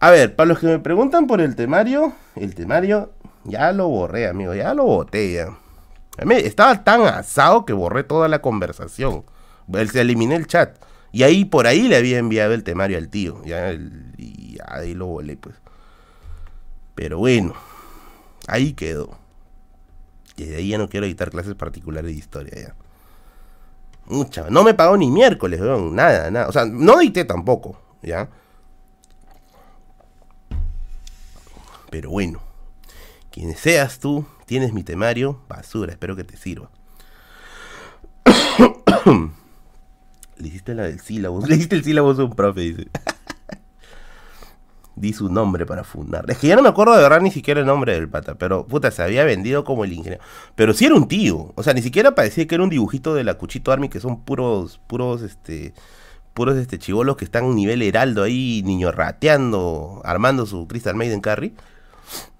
A 0.00 0.10
ver, 0.10 0.36
para 0.36 0.48
los 0.48 0.58
que 0.58 0.66
me 0.66 0.78
preguntan 0.78 1.26
por 1.26 1.40
el 1.40 1.56
temario, 1.56 2.12
el 2.36 2.54
temario 2.54 3.13
ya 3.44 3.72
lo 3.72 3.88
borré, 3.88 4.28
amigo, 4.28 4.54
ya 4.54 4.74
lo 4.74 4.84
boté. 4.84 5.46
Estaba 6.18 6.84
tan 6.84 7.02
asado 7.02 7.64
que 7.64 7.72
borré 7.72 8.04
toda 8.04 8.28
la 8.28 8.40
conversación. 8.40 9.24
Se 9.90 10.00
eliminé 10.00 10.36
el 10.36 10.46
chat. 10.46 10.78
Y 11.12 11.22
ahí, 11.22 11.44
por 11.44 11.66
ahí 11.66 11.88
le 11.88 11.96
había 11.96 12.18
enviado 12.18 12.54
el 12.54 12.64
temario 12.64 12.98
al 12.98 13.08
tío. 13.08 13.42
Ya, 13.44 13.72
y 13.72 14.58
ahí 14.66 14.94
lo 14.94 15.06
volé, 15.06 15.36
pues. 15.36 15.54
Pero 16.94 17.18
bueno, 17.18 17.54
ahí 18.46 18.72
quedó. 18.72 19.16
Y 20.36 20.44
de 20.44 20.56
ahí 20.56 20.68
ya 20.70 20.78
no 20.78 20.88
quiero 20.88 21.06
editar 21.06 21.30
clases 21.30 21.54
particulares 21.54 22.10
de 22.10 22.18
historia 22.18 22.54
ya. 22.56 22.74
Mucha. 24.06 24.50
No 24.50 24.64
me 24.64 24.74
pagó 24.74 24.96
ni 24.96 25.10
miércoles, 25.10 25.60
weón. 25.60 25.94
Nada, 25.94 26.30
nada. 26.30 26.48
O 26.48 26.52
sea, 26.52 26.64
no 26.64 27.00
edité 27.00 27.24
tampoco, 27.24 27.80
¿ya? 28.02 28.28
Pero 31.90 32.10
bueno. 32.10 32.40
Quien 33.34 33.56
seas 33.56 33.98
tú, 33.98 34.24
tienes 34.46 34.72
mi 34.72 34.84
temario, 34.84 35.40
basura, 35.48 35.90
espero 35.90 36.14
que 36.14 36.22
te 36.22 36.36
sirva. 36.36 36.70
Le 40.36 40.46
hiciste 40.46 40.72
la 40.72 40.84
del 40.84 41.00
sílabo. 41.00 41.40
Le 41.44 41.56
hiciste 41.56 41.74
el 41.74 41.82
sílabo 41.82 42.12
a 42.12 42.14
un 42.14 42.36
profe, 42.36 42.60
dice. 42.60 42.86
Di 44.94 45.12
su 45.12 45.28
nombre 45.28 45.66
para 45.66 45.82
fundar. 45.82 46.26
Es 46.30 46.38
que 46.38 46.46
ya 46.46 46.54
no 46.54 46.62
me 46.62 46.68
acuerdo 46.68 46.94
de 46.94 47.02
verdad 47.02 47.20
ni 47.20 47.32
siquiera 47.32 47.58
el 47.58 47.66
nombre 47.66 47.94
del 47.94 48.08
pata. 48.08 48.36
Pero, 48.36 48.68
puta, 48.68 48.92
se 48.92 49.02
había 49.02 49.24
vendido 49.24 49.64
como 49.64 49.82
el 49.82 49.92
ingeniero. 49.92 50.22
Pero 50.54 50.72
sí 50.72 50.84
era 50.84 50.94
un 50.94 51.08
tío. 51.08 51.52
O 51.56 51.64
sea, 51.64 51.74
ni 51.74 51.82
siquiera 51.82 52.14
parecía 52.14 52.46
que 52.46 52.54
era 52.54 52.62
un 52.62 52.70
dibujito 52.70 53.16
de 53.16 53.24
la 53.24 53.34
Cuchito 53.34 53.72
Army, 53.72 53.88
que 53.88 53.98
son 53.98 54.20
puros, 54.20 54.80
puros, 54.86 55.22
este, 55.22 55.74
puros, 56.34 56.54
este, 56.54 56.78
chivolos 56.78 57.16
que 57.16 57.24
están 57.24 57.52
nivel 57.56 57.82
heraldo 57.82 58.22
ahí, 58.22 58.62
niño 58.64 58.92
rateando, 58.92 60.02
armando 60.04 60.46
su 60.46 60.68
Crystal 60.68 60.94
Maiden 60.94 61.20
Carry. 61.20 61.52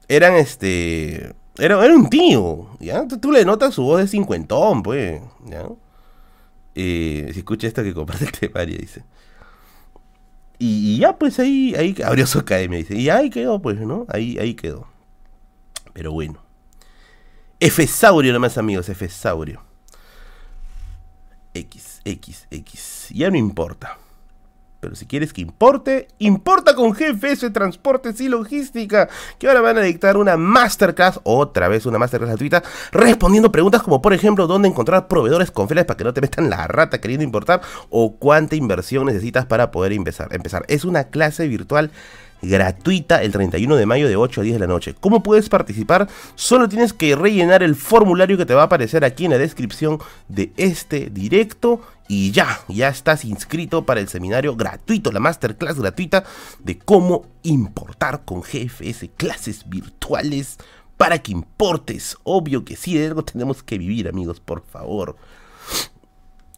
Eran, 0.08 0.34
este, 0.34 1.34
era, 1.58 1.84
era 1.84 1.94
un 1.94 2.08
tío, 2.10 2.68
¿ya? 2.80 3.06
Tú, 3.06 3.32
le 3.32 3.44
notas 3.44 3.74
su 3.74 3.82
voz 3.82 4.00
de 4.00 4.08
cincuentón, 4.08 4.82
pues, 4.82 5.20
¿ya? 5.46 5.66
Eh, 6.74 7.30
si 7.32 7.38
escucha 7.38 7.66
esto 7.66 7.82
que 7.82 7.94
comparte 7.94 8.24
el 8.26 8.32
temario, 8.32 8.78
dice. 8.78 9.04
Y, 10.58 10.98
ya, 10.98 11.18
pues 11.18 11.38
ahí, 11.38 11.74
ahí 11.76 11.94
abrió 12.04 12.26
su 12.26 12.38
academia, 12.38 12.78
dice. 12.78 12.96
Y 12.96 13.10
ahí 13.10 13.30
quedó, 13.30 13.60
pues, 13.60 13.78
¿no? 13.80 14.06
Ahí, 14.08 14.38
ahí 14.38 14.54
quedó. 14.54 14.86
Pero 15.92 16.12
bueno. 16.12 16.42
Efesaurio 17.60 18.32
nomás, 18.32 18.58
amigos, 18.58 18.88
Efesaurio. 18.88 19.62
X, 21.54 22.00
X, 22.04 22.46
X. 22.50 23.08
Ya 23.10 23.30
no 23.30 23.36
importa. 23.36 23.98
Pero 24.84 24.96
si 24.96 25.06
quieres 25.06 25.32
que 25.32 25.40
importe, 25.40 26.08
importa 26.18 26.74
con 26.74 26.92
GFS 26.92 27.50
Transportes 27.54 28.20
y 28.20 28.28
Logística, 28.28 29.08
que 29.38 29.48
ahora 29.48 29.62
van 29.62 29.78
a 29.78 29.80
dictar 29.80 30.18
una 30.18 30.36
masterclass, 30.36 31.20
otra 31.22 31.68
vez 31.68 31.86
una 31.86 31.98
masterclass 31.98 32.32
gratuita, 32.32 32.62
respondiendo 32.92 33.50
preguntas 33.50 33.82
como 33.82 34.02
por 34.02 34.12
ejemplo, 34.12 34.46
dónde 34.46 34.68
encontrar 34.68 35.08
proveedores 35.08 35.50
confiables 35.50 35.86
para 35.86 35.96
que 35.96 36.04
no 36.04 36.12
te 36.12 36.20
metan 36.20 36.50
la 36.50 36.66
rata 36.66 37.00
queriendo 37.00 37.24
importar 37.24 37.62
o 37.88 38.16
cuánta 38.16 38.56
inversión 38.56 39.06
necesitas 39.06 39.46
para 39.46 39.70
poder 39.70 39.94
empezar. 39.94 40.28
empezar. 40.34 40.66
Es 40.68 40.84
una 40.84 41.04
clase 41.04 41.48
virtual 41.48 41.90
gratuita 42.42 43.22
el 43.22 43.32
31 43.32 43.76
de 43.76 43.86
mayo 43.86 44.06
de 44.06 44.16
8 44.16 44.42
a 44.42 44.44
10 44.44 44.54
de 44.54 44.60
la 44.60 44.66
noche. 44.66 44.94
¿Cómo 45.00 45.22
puedes 45.22 45.48
participar? 45.48 46.08
Solo 46.34 46.68
tienes 46.68 46.92
que 46.92 47.16
rellenar 47.16 47.62
el 47.62 47.74
formulario 47.74 48.36
que 48.36 48.44
te 48.44 48.52
va 48.52 48.62
a 48.62 48.66
aparecer 48.66 49.02
aquí 49.02 49.24
en 49.24 49.30
la 49.30 49.38
descripción 49.38 49.98
de 50.28 50.52
este 50.58 51.08
directo 51.10 51.80
y 52.06 52.32
ya, 52.32 52.60
ya 52.68 52.88
estás 52.88 53.24
inscrito 53.24 53.86
para 53.86 54.00
el 54.00 54.08
seminario 54.08 54.56
gratuito, 54.56 55.10
la 55.10 55.20
masterclass 55.20 55.78
gratuita 55.78 56.24
de 56.58 56.78
cómo 56.78 57.26
importar 57.42 58.24
con 58.24 58.42
GFS, 58.42 59.10
clases 59.16 59.68
virtuales 59.68 60.58
para 60.96 61.18
que 61.20 61.32
importes. 61.32 62.16
Obvio 62.24 62.64
que 62.64 62.76
sí, 62.76 62.96
de 62.96 63.06
algo 63.06 63.24
tenemos 63.24 63.62
que 63.62 63.78
vivir, 63.78 64.08
amigos, 64.08 64.40
por 64.40 64.64
favor. 64.64 65.16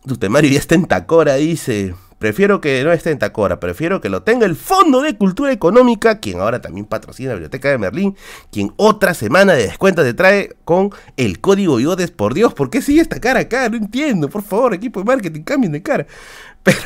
Tu 0.06 0.14
ya 0.14 0.58
está 0.58 0.76
en 0.76 0.86
Tacora, 0.86 1.34
dice. 1.34 1.94
Prefiero 2.18 2.60
que 2.60 2.82
no 2.84 2.92
esté 2.92 3.10
en 3.10 3.18
Tacora, 3.18 3.58
prefiero 3.58 4.00
que 4.00 4.08
lo 4.08 4.22
tenga 4.22 4.46
el 4.46 4.54
Fondo 4.54 5.02
de 5.02 5.18
Cultura 5.18 5.52
Económica, 5.52 6.20
quien 6.20 6.38
ahora 6.38 6.60
también 6.60 6.86
patrocina 6.86 7.30
la 7.30 7.34
Biblioteca 7.34 7.68
de 7.68 7.76
Merlín, 7.76 8.16
quien 8.50 8.72
otra 8.76 9.14
semana 9.14 9.52
de 9.54 9.64
descuento 9.64 10.02
te 10.02 10.14
trae 10.14 10.56
con 10.64 10.90
el 11.16 11.40
código 11.40 11.76
Bigotes. 11.76 12.12
Por 12.12 12.34
Dios, 12.34 12.54
¿por 12.54 12.70
qué 12.70 12.80
sigue 12.80 13.02
esta 13.02 13.20
cara 13.20 13.40
acá? 13.40 13.68
No 13.68 13.76
entiendo, 13.76 14.30
por 14.30 14.42
favor, 14.42 14.72
equipo 14.72 15.00
de 15.00 15.06
marketing, 15.06 15.42
cambien 15.42 15.72
de 15.72 15.82
cara. 15.82 16.06
Pero 16.62 16.80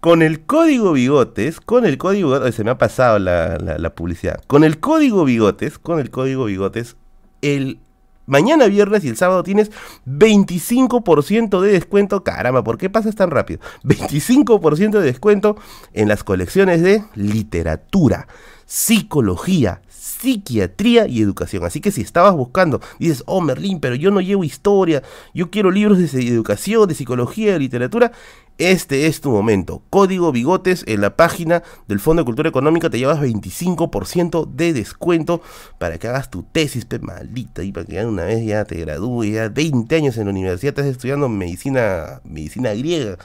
con 0.00 0.22
el 0.22 0.46
código 0.46 0.92
Bigotes, 0.92 1.60
con 1.60 1.84
el 1.84 1.98
código 1.98 2.30
Bigotes, 2.30 2.54
se 2.54 2.64
me 2.64 2.70
ha 2.70 2.78
pasado 2.78 3.18
la 3.18 3.92
publicidad, 3.94 4.40
con 4.46 4.62
el 4.62 4.78
código 4.78 5.24
Bigotes, 5.24 5.78
con 5.78 5.98
el 5.98 6.10
código 6.10 6.44
Bigotes, 6.44 6.96
el 7.42 7.80
Mañana 8.26 8.66
viernes 8.66 9.04
y 9.04 9.08
el 9.08 9.16
sábado 9.16 9.42
tienes 9.42 9.70
25% 10.06 11.60
de 11.60 11.72
descuento. 11.72 12.24
Caramba, 12.24 12.64
¿por 12.64 12.76
qué 12.76 12.90
pasas 12.90 13.14
tan 13.14 13.30
rápido? 13.30 13.60
25% 13.84 14.90
de 14.90 15.00
descuento 15.00 15.56
en 15.92 16.08
las 16.08 16.24
colecciones 16.24 16.82
de 16.82 17.04
literatura, 17.14 18.26
psicología, 18.66 19.80
psiquiatría 19.88 21.06
y 21.06 21.22
educación. 21.22 21.64
Así 21.64 21.80
que 21.80 21.90
si 21.90 22.00
estabas 22.00 22.34
buscando, 22.34 22.80
dices, 22.98 23.22
oh 23.26 23.40
Merlín, 23.40 23.80
pero 23.80 23.94
yo 23.94 24.10
no 24.10 24.20
llevo 24.20 24.44
historia, 24.44 25.02
yo 25.34 25.50
quiero 25.50 25.70
libros 25.70 25.98
de 25.98 26.28
educación, 26.28 26.88
de 26.88 26.94
psicología, 26.94 27.52
de 27.52 27.58
literatura, 27.58 28.12
este 28.58 29.06
es 29.06 29.20
tu 29.20 29.30
momento. 29.30 29.82
Código 29.90 30.32
Bigotes 30.32 30.84
en 30.86 31.00
la 31.02 31.16
página 31.16 31.62
del 31.88 32.00
Fondo 32.00 32.22
de 32.22 32.24
Cultura 32.24 32.48
Económica 32.48 32.88
te 32.88 32.98
llevas 32.98 33.20
25% 33.20 34.46
de 34.50 34.72
descuento 34.72 35.42
para 35.78 35.98
que 35.98 36.08
hagas 36.08 36.30
tu 36.30 36.42
tesis, 36.42 36.86
pe 36.86 36.98
maldita, 36.98 37.62
y 37.62 37.72
para 37.72 37.86
que 37.86 38.04
una 38.04 38.24
vez 38.24 38.44
ya 38.44 38.64
te 38.64 38.76
gradúes, 38.76 39.34
ya 39.34 39.48
20 39.48 39.94
años 39.94 40.16
en 40.16 40.24
la 40.24 40.30
universidad 40.30 40.70
estás 40.70 40.86
estudiando 40.86 41.28
medicina, 41.28 42.20
medicina 42.24 42.72
griega. 42.72 43.18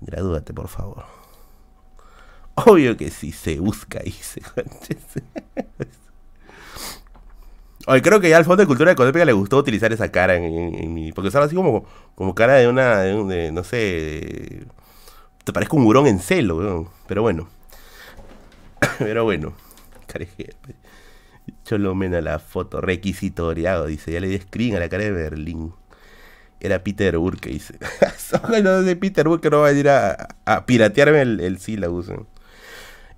Gradúate, 0.00 0.52
por 0.52 0.68
favor. 0.68 1.04
Obvio 2.54 2.96
que 2.96 3.10
sí 3.10 3.32
se 3.32 3.60
busca 3.60 4.00
se 4.20 4.42
Oye, 7.86 8.02
creo 8.02 8.20
que 8.20 8.28
ya 8.28 8.36
al 8.36 8.44
Fondo 8.44 8.62
de 8.62 8.66
Cultura 8.66 8.90
Económica 8.90 9.24
le 9.24 9.32
gustó 9.32 9.58
utilizar 9.58 9.92
esa 9.92 10.10
cara 10.10 10.34
en, 10.36 10.92
mi... 10.92 11.12
Porque 11.12 11.28
estaba 11.28 11.46
así 11.46 11.54
como, 11.54 11.86
como 12.16 12.34
cara 12.34 12.54
de 12.54 12.66
una... 12.66 12.98
De, 12.98 13.52
no 13.52 13.62
sé... 13.62 14.66
te 15.44 15.52
parezco 15.52 15.76
un 15.76 15.86
hurón 15.86 16.08
en 16.08 16.18
celo, 16.18 16.90
Pero 17.06 17.22
bueno. 17.22 17.48
Pero 18.98 19.24
bueno. 19.24 19.54
Cholomena 21.64 22.20
la 22.20 22.40
foto. 22.40 22.80
Requisitoriado, 22.80 23.86
dice. 23.86 24.10
Ya 24.10 24.20
le 24.20 24.28
di 24.28 24.38
screen 24.38 24.76
a 24.76 24.80
la 24.80 24.88
cara 24.88 25.04
de 25.04 25.12
Berlín. 25.12 25.72
Era 26.58 26.82
Peter 26.82 27.16
Burke, 27.18 27.50
dice. 27.50 27.78
no 28.62 28.82
de 28.82 28.96
Peter 28.96 29.28
Burke 29.28 29.48
no 29.48 29.60
va 29.60 29.68
a 29.68 29.72
ir 29.72 29.88
a, 29.88 30.26
piratearme 30.66 31.22
el, 31.22 31.40
el 31.40 31.58
sílabo. 31.58 32.02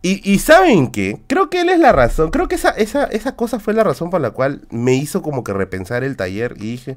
Y, 0.00 0.38
¿saben 0.38 0.92
qué? 0.92 1.20
Creo 1.26 1.50
que 1.50 1.60
él 1.60 1.68
es 1.70 1.80
la 1.80 1.90
razón. 1.90 2.30
Creo 2.30 2.46
que 2.46 2.54
esa, 2.54 2.70
esa, 2.70 3.04
esa 3.04 3.34
cosa 3.34 3.58
fue 3.58 3.74
la 3.74 3.82
razón 3.82 4.10
por 4.10 4.20
la 4.20 4.30
cual 4.30 4.62
me 4.70 4.94
hizo 4.94 5.22
como 5.22 5.42
que 5.42 5.52
repensar 5.52 6.04
el 6.04 6.16
taller 6.16 6.54
y 6.56 6.70
dije, 6.70 6.96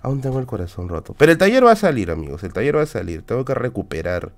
aún 0.00 0.20
tengo 0.20 0.38
el 0.38 0.46
corazón 0.46 0.88
roto. 0.88 1.14
Pero 1.18 1.32
el 1.32 1.38
taller 1.38 1.66
va 1.66 1.72
a 1.72 1.76
salir, 1.76 2.10
amigos. 2.10 2.44
El 2.44 2.52
taller 2.52 2.76
va 2.76 2.82
a 2.82 2.86
salir. 2.86 3.22
Tengo 3.22 3.44
que 3.44 3.54
recuperar 3.54 4.30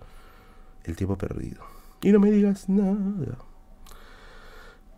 el 0.85 0.97
tiempo 0.97 1.19
perdido. 1.19 1.63
Y 2.01 2.11
no 2.11 2.19
me 2.19 2.31
digas 2.31 2.69
nada. 2.69 2.97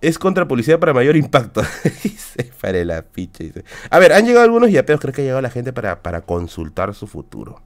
Es 0.01 0.16
contra 0.19 0.47
policía 0.47 0.78
para 0.78 0.95
mayor 0.95 1.16
impacto. 1.16 1.62
dice, 2.05 2.53
para 2.61 2.85
la 2.85 3.03
ficha. 3.03 3.43
A 3.91 3.99
ver, 3.99 4.12
han 4.12 4.24
llegado 4.24 4.45
algunos 4.45 4.70
y 4.70 4.78
apenas 4.78 5.01
creo 5.01 5.12
que 5.12 5.23
ha 5.23 5.24
llegado 5.24 5.43
la 5.43 5.51
gente 5.51 5.73
para, 5.73 6.01
para 6.01 6.20
consultar 6.20 6.95
su 6.95 7.09
futuro. 7.09 7.61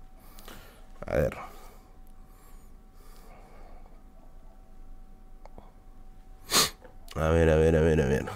A 1.07 1.17
ver. 1.17 1.54
A 7.15 7.29
ver, 7.29 7.49
a 7.51 7.57
ver, 7.57 7.77
a 7.77 7.81
ver, 7.81 8.01
a 8.01 8.07
ver. 8.07 8.27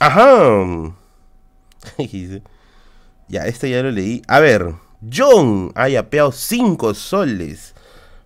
Ajá. 0.00 0.92
ya, 3.28 3.46
este 3.46 3.70
ya 3.70 3.82
lo 3.82 3.90
leí. 3.90 4.22
A 4.28 4.40
ver, 4.40 4.74
John 5.12 5.72
ha 5.74 5.88
yapeado 5.88 6.32
5 6.32 6.94
soles 6.94 7.74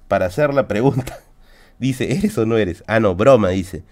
para 0.09 0.27
hacer 0.27 0.52
la 0.55 0.66
pregunta. 0.69 1.20
Dice, 1.78 2.12
¿eres 2.12 2.36
o 2.39 2.47
no 2.47 2.56
eres? 2.56 2.85
Ah, 2.86 3.01
no, 3.01 3.14
broma, 3.14 3.48
dice. 3.48 3.82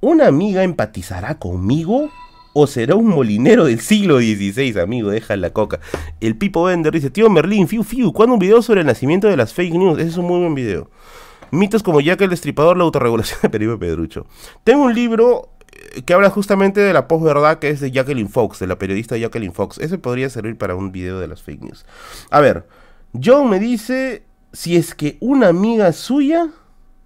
¿Una 0.00 0.28
amiga 0.28 0.62
empatizará 0.62 1.38
conmigo? 1.38 2.10
¿O 2.54 2.66
será 2.66 2.94
un 2.94 3.08
molinero 3.08 3.66
del 3.66 3.80
siglo 3.80 4.18
XVI, 4.18 4.80
amigo? 4.80 5.10
Deja 5.10 5.36
la 5.36 5.50
coca. 5.50 5.78
El 6.20 6.36
Pipo 6.36 6.64
Bender 6.64 6.92
dice, 6.92 7.10
tío 7.10 7.28
Merlín, 7.28 7.68
fiu, 7.68 7.82
fiu, 7.82 8.14
¿cuándo 8.14 8.34
un 8.34 8.38
video 8.38 8.62
sobre 8.62 8.80
el 8.80 8.86
nacimiento 8.86 9.28
de 9.28 9.36
las 9.36 9.52
fake 9.52 9.74
news? 9.74 9.98
Ese 9.98 10.08
es 10.08 10.16
un 10.16 10.24
muy 10.26 10.40
buen 10.40 10.54
video. 10.54 10.88
Mitos 11.50 11.82
como 11.82 12.00
Jack 12.00 12.20
el 12.20 12.30
Destripador, 12.30 12.76
la 12.76 12.84
autorregulación 12.84 13.40
de 13.42 13.50
Perico 13.50 13.78
Pedrucho. 13.78 14.26
Tengo 14.64 14.84
un 14.84 14.94
libro 14.94 15.50
eh, 15.72 16.02
que 16.02 16.14
habla 16.14 16.30
justamente 16.30 16.80
de 16.80 16.92
la 16.92 17.08
posverdad 17.08 17.58
que 17.58 17.70
es 17.70 17.80
de 17.80 17.90
Jacqueline 17.90 18.28
Fox, 18.28 18.58
de 18.58 18.66
la 18.66 18.78
periodista 18.78 19.16
Jacqueline 19.16 19.52
Fox. 19.52 19.78
Ese 19.78 19.98
podría 19.98 20.30
servir 20.30 20.56
para 20.58 20.74
un 20.74 20.92
video 20.92 21.20
de 21.20 21.28
las 21.28 21.42
fake 21.42 21.62
news. 21.62 21.86
A 22.30 22.40
ver, 22.40 22.66
John 23.22 23.48
me 23.50 23.58
dice 23.58 24.24
si 24.52 24.76
es 24.76 24.94
que 24.94 25.18
una 25.20 25.48
amiga 25.48 25.92
suya 25.92 26.48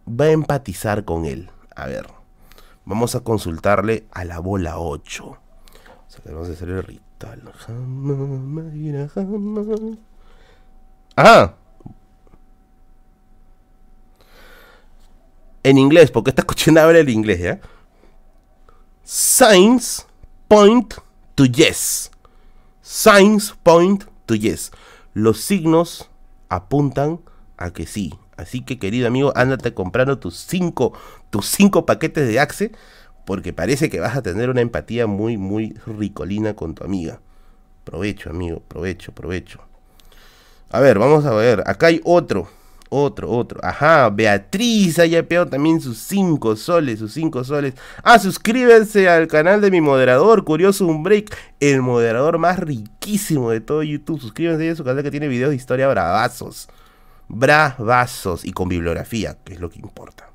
va 0.08 0.26
a 0.26 0.30
empatizar 0.30 1.04
con 1.04 1.24
él. 1.24 1.50
A 1.74 1.86
ver, 1.86 2.06
vamos 2.84 3.14
a 3.14 3.20
consultarle 3.20 4.06
a 4.12 4.24
la 4.24 4.38
bola 4.38 4.78
8. 4.78 5.24
O 5.24 5.38
sea, 6.08 6.36
a 6.36 6.42
hacer 6.42 6.68
el 6.68 6.82
ritual. 6.82 7.02
Ah, 11.16 11.54
en 15.62 15.78
inglés, 15.78 16.10
porque 16.10 16.30
esta 16.30 16.42
cuestión 16.42 16.78
habla 16.78 16.98
el 16.98 17.08
inglés, 17.08 17.40
¿ya? 17.40 17.60
Signs 19.04 20.06
point 20.48 20.94
to 21.34 21.44
yes. 21.44 22.10
Signs 22.80 23.54
point 23.62 24.04
to 24.26 24.34
yes. 24.34 24.70
Los 25.14 25.40
signos 25.40 26.10
apuntan 26.48 27.20
a 27.56 27.72
que 27.72 27.86
sí. 27.86 28.14
Así 28.36 28.62
que, 28.62 28.78
querido 28.78 29.06
amigo, 29.06 29.32
ándate 29.36 29.74
comprando 29.74 30.18
tus 30.18 30.36
cinco, 30.36 30.92
tus 31.30 31.46
cinco 31.46 31.86
paquetes 31.86 32.26
de 32.26 32.40
Axe, 32.40 32.72
porque 33.24 33.52
parece 33.52 33.88
que 33.88 34.00
vas 34.00 34.16
a 34.16 34.22
tener 34.22 34.50
una 34.50 34.62
empatía 34.62 35.06
muy, 35.06 35.36
muy 35.36 35.74
ricolina 35.86 36.54
con 36.54 36.74
tu 36.74 36.84
amiga. 36.84 37.20
Provecho, 37.84 38.30
amigo, 38.30 38.62
provecho, 38.66 39.12
provecho. 39.12 39.60
A 40.70 40.80
ver, 40.80 40.98
vamos 40.98 41.24
a 41.26 41.34
ver. 41.34 41.62
Acá 41.66 41.88
hay 41.88 42.00
otro. 42.04 42.48
Otro, 42.94 43.30
otro. 43.30 43.58
Ajá, 43.64 44.10
Beatriz 44.10 44.98
haya 44.98 45.26
pegado 45.26 45.48
también 45.48 45.80
sus 45.80 45.96
5 45.96 46.56
soles, 46.56 46.98
sus 46.98 47.14
5 47.14 47.42
soles. 47.42 47.72
Ah, 48.02 48.18
suscríbanse 48.18 49.08
al 49.08 49.28
canal 49.28 49.62
de 49.62 49.70
mi 49.70 49.80
moderador, 49.80 50.44
Curioso 50.44 50.84
Un 50.84 51.02
Break, 51.02 51.34
el 51.58 51.80
moderador 51.80 52.36
más 52.36 52.58
riquísimo 52.58 53.50
de 53.50 53.62
todo 53.62 53.82
YouTube. 53.82 54.20
Suscríbanse 54.20 54.68
a 54.68 54.76
su 54.76 54.84
canal 54.84 55.02
que 55.02 55.10
tiene 55.10 55.28
videos 55.28 55.48
de 55.48 55.56
historia 55.56 55.88
bravazos. 55.88 56.68
Bravazos 57.28 58.44
y 58.44 58.52
con 58.52 58.68
bibliografía, 58.68 59.38
que 59.42 59.54
es 59.54 59.60
lo 59.60 59.70
que 59.70 59.78
importa. 59.78 60.28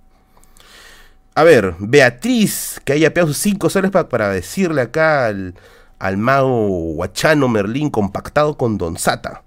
A 1.35 1.43
ver, 1.43 1.75
Beatriz, 1.77 2.81
que 2.83 2.93
haya 2.93 3.13
pegado 3.13 3.33
sus 3.33 3.37
5 3.43 3.69
soles 3.69 3.91
para, 3.91 4.29
decirle 4.29 4.81
acá 4.81 5.27
al, 5.27 5.53
al 5.99 6.17
mago 6.17 6.93
Huachano 6.93 7.49
Merlín 7.49 7.91
compactado 7.91 8.57
con 8.57 8.79
Don 8.79 8.97
Sata. 8.97 9.43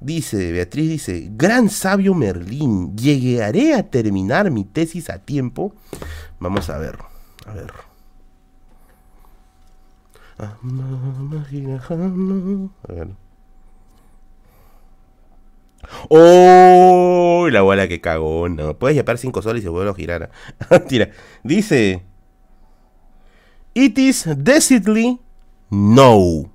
Dice, 0.00 0.52
Beatriz 0.52 0.88
dice, 0.88 1.28
gran 1.32 1.68
sabio 1.70 2.14
Merlín, 2.14 2.96
¿llegaré 2.96 3.74
a 3.74 3.90
terminar 3.90 4.50
mi 4.50 4.64
tesis 4.64 5.10
a 5.10 5.18
tiempo? 5.18 5.74
Vamos 6.38 6.70
a 6.70 6.78
ver, 6.78 6.98
a 7.46 7.52
ver. 7.52 7.72
A. 10.38 10.56
¡Oh! 16.08 17.48
La 17.50 17.62
bola 17.62 17.88
que 17.88 18.00
cagó, 18.00 18.48
no. 18.48 18.78
Puedes 18.78 18.96
llevar 18.96 19.18
5 19.18 19.42
soles 19.42 19.62
y 19.62 19.64
se 19.64 19.68
vuelve 19.68 19.90
a 19.90 19.94
girar. 19.94 20.30
Tira. 20.88 21.10
Dice. 21.42 22.04
It 23.74 23.98
is 23.98 24.28
decidedly 24.36 25.20
no. 25.70 26.50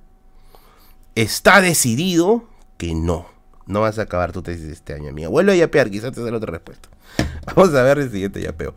Está 1.14 1.60
decidido 1.60 2.44
que 2.76 2.94
no. 2.94 3.33
No 3.66 3.80
vas 3.80 3.98
a 3.98 4.02
acabar 4.02 4.32
tu 4.32 4.42
tesis 4.42 4.68
este 4.68 4.94
año, 4.94 5.10
amiga. 5.10 5.28
Vuelve 5.28 5.52
a 5.52 5.56
yapear, 5.56 5.90
quizás 5.90 6.12
te 6.12 6.20
la 6.20 6.36
otra 6.36 6.52
respuesta. 6.52 6.88
Vamos 7.46 7.74
a 7.74 7.82
ver 7.82 7.98
el 7.98 8.10
siguiente 8.10 8.40
yapeo. 8.40 8.74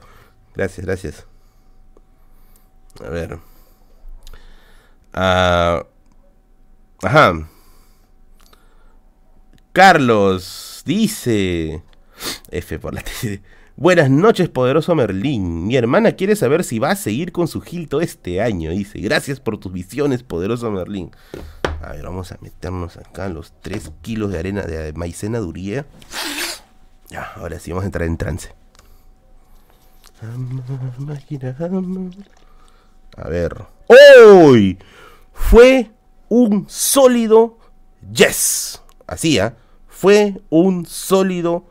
Gracias, 0.55 0.85
gracias. 0.85 1.27
A 3.05 3.09
ver. 3.09 3.39
Ah, 5.13 5.85
ajá. 7.03 7.47
Carlos 9.73 10.83
dice. 10.85 11.83
F 12.49 12.79
por 12.79 12.93
la 12.93 13.01
tesis. 13.01 13.41
Buenas 13.79 14.09
noches, 14.09 14.49
poderoso 14.49 14.95
Merlín. 14.95 15.67
Mi 15.67 15.75
hermana 15.75 16.13
quiere 16.13 16.35
saber 16.35 16.63
si 16.63 16.79
va 16.79 16.89
a 16.89 16.95
seguir 16.95 17.31
con 17.31 17.47
su 17.47 17.61
gilto 17.61 18.01
este 18.01 18.41
año. 18.41 18.71
Dice, 18.71 18.99
gracias 18.99 19.39
por 19.39 19.59
tus 19.59 19.71
visiones, 19.71 20.23
poderoso 20.23 20.71
Merlín. 20.71 21.11
A 21.81 21.91
ver, 21.93 22.03
vamos 22.03 22.31
a 22.31 22.37
meternos 22.41 22.97
acá 22.97 23.29
los 23.29 23.53
3 23.61 23.91
kilos 24.01 24.31
de 24.31 24.39
arena 24.39 24.63
de 24.63 24.93
maicena 24.93 25.39
duría. 25.39 25.85
Ya, 27.09 27.23
ahora 27.35 27.59
sí 27.59 27.71
vamos 27.71 27.83
a 27.83 27.87
entrar 27.87 28.07
en 28.07 28.17
trance. 28.17 28.53
A 33.15 33.29
ver. 33.29 33.65
¡Hoy! 33.87 34.77
Fue 35.31 35.91
un 36.29 36.65
sólido 36.67 37.57
yes. 38.11 38.81
Así, 39.05 39.39
¿ah? 39.39 39.55
Fue 39.87 40.41
un 40.49 40.85
sólido 40.85 41.65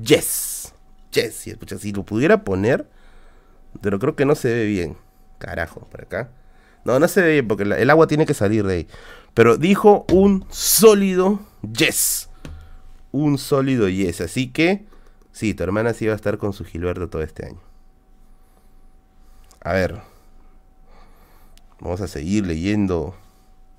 yes. 0.00 0.74
Yes. 1.12 1.46
Y 1.46 1.56
si 1.78 1.92
lo 1.92 2.04
pudiera 2.04 2.44
poner, 2.44 2.88
pero 3.80 3.98
creo 3.98 4.16
que 4.16 4.24
no 4.24 4.34
se 4.34 4.52
ve 4.52 4.66
bien. 4.66 4.96
Carajo, 5.38 5.80
por 5.88 6.02
acá. 6.02 6.30
No, 6.84 6.98
no 6.98 7.06
se 7.08 7.22
ve 7.22 7.32
bien 7.32 7.48
porque 7.48 7.62
el 7.62 7.90
agua 7.90 8.06
tiene 8.06 8.26
que 8.26 8.34
salir 8.34 8.66
de 8.66 8.74
ahí. 8.74 8.88
Pero 9.34 9.56
dijo 9.56 10.04
un 10.12 10.44
sólido 10.50 11.40
yes. 11.76 12.28
Un 13.12 13.38
sólido 13.38 13.88
yes. 13.88 14.20
Así 14.20 14.50
que, 14.52 14.86
sí, 15.32 15.54
tu 15.54 15.62
hermana 15.62 15.94
sí 15.94 16.06
va 16.06 16.12
a 16.12 16.16
estar 16.16 16.38
con 16.38 16.52
su 16.52 16.64
Gilberto 16.64 17.08
todo 17.08 17.22
este 17.22 17.46
año. 17.46 17.60
A 19.62 19.72
ver. 19.72 20.00
Vamos 21.80 22.00
a 22.00 22.08
seguir 22.08 22.46
leyendo. 22.46 23.14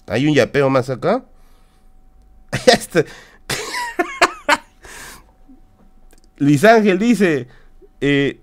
¿Hay 0.08 0.28
un 0.28 0.34
yapeo 0.34 0.70
más 0.70 0.90
acá? 0.90 1.24
Este- 2.68 3.06
Luis 6.38 6.64
Ángel 6.66 7.00
dice: 7.00 7.48
eh, 8.02 8.42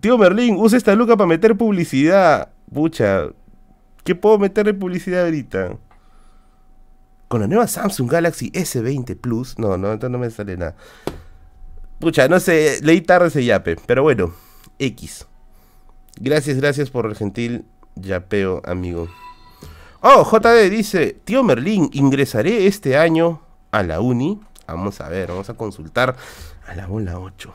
Tío 0.00 0.18
Merlín, 0.18 0.56
usa 0.58 0.76
esta 0.76 0.94
luca 0.94 1.16
para 1.16 1.28
meter 1.28 1.56
publicidad. 1.56 2.50
Pucha, 2.72 3.28
¿qué 4.04 4.14
puedo 4.14 4.38
meter 4.38 4.68
en 4.68 4.78
publicidad 4.78 5.24
ahorita? 5.24 5.78
Con 7.28 7.40
la 7.40 7.46
nueva 7.46 7.66
Samsung 7.66 8.10
Galaxy 8.10 8.50
S20 8.50 9.16
Plus. 9.16 9.58
No, 9.58 9.76
no, 9.76 9.96
no 9.96 10.18
me 10.18 10.30
sale 10.30 10.56
nada. 10.56 10.76
Pucha, 11.98 12.28
no 12.28 12.38
sé, 12.40 12.80
leí 12.82 13.00
tarde 13.00 13.28
ese 13.28 13.44
yape. 13.44 13.76
Pero 13.86 14.02
bueno, 14.02 14.32
X. 14.78 15.26
Gracias, 16.18 16.56
gracias 16.58 16.90
por 16.90 17.06
el 17.06 17.16
gentil 17.16 17.64
yapeo, 17.94 18.62
amigo. 18.64 19.08
Oh, 20.00 20.24
JD 20.24 20.70
dice, 20.70 21.20
tío 21.24 21.42
Merlín, 21.42 21.90
ingresaré 21.92 22.66
este 22.66 22.96
año 22.96 23.40
a 23.72 23.82
la 23.82 24.00
uni. 24.00 24.40
Vamos 24.66 25.00
a 25.00 25.08
ver, 25.08 25.28
vamos 25.28 25.50
a 25.50 25.54
consultar 25.54 26.16
a 26.66 26.74
la 26.74 26.86
bola 26.86 27.18
8. 27.18 27.54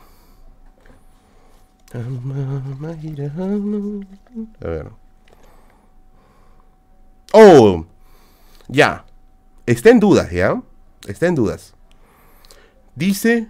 A 4.60 4.66
ver. 4.66 4.90
Oh, 7.32 7.86
ya. 8.68 9.04
Está 9.66 9.90
en 9.90 10.00
dudas, 10.00 10.30
¿ya? 10.30 10.60
Está 11.06 11.26
en 11.26 11.34
dudas. 11.34 11.74
Dice, 12.94 13.48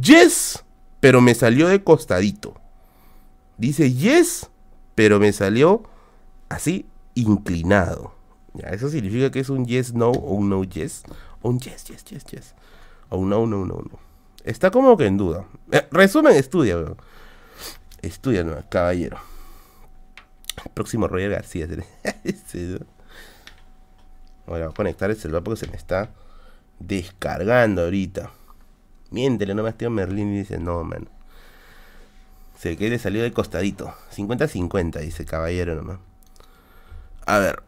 yes, 0.00 0.64
pero 1.00 1.20
me 1.20 1.34
salió 1.34 1.68
de 1.68 1.82
costadito. 1.82 2.54
Dice, 3.58 3.92
yes, 3.92 4.50
pero 4.94 5.18
me 5.18 5.32
salió 5.32 5.82
así, 6.48 6.86
inclinado. 7.14 8.14
Ya, 8.54 8.68
eso 8.68 8.88
significa 8.88 9.30
que 9.30 9.40
es 9.40 9.48
un 9.48 9.66
yes, 9.66 9.94
no, 9.94 10.10
o 10.10 10.34
un 10.34 10.48
no, 10.48 10.64
yes. 10.64 11.02
O 11.40 11.50
un 11.50 11.58
yes, 11.58 11.84
yes, 11.84 12.04
yes, 12.04 12.24
yes. 12.26 12.54
O 13.08 13.18
un 13.18 13.30
no, 13.30 13.46
no, 13.46 13.64
no, 13.64 13.76
no. 13.76 13.98
Está 14.44 14.70
como 14.70 14.96
que 14.96 15.06
en 15.06 15.16
duda. 15.16 15.46
Eh, 15.70 15.86
resumen, 15.90 16.36
estudia. 16.36 16.76
Estudia, 18.00 18.44
caballero. 18.68 19.18
próximo 20.74 21.08
Roger 21.08 21.30
García. 21.30 21.66
Voy 24.46 24.60
a 24.62 24.68
conectar 24.68 25.10
el 25.10 25.16
celular 25.16 25.42
porque 25.42 25.60
se 25.60 25.70
me 25.70 25.76
está 25.76 26.10
descargando 26.78 27.82
ahorita. 27.82 28.30
Miéntele 29.10 29.54
nomás, 29.54 29.76
tío 29.76 29.90
Merlín 29.90 30.34
y 30.34 30.38
dice, 30.38 30.58
no, 30.58 30.82
man. 30.84 31.08
Se 32.58 32.76
que 32.76 32.88
le 32.88 32.98
salió 32.98 33.22
de 33.22 33.32
costadito. 33.32 33.94
50-50, 34.14 35.00
dice 35.00 35.24
caballero 35.24 35.74
nomás. 35.74 35.98
A 37.26 37.38
ver. 37.38 37.62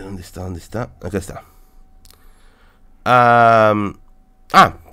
¿Dónde 0.00 0.22
está? 0.22 0.42
¿Dónde 0.42 0.60
está? 0.60 0.82
Acá 1.02 1.18
está. 1.18 1.42
ah, 3.04 3.74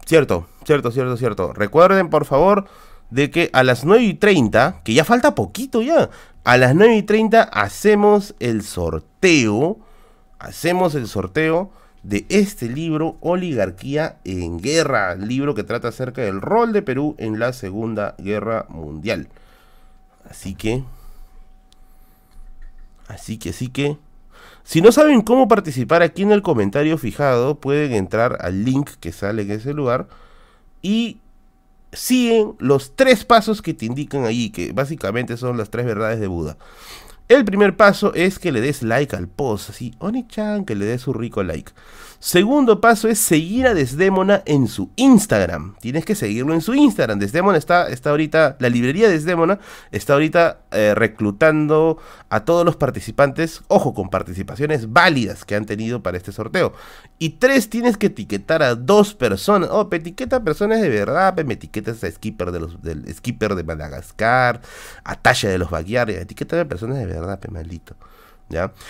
cierto, 0.05 0.47
cierto, 0.65 0.91
cierto, 0.91 1.17
cierto. 1.17 1.53
Recuerden, 1.53 2.09
por 2.09 2.25
favor, 2.25 2.67
de 3.09 3.31
que 3.31 3.49
a 3.53 3.63
las 3.63 3.85
9 3.85 4.03
y 4.03 4.13
30, 4.13 4.81
que 4.83 4.93
ya 4.93 5.05
falta 5.05 5.35
poquito 5.35 5.81
ya, 5.81 6.09
a 6.43 6.57
las 6.57 6.75
9 6.75 6.97
y 6.97 7.03
30 7.03 7.43
hacemos 7.43 8.35
el 8.39 8.63
sorteo, 8.63 9.77
hacemos 10.39 10.95
el 10.95 11.07
sorteo 11.07 11.71
de 12.03 12.25
este 12.29 12.69
libro, 12.69 13.17
Oligarquía 13.19 14.17
en 14.23 14.59
Guerra, 14.59 15.15
libro 15.15 15.55
que 15.55 15.63
trata 15.63 15.89
acerca 15.89 16.21
del 16.21 16.41
rol 16.41 16.71
de 16.71 16.81
Perú 16.81 17.15
en 17.17 17.39
la 17.39 17.53
Segunda 17.53 18.15
Guerra 18.17 18.65
Mundial. 18.69 19.27
Así 20.29 20.55
que, 20.55 20.83
así 23.07 23.37
que, 23.37 23.49
así 23.49 23.67
que, 23.69 23.97
Si 24.63 24.81
no 24.81 24.91
saben 24.91 25.21
cómo 25.21 25.47
participar 25.47 26.01
aquí 26.01 26.23
en 26.23 26.31
el 26.31 26.41
comentario 26.41 26.97
fijado, 26.97 27.55
pueden 27.55 27.93
entrar 27.93 28.37
al 28.41 28.65
link 28.65 28.89
que 28.99 29.13
sale 29.13 29.43
en 29.43 29.51
ese 29.51 29.73
lugar 29.73 30.07
y 30.81 31.19
siguen 31.93 32.55
los 32.59 32.95
tres 32.95 33.25
pasos 33.25 33.61
que 33.61 33.73
te 33.73 33.85
indican 33.85 34.25
allí, 34.25 34.49
que 34.49 34.71
básicamente 34.71 35.37
son 35.37 35.57
las 35.57 35.69
tres 35.69 35.85
verdades 35.85 36.19
de 36.19 36.27
Buda. 36.27 36.57
El 37.27 37.43
primer 37.43 37.75
paso 37.75 38.13
es 38.13 38.39
que 38.39 38.53
le 38.53 38.61
des 38.61 38.83
like 38.83 39.15
al 39.15 39.27
post, 39.27 39.71
así, 39.71 39.93
Oni-chan, 39.99 40.63
que 40.63 40.75
le 40.75 40.85
des 40.85 41.01
su 41.01 41.11
rico 41.11 41.43
like. 41.43 41.73
Segundo 42.19 42.81
paso 42.81 43.07
es 43.07 43.19
seguir 43.19 43.67
a 43.67 43.75
Desdemona 43.75 44.41
en 44.45 44.67
su 44.67 44.89
Instagram. 44.95 45.75
Tienes 45.79 46.03
que 46.03 46.15
seguirlo 46.15 46.55
en 46.55 46.61
su 46.61 46.73
Instagram. 46.73 47.19
Desdemona 47.19 47.59
está, 47.59 47.89
está 47.89 48.09
ahorita, 48.09 48.57
la 48.59 48.69
librería 48.69 49.07
Desdemona 49.07 49.59
está 49.91 50.13
ahorita 50.13 50.61
eh, 50.71 50.95
reclutando 50.95 51.99
a 52.29 52.39
todos 52.43 52.65
los 52.65 52.75
participantes, 52.75 53.61
ojo, 53.67 53.93
con 53.93 54.09
participaciones 54.09 54.91
válidas 54.91 55.45
que 55.45 55.55
han 55.55 55.65
tenido 55.65 56.01
para 56.01 56.17
este 56.17 56.31
sorteo. 56.31 56.73
Y 57.19 57.29
tres, 57.31 57.69
tienes 57.69 57.97
que 57.97 58.07
etiquetar 58.07 58.63
a 58.63 58.73
dos 58.73 59.13
personas. 59.13 59.69
Oh, 59.71 59.87
etiqueta 59.91 60.37
a 60.37 60.43
personas 60.43 60.81
de 60.81 60.89
verdad, 60.89 61.37
me 61.45 61.53
etiquetas 61.53 62.03
a 62.03 62.11
Skipper 62.11 62.51
de 62.51 62.59
los, 62.59 62.81
del 62.81 63.13
Skipper 63.13 63.53
de 63.53 63.63
Madagascar, 63.63 64.61
a 65.03 65.15
Tasha 65.15 65.49
de 65.49 65.59
los 65.59 65.69
Backyard, 65.69 66.09
etiqueta 66.09 66.59
a 66.59 66.65
personas 66.65 66.97
de 66.97 67.05
verdad, 67.05 67.39
pe 67.39 67.49
maldito. 67.49 67.95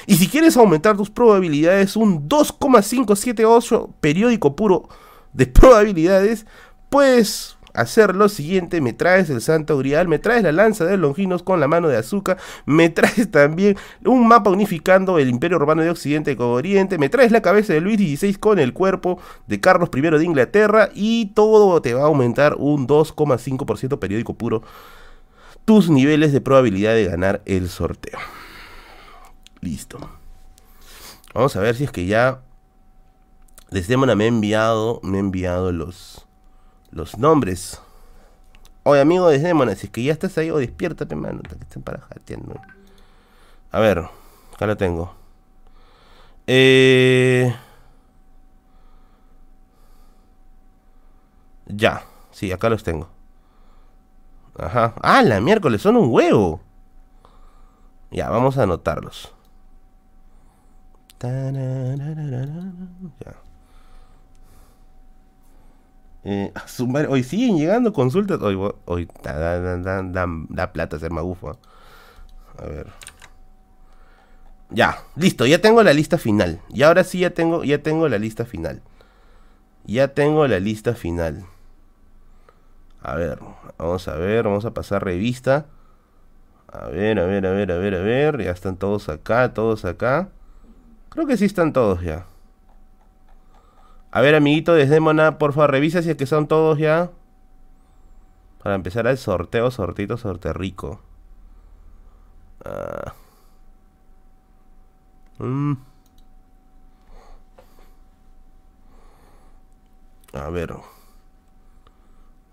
Y 0.06 0.16
si 0.16 0.28
quieres 0.28 0.58
aumentar 0.58 0.98
tus 0.98 1.10
probabilidades, 1.10 1.96
un 1.96 2.28
2,578 2.28 3.90
periódico 4.00 4.56
puro 4.56 4.88
de 5.34 5.46
probabilidades, 5.48 6.46
puedes 6.90 7.58
hacer 7.78 8.16
lo 8.16 8.28
siguiente, 8.28 8.82
me 8.82 8.94
traes 8.94 9.30
el 9.30 9.40
santo 9.40 9.78
grial, 9.78 10.08
me 10.08 10.18
traes 10.18 10.42
la 10.44 10.52
lanza 10.52 10.84
de 10.84 10.98
Longinos 10.98 11.44
con 11.44 11.60
la 11.60 11.68
mano 11.68 11.88
de 11.88 11.98
azúcar, 11.98 12.38
me 12.66 12.90
traes 12.90 13.30
también 13.30 13.78
un 14.04 14.28
mapa 14.28 14.50
unificando 14.50 15.20
el 15.20 15.30
imperio 15.30 15.60
romano 15.60 15.84
de 15.84 15.92
Occidente 15.92 16.36
con 16.36 16.48
Oriente, 16.48 16.98
me 16.98 17.10
traes 17.10 17.32
la 17.32 17.42
cabeza 17.42 17.74
de 17.74 17.82
Luis 17.82 17.98
XVI 17.98 18.36
con 18.36 18.58
el 18.58 18.74
cuerpo 18.74 19.20
de 19.46 19.60
Carlos 19.60 19.90
I 19.96 20.02
de 20.02 20.26
Inglaterra 20.26 20.90
y 20.94 21.28
todo 21.28 21.80
te 21.82 21.94
va 21.94 22.02
a 22.02 22.08
aumentar 22.08 22.56
un 22.58 22.88
2,5% 22.88 24.00
periódico 24.00 24.34
puro 24.34 24.64
tus 25.66 25.90
niveles 25.90 26.34
de 26.34 26.42
probabilidad 26.42 26.94
de 26.94 27.06
ganar 27.06 27.42
el 27.46 27.70
sorteo. 27.70 28.18
Listo. 29.62 29.98
Vamos 31.34 31.56
a 31.56 31.60
ver 31.60 31.76
si 31.76 31.84
es 31.84 31.92
que 31.92 32.06
ya 32.06 32.42
Desdemona 33.70 34.16
me 34.16 34.26
ha 34.26 34.28
enviado, 34.28 35.00
me 35.04 35.18
ha 35.18 35.20
enviado 35.20 35.72
los, 35.72 36.26
los 36.92 37.18
nombres. 37.18 37.82
Oye, 38.84 39.02
amigo 39.02 39.28
Desdemona, 39.28 39.76
si 39.76 39.88
es 39.88 39.92
que 39.92 40.04
ya 40.04 40.14
estás 40.14 40.38
ahí, 40.38 40.50
o 40.50 40.58
despiértate, 40.58 41.16
mano, 41.16 41.42
que 41.42 41.56
estén 41.56 41.84
para 41.84 42.00
jateando. 42.00 42.56
A 43.72 43.80
ver, 43.80 44.08
acá 44.54 44.66
lo 44.66 44.78
tengo. 44.78 45.14
Eh... 46.48 47.54
Ya, 51.68 52.06
sí, 52.32 52.52
acá 52.54 52.70
los 52.70 52.84
tengo. 52.84 53.10
Ajá. 54.58 54.94
Ah, 55.02 55.22
la 55.22 55.42
miércoles, 55.42 55.82
son 55.82 55.98
un 55.98 56.10
huevo. 56.10 56.62
Ya, 58.10 58.30
vamos 58.30 58.58
a 58.58 58.64
anotarlos. 58.64 59.34
Eh, 66.24 66.52
hoy 67.10 67.24
siguen 67.24 67.58
llegando 67.58 67.94
consultas. 67.94 68.42
Hoy, 68.42 68.58
hoy 68.86 69.08
da, 69.24 70.74
plata 70.74 71.00
ser 71.00 71.12
magufo. 71.12 71.58
A 72.58 72.66
ver. 72.66 72.88
Ya, 74.70 74.98
listo, 75.16 75.46
ya 75.46 75.62
tengo 75.62 75.82
la 75.84 75.94
lista 75.94 76.18
final. 76.18 76.60
Y 76.70 76.84
ahora 76.84 77.04
sí 77.04 77.20
ya 77.20 77.30
tengo, 77.30 77.64
ya 77.64 77.82
tengo 77.82 78.10
la 78.10 78.18
lista 78.18 78.46
final. 78.46 78.82
Ya 79.86 80.10
tengo 80.10 80.46
la 80.48 80.60
lista 80.60 80.94
final. 80.94 81.46
A 83.02 83.16
ver, 83.16 83.40
vamos 83.78 84.08
a 84.08 84.16
ver, 84.16 84.44
vamos 84.44 84.66
a 84.66 84.74
pasar 84.74 85.04
revista. 85.06 85.68
A 86.68 86.88
ver, 86.88 87.20
a 87.20 87.26
ver, 87.26 87.46
a 87.46 87.52
ver, 87.52 87.72
a 87.72 87.78
ver, 87.78 87.96
a 87.96 88.02
ver. 88.02 88.44
Ya 88.44 88.52
están 88.52 88.76
todos 88.76 89.08
acá, 89.08 89.54
todos 89.54 89.86
acá. 89.86 90.30
Creo 91.18 91.26
que 91.26 91.36
sí 91.36 91.46
están 91.46 91.74
todos 91.74 92.04
ya. 92.04 92.28
A 94.12 94.22
ver, 94.22 94.36
amiguito 94.36 94.76
Desdémona, 94.76 95.40
por 95.40 95.52
favor, 95.52 95.72
revisa 95.72 96.04
si 96.04 96.12
es 96.12 96.16
que 96.16 96.28
son 96.28 96.48
todos 96.48 96.78
ya. 96.78 97.10
Para 98.62 98.76
empezar 98.76 99.08
el 99.08 99.18
sorteo, 99.18 99.72
sortito, 99.72 100.18
sorte 100.18 100.54
rico. 100.54 101.02
Ah. 102.64 103.16
Mm. 105.40 105.74
A 110.34 110.50
ver. 110.52 110.76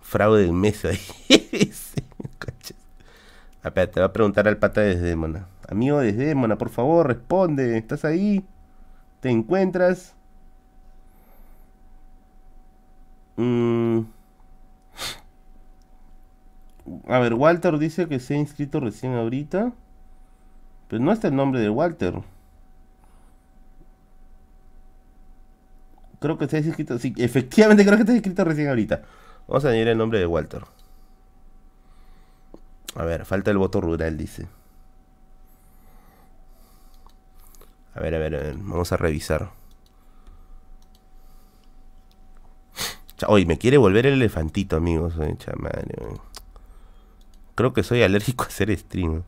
Fraude 0.01 0.41
del 0.41 0.53
mes 0.55 0.87
ahí. 0.87 0.99
Te 3.61 4.01
va 4.01 4.07
a 4.07 4.13
preguntar 4.15 4.49
al 4.49 4.57
pata 4.57 4.81
de 4.81 4.95
Desdémona. 4.95 5.49
Amigo 5.69 5.99
de 5.99 6.15
Desdémona, 6.15 6.57
por 6.57 6.71
favor, 6.71 7.09
responde. 7.09 7.77
¿Estás 7.77 8.07
ahí? 8.07 8.43
Te 9.25 9.31
encuentras. 9.31 10.13
Mm. 13.39 14.01
A 17.09 17.19
ver, 17.21 17.33
Walter 17.33 17.79
dice 17.79 18.07
que 18.07 18.21
se 18.21 18.35
ha 18.35 18.37
inscrito 18.37 18.81
recién 18.81 19.15
ahorita. 19.15 19.73
Pero 20.89 21.03
no 21.03 21.11
está 21.11 21.29
el 21.29 21.37
nombre 21.37 21.59
de 21.61 21.71
Walter. 21.71 22.21
Creo 26.21 26.37
que 26.37 26.47
se 26.47 26.59
ha 26.59 26.61
inscrito. 26.61 26.99
Sí, 26.99 27.15
efectivamente 27.17 27.87
creo 27.87 28.05
que 28.05 28.13
ha 28.13 28.15
inscrito 28.15 28.45
recién 28.45 28.69
ahorita. 28.69 29.05
Vamos 29.49 29.65
a 29.65 29.69
añadir 29.69 29.89
el 29.89 29.97
nombre 29.97 30.19
de 30.19 30.27
Walter. 30.27 30.65
A 32.95 33.05
ver, 33.05 33.25
falta 33.25 33.51
el 33.51 33.57
voto 33.57 33.81
rural, 33.81 34.19
dice. 34.19 34.47
A 37.95 38.01
ver, 38.01 38.15
a 38.15 38.19
ver, 38.19 38.35
a 38.35 38.39
ver. 38.39 38.57
Vamos 38.59 38.93
a 38.93 38.97
revisar. 38.97 39.51
Oye, 43.29 43.47
me 43.47 43.59
quiere 43.59 43.79
volver 43.79 44.07
el 44.07 44.15
elefantito, 44.15 44.77
amigos. 44.77 45.15
Creo 47.55 47.73
que 47.73 47.83
soy 47.83 48.03
alérgico 48.03 48.45
a 48.45 48.49
hacer 48.49 48.77
stream. 48.77 49.23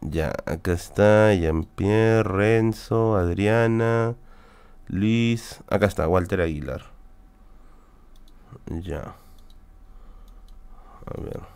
Ya, 0.00 0.32
acá 0.46 0.72
está 0.72 1.34
Jean-Pierre, 1.34 2.22
Renzo, 2.24 3.16
Adriana, 3.16 4.14
Luis. 4.88 5.60
Acá 5.68 5.86
está, 5.86 6.08
Walter 6.08 6.40
Aguilar. 6.40 6.82
Ya. 8.66 9.14
A 11.06 11.20
ver. 11.20 11.51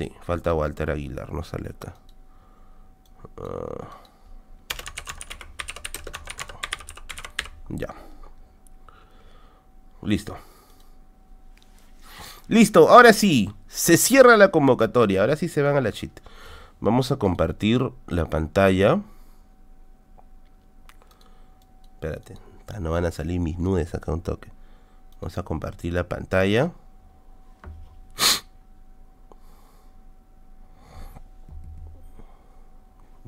Sí, 0.00 0.10
falta 0.22 0.54
Walter 0.54 0.90
Aguilar, 0.90 1.30
no 1.30 1.44
sale 1.44 1.68
acá. 1.68 1.94
Ah. 3.36 4.00
ya. 7.68 7.94
Listo. 10.00 10.38
Listo, 12.48 12.88
ahora 12.88 13.12
sí. 13.12 13.52
Se 13.68 13.98
cierra 13.98 14.38
la 14.38 14.50
convocatoria. 14.50 15.20
Ahora 15.20 15.36
sí 15.36 15.48
se 15.48 15.60
van 15.60 15.76
a 15.76 15.82
la 15.82 15.92
cheat. 15.92 16.18
Vamos 16.80 17.12
a 17.12 17.18
compartir 17.18 17.82
la 18.06 18.24
pantalla. 18.30 19.02
Espérate. 21.92 22.38
No 22.80 22.92
van 22.92 23.04
a 23.04 23.10
salir 23.10 23.38
mis 23.38 23.58
nudes 23.58 23.94
acá 23.94 24.14
un 24.14 24.22
toque. 24.22 24.50
Vamos 25.20 25.36
a 25.36 25.42
compartir 25.42 25.92
la 25.92 26.08
pantalla. 26.08 26.72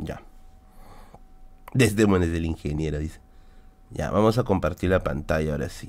Ya. 0.05 0.23
Desde 1.75 2.05
bueno, 2.05 2.27
del 2.27 2.45
ingeniero, 2.45 2.99
dice. 2.99 3.21
Ya, 3.91 4.11
vamos 4.11 4.39
a 4.39 4.45
compartir 4.45 4.91
la 4.91 5.01
pantalla 5.01 5.53
ahora 5.53 5.69
sí. 5.69 5.89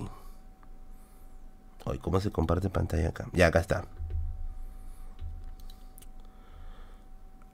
Hoy, 1.86 2.00
¿cómo 2.00 2.20
se 2.20 2.32
comparte 2.32 2.70
pantalla 2.70 3.10
acá? 3.10 3.28
Ya, 3.34 3.48
acá 3.48 3.60
está. 3.60 3.86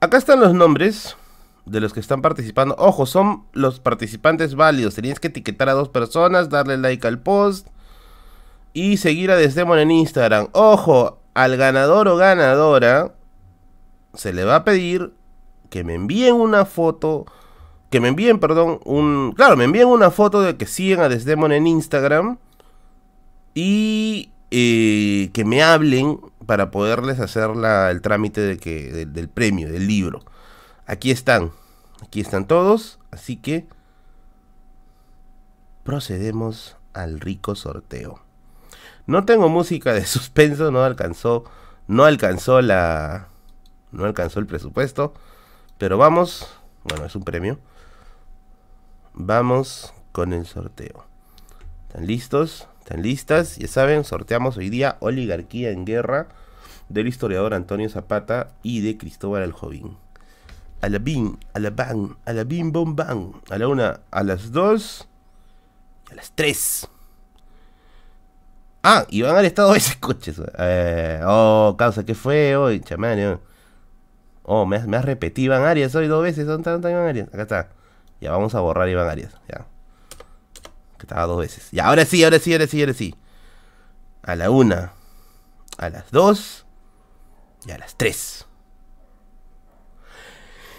Acá 0.00 0.16
están 0.16 0.40
los 0.40 0.54
nombres 0.54 1.16
de 1.66 1.80
los 1.80 1.92
que 1.92 2.00
están 2.00 2.22
participando. 2.22 2.74
Ojo, 2.78 3.06
son 3.06 3.44
los 3.52 3.80
participantes 3.80 4.54
válidos. 4.54 4.94
Tenías 4.94 5.20
que 5.20 5.28
etiquetar 5.28 5.68
a 5.68 5.74
dos 5.74 5.88
personas, 5.88 6.48
darle 6.48 6.78
like 6.78 7.06
al 7.06 7.20
post 7.20 7.68
y 8.72 8.96
seguir 8.96 9.30
a 9.30 9.36
Desdemon 9.36 9.78
en 9.78 9.90
Instagram. 9.90 10.48
Ojo, 10.52 11.20
al 11.34 11.56
ganador 11.56 12.08
o 12.08 12.16
ganadora 12.16 13.14
se 14.14 14.32
le 14.32 14.44
va 14.44 14.56
a 14.56 14.64
pedir 14.64 15.12
que 15.70 15.84
me 15.84 15.94
envíen 15.94 16.34
una 16.34 16.66
foto, 16.66 17.24
que 17.88 18.00
me 18.00 18.08
envíen, 18.08 18.38
perdón, 18.38 18.80
un, 18.84 19.32
claro, 19.32 19.56
me 19.56 19.64
envíen 19.64 19.88
una 19.88 20.10
foto 20.10 20.42
de 20.42 20.56
que 20.56 20.66
siguen 20.66 21.00
a 21.00 21.08
Desdemon 21.08 21.52
en 21.52 21.66
Instagram 21.66 22.38
y 23.54 24.30
eh, 24.50 25.30
que 25.32 25.44
me 25.44 25.62
hablen 25.62 26.20
para 26.44 26.70
poderles 26.70 27.20
hacer 27.20 27.50
el 27.50 28.02
trámite 28.02 28.40
de 28.40 28.58
que, 28.58 29.06
del 29.06 29.28
premio, 29.28 29.70
del 29.70 29.86
libro. 29.86 30.24
Aquí 30.86 31.10
están, 31.10 31.52
aquí 32.02 32.20
están 32.20 32.46
todos, 32.46 32.98
así 33.12 33.36
que 33.36 33.66
procedemos 35.84 36.76
al 36.92 37.20
rico 37.20 37.54
sorteo. 37.54 38.20
No 39.06 39.24
tengo 39.24 39.48
música 39.48 39.92
de 39.92 40.04
suspenso, 40.06 40.70
no 40.70 40.82
alcanzó, 40.82 41.44
no 41.86 42.04
alcanzó 42.04 42.60
la, 42.60 43.28
no 43.92 44.04
alcanzó 44.04 44.40
el 44.40 44.46
presupuesto, 44.46 45.14
pero 45.80 45.96
vamos, 45.96 46.46
bueno, 46.84 47.06
es 47.06 47.16
un 47.16 47.22
premio. 47.22 47.58
Vamos 49.14 49.94
con 50.12 50.34
el 50.34 50.44
sorteo. 50.44 51.06
¿Están 51.88 52.06
listos? 52.06 52.68
¿Están 52.80 53.00
listas? 53.00 53.56
Ya 53.56 53.66
saben, 53.66 54.04
sorteamos 54.04 54.58
hoy 54.58 54.68
día 54.68 54.98
Oligarquía 55.00 55.70
en 55.70 55.86
Guerra 55.86 56.28
del 56.90 57.08
historiador 57.08 57.54
Antonio 57.54 57.88
Zapata 57.88 58.48
y 58.62 58.82
de 58.82 58.98
Cristóbal 58.98 59.42
Aljovín. 59.42 59.96
A 60.82 60.90
la 60.90 60.98
bin, 60.98 61.38
a 61.54 61.58
la 61.58 61.70
bang, 61.70 62.14
a 62.26 62.34
la 62.34 62.44
bin 62.44 62.72
bom 62.72 62.94
bang. 62.94 63.32
A 63.48 63.56
la 63.56 63.66
una, 63.66 64.00
a 64.10 64.22
las 64.22 64.52
dos 64.52 65.08
a 66.10 66.14
las 66.14 66.30
tres. 66.32 66.86
Ah, 68.82 69.06
y 69.08 69.22
van 69.22 69.34
al 69.34 69.46
estado 69.46 69.74
ese 69.74 69.98
coches. 69.98 70.42
Eh, 70.58 71.22
oh, 71.24 71.74
causa, 71.78 72.04
¿qué 72.04 72.14
fue 72.14 72.54
hoy, 72.54 72.80
chamán? 72.80 73.40
Oh, 74.52 74.66
me 74.66 74.74
has, 74.74 74.88
me 74.88 74.96
has 74.96 75.04
repetido 75.04 75.54
Iván 75.54 75.64
Arias 75.64 75.94
hoy 75.94 76.08
dos 76.08 76.24
veces. 76.24 76.44
¿Dónde 76.44 76.74
está, 76.74 76.90
Iván 76.90 77.06
Arias? 77.06 77.28
Acá 77.28 77.42
está. 77.42 77.68
Ya 78.20 78.32
vamos 78.32 78.52
a 78.56 78.60
borrar 78.60 78.88
Iván 78.88 79.08
Arias. 79.08 79.32
Ya. 79.48 79.64
Que 80.98 81.02
estaba 81.02 81.24
dos 81.26 81.38
veces. 81.38 81.68
Ya, 81.70 81.86
ahora 81.86 82.04
sí, 82.04 82.24
ahora 82.24 82.40
sí, 82.40 82.52
ahora 82.52 82.66
sí, 82.66 82.80
ahora 82.80 82.92
sí. 82.92 83.14
A 84.22 84.34
la 84.34 84.50
una. 84.50 84.92
A 85.78 85.88
las 85.88 86.10
dos. 86.10 86.66
Y 87.64 87.70
a 87.70 87.78
las 87.78 87.94
tres. 87.94 88.44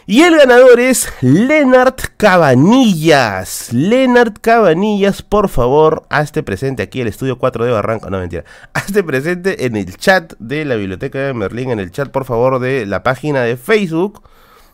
Y 0.08 0.22
el 0.24 0.36
ganador 0.36 0.80
es 0.80 1.14
Leonard 1.22 1.96
Cabanillas. 2.18 3.72
Leonard 3.72 4.34
Cabanillas, 4.42 5.22
por 5.22 5.48
favor, 5.48 6.08
hazte 6.10 6.42
presente 6.42 6.82
aquí 6.82 7.02
el 7.02 7.08
estudio 7.08 7.38
4 7.38 7.66
de 7.66 7.72
Barranco. 7.72 8.10
No, 8.10 8.20
mentira. 8.20 8.44
Hazte 8.74 9.04
presente 9.04 9.66
en 9.66 9.76
el 9.76 9.96
chat 9.98 10.34
de 10.40 10.66
la 10.66 10.76
Biblioteca 10.76 11.20
de 11.20 11.34
Merlín, 11.36 11.70
en 11.70 11.80
el 11.80 11.92
chat, 11.92 12.10
por 12.10 12.26
favor, 12.26 12.60
de 12.60 12.88
la 12.88 13.04
página 13.04 13.42
de 13.42 13.58
Facebook. 13.58 14.24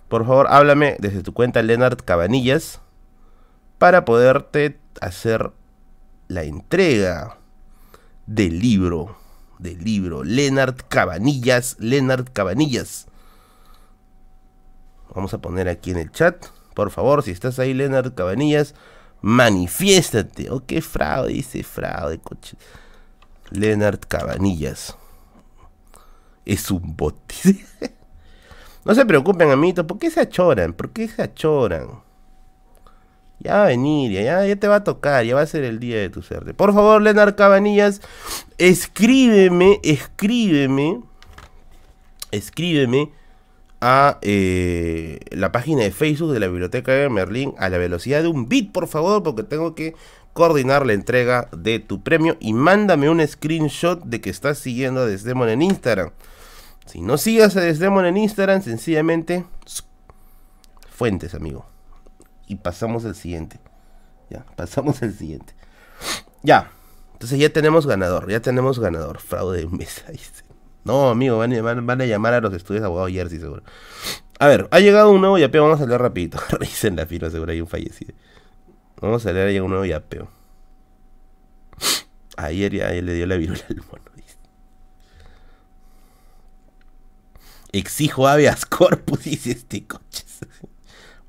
Por 0.07 0.25
favor, 0.25 0.47
háblame 0.49 0.95
desde 0.99 1.23
tu 1.23 1.33
cuenta 1.33 1.61
Leonard 1.61 1.97
Cabanillas 2.05 2.79
para 3.77 4.05
poderte 4.05 4.79
hacer 5.01 5.51
la 6.29 6.43
entrega 6.43 7.37
del 8.27 8.59
libro. 8.59 9.17
Del 9.59 9.83
libro. 9.83 10.23
Leonard 10.23 10.77
Cabanillas. 10.87 11.75
Leonard 11.79 12.31
Cabanillas 12.31 13.06
Vamos 15.17 15.33
a 15.33 15.39
poner 15.39 15.67
aquí 15.67 15.89
en 15.89 15.97
el 15.97 16.11
chat. 16.11 16.45
Por 16.75 16.91
favor, 16.91 17.23
si 17.23 17.31
estás 17.31 17.57
ahí, 17.57 17.73
Leonard 17.73 18.13
Cabanillas, 18.13 18.75
manifiéstate. 19.21 20.51
Oh, 20.51 20.63
qué 20.63 20.79
fraude, 20.79 21.33
dice 21.33 21.63
fraude, 21.63 22.19
coche. 22.19 22.55
Leonard 23.49 23.99
Cabanillas. 24.07 24.95
Es 26.45 26.69
un 26.69 26.95
bote. 26.95 27.65
no 28.85 28.93
se 28.93 29.07
preocupen, 29.07 29.49
amiguitos. 29.49 29.87
¿Por 29.87 29.97
qué 29.97 30.11
se 30.11 30.19
achoran? 30.21 30.73
¿Por 30.73 30.91
qué 30.91 31.07
se 31.07 31.23
achoran? 31.23 31.87
Ya 33.39 33.55
va 33.55 33.63
a 33.63 33.67
venir, 33.69 34.11
ya, 34.11 34.45
ya 34.45 34.55
te 34.55 34.67
va 34.67 34.75
a 34.75 34.83
tocar, 34.83 35.25
ya 35.25 35.33
va 35.33 35.41
a 35.41 35.47
ser 35.47 35.63
el 35.63 35.79
día 35.79 35.97
de 35.97 36.11
tu 36.11 36.21
suerte. 36.21 36.53
Por 36.53 36.75
favor, 36.75 37.01
Leonard 37.01 37.33
Cabanillas, 37.33 38.01
escríbeme, 38.59 39.79
escríbeme, 39.81 41.01
escríbeme 42.29 43.17
a 43.81 44.17
eh, 44.21 45.19
la 45.31 45.51
página 45.51 45.83
de 45.83 45.91
Facebook 45.91 46.33
de 46.33 46.39
la 46.39 46.47
Biblioteca 46.47 46.91
de 46.91 47.09
Merlín 47.09 47.53
a 47.57 47.69
la 47.69 47.77
velocidad 47.77 48.21
de 48.21 48.27
un 48.27 48.49
bit, 48.49 48.71
por 48.71 48.87
favor, 48.87 49.23
porque 49.23 49.43
tengo 49.43 49.75
que 49.75 49.95
coordinar 50.33 50.85
la 50.85 50.93
entrega 50.93 51.49
de 51.51 51.79
tu 51.79 52.03
premio 52.03 52.37
y 52.39 52.53
mándame 52.53 53.09
un 53.09 53.25
screenshot 53.25 54.03
de 54.03 54.21
que 54.21 54.29
estás 54.29 54.57
siguiendo 54.59 55.01
a 55.01 55.05
Desdemon 55.05 55.49
en 55.49 55.61
Instagram. 55.61 56.11
Si 56.85 57.01
no 57.01 57.17
sigas 57.17 57.55
a 57.57 57.61
Desdemon 57.61 58.05
en 58.05 58.17
Instagram, 58.17 58.61
sencillamente 58.61 59.45
fuentes, 60.89 61.33
amigo. 61.33 61.65
Y 62.47 62.55
pasamos 62.55 63.05
al 63.05 63.15
siguiente. 63.15 63.59
Ya, 64.29 64.45
pasamos 64.55 65.01
al 65.03 65.13
siguiente. 65.13 65.53
Ya. 66.43 66.71
Entonces 67.13 67.39
ya 67.39 67.49
tenemos 67.49 67.87
ganador, 67.87 68.29
ya 68.29 68.39
tenemos 68.39 68.79
ganador. 68.79 69.19
Fraude 69.19 69.59
de 69.59 69.67
mesa. 69.67 70.03
No, 70.87 71.09
amigo, 71.09 71.37
van, 71.37 72.01
a 72.01 72.05
llamar 72.05 72.33
a 72.33 72.39
los 72.39 72.53
estudios 72.53 72.81
de 72.81 72.85
abogados 72.85 73.11
Jersey, 73.11 73.39
seguro. 73.39 73.61
A 74.39 74.47
ver, 74.47 74.69
ha 74.71 74.79
llegado 74.79 75.11
un 75.11 75.19
nuevo 75.19 75.37
yapeo, 75.37 75.63
vamos 75.63 75.81
a 75.81 75.85
leer 75.85 76.01
rapidito. 76.01 76.39
Revisen 76.49 76.95
la 76.95 77.05
firma, 77.05 77.29
seguro 77.29 77.51
hay 77.51 77.59
un 77.59 77.67
fallecido. 77.67 78.13
Vamos 79.01 79.25
a 79.25 79.33
leer, 79.33 79.53
ya 79.53 79.63
un 79.63 79.69
nuevo 79.69 79.83
yapeo. 79.83 80.29
Ayer 82.37 82.71
le 83.03 83.13
dio 83.13 83.27
la 83.27 83.35
virula 83.35 83.59
al 83.69 83.75
mono. 83.77 84.17
Exijo 87.73 88.27
habeas 88.27 88.65
corpus, 88.65 89.23
dice 89.25 89.51
este 89.51 89.85
coche. 89.85 90.23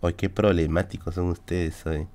Ay, 0.01 0.15
qué 0.15 0.31
problemáticos 0.31 1.17
son 1.17 1.31
ustedes 1.31 1.85
hoy. 1.85 2.07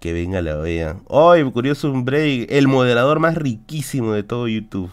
Que 0.00 0.12
venga 0.12 0.42
la 0.42 0.58
OEA. 0.58 0.96
Ay, 1.08 1.44
curioso 1.52 1.92
un 1.92 2.04
break. 2.04 2.50
El 2.50 2.66
moderador 2.66 3.20
más 3.20 3.36
riquísimo 3.36 4.12
de 4.12 4.24
todo 4.24 4.48
YouTube. 4.48 4.90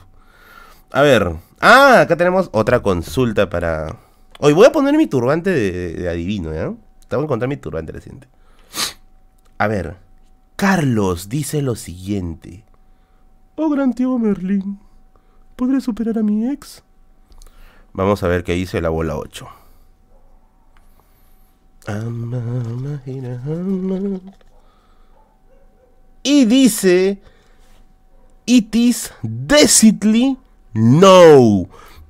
A 0.91 1.01
ver. 1.01 1.35
Ah, 1.59 2.01
acá 2.01 2.15
tenemos 2.17 2.49
otra 2.51 2.81
consulta 2.81 3.49
para. 3.49 3.97
Hoy 4.39 4.53
voy 4.53 4.65
a 4.65 4.71
poner 4.71 4.95
mi 4.95 5.07
turbante 5.07 5.51
de, 5.51 6.09
adivino, 6.09 6.53
¿ya? 6.53 6.73
Tengo 7.07 7.21
que 7.21 7.25
encontrar 7.25 7.49
mi 7.49 7.57
turbante 7.57 7.91
reciente. 7.91 8.27
A 9.57 9.67
ver. 9.67 9.97
Carlos 10.55 11.29
dice 11.29 11.61
lo 11.61 11.75
siguiente. 11.75 12.65
Oh, 13.55 13.69
gran 13.69 13.93
tío 13.93 14.17
Merlín. 14.17 14.79
¿Podré 15.55 15.79
superar 15.81 16.17
a 16.17 16.23
mi 16.23 16.49
ex? 16.49 16.83
Vamos 17.93 18.23
a 18.23 18.27
ver 18.27 18.43
qué 18.43 18.53
dice 18.53 18.81
la 18.81 18.89
bola 18.89 19.17
8. 19.17 19.47
Y 26.23 26.45
dice. 26.45 27.21
It 28.45 28.75
is 28.75 29.13
decidly 29.21 30.37
no. 30.73 31.67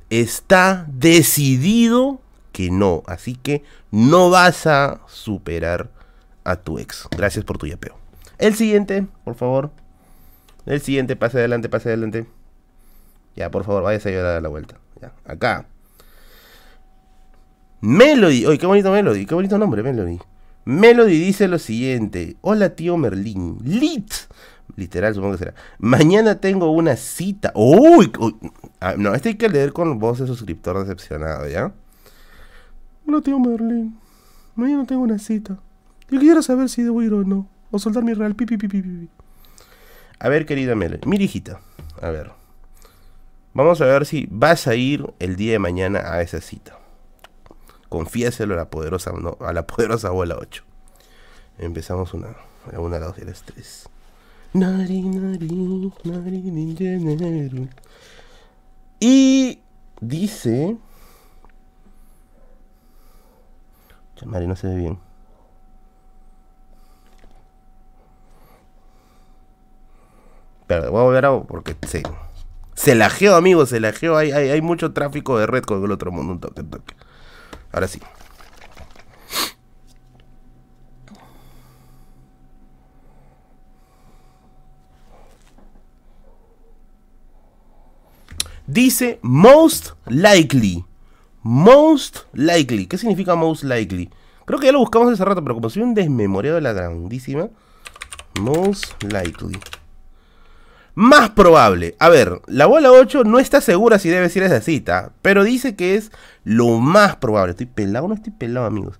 Está 0.09 0.85
decidido 0.89 2.19
que 2.51 2.71
no. 2.71 3.03
Así 3.05 3.35
que 3.35 3.63
no 3.91 4.29
vas 4.29 4.67
a 4.67 5.01
superar 5.07 5.89
a 6.43 6.55
tu 6.55 6.79
ex. 6.79 7.07
Gracias 7.11 7.45
por 7.45 7.57
tu 7.57 7.67
yapeo. 7.67 7.95
El 8.37 8.55
siguiente, 8.55 9.05
por 9.23 9.35
favor. 9.35 9.71
El 10.65 10.81
siguiente, 10.81 11.15
pase 11.15 11.37
adelante, 11.39 11.69
pase 11.69 11.89
adelante. 11.89 12.25
Ya, 13.35 13.51
por 13.51 13.63
favor, 13.63 13.85
ayudar 13.87 14.25
a 14.25 14.31
dar 14.33 14.41
la 14.41 14.49
vuelta. 14.49 14.77
Ya, 15.01 15.13
acá. 15.25 15.67
Melody. 17.81 18.45
Oye, 18.45 18.57
qué 18.57 18.65
bonito 18.65 18.91
Melody. 18.91 19.25
Qué 19.25 19.35
bonito 19.35 19.57
nombre, 19.57 19.83
Melody. 19.83 20.19
Melody 20.65 21.19
dice 21.19 21.47
lo 21.47 21.59
siguiente. 21.59 22.35
Hola, 22.41 22.75
tío 22.75 22.97
Merlín. 22.97 23.57
Lit. 23.63 24.13
Literal, 24.79 25.13
supongo 25.13 25.33
que 25.33 25.39
será. 25.39 25.53
Mañana 25.77 26.39
tengo 26.39 26.71
una 26.71 26.95
cita. 26.95 27.51
¡Uy! 27.53 28.11
Ah, 28.79 28.95
no, 28.97 29.13
este 29.13 29.29
hay 29.29 29.35
que 29.35 29.49
leer 29.49 29.73
con 29.73 29.99
voz 29.99 30.19
de 30.19 30.27
suscriptor 30.27 30.79
decepcionado, 30.79 31.47
¿ya? 31.49 31.73
Hola, 33.05 33.21
tío 33.21 33.37
Merlin. 33.39 33.99
Mañana 34.55 34.85
tengo 34.85 35.01
una 35.01 35.19
cita. 35.19 35.59
Yo 36.09 36.19
quisiera 36.19 36.41
saber 36.41 36.69
si 36.69 36.81
debo 36.81 37.03
ir 37.03 37.13
o 37.13 37.25
no. 37.25 37.49
O 37.71 37.79
soltar 37.79 38.03
mi 38.03 38.13
real. 38.13 38.35
Pipi, 38.35 38.57
pipi, 38.57 38.81
pipi. 38.81 39.09
A 40.17 40.29
ver, 40.29 40.45
querida 40.45 40.75
Mel. 40.75 40.99
Mira, 41.05 41.23
hijita. 41.23 41.59
A 42.01 42.09
ver. 42.09 42.31
Vamos 43.53 43.81
a 43.81 43.85
ver 43.85 44.05
si 44.05 44.27
vas 44.31 44.67
a 44.67 44.75
ir 44.75 45.05
el 45.19 45.35
día 45.35 45.51
de 45.51 45.59
mañana 45.59 45.99
a 45.99 46.21
esa 46.21 46.39
cita. 46.39 46.77
Confíaselo 47.89 48.53
a 48.53 48.57
la 48.57 48.69
poderosa, 48.69 49.11
no, 49.11 49.37
a 49.41 49.51
la 49.51 49.67
poderosa 49.67 50.07
abuela 50.07 50.37
8. 50.39 50.63
Empezamos 51.57 52.13
una, 52.13 52.37
dos 52.71 53.17
y 53.17 53.88
las 54.53 54.87
tres. 56.27 57.51
Y 58.99 59.59
dice. 60.01 60.77
Chamari, 64.15 64.47
no 64.47 64.55
se 64.55 64.67
ve 64.67 64.75
bien. 64.75 64.99
Pero 70.67 70.91
voy 70.91 70.99
a 70.99 71.03
volver 71.03 71.25
a 71.25 71.41
porque 71.43 71.75
se, 71.87 72.03
se 72.75 72.95
lajeó, 72.95 73.35
amigos, 73.35 73.69
se 73.69 73.79
lajeó. 73.79 74.17
Hay, 74.17 74.31
hay, 74.31 74.49
hay 74.49 74.61
mucho 74.61 74.93
tráfico 74.93 75.39
de 75.39 75.47
red 75.47 75.63
con 75.63 75.83
el 75.83 75.91
otro 75.91 76.11
mundo. 76.11 76.33
Un 76.33 76.39
toque, 76.39 76.63
toque. 76.63 76.95
Ahora 77.71 77.87
sí. 77.87 77.99
Dice 88.69 89.17
most 89.23 89.93
likely. 90.05 90.85
Most 91.41 92.19
likely. 92.33 92.85
¿Qué 92.85 92.99
significa 92.99 93.33
most 93.33 93.63
likely? 93.63 94.11
Creo 94.45 94.59
que 94.59 94.67
ya 94.67 94.71
lo 94.71 94.77
buscamos 94.77 95.11
hace 95.11 95.25
rato, 95.25 95.41
pero 95.41 95.55
como 95.55 95.71
soy 95.71 95.81
un 95.81 95.95
desmemoriado 95.95 96.57
de 96.57 96.61
la 96.61 96.73
grandísima. 96.73 97.49
Most 98.39 99.01
likely. 99.11 99.59
Más 100.93 101.31
probable. 101.31 101.95
A 101.97 102.09
ver, 102.09 102.41
la 102.45 102.67
bola 102.67 102.91
8 102.91 103.23
no 103.23 103.39
está 103.39 103.59
segura 103.59 103.97
si 103.97 104.09
debe 104.09 104.29
ser 104.29 104.43
esa 104.43 104.61
cita, 104.61 105.13
pero 105.23 105.43
dice 105.43 105.75
que 105.75 105.95
es 105.95 106.11
lo 106.43 106.77
más 106.77 107.15
probable. 107.15 107.51
¿Estoy 107.51 107.65
pelado 107.65 108.07
no 108.07 108.13
estoy 108.13 108.33
pelado, 108.33 108.67
amigos? 108.67 108.99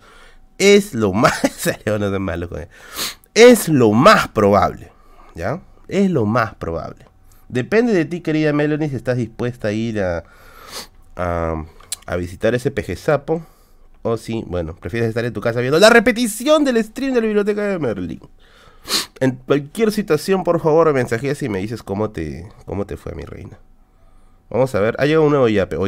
Es 0.58 0.96
lo 0.96 1.14
más... 1.14 1.44
no 1.86 2.20
malo 2.20 2.50
con 2.50 2.68
Es 3.36 3.70
lo 3.70 3.92
más 3.92 4.30
probable. 4.30 4.92
¿Ya? 5.36 5.62
Es 5.88 6.10
lo 6.10 6.26
más 6.26 6.56
probable. 6.56 7.09
Depende 7.50 7.94
de 7.94 8.06
ti, 8.06 8.22
querida 8.22 8.54
Melanie, 8.54 8.90
si 8.90 8.96
estás 8.96 9.18
dispuesta 9.18 9.70
a 9.70 9.72
ir 9.72 10.00
a, 10.02 10.24
a, 11.16 12.16
visitar 12.16 12.56
ese 12.56 12.72
peje 12.72 12.96
sapo. 12.96 13.46
O 14.02 14.16
si, 14.18 14.44
bueno, 14.48 14.76
prefieres 14.76 15.10
estar 15.10 15.26
en 15.26 15.34
tu 15.34 15.42
casa 15.42 15.60
viendo 15.60 15.80
la 15.80 15.90
repetición 15.90 16.64
del 16.64 16.82
stream 16.84 17.14
de 17.14 17.22
la 17.22 17.26
biblioteca 17.28 17.64
de 17.64 17.80
Merlin. 17.80 18.22
En 19.20 19.36
cualquier 19.36 19.92
situación, 19.92 20.44
por 20.44 20.62
favor, 20.62 20.88
me 20.88 20.94
mensajes 20.94 21.44
y 21.44 21.50
me 21.50 21.60
dices 21.60 21.84
cómo 21.84 22.12
te, 22.12 22.50
cómo 22.66 22.86
te 22.86 22.96
fue, 22.96 23.14
mi 23.14 23.24
reina. 23.24 23.60
Vamos 24.50 24.74
a 24.76 24.80
ver. 24.80 24.96
Ha 25.00 25.06
llegado 25.06 25.26
un 25.26 25.32
nuevo 25.32 25.48
yape. 25.48 25.76
O 25.76 25.80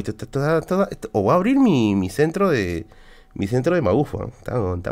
voy 1.21 1.31
a 1.31 1.33
abrir 1.35 1.57
mi, 1.59 2.09
centro 2.09 2.49
de. 2.49 2.85
Mi 3.33 3.47
centro 3.47 3.75
de 3.75 3.81
magufo. 3.81 4.27
Está, 4.39 4.73
está 4.75 4.91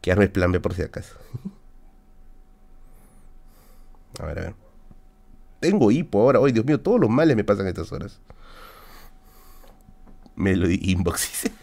Que 0.00 0.12
arme 0.12 0.24
el 0.24 0.30
plan 0.32 0.52
B 0.52 0.60
por 0.60 0.74
si 0.74 0.82
acaso. 0.82 1.16
A 4.20 4.26
ver, 4.26 4.38
a 4.40 4.42
ver. 4.42 4.61
Tengo 5.62 5.92
hipo 5.92 6.20
ahora. 6.20 6.40
Hoy, 6.40 6.50
Dios 6.50 6.66
mío, 6.66 6.80
todos 6.80 7.00
los 7.00 7.08
males 7.08 7.36
me 7.36 7.44
pasan 7.44 7.66
a 7.66 7.68
estas 7.68 7.92
horas. 7.92 8.20
Melody 10.34 10.78
Inbox. 10.90 11.50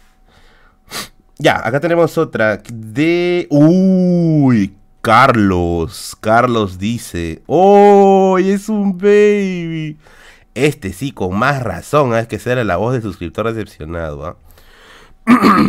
Ya, 1.42 1.66
acá 1.66 1.80
tenemos 1.80 2.18
otra 2.18 2.58
de... 2.70 3.46
Uy, 3.48 4.74
Carlos. 5.00 6.14
Carlos 6.20 6.78
dice... 6.78 7.42
¡Oh, 7.46 8.36
es 8.38 8.68
un 8.68 8.98
baby! 8.98 9.96
Este 10.54 10.92
sí, 10.92 11.12
con 11.12 11.38
más 11.38 11.62
razón, 11.62 12.14
¿eh? 12.14 12.20
es 12.20 12.28
que 12.28 12.38
será 12.38 12.62
la 12.62 12.76
voz 12.76 12.92
del 12.92 13.00
suscriptor 13.00 13.50
decepcionado. 13.50 14.26
¿ah? 14.26 14.36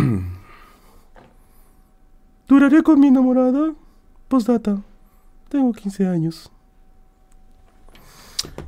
¿Duraré 2.50 2.84
con 2.84 3.00
mi 3.00 3.08
enamorada? 3.08 3.74
Postdata. 4.28 4.82
Tengo 5.48 5.72
15 5.72 6.06
años. 6.06 6.52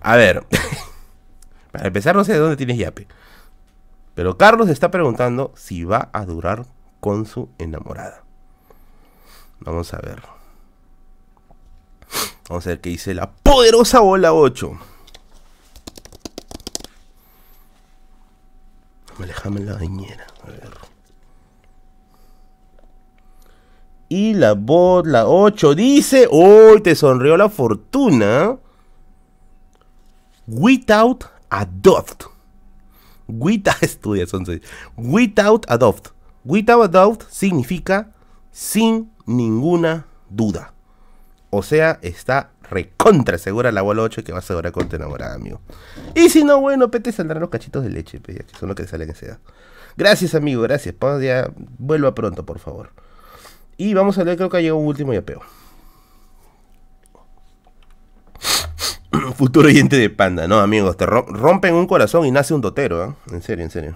A 0.01 0.15
ver. 0.15 0.45
Para 1.71 1.87
empezar, 1.87 2.15
no 2.15 2.23
sé 2.23 2.33
de 2.33 2.39
dónde 2.39 2.57
tienes 2.57 2.77
yape. 2.77 3.07
Pero 4.15 4.37
Carlos 4.37 4.69
está 4.69 4.91
preguntando 4.91 5.51
si 5.55 5.83
va 5.83 6.09
a 6.13 6.25
durar 6.25 6.65
con 6.99 7.25
su 7.25 7.49
enamorada. 7.57 8.23
Vamos 9.59 9.93
a 9.93 9.97
ver. 9.97 10.21
Vamos 12.49 12.67
a 12.67 12.69
ver 12.69 12.81
qué 12.81 12.89
dice 12.89 13.13
la 13.13 13.31
poderosa 13.31 14.01
bola 14.01 14.33
8. 14.33 14.71
Déjame 19.19 19.61
la 19.61 19.73
bañera. 19.73 20.27
A 20.43 20.47
ver. 20.47 20.71
Y 24.09 24.33
la 24.33 24.53
bot, 24.53 25.07
la 25.07 25.27
8, 25.27 25.73
dice... 25.73 26.27
¡Uy! 26.29 26.81
te 26.81 26.93
sonrió 26.93 27.35
la 27.35 27.49
fortuna! 27.49 28.57
Without 30.47 31.25
adopt. 31.49 32.25
Without... 33.27 33.77
Estudia, 33.81 34.25
Without 34.97 35.65
adopt. 35.69 36.09
Without 36.43 36.91
doubt 36.91 37.23
significa 37.29 38.11
sin 38.51 39.11
ninguna 39.25 40.05
duda. 40.29 40.73
O 41.49 41.63
sea, 41.63 41.99
está 42.01 42.51
recontra 42.69 43.37
segura 43.37 43.71
la 43.71 43.81
bola 43.81 44.01
8 44.01 44.23
que 44.23 44.31
va 44.31 44.39
a 44.39 44.39
asegurar 44.39 44.71
con 44.71 44.89
tu 44.89 44.95
enamorada, 44.95 45.35
amigo. 45.35 45.61
Y 46.15 46.29
si 46.29 46.43
no, 46.43 46.59
bueno, 46.59 46.89
pete 46.89 47.11
saldrán 47.11 47.41
los 47.41 47.49
cachitos 47.49 47.83
de 47.83 47.91
leche, 47.91 48.19
que 48.19 48.43
son 48.59 48.69
los 48.69 48.75
que 48.75 48.87
salen 48.87 49.09
en 49.09 49.15
esa 49.15 49.25
edad. 49.27 49.39
Gracias, 49.95 50.35
amigo, 50.35 50.63
gracias. 50.63 50.95
ya 51.21 51.51
vuelva 51.77 52.15
pronto, 52.15 52.45
por 52.45 52.59
favor. 52.59 52.89
Y 53.77 53.93
vamos 53.93 54.17
a 54.17 54.23
ver, 54.23 54.37
creo 54.37 54.49
que 54.49 54.67
ha 54.67 54.73
un 54.73 54.87
último 54.87 55.13
yapeo. 55.13 55.41
Futuro 59.35 59.67
oyente 59.67 59.97
de 59.97 60.09
panda, 60.09 60.47
no, 60.47 60.59
amigos, 60.59 60.97
te 60.97 61.05
rompen 61.05 61.75
un 61.75 61.87
corazón 61.87 62.25
y 62.25 62.31
nace 62.31 62.53
un 62.53 62.61
dotero, 62.61 63.05
¿eh? 63.05 63.13
En 63.31 63.41
serio, 63.41 63.63
en 63.63 63.71
serio. 63.71 63.95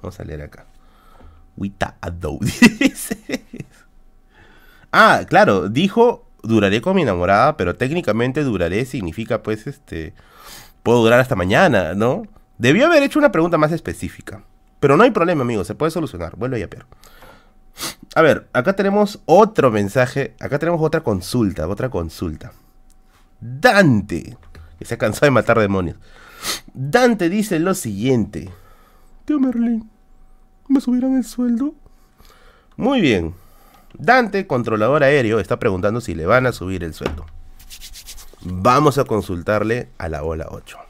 Vamos 0.00 0.18
a 0.20 0.24
leer 0.24 0.42
acá. 0.42 0.66
Ah, 4.94 5.24
claro, 5.26 5.70
dijo 5.70 6.26
duraré 6.42 6.82
con 6.82 6.94
mi 6.94 7.00
enamorada, 7.00 7.56
pero 7.56 7.74
técnicamente 7.76 8.42
duraré 8.44 8.84
significa 8.84 9.42
pues 9.42 9.66
este 9.66 10.12
puedo 10.82 11.02
durar 11.02 11.18
hasta 11.18 11.34
mañana, 11.34 11.94
¿no? 11.94 12.24
Debió 12.58 12.86
haber 12.86 13.02
hecho 13.02 13.18
una 13.18 13.32
pregunta 13.32 13.56
más 13.56 13.72
específica. 13.72 14.44
Pero 14.80 14.96
no 14.96 15.04
hay 15.04 15.10
problema, 15.10 15.42
amigo, 15.42 15.64
se 15.64 15.74
puede 15.74 15.92
solucionar. 15.92 16.36
Vuelve 16.36 16.60
ya, 16.60 16.68
pero. 16.68 16.86
A 18.14 18.22
ver, 18.22 18.48
acá 18.52 18.74
tenemos 18.74 19.20
otro 19.24 19.70
mensaje, 19.70 20.34
acá 20.38 20.58
tenemos 20.58 20.82
otra 20.82 21.02
consulta, 21.02 21.66
otra 21.66 21.88
consulta. 21.88 22.52
Dante, 23.40 24.36
que 24.78 24.84
se 24.84 24.94
ha 24.94 24.98
cansado 24.98 25.26
de 25.26 25.30
matar 25.30 25.58
demonios. 25.58 25.96
Dante 26.74 27.28
dice 27.28 27.58
lo 27.58 27.74
siguiente. 27.74 28.50
Tío 29.24 29.40
Merlin, 29.40 29.88
¿Me 30.68 30.80
subirán 30.80 31.16
el 31.16 31.24
sueldo? 31.24 31.74
Muy 32.76 33.00
bien. 33.00 33.34
Dante, 33.98 34.46
controlador 34.46 35.04
aéreo, 35.04 35.38
está 35.38 35.58
preguntando 35.58 36.00
si 36.00 36.14
le 36.14 36.26
van 36.26 36.46
a 36.46 36.52
subir 36.52 36.82
el 36.84 36.94
sueldo. 36.94 37.26
Vamos 38.42 38.98
a 38.98 39.04
consultarle 39.04 39.88
a 39.98 40.08
la 40.08 40.22
ola 40.22 40.46
8. 40.50 40.81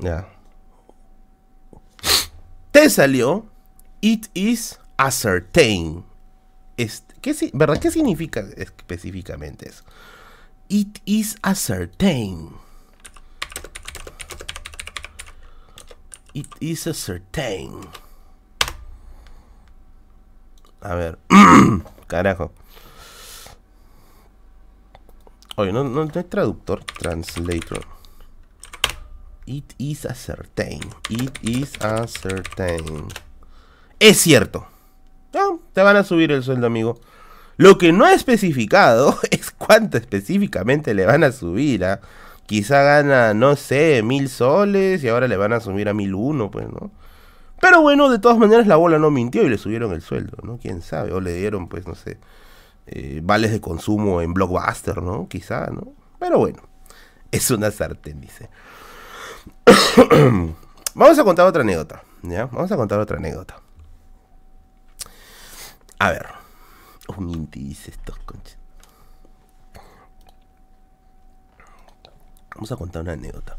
Ya. 0.00 0.28
Te 2.70 2.90
salió 2.90 3.46
It 4.00 4.26
is 4.34 4.80
ascertain. 4.96 6.04
¿Qué, 6.76 7.50
¿Verdad? 7.52 7.78
¿Qué 7.78 7.90
significa 7.90 8.44
específicamente 8.56 9.68
eso? 9.68 9.84
It 10.68 10.98
is 11.04 11.36
ascertain. 11.42 12.50
It 16.34 16.48
is 16.60 16.86
ascertain. 16.86 17.80
A 20.80 20.94
ver. 20.94 21.18
Carajo. 22.08 22.52
Oye, 25.56 25.72
no, 25.72 25.84
no, 25.84 26.02
hay 26.02 26.24
traductor, 26.24 26.82
translator. 26.84 27.84
It 29.44 29.74
is 29.78 30.06
ascertain. 30.06 30.80
It 31.10 31.38
is 31.42 31.72
ascertain. 31.82 33.08
Es 33.98 34.18
cierto. 34.18 34.66
No, 35.34 35.60
te 35.72 35.82
van 35.82 35.96
a 35.96 36.04
subir 36.04 36.32
el 36.32 36.42
sueldo, 36.42 36.66
amigo. 36.66 37.00
Lo 37.56 37.76
que 37.76 37.92
no 37.92 38.04
ha 38.04 38.14
especificado 38.14 39.18
es 39.30 39.50
cuánto 39.50 39.98
específicamente 39.98 40.94
le 40.94 41.06
van 41.06 41.24
a 41.24 41.32
subir. 41.32 41.84
¿ah? 41.84 42.00
Quizá 42.46 42.82
gana, 42.82 43.34
no 43.34 43.56
sé, 43.56 44.02
mil 44.02 44.28
soles 44.28 45.04
y 45.04 45.08
ahora 45.08 45.28
le 45.28 45.36
van 45.36 45.52
a 45.52 45.60
subir 45.60 45.88
a 45.88 45.94
mil 45.94 46.14
uno, 46.14 46.50
pues, 46.50 46.68
¿no? 46.68 46.90
Pero 47.60 47.80
bueno, 47.80 48.10
de 48.10 48.18
todas 48.18 48.38
maneras 48.38 48.66
la 48.66 48.76
bola 48.76 48.98
no 48.98 49.10
mintió 49.10 49.44
y 49.44 49.48
le 49.48 49.58
subieron 49.58 49.92
el 49.92 50.02
sueldo, 50.02 50.36
¿no? 50.42 50.58
Quién 50.58 50.82
sabe, 50.82 51.12
o 51.12 51.20
le 51.20 51.34
dieron, 51.34 51.68
pues, 51.68 51.86
no 51.86 51.94
sé, 51.94 52.18
eh, 52.86 53.20
vales 53.22 53.52
de 53.52 53.60
consumo 53.60 54.20
en 54.20 54.34
Blockbuster, 54.34 55.02
¿no? 55.02 55.28
Quizá, 55.28 55.66
¿no? 55.66 55.92
Pero 56.18 56.38
bueno, 56.38 56.62
es 57.30 57.50
una 57.50 57.70
sartén, 57.70 58.20
dice. 58.20 58.48
Vamos 60.94 61.18
a 61.18 61.24
contar 61.24 61.46
otra 61.46 61.62
anécdota, 61.62 62.02
¿ya? 62.22 62.46
Vamos 62.46 62.70
a 62.70 62.76
contar 62.76 62.98
otra 62.98 63.16
anécdota. 63.16 63.56
A 65.98 66.10
ver. 66.10 66.26
Un 67.16 67.30
Inti 67.30 67.62
dice 67.62 67.90
estos 67.90 68.18
conches. 68.20 68.56
Vamos 72.54 72.72
a 72.72 72.76
contar 72.76 73.02
una 73.02 73.12
anécdota. 73.12 73.56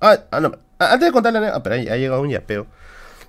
Ah, 0.00 0.18
ah 0.30 0.40
no. 0.40 0.52
Ah, 0.78 0.92
antes 0.92 1.06
de 1.06 1.12
contar 1.12 1.32
la 1.32 1.38
anécdota. 1.38 1.58
Ah, 1.58 1.62
pero 1.62 1.74
ha 1.76 1.96
llegado 1.96 2.20
un 2.20 2.30
yapeo. 2.30 2.66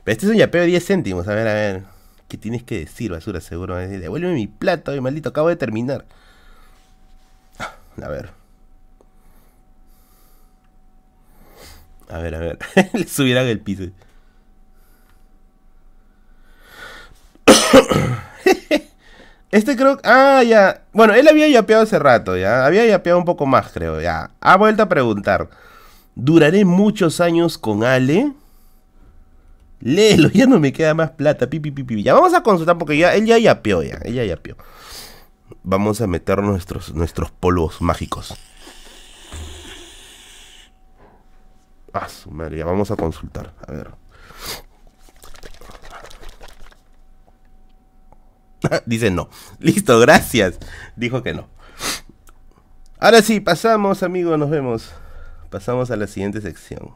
Pero 0.03 0.13
este 0.13 0.25
es 0.25 0.31
un 0.31 0.37
yapeo 0.37 0.61
de 0.61 0.67
10 0.67 0.85
céntimos. 0.85 1.27
A 1.27 1.35
ver, 1.35 1.47
a 1.47 1.53
ver 1.53 1.92
que 2.33 2.37
tienes 2.39 2.63
que 2.63 2.79
decir, 2.79 3.11
basura, 3.11 3.41
seguro. 3.41 3.75
Devuélveme 3.75 4.33
mi 4.33 4.47
plata, 4.47 4.91
hoy 4.91 4.99
maldito, 4.99 5.29
acabo 5.29 5.49
de 5.49 5.55
terminar. 5.55 6.03
A 8.01 8.07
ver. 8.07 8.31
A 12.09 12.17
ver, 12.17 12.33
a 12.33 12.39
ver. 12.39 12.57
Le 12.93 13.07
subirán 13.07 13.45
el 13.45 13.59
piso. 13.59 13.83
Este 19.51 19.75
creo. 19.75 19.99
Ah, 20.03 20.41
ya. 20.41 20.81
Bueno, 20.91 21.13
él 21.13 21.27
había 21.27 21.47
yapeado 21.47 21.83
hace 21.83 21.99
rato, 21.99 22.35
ya. 22.35 22.65
Había 22.65 22.87
yapeado 22.87 23.19
un 23.19 23.25
poco 23.25 23.45
más, 23.45 23.71
creo, 23.71 24.01
ya. 24.01 24.31
Ha 24.41 24.57
vuelto 24.57 24.81
a 24.81 24.89
preguntar. 24.89 25.51
¿Duraré 26.15 26.65
muchos 26.65 27.21
años 27.21 27.59
con 27.59 27.83
Ale? 27.83 28.33
Léelo, 29.83 30.29
ya 30.29 30.45
no 30.45 30.61
me 30.61 30.71
queda 30.71 30.93
más 30.93 31.11
plata. 31.11 31.49
Pi, 31.49 31.59
pi, 31.59 31.71
pi. 31.71 32.03
Ya 32.03 32.13
vamos 32.13 32.33
a 32.33 32.41
consultar 32.41 32.77
porque 32.77 32.97
ya 32.97 33.13
él 33.15 33.25
ya 33.25 33.37
yapeó, 33.37 33.83
ya. 33.83 33.97
Él 34.03 34.13
ya 34.13 34.23
yapeó. 34.23 34.55
Vamos 35.61 35.99
a 35.99 36.07
meter 36.07 36.41
nuestros, 36.41 36.93
nuestros 36.93 37.31
polvos 37.31 37.81
mágicos. 37.81 38.33
Ah, 41.91 42.07
su 42.07 42.31
madre, 42.31 42.59
ya 42.59 42.65
vamos 42.65 42.91
a 42.91 42.95
consultar. 42.95 43.53
A 43.67 43.71
ver. 43.73 43.91
Dice 48.85 49.11
no. 49.11 49.29
Listo, 49.59 49.99
gracias. 49.99 50.59
Dijo 50.95 51.21
que 51.21 51.33
no. 51.33 51.49
Ahora 52.99 53.21
sí, 53.21 53.41
pasamos, 53.41 54.01
amigos, 54.01 54.39
nos 54.39 54.49
vemos. 54.49 54.93
Pasamos 55.49 55.91
a 55.91 55.97
la 55.97 56.07
siguiente 56.07 56.39
sección. 56.39 56.95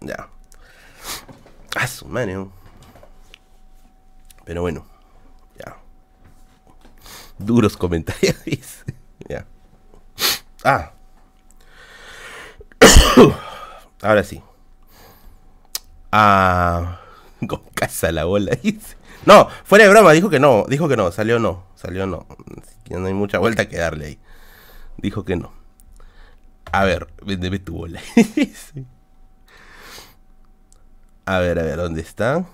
Ya. 0.00 0.30
Ah, 1.78 1.86
su. 1.86 2.06
Pero 4.46 4.62
bueno, 4.62 4.86
ya. 5.58 5.76
Duros 7.38 7.76
comentarios. 7.76 8.36
Ya. 9.28 9.44
Ah. 10.62 10.92
Ahora 14.02 14.22
sí. 14.22 14.40
Ah. 16.12 17.00
Con 17.48 17.60
casa 17.74 18.12
la 18.12 18.24
bola, 18.24 18.54
dice. 18.62 18.96
No, 19.24 19.48
fuera 19.64 19.84
de 19.84 19.90
broma, 19.90 20.12
dijo 20.12 20.30
que 20.30 20.38
no, 20.38 20.64
dijo 20.68 20.88
que 20.88 20.96
no, 20.96 21.10
salió 21.10 21.40
no, 21.40 21.66
salió 21.74 22.06
no. 22.06 22.26
Ya 22.84 22.98
no 22.98 23.06
hay 23.08 23.14
mucha 23.14 23.38
vuelta 23.38 23.68
que 23.68 23.78
darle 23.78 24.06
ahí. 24.06 24.18
Dijo 24.96 25.24
que 25.24 25.34
no. 25.34 25.52
A 26.70 26.84
ver, 26.84 27.08
véndeme 27.24 27.58
tu 27.58 27.74
bola. 27.74 28.00
A 31.26 31.38
ver, 31.40 31.58
a 31.58 31.62
ver, 31.62 31.76
¿dónde 31.76 32.00
está? 32.00 32.44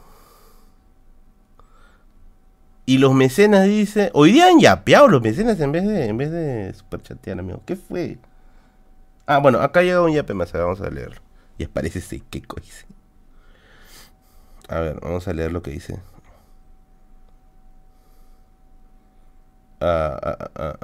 Y 2.86 2.98
los 2.98 3.14
mecenas 3.14 3.64
dice, 3.66 4.10
hoy 4.14 4.32
día 4.32 4.48
han 4.48 4.58
yapeado 4.60 5.08
los 5.08 5.22
mecenas 5.22 5.60
en 5.60 5.72
vez 5.72 5.84
de 5.86 6.06
en 6.06 6.16
vez 6.16 6.30
de 6.30 6.74
superchatear, 6.74 7.38
amigo. 7.38 7.62
¿Qué 7.64 7.76
fue? 7.76 8.18
Ah, 9.26 9.38
bueno, 9.38 9.60
acá 9.60 9.82
llega 9.82 10.02
un 10.02 10.12
yape 10.12 10.34
más, 10.34 10.52
vamos 10.52 10.80
a 10.80 10.90
leerlo. 10.90 11.20
Y 11.58 11.64
aparece 11.64 12.00
ese 12.00 12.20
que 12.30 12.42
dice. 12.60 12.86
A 14.68 14.80
ver, 14.80 14.98
vamos 15.00 15.26
a 15.28 15.32
leer 15.32 15.52
lo 15.52 15.62
que 15.62 15.70
dice. 15.70 16.00
Ah, 19.80 20.18
ah, 20.56 20.76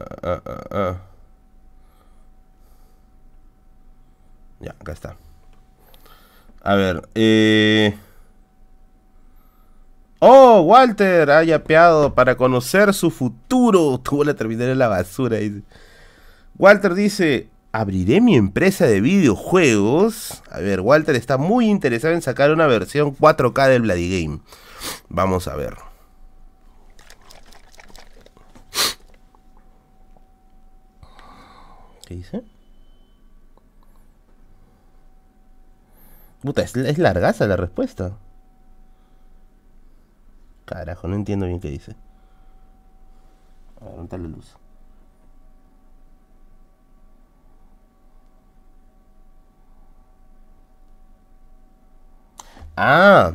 ah, 0.73 1.01
ya, 4.61 4.73
acá 4.81 4.93
está. 4.93 5.17
A 6.63 6.75
ver, 6.75 7.09
eh... 7.15 7.97
Oh, 10.21 10.63
Walter 10.63 11.31
ha 11.31 11.45
yapeado 11.45 12.15
para 12.15 12.37
conocer 12.37 12.93
su 12.93 13.11
futuro. 13.11 13.99
Tuvo 14.03 14.25
la 14.25 14.35
terminal 14.35 14.69
en 14.71 14.79
la 14.79 14.89
basura. 14.89 15.39
Walter 16.57 16.95
dice, 16.95 17.49
abriré 17.71 18.21
mi 18.21 18.37
empresa 18.37 18.87
de 18.87 19.01
videojuegos. 19.01 20.43
A 20.51 20.59
ver, 20.59 20.81
Walter 20.81 21.15
está 21.15 21.39
muy 21.39 21.69
interesado 21.69 22.15
en 22.15 22.23
sacar 22.23 22.51
una 22.51 22.67
versión 22.67 23.17
4K 23.17 23.69
del 23.69 23.83
Bloody 23.83 24.25
Game. 24.25 24.41
Vamos 25.09 25.47
a 25.47 25.55
ver. 25.55 25.77
¿Qué 32.07 32.15
dice? 32.17 32.43
Puta, 36.43 36.63
es, 36.63 36.99
largaza 36.99 37.47
la 37.47 37.57
respuesta. 37.57 38.17
Carajo, 40.65 41.09
no 41.09 41.17
entiendo 41.17 41.47
bien 41.47 41.61
qué 41.61 41.71
dice. 41.71 41.97
A 43.81 43.85
ver, 43.87 43.97
¿dónde 43.97 44.19
la 44.19 44.29
luz? 44.29 44.57
Ah, 52.77 53.35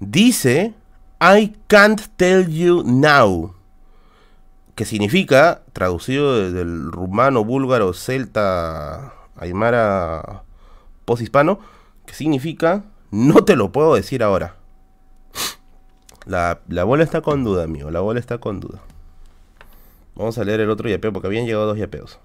dice 0.00 0.74
I 1.20 1.54
can't 1.68 2.00
tell 2.16 2.48
you 2.48 2.82
now 2.84 3.56
que 4.76 4.84
significa, 4.84 5.62
traducido 5.72 6.52
del 6.52 6.92
rumano, 6.92 7.44
búlgaro, 7.44 7.94
celta, 7.94 9.14
aymara, 9.34 10.42
poshispano, 11.06 11.60
que 12.06 12.14
significa, 12.14 12.84
no 13.10 13.44
te 13.44 13.56
lo 13.56 13.72
puedo 13.72 13.94
decir 13.94 14.22
ahora. 14.22 14.56
La, 16.24 16.60
bola 16.84 17.04
está 17.04 17.20
con 17.20 17.44
duda, 17.44 17.64
amigo, 17.64 17.90
la 17.90 18.00
bola 18.00 18.18
está 18.18 18.38
con 18.38 18.60
duda. 18.60 18.80
Vamos 20.14 20.38
a 20.38 20.44
leer 20.44 20.60
el 20.60 20.70
otro 20.70 20.88
yapeo 20.88 21.12
porque 21.12 21.28
habían 21.28 21.46
llegado 21.46 21.66
dos 21.66 21.78
yapeos. 21.78 22.18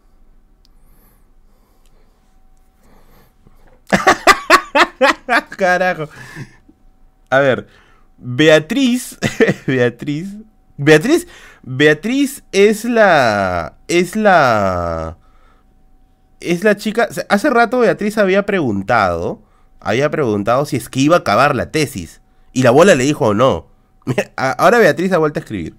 Carajo. 5.57 6.07
A 7.29 7.39
ver, 7.39 7.67
Beatriz, 8.17 9.17
Beatriz, 9.67 10.29
Beatriz 10.77 11.27
Beatriz 11.63 12.43
es 12.51 12.85
la. 12.85 13.77
Es 13.87 14.15
la. 14.15 15.17
Es 16.39 16.63
la 16.63 16.75
chica. 16.75 17.07
Hace 17.29 17.49
rato 17.49 17.79
Beatriz 17.79 18.17
había 18.17 18.45
preguntado. 18.45 19.43
Había 19.81 20.09
preguntado 20.11 20.65
si 20.65 20.77
es 20.77 20.89
que 20.89 20.99
iba 20.99 21.17
a 21.17 21.19
acabar 21.19 21.55
la 21.55 21.71
tesis. 21.71 22.21
Y 22.53 22.63
la 22.63 22.71
bola 22.71 22.95
le 22.95 23.03
dijo 23.03 23.33
no. 23.33 23.67
Ahora 24.35 24.79
Beatriz 24.79 25.11
ha 25.11 25.17
vuelto 25.17 25.39
a 25.39 25.41
escribir. 25.41 25.75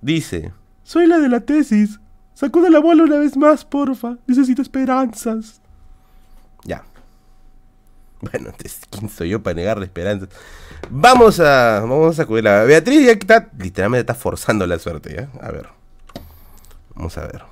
Dice: 0.00 0.52
Soy 0.82 1.06
la 1.06 1.18
de 1.18 1.28
la 1.28 1.40
tesis. 1.40 2.00
Sacude 2.34 2.70
la 2.70 2.80
bola 2.80 3.04
una 3.04 3.18
vez 3.18 3.36
más, 3.36 3.64
porfa. 3.64 4.16
Necesito 4.26 4.62
esperanzas. 4.62 5.60
Ya. 6.64 6.84
Bueno, 8.20 8.52
¿quién 8.90 9.08
soy 9.08 9.30
yo 9.30 9.42
para 9.42 9.54
negarle 9.54 9.84
esperanzas? 9.86 10.28
Vamos 10.88 11.38
a. 11.40 11.80
Vamos 11.80 12.18
a 12.18 12.24
la 12.24 12.64
Beatriz 12.64 13.06
ya 13.06 13.12
está. 13.12 13.48
Literalmente 13.58 14.00
está 14.00 14.14
forzando 14.14 14.66
la 14.66 14.78
suerte, 14.78 15.14
¿ya? 15.14 15.46
A 15.46 15.50
ver. 15.50 15.68
Vamos 16.94 17.16
a 17.18 17.22
ver. 17.22 17.42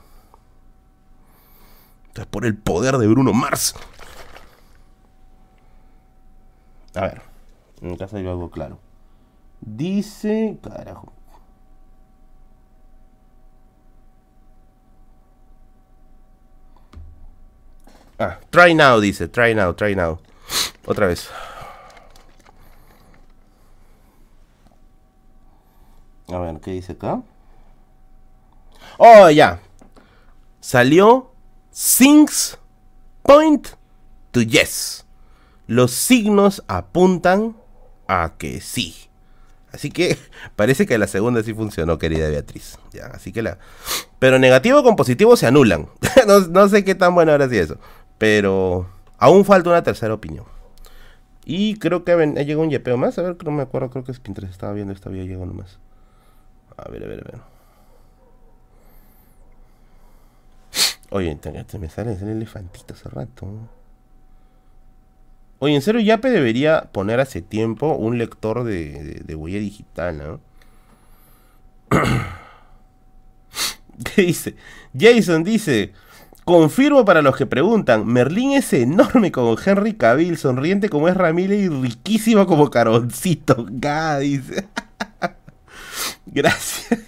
Esto 2.09 2.23
es 2.23 2.27
por 2.27 2.47
el 2.47 2.57
poder 2.57 2.99
de 2.99 3.07
Bruno 3.07 3.33
Mars. 3.33 3.75
A 6.94 7.01
ver. 7.02 7.23
En 7.81 7.97
casa 7.97 8.19
yo 8.20 8.31
algo 8.31 8.51
claro. 8.51 8.78
Dice. 9.60 10.59
Carajo. 10.62 11.12
Ah, 18.19 18.39
try 18.51 18.74
now, 18.74 19.01
dice. 19.01 19.28
Try 19.28 19.55
now, 19.55 19.73
try 19.74 19.94
now. 19.94 20.19
Otra 20.86 21.06
vez. 21.06 21.31
A 26.28 26.39
ver, 26.39 26.60
¿qué 26.60 26.73
dice 26.73 26.93
acá? 26.93 27.23
Oh, 28.98 29.31
ya. 29.31 29.60
Salió 30.60 31.31
Things 31.73 32.59
Point 33.23 33.69
to 34.32 34.43
Yes. 34.43 35.08
Los 35.69 35.93
signos 35.93 36.65
apuntan 36.66 37.55
a 38.09 38.32
que 38.39 38.61
sí. 38.62 38.97
Así 39.70 39.90
que 39.90 40.16
parece 40.57 40.86
que 40.86 40.97
la 40.97 41.07
segunda 41.07 41.43
sí 41.43 41.53
funcionó, 41.53 41.99
querida 41.99 42.28
Beatriz. 42.28 42.78
Ya, 42.90 43.07
así 43.07 43.32
que 43.32 43.43
la. 43.43 43.59
Pero 44.19 44.39
negativo 44.39 44.82
con 44.82 44.97
positivo 44.97 45.36
se 45.36 45.47
anulan. 45.47 45.89
no, 46.27 46.69
sé 46.69 46.85
qué 46.85 46.95
tan 46.95 47.15
bueno 47.15 47.32
ahora 47.32 47.49
sí 47.51 47.59
eso. 47.59 47.77
Pero 48.16 48.89
aún 49.19 49.45
falta 49.45 49.69
una 49.69 49.82
tercera 49.82 50.15
opinión. 50.15 50.47
Y 51.45 51.78
creo 51.78 52.03
que 52.03 52.12
ha 52.12 52.16
llegado 52.16 52.62
un 52.62 52.70
yepeo 52.70 52.97
más. 52.97 53.19
A 53.19 53.23
ver, 53.23 53.36
no 53.45 53.51
me 53.51 53.62
acuerdo. 53.62 53.90
Creo 53.90 54.05
que 54.05 54.12
es 54.12 54.20
mientras 54.24 54.51
estaba 54.51 54.73
viendo 54.73 54.95
esta 54.95 55.11
había 55.11 55.24
llegado 55.24 55.45
nomás. 55.45 55.78
A 56.78 56.90
ver, 56.90 57.05
a 57.05 57.09
ver, 57.09 57.20
a 57.20 57.31
ver. 57.31 57.40
Oye, 61.11 61.39
me 61.78 61.89
sale, 61.90 62.12
el 62.15 62.28
elefantito 62.28 62.95
hace 62.95 63.09
rato. 63.11 63.47
Oye, 65.61 65.75
en 65.75 65.83
serio, 65.83 66.01
Yape 66.01 66.31
debería 66.31 66.89
poner 66.93 67.19
hace 67.19 67.43
tiempo 67.43 67.95
un 67.95 68.17
lector 68.19 68.63
de, 68.63 69.23
de, 69.25 69.35
huella 69.35 69.59
digital, 69.59 70.19
¿no? 70.19 70.41
¿Qué 74.05 74.23
dice? 74.23 74.55
Jason 74.97 75.43
dice, 75.43 75.93
confirmo 76.45 77.05
para 77.05 77.23
los 77.23 77.37
que 77.37 77.47
preguntan, 77.47 78.07
Merlín 78.07 78.53
es 78.53 78.73
enorme 78.73 79.33
como 79.33 79.57
Henry 79.59 79.95
Cavill, 79.95 80.39
sonriente 80.39 80.89
como 80.89 81.09
es 81.09 81.17
Ramírez 81.17 81.59
y 81.59 81.69
riquísimo 81.69 82.47
como 82.47 82.71
Caroncito. 82.71 83.67
Ga, 83.71 84.19
dice. 84.21 84.69
Gracias. 86.27 87.03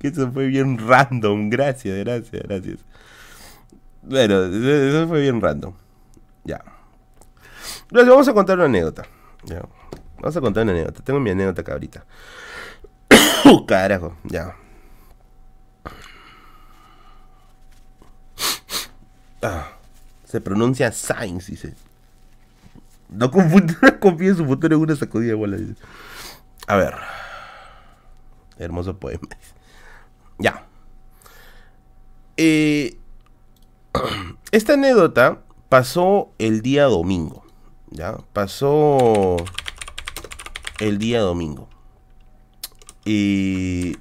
Eso 0.00 0.30
fue 0.30 0.46
bien 0.46 0.78
random. 0.78 1.48
Gracias, 1.48 1.96
gracias, 2.04 2.42
gracias. 2.42 2.78
Bueno, 4.02 4.44
eso 4.44 5.08
fue 5.08 5.22
bien 5.22 5.40
random. 5.40 5.72
Ya. 6.44 6.60
Vamos 7.92 8.28
a 8.28 8.32
contar 8.32 8.56
una 8.56 8.66
anécdota. 8.66 9.04
Vamos 10.16 10.36
a 10.36 10.40
contar 10.40 10.62
una 10.64 10.72
anécdota. 10.72 11.02
Tengo 11.02 11.20
mi 11.20 11.30
anécdota 11.30 11.60
acá 11.60 11.72
ahorita. 11.72 12.04
Carajo, 13.66 14.16
ya. 14.24 14.56
Ah, 19.44 19.72
se 20.24 20.40
pronuncia 20.40 20.92
Sainz, 20.92 21.46
dice. 21.48 21.74
No 23.08 23.30
confíe 23.30 24.28
en 24.28 24.36
su 24.36 24.46
futuro 24.46 24.76
en 24.76 24.82
una 24.82 24.96
sacudida 24.96 25.34
bola. 25.34 25.56
Dice. 25.56 25.74
A 26.66 26.76
ver. 26.76 26.94
Hermoso 28.56 28.96
poema. 28.96 29.28
Ya. 30.38 30.64
Eh, 32.36 32.96
esta 34.52 34.74
anécdota 34.74 35.40
pasó 35.68 36.32
el 36.38 36.62
día 36.62 36.84
domingo. 36.84 37.41
¿Ya? 37.92 38.16
Pasó 38.32 39.36
el 40.80 40.98
día 40.98 41.20
domingo. 41.20 41.68
Y... 43.04 43.96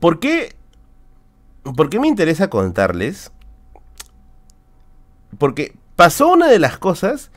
¿Por 0.00 0.18
qué? 0.18 0.54
¿Por 1.62 1.88
qué 1.88 1.98
me 1.98 2.08
interesa 2.08 2.50
contarles? 2.50 3.30
Porque 5.38 5.76
pasó 5.96 6.28
una 6.28 6.48
de 6.48 6.58
las 6.58 6.78
cosas 6.78 7.30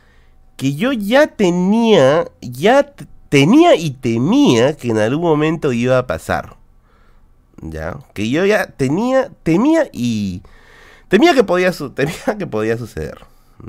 que 0.57 0.74
yo 0.76 0.91
ya 0.91 1.28
tenía, 1.28 2.26
ya 2.41 2.94
tenía 3.30 3.76
y 3.76 3.91
temía 3.91 4.76
que 4.76 4.90
en 4.90 4.98
algún 4.98 5.24
momento 5.24 5.72
iba 5.72 5.98
a 5.98 6.07
pasar. 6.07 6.57
¿Ya? 7.61 7.99
Que 8.14 8.30
yo 8.30 8.45
ya 8.45 8.68
tenía, 8.68 9.30
temía 9.44 9.90
y 9.94 10.41
temía 11.07 11.34
que 11.34 11.44
podía, 11.44 11.72
temía 11.95 12.38
que 12.38 12.48
podía 12.48 12.78
suceder. 12.78 13.19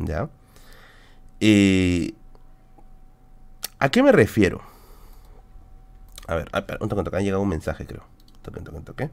¿Ya? 0.04 0.28
¿A 3.78 3.88
qué 3.90 4.02
me 4.02 4.12
refiero? 4.12 4.60
A 6.26 6.34
ver, 6.34 6.50
un 6.80 6.88
toque, 6.88 7.16
ha 7.16 7.20
llegado 7.20 7.42
un 7.42 7.48
mensaje, 7.48 7.86
creo. 7.86 8.04
Toque, 8.42 8.60
toque, 8.60 8.80
toque. 8.80 9.10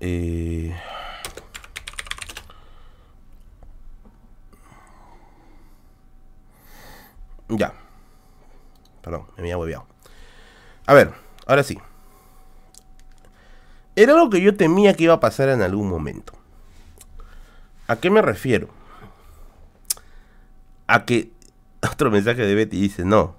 Eh... 0.00 0.74
Ya. 7.48 7.74
Perdón, 9.02 9.26
me 9.36 9.42
había 9.42 9.58
hueveado. 9.58 9.86
A 10.86 10.94
ver, 10.94 11.12
ahora 11.46 11.62
sí. 11.62 11.78
Era 13.96 14.14
algo 14.14 14.30
que 14.30 14.40
yo 14.40 14.56
temía 14.56 14.94
que 14.94 15.04
iba 15.04 15.14
a 15.14 15.20
pasar 15.20 15.48
en 15.50 15.62
algún 15.62 15.88
momento. 15.88 16.32
¿A 17.86 17.96
qué 17.96 18.10
me 18.10 18.22
refiero? 18.22 18.68
A 20.86 21.04
que 21.04 21.32
otro 21.82 22.10
mensaje 22.10 22.42
de 22.42 22.54
Betty 22.54 22.80
dice, 22.80 23.04
no. 23.04 23.36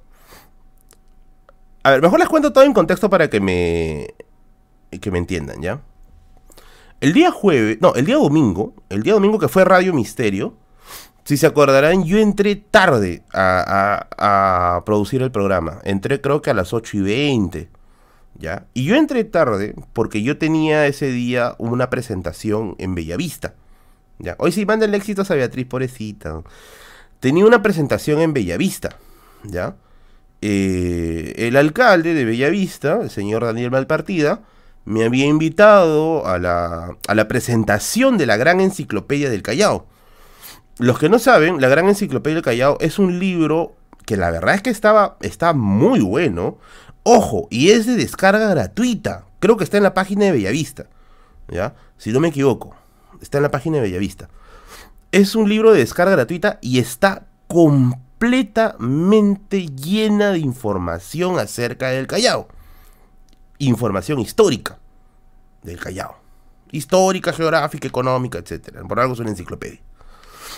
A 1.84 1.92
ver, 1.92 2.02
mejor 2.02 2.20
les 2.20 2.30
cuento 2.30 2.52
todo 2.52 2.64
en 2.64 2.74
contexto 2.74 3.10
para 3.10 3.30
que 3.30 3.40
me 3.40 4.08
que 5.00 5.12
me 5.12 5.18
entiendan, 5.18 5.62
¿ya? 5.62 5.82
El 7.02 7.14
día 7.14 7.32
jueves, 7.32 7.78
no, 7.82 7.94
el 7.96 8.06
día 8.06 8.16
domingo, 8.16 8.74
el 8.90 9.04
día 9.04 9.14
domingo 9.14 9.38
que 9.38 9.50
fue 9.50 9.66
Radio 9.66 9.94
Misterio, 9.94 10.56
si 11.26 11.38
se 11.38 11.48
acordarán, 11.48 12.04
yo 12.04 12.20
entré 12.20 12.56
tarde 12.56 13.24
a, 13.34 14.84
producir 14.86 15.24
el 15.24 15.32
programa. 15.32 15.80
Entré 15.84 16.22
creo 16.22 16.42
que 16.42 16.52
a 16.52 16.54
las 16.54 16.72
8 16.72 16.98
y 16.98 17.02
20. 17.02 17.70
¿Ya? 18.38 18.68
Y 18.74 18.84
yo 18.84 18.96
entré 18.96 19.24
tarde 19.24 19.76
porque 19.94 20.22
yo 20.22 20.38
tenía 20.38 20.86
ese 20.88 21.10
día 21.10 21.56
una 21.58 21.90
presentación 21.90 22.76
en 22.78 22.94
Bellavista. 22.94 23.56
¿Ya? 24.20 24.36
Hoy 24.38 24.52
sí 24.52 24.66
manda 24.66 24.86
el 24.86 24.94
éxito 24.94 25.24
a 25.28 25.34
Beatriz, 25.34 25.66
pobrecita. 25.66 26.44
Tenía 27.26 27.48
una 27.48 27.64
presentación 27.64 28.22
en 28.22 28.34
Bellavista. 28.34 28.98
¿Ya? 29.42 29.78
Eh, 30.44 31.34
el 31.38 31.58
alcalde 31.58 32.14
de 32.14 32.24
Bellavista, 32.24 33.00
el 33.02 33.10
señor 33.10 33.44
Daniel 33.44 33.72
Malpartida, 33.72 34.42
me 34.86 35.04
había 35.04 35.26
invitado 35.26 36.28
a 36.28 36.38
la, 36.38 36.96
a 37.08 37.16
la 37.16 37.28
presentación 37.28 38.20
de 38.20 38.28
la 38.28 38.38
gran 38.38 38.62
enciclopedia 38.62 39.32
del 39.32 39.42
Callao 39.42 39.88
los 40.78 41.00
que 41.00 41.10
no 41.10 41.20
saben, 41.20 41.62
La 41.62 41.70
Gran 41.70 41.88
Enciclopedia 41.88 42.36
del 42.36 42.44
Callao 42.44 42.78
es 42.82 43.00
un 43.00 43.20
libro 43.20 43.76
que 44.06 44.18
la 44.18 44.30
verdad 44.30 44.56
es 44.56 44.62
que 44.62 44.70
estaba, 44.70 45.18
está 45.22 45.54
muy 45.54 46.02
bueno. 46.02 46.58
Ojo, 47.04 47.48
y 47.50 47.70
es 47.70 47.86
de 47.86 47.96
descarga 47.96 48.50
gratuita. 48.50 49.26
Creo 49.40 49.58
que 49.58 49.64
está 49.64 49.78
en 49.78 49.84
la 49.84 49.94
página 49.94 50.26
de 50.26 50.34
Bellavista. 50.34 50.88
¿Ya? 51.48 51.76
Si 51.98 52.12
no 52.12 52.20
me 52.20 52.28
equivoco. 52.28 52.76
Está 53.22 53.38
en 53.38 53.44
la 53.44 53.52
página 53.52 53.78
de 53.78 53.84
Bellavista. 53.84 54.30
Es 55.16 55.34
un 55.34 55.48
libro 55.48 55.72
de 55.72 55.80
descarga 55.80 56.12
gratuita 56.12 56.60
y 56.62 56.80
está 56.80 57.26
completamente 57.48 59.68
llena 59.68 60.32
de 60.32 60.40
información 60.40 61.40
acerca 61.40 61.88
del 61.88 62.06
Callao. 62.06 62.50
Información 63.60 64.20
histórica 64.20 64.78
del 65.64 65.80
Callao. 65.80 66.18
Histórica, 66.70 67.32
geográfica, 67.32 67.88
económica, 67.88 68.40
etc. 68.40 68.86
Por 68.86 69.00
algo 69.00 69.14
es 69.14 69.22
una 69.22 69.30
enciclopedia. 69.30 69.80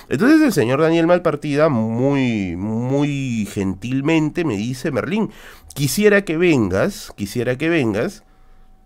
Entonces 0.09 0.41
el 0.41 0.51
señor 0.51 0.81
Daniel 0.81 1.05
Malpartida, 1.05 1.69
muy, 1.69 2.55
muy 2.55 3.47
gentilmente, 3.53 4.43
me 4.43 4.57
dice, 4.57 4.89
Merlín, 4.89 5.29
quisiera 5.75 6.25
que 6.25 6.35
vengas, 6.35 7.13
quisiera 7.15 7.59
que 7.59 7.69
vengas 7.69 8.23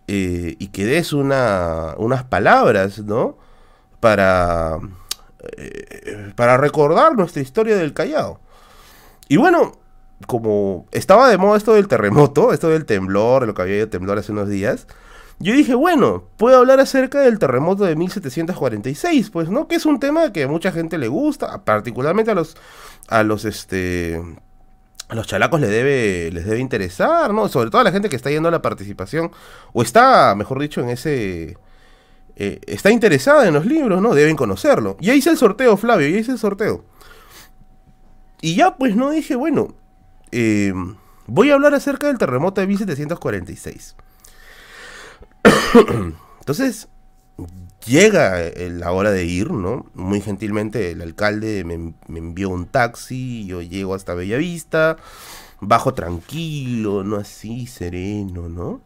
eh, 0.09 0.57
y 0.59 0.67
que 0.67 0.83
des 0.83 1.13
una, 1.13 1.95
unas 1.97 2.25
palabras, 2.25 2.99
¿no? 2.99 3.37
Para, 4.01 4.77
para 6.35 6.57
recordar 6.57 7.15
nuestra 7.15 7.41
historia 7.41 7.75
del 7.77 7.93
Callao. 7.93 8.39
Y 9.27 9.37
bueno, 9.37 9.73
como 10.27 10.87
estaba 10.91 11.29
de 11.29 11.37
moda 11.37 11.57
esto 11.57 11.73
del 11.73 11.87
terremoto, 11.87 12.53
esto 12.53 12.69
del 12.69 12.85
temblor, 12.85 13.47
lo 13.47 13.53
que 13.53 13.61
había 13.61 13.77
ido 13.77 13.89
temblor 13.89 14.17
hace 14.17 14.31
unos 14.31 14.49
días, 14.49 14.87
yo 15.39 15.53
dije, 15.53 15.73
bueno, 15.73 16.25
puedo 16.37 16.59
hablar 16.59 16.79
acerca 16.79 17.21
del 17.21 17.39
terremoto 17.39 17.83
de 17.83 17.95
1746, 17.95 19.31
pues, 19.31 19.49
¿no? 19.49 19.67
Que 19.67 19.75
es 19.75 19.85
un 19.87 19.99
tema 19.99 20.31
que 20.31 20.43
a 20.43 20.47
mucha 20.47 20.71
gente 20.71 20.99
le 20.99 21.07
gusta, 21.07 21.63
particularmente 21.63 22.29
a 22.29 22.35
los, 22.35 22.55
a 23.07 23.23
los, 23.23 23.45
este, 23.45 24.21
a 25.09 25.15
los 25.15 25.25
chalacos 25.25 25.59
les 25.59 25.71
debe, 25.71 26.29
les 26.31 26.45
debe 26.45 26.59
interesar, 26.59 27.33
¿no? 27.33 27.47
Sobre 27.47 27.71
todo 27.71 27.81
a 27.81 27.83
la 27.83 27.91
gente 27.91 28.07
que 28.07 28.15
está 28.15 28.29
yendo 28.29 28.49
a 28.49 28.51
la 28.51 28.61
participación, 28.61 29.31
o 29.73 29.81
está, 29.81 30.35
mejor 30.35 30.59
dicho, 30.59 30.79
en 30.81 30.89
ese, 30.89 31.57
eh, 32.35 32.61
está 32.67 32.91
interesada 32.91 33.47
en 33.47 33.53
los 33.53 33.65
libros, 33.65 34.01
¿no? 34.01 34.13
Deben 34.13 34.35
conocerlo. 34.35 34.97
Y 34.99 35.09
ahí 35.09 35.17
hice 35.17 35.29
el 35.29 35.37
sorteo, 35.37 35.77
Flavio, 35.77 36.07
y 36.07 36.17
hice 36.17 36.31
el 36.31 36.37
sorteo. 36.39 36.83
Y 38.41 38.55
ya, 38.55 38.75
pues, 38.77 38.95
no 38.95 39.11
dije, 39.11 39.35
bueno, 39.35 39.75
eh, 40.31 40.73
voy 41.27 41.51
a 41.51 41.55
hablar 41.55 41.73
acerca 41.73 42.07
del 42.07 42.17
terremoto 42.17 42.61
de 42.61 42.67
1746. 42.67 43.95
Entonces, 46.39 46.87
llega 47.85 48.51
la 48.55 48.91
hora 48.91 49.11
de 49.11 49.25
ir, 49.25 49.51
¿no? 49.51 49.85
Muy 49.93 50.21
gentilmente 50.21 50.91
el 50.91 51.01
alcalde 51.01 51.63
me, 51.63 51.93
envió 52.17 52.49
un 52.49 52.65
taxi, 52.65 53.45
yo 53.45 53.61
llego 53.61 53.95
hasta 53.95 54.13
Bellavista, 54.13 54.97
bajo 55.59 55.93
tranquilo, 55.93 57.03
¿no? 57.03 57.17
Así, 57.17 57.67
sereno, 57.67 58.49
¿no? 58.49 58.81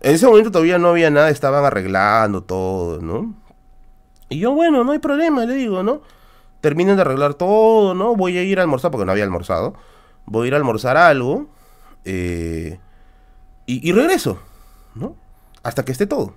En 0.00 0.14
ese 0.14 0.26
momento 0.26 0.50
todavía 0.50 0.78
no 0.78 0.88
había 0.88 1.10
nada, 1.10 1.30
estaban 1.30 1.64
arreglando 1.64 2.42
todo, 2.42 3.00
¿no? 3.00 3.34
Y 4.28 4.38
yo, 4.38 4.52
bueno, 4.52 4.84
no 4.84 4.92
hay 4.92 4.98
problema, 4.98 5.44
le 5.44 5.54
digo, 5.54 5.82
¿no? 5.82 6.02
Terminen 6.60 6.96
de 6.96 7.02
arreglar 7.02 7.34
todo, 7.34 7.94
¿no? 7.94 8.16
Voy 8.16 8.36
a 8.38 8.42
ir 8.42 8.58
a 8.58 8.62
almorzar, 8.62 8.90
porque 8.90 9.04
no 9.04 9.12
había 9.12 9.24
almorzado. 9.24 9.74
Voy 10.26 10.46
a 10.46 10.48
ir 10.48 10.54
a 10.54 10.56
almorzar 10.58 10.96
algo. 10.96 11.46
Eh, 12.04 12.78
y 13.66 13.92
regreso, 13.92 14.40
¿no? 14.94 15.14
hasta 15.62 15.84
que 15.84 15.92
esté 15.92 16.06
todo. 16.06 16.34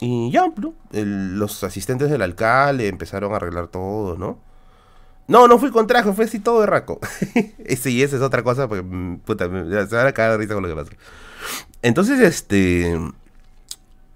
Y 0.00 0.30
ya, 0.32 0.52
los 0.90 1.62
asistentes 1.62 2.10
del 2.10 2.22
alcalde 2.22 2.88
empezaron 2.88 3.32
a 3.32 3.36
arreglar 3.36 3.68
todo, 3.68 4.16
¿no? 4.16 4.38
No, 5.28 5.46
no 5.46 5.58
fui 5.58 5.70
con 5.70 5.86
traje, 5.86 6.12
fue 6.12 6.24
así 6.24 6.40
todo 6.40 6.60
de 6.60 6.66
raco. 6.66 6.98
sí, 7.80 8.02
esa 8.02 8.16
es 8.16 8.22
otra 8.22 8.42
cosa, 8.42 8.66
porque, 8.66 8.82
mm, 8.82 9.18
puta, 9.18 9.44
se 9.44 9.94
van 9.94 10.06
a 10.08 10.12
caer 10.12 10.32
de 10.32 10.38
risa 10.38 10.54
con 10.54 10.62
lo 10.64 10.68
que 10.68 10.74
pasa. 10.74 10.90
Entonces, 11.82 12.20
este... 12.20 12.96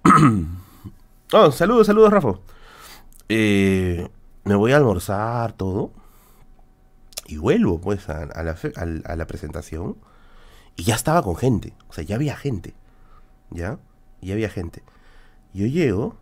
oh, 1.33 1.53
saludos, 1.53 1.87
saludos, 1.87 2.13
Rafa. 2.13 2.35
Eh, 3.29 4.09
me 4.45 4.55
voy 4.55 4.73
a 4.73 4.77
almorzar 4.77 5.53
todo. 5.53 5.93
Y 7.27 7.39
vuelvo, 7.39 7.81
pues, 7.81 8.09
a, 8.09 8.27
la, 8.27 8.57
a 9.05 9.17
la 9.17 9.27
presentación. 9.27 9.97
Y 10.77 10.85
ya 10.85 10.95
estaba 10.95 11.23
con 11.23 11.37
gente. 11.37 11.73
O 11.89 11.93
sea, 11.93 12.05
ya 12.05 12.15
había 12.15 12.37
gente. 12.37 12.75
¿ya? 13.51 13.79
Y 14.21 14.33
había 14.33 14.49
gente. 14.49 14.83
Yo 15.53 15.67
llego 15.67 16.17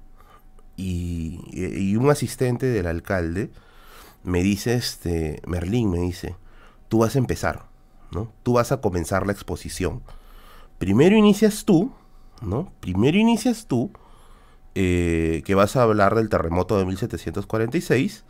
y, 0.76 1.96
un 1.96 2.10
asistente 2.10 2.66
del 2.66 2.86
alcalde 2.86 3.50
me 4.22 4.42
dice, 4.42 4.74
este, 4.74 5.42
Merlín 5.46 5.90
me 5.90 5.98
dice, 5.98 6.36
tú 6.88 6.98
vas 6.98 7.16
a 7.16 7.18
empezar, 7.18 7.66
¿no? 8.10 8.32
Tú 8.42 8.54
vas 8.54 8.72
a 8.72 8.80
comenzar 8.80 9.26
la 9.26 9.32
exposición. 9.32 10.02
Primero 10.85 11.16
inicias 11.16 11.65
tú, 11.65 11.93
¿no? 12.43 12.70
Primero 12.81 13.16
inicias 13.16 13.65
tú, 13.66 13.90
eh, 14.74 15.43
que 15.47 15.55
vas 15.55 15.77
a 15.77 15.82
hablar 15.82 16.15
del 16.15 16.28
terremoto 16.28 16.77
de 16.77 16.85
1746, 16.85 18.27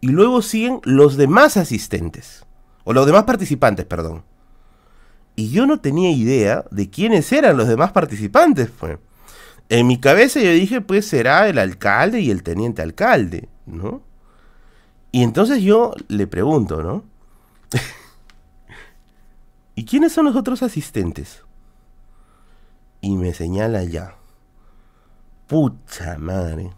y 0.00 0.06
luego 0.06 0.42
siguen 0.42 0.80
los 0.84 1.16
demás 1.16 1.56
asistentes, 1.56 2.46
o 2.84 2.92
los 2.92 3.04
demás 3.04 3.24
participantes, 3.24 3.84
perdón. 3.84 4.22
Y 5.34 5.50
yo 5.50 5.66
no 5.66 5.80
tenía 5.80 6.12
idea 6.12 6.64
de 6.70 6.88
quiénes 6.88 7.32
eran 7.32 7.56
los 7.56 7.66
demás 7.66 7.90
participantes, 7.90 8.70
pues. 8.78 8.98
En 9.68 9.88
mi 9.88 9.98
cabeza 9.98 10.38
yo 10.38 10.50
dije, 10.50 10.82
pues 10.82 11.04
será 11.04 11.48
el 11.48 11.58
alcalde 11.58 12.20
y 12.20 12.30
el 12.30 12.44
teniente 12.44 12.80
alcalde, 12.80 13.48
¿no? 13.66 14.02
Y 15.10 15.24
entonces 15.24 15.64
yo 15.64 15.94
le 16.06 16.28
pregunto, 16.28 16.80
¿no? 16.80 17.02
¿Y 19.74 19.84
quiénes 19.84 20.12
son 20.12 20.26
los 20.26 20.36
otros 20.36 20.62
asistentes? 20.62 21.42
Y 23.02 23.16
me 23.16 23.34
señala 23.34 23.82
ya. 23.84 24.14
Pucha 25.48 26.16
madre. 26.16 26.72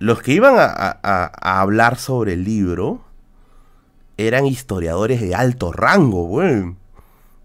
Los 0.00 0.20
que 0.20 0.32
iban 0.32 0.56
a, 0.58 1.60
hablar 1.60 1.96
sobre 1.96 2.32
el 2.32 2.42
libro 2.42 3.04
eran 4.16 4.46
historiadores 4.46 5.20
de 5.20 5.36
alto 5.36 5.70
rango, 5.70 6.24
güey. 6.24 6.74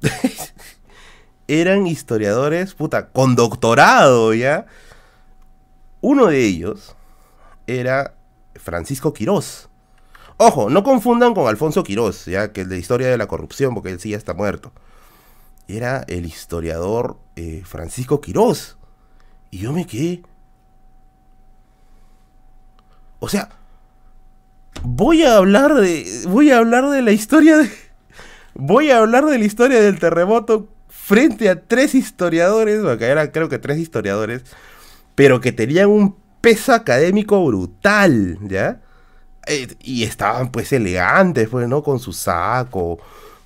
eran 1.48 1.86
historiadores, 1.86 2.74
puta, 2.74 3.10
con 3.10 3.36
doctorado, 3.36 4.34
¿ya? 4.34 4.66
Uno 6.02 6.26
de 6.26 6.46
ellos 6.46 6.96
era 7.68 8.16
Francisco 8.56 9.14
Quirós. 9.14 9.70
Ojo, 10.38 10.70
no 10.70 10.84
confundan 10.84 11.34
con 11.34 11.48
Alfonso 11.48 11.84
Quirós, 11.84 12.26
ya 12.26 12.52
que 12.52 12.62
es 12.62 12.70
de 12.70 12.78
historia 12.78 13.08
de 13.08 13.18
la 13.18 13.28
corrupción, 13.28 13.74
porque 13.74 13.90
él 13.90 14.00
sí 14.00 14.10
ya 14.10 14.18
está 14.18 14.34
muerto. 14.36 14.72
Era 15.68 16.06
el 16.08 16.26
historiador 16.26 17.18
eh, 17.36 17.64
Francisco 17.66 18.22
Quirós. 18.22 18.78
Y 19.50 19.60
yo 19.60 19.74
me 19.74 19.86
quedé. 19.88 20.22
O 23.20 23.30
sea, 23.30 23.50
voy 24.84 25.24
a 25.24 25.38
hablar 25.38 25.74
de. 25.74 26.06
Voy 26.28 26.52
a 26.52 26.60
hablar 26.60 26.90
de 26.90 27.02
la 27.02 27.12
historia 27.12 27.58
de. 27.58 27.70
Voy 28.54 28.92
a 28.92 29.00
hablar 29.00 29.26
de 29.26 29.40
la 29.40 29.46
historia 29.46 29.82
del 29.82 30.00
terremoto 30.00 30.68
frente 30.88 31.50
a 31.50 31.62
tres 31.62 31.96
historiadores, 31.96 32.84
acá 32.84 33.06
eran 33.08 33.30
creo 33.30 33.48
que 33.48 33.60
tres 33.60 33.78
historiadores, 33.78 34.44
pero 35.16 35.40
que 35.40 35.52
tenían 35.52 35.90
un 35.90 36.18
peso 36.42 36.74
académico 36.74 37.46
brutal, 37.46 38.38
¿ya? 38.42 38.82
Eh, 39.48 39.76
y 39.82 40.04
estaban 40.04 40.52
pues 40.52 40.72
elegantes, 40.74 41.48
pues, 41.50 41.68
¿no? 41.68 41.84
Con 41.84 42.00
su 42.00 42.14
saco, 42.14 43.00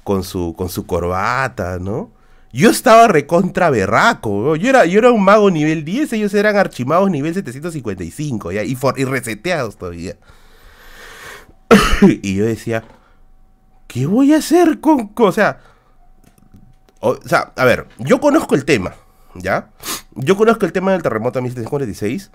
con 0.04 0.24
su, 0.24 0.54
con 0.58 0.70
su 0.70 0.86
corbata, 0.86 1.78
¿no? 1.80 2.12
Yo 2.54 2.70
estaba 2.70 3.08
recontra 3.08 3.70
berraco, 3.70 4.56
yo 4.58 4.70
era, 4.70 4.86
yo 4.86 5.00
era 5.00 5.12
un 5.12 5.24
mago 5.24 5.50
nivel 5.50 5.86
10, 5.86 6.12
ellos 6.14 6.34
eran 6.34 6.58
archimagos 6.58 7.10
nivel 7.10 7.34
755, 7.34 8.52
¿ya? 8.52 8.64
Y, 8.64 8.78
y 8.98 9.06
reseteados 9.06 9.78
todavía. 9.78 10.18
y 12.02 12.36
yo 12.36 12.46
decía, 12.46 12.84
¿qué 13.88 14.06
voy 14.06 14.34
a 14.34 14.38
hacer 14.38 14.82
con... 14.82 15.12
O 15.16 15.32
sea, 15.32 15.60
o, 17.00 17.18
sea, 17.26 17.52
a 17.56 17.66
ver, 17.66 17.88
yo 17.98 18.20
conozco 18.20 18.56
el 18.56 18.66
tema, 18.66 18.96
¿ya? 19.36 19.70
Yo 20.16 20.36
conozco 20.36 20.66
el 20.66 20.74
tema 20.74 20.92
del 20.92 21.02
terremoto 21.02 21.40
de 21.40 21.44
1746, 21.44 22.32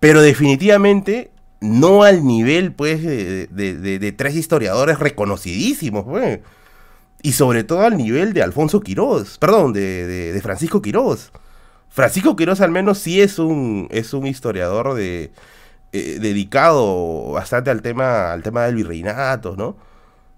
pero 0.00 0.20
definitivamente 0.20 1.30
no 1.62 2.02
al 2.02 2.26
nivel, 2.26 2.72
pues, 2.72 3.02
de, 3.02 4.14
tres 4.16 4.34
historiadores 4.34 4.98
reconocidísimos, 4.98 6.04
pues. 6.04 6.40
Y 7.22 7.32
sobre 7.32 7.64
todo 7.64 7.82
al 7.82 7.96
nivel 7.96 8.32
de 8.32 8.42
Alfonso 8.42 8.80
Quirós, 8.80 9.38
perdón, 9.38 9.72
de, 9.72 10.38
Francisco 10.42 10.82
Quirós. 10.82 11.32
Francisco 11.88 12.36
Quirós 12.36 12.60
al 12.60 12.70
menos 12.70 12.98
sí 12.98 13.20
es 13.20 13.38
un, 13.38 13.86
es 13.90 14.12
un 14.12 14.26
historiador 14.26 14.94
de, 14.94 15.32
eh, 15.92 16.18
dedicado 16.20 17.32
bastante 17.32 17.70
al 17.70 17.82
tema, 17.82 18.32
al 18.32 18.42
tema 18.42 18.64
del 18.64 18.76
virreinato, 18.76 19.56
¿no? 19.56 19.76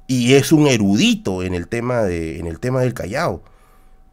Y 0.06 0.34
es 0.34 0.52
un 0.52 0.66
erudito 0.66 1.42
en 1.42 1.54
el 1.54 1.68
tema, 1.68 2.02
de, 2.02 2.38
en 2.38 2.46
el 2.46 2.60
tema 2.60 2.82
del 2.82 2.92
Callao. 2.92 3.42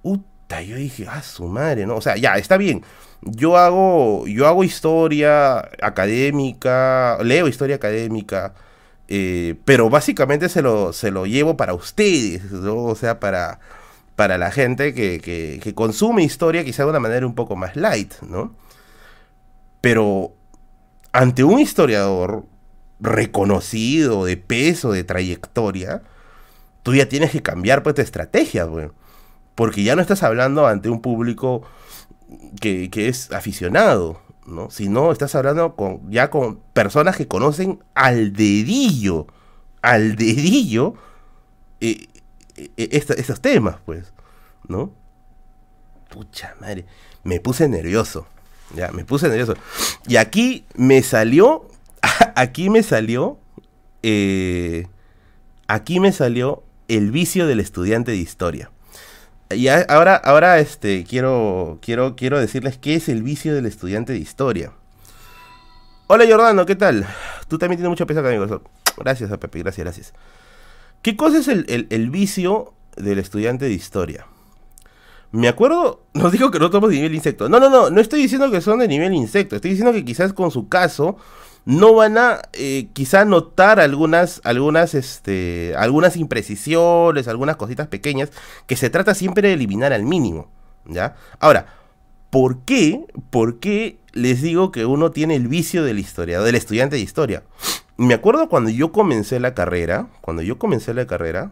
Uta, 0.03 0.61
yo 0.61 0.77
dije, 0.77 1.05
ah, 1.09 1.21
su 1.21 1.47
madre, 1.47 1.85
¿no? 1.85 1.97
O 1.97 2.01
sea, 2.01 2.15
ya, 2.17 2.35
está 2.37 2.57
bien 2.57 2.83
yo 3.21 3.57
hago, 3.57 4.25
yo 4.27 4.47
hago 4.47 4.63
historia 4.63 5.59
académica, 5.81 7.17
leo 7.23 7.47
historia 7.47 7.75
académica, 7.75 8.53
eh, 9.07 9.55
pero 9.65 9.89
básicamente 9.89 10.49
se 10.49 10.61
lo, 10.61 10.93
se 10.93 11.11
lo 11.11 11.25
llevo 11.25 11.57
para 11.57 11.73
ustedes, 11.73 12.51
o 12.51 12.95
sea, 12.95 13.19
para, 13.19 13.59
para 14.15 14.37
la 14.37 14.51
gente 14.51 14.93
que, 14.93 15.19
que, 15.21 15.73
consume 15.75 16.23
historia 16.23 16.63
quizá 16.63 16.83
de 16.83 16.89
una 16.89 16.99
manera 16.99 17.25
un 17.25 17.35
poco 17.35 17.55
más 17.55 17.75
light, 17.75 18.13
¿no? 18.21 18.55
Pero 19.81 20.33
ante 21.11 21.43
un 21.43 21.59
historiador 21.59 22.45
reconocido, 22.99 24.25
de 24.25 24.37
peso, 24.37 24.91
de 24.91 25.03
trayectoria, 25.03 26.03
tú 26.83 26.93
ya 26.95 27.09
tienes 27.09 27.31
que 27.31 27.41
cambiar 27.41 27.83
pues 27.83 27.95
tu 27.95 28.01
estrategia, 28.01 28.65
güey. 28.65 28.89
Porque 29.55 29.83
ya 29.83 29.95
no 29.95 30.01
estás 30.01 30.23
hablando 30.23 30.67
ante 30.67 30.89
un 30.89 31.01
público 31.01 31.63
que, 32.59 32.89
es 32.93 33.31
aficionado, 33.31 34.21
¿no? 34.45 34.69
Si 34.69 34.89
no, 34.89 35.11
estás 35.11 35.35
hablando 35.35 35.75
con, 35.75 36.09
ya 36.09 36.29
con 36.29 36.59
personas 36.73 37.15
que 37.17 37.27
conocen 37.27 37.83
al 37.93 38.33
dedillo, 38.33 39.27
al 39.81 40.15
dedillo, 40.15 40.95
eh, 41.79 42.07
eh, 42.57 42.89
estos 42.91 43.41
temas, 43.41 43.77
pues, 43.85 44.13
¿no? 44.67 44.93
Pucha 46.09 46.55
madre, 46.59 46.85
me 47.23 47.39
puse 47.39 47.67
nervioso, 47.67 48.27
ya, 48.75 48.91
me 48.91 49.05
puse 49.05 49.29
nervioso. 49.29 49.55
Y 50.07 50.17
aquí 50.17 50.65
me 50.75 51.01
salió, 51.03 51.67
aquí 52.35 52.69
me 52.69 52.83
salió, 52.83 53.39
eh, 54.03 54.87
aquí 55.67 55.99
me 55.99 56.11
salió 56.11 56.63
el 56.87 57.11
vicio 57.11 57.47
del 57.47 57.59
estudiante 57.59 58.11
de 58.11 58.17
historia. 58.17 58.71
Y 59.55 59.67
ahora, 59.67 60.15
ahora 60.15 60.59
este, 60.59 61.03
quiero, 61.03 61.79
quiero, 61.81 62.15
quiero 62.15 62.39
decirles 62.39 62.77
qué 62.77 62.95
es 62.95 63.09
el 63.09 63.23
vicio 63.23 63.53
del 63.53 63.65
estudiante 63.65 64.13
de 64.13 64.19
historia. 64.19 64.71
Hola 66.07 66.25
Jordano, 66.27 66.65
¿qué 66.65 66.75
tal? 66.75 67.07
Tú 67.47 67.57
también 67.57 67.77
tienes 67.77 67.89
mucho 67.89 68.05
peso 68.05 68.19
acá, 68.19 68.29
amigo. 68.29 68.61
Gracias 68.97 69.31
a 69.31 69.39
Pepe, 69.39 69.59
gracias, 69.59 69.85
gracias. 69.85 70.13
¿Qué 71.01 71.15
cosa 71.15 71.39
es 71.39 71.47
el, 71.47 72.09
vicio 72.09 72.73
del 72.97 73.19
estudiante 73.19 73.65
de 73.65 73.71
historia? 73.71 74.27
Me 75.31 75.47
acuerdo, 75.47 76.03
nos 76.13 76.31
dijo 76.31 76.51
que 76.51 76.59
no 76.59 76.69
somos 76.71 76.89
de 76.89 76.97
nivel 76.97 77.15
insecto. 77.15 77.49
No, 77.49 77.59
no, 77.59 77.69
no, 77.69 77.89
no 77.89 78.01
estoy 78.01 78.21
diciendo 78.21 78.51
que 78.51 78.61
son 78.61 78.79
de 78.79 78.87
nivel 78.87 79.13
insecto. 79.13 79.55
Estoy 79.55 79.71
diciendo 79.71 79.93
que 79.93 80.05
quizás 80.05 80.33
con 80.33 80.51
su 80.51 80.67
caso 80.67 81.17
no 81.65 81.93
van 81.93 82.17
a 82.17 82.41
eh, 82.53 82.89
quizá 82.93 83.25
notar 83.25 83.79
algunas, 83.79 84.41
algunas, 84.43 84.95
este, 84.95 85.73
algunas 85.77 86.17
imprecisiones, 86.17 87.27
algunas 87.27 87.55
cositas 87.55 87.87
pequeñas 87.87 88.31
que 88.67 88.75
se 88.75 88.89
trata 88.89 89.13
siempre 89.13 89.47
de 89.47 89.53
eliminar 89.53 89.93
al 89.93 90.03
mínimo. 90.03 90.47
¿ya? 90.85 91.15
Ahora, 91.39 91.67
¿por 92.29 92.59
qué? 92.59 93.05
¿Por 93.29 93.59
qué 93.59 93.99
les 94.13 94.41
digo 94.41 94.71
que 94.71 94.85
uno 94.85 95.11
tiene 95.11 95.35
el 95.35 95.47
vicio 95.47 95.83
del 95.83 95.99
historiador, 95.99 96.45
del 96.45 96.55
estudiante 96.55 96.95
de 96.95 97.01
historia? 97.03 97.43
Me 97.97 98.13
acuerdo 98.15 98.49
cuando 98.49 98.71
yo 98.71 98.91
comencé 98.91 99.39
la 99.39 99.53
carrera, 99.53 100.07
cuando 100.21 100.41
yo 100.41 100.57
comencé 100.57 100.93
la 100.93 101.05
carrera, 101.05 101.51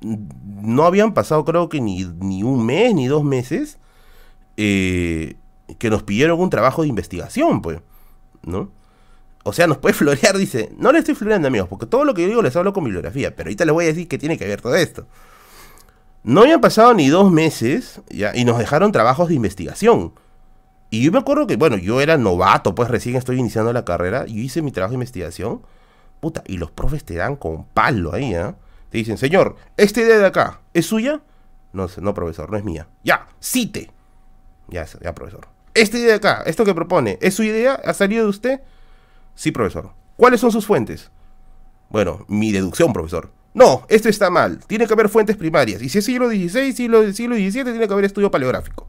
no 0.00 0.84
habían 0.84 1.12
pasado 1.12 1.44
creo 1.44 1.68
que 1.68 1.80
ni, 1.80 2.04
ni 2.04 2.42
un 2.42 2.64
mes, 2.64 2.94
ni 2.94 3.08
dos 3.08 3.24
meses, 3.24 3.78
eh, 4.56 5.36
que 5.78 5.90
nos 5.90 6.02
pidieron 6.02 6.40
un 6.40 6.50
trabajo 6.50 6.82
de 6.82 6.88
investigación, 6.88 7.60
pues, 7.60 7.80
¿no? 8.42 8.70
O 9.44 9.52
sea, 9.52 9.66
nos 9.66 9.78
puede 9.78 9.94
florear, 9.94 10.36
dice. 10.36 10.70
No 10.76 10.92
le 10.92 10.98
estoy 10.98 11.14
floreando, 11.14 11.48
amigos, 11.48 11.68
porque 11.68 11.86
todo 11.86 12.04
lo 12.04 12.14
que 12.14 12.22
yo 12.22 12.28
digo 12.28 12.42
les 12.42 12.54
hablo 12.56 12.72
con 12.72 12.84
bibliografía. 12.84 13.34
Pero 13.34 13.48
ahorita 13.48 13.64
les 13.64 13.74
voy 13.74 13.84
a 13.84 13.88
decir 13.88 14.08
que 14.08 14.18
tiene 14.18 14.38
que 14.38 14.46
ver 14.46 14.60
todo 14.60 14.74
esto. 14.74 15.06
No 16.24 16.42
habían 16.42 16.60
pasado 16.60 16.94
ni 16.94 17.08
dos 17.08 17.32
meses 17.32 18.00
y 18.10 18.44
nos 18.44 18.58
dejaron 18.58 18.92
trabajos 18.92 19.28
de 19.28 19.34
investigación. 19.34 20.12
Y 20.90 21.02
yo 21.02 21.10
me 21.10 21.18
acuerdo 21.18 21.46
que, 21.46 21.56
bueno, 21.56 21.78
yo 21.78 22.00
era 22.00 22.18
novato, 22.18 22.74
pues 22.74 22.90
recién 22.90 23.16
estoy 23.16 23.38
iniciando 23.38 23.72
la 23.72 23.84
carrera. 23.84 24.24
Y 24.28 24.40
hice 24.40 24.62
mi 24.62 24.70
trabajo 24.70 24.90
de 24.90 24.96
investigación. 24.96 25.62
Puta, 26.20 26.44
y 26.46 26.58
los 26.58 26.70
profes 26.70 27.02
te 27.02 27.14
dan 27.14 27.34
con 27.34 27.64
palo 27.64 28.12
ahí, 28.14 28.34
¿eh? 28.34 28.54
Te 28.90 28.98
dicen, 28.98 29.16
señor, 29.16 29.56
¿esta 29.76 30.02
idea 30.02 30.18
de 30.18 30.26
acá 30.26 30.60
es 30.74 30.86
suya? 30.86 31.22
No, 31.72 31.88
no, 32.00 32.14
profesor, 32.14 32.50
no 32.50 32.58
es 32.58 32.64
mía. 32.64 32.86
Ya, 33.02 33.26
cite. 33.40 33.90
Ya, 34.68 34.86
ya, 35.00 35.14
profesor. 35.14 35.48
Esta 35.74 35.96
idea 35.96 36.08
de 36.08 36.14
acá, 36.14 36.42
esto 36.44 36.64
que 36.64 36.74
propone, 36.74 37.18
¿es 37.22 37.34
su 37.34 37.42
idea? 37.42 37.74
¿Ha 37.74 37.94
salido 37.94 38.24
de 38.24 38.28
usted? 38.28 38.60
Sí, 39.34 39.50
profesor. 39.50 39.92
¿Cuáles 40.16 40.40
son 40.40 40.52
sus 40.52 40.66
fuentes? 40.66 41.10
Bueno, 41.90 42.24
mi 42.28 42.52
deducción, 42.52 42.92
profesor. 42.92 43.30
No, 43.54 43.84
esto 43.88 44.08
está 44.08 44.30
mal. 44.30 44.60
Tiene 44.66 44.86
que 44.86 44.92
haber 44.94 45.08
fuentes 45.08 45.36
primarias. 45.36 45.82
Y 45.82 45.88
si 45.88 45.98
es 45.98 46.04
siglo 46.04 46.28
XVI, 46.28 46.72
siglo, 46.72 47.12
siglo 47.12 47.34
XVII, 47.36 47.64
tiene 47.64 47.86
que 47.86 47.92
haber 47.92 48.04
estudio 48.06 48.30
paleográfico. 48.30 48.88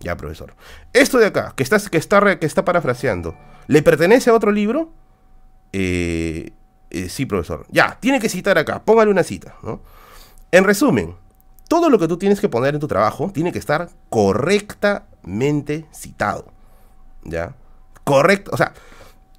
Ya, 0.00 0.16
profesor. 0.16 0.54
Esto 0.92 1.18
de 1.18 1.26
acá, 1.26 1.54
que 1.56 1.62
está, 1.62 1.78
que 1.80 1.96
está, 1.98 2.38
que 2.38 2.46
está 2.46 2.64
parafraseando, 2.64 3.34
¿le 3.66 3.82
pertenece 3.82 4.30
a 4.30 4.34
otro 4.34 4.52
libro? 4.52 4.92
Eh, 5.72 6.52
Eh, 6.90 7.10
sí, 7.10 7.26
profesor. 7.26 7.66
Ya, 7.70 7.98
tiene 8.00 8.18
que 8.18 8.30
citar 8.30 8.56
acá, 8.56 8.82
póngale 8.82 9.10
una 9.10 9.22
cita, 9.22 9.56
¿no? 9.62 9.82
En 10.50 10.64
resumen, 10.64 11.16
todo 11.68 11.90
lo 11.90 11.98
que 11.98 12.08
tú 12.08 12.16
tienes 12.16 12.40
que 12.40 12.48
poner 12.48 12.72
en 12.74 12.80
tu 12.80 12.88
trabajo 12.88 13.30
tiene 13.30 13.52
que 13.52 13.58
estar 13.58 13.90
correctamente 14.08 15.86
citado. 15.92 16.46
¿Ya? 17.24 17.54
Correcto, 18.04 18.50
o 18.54 18.56
sea, 18.56 18.72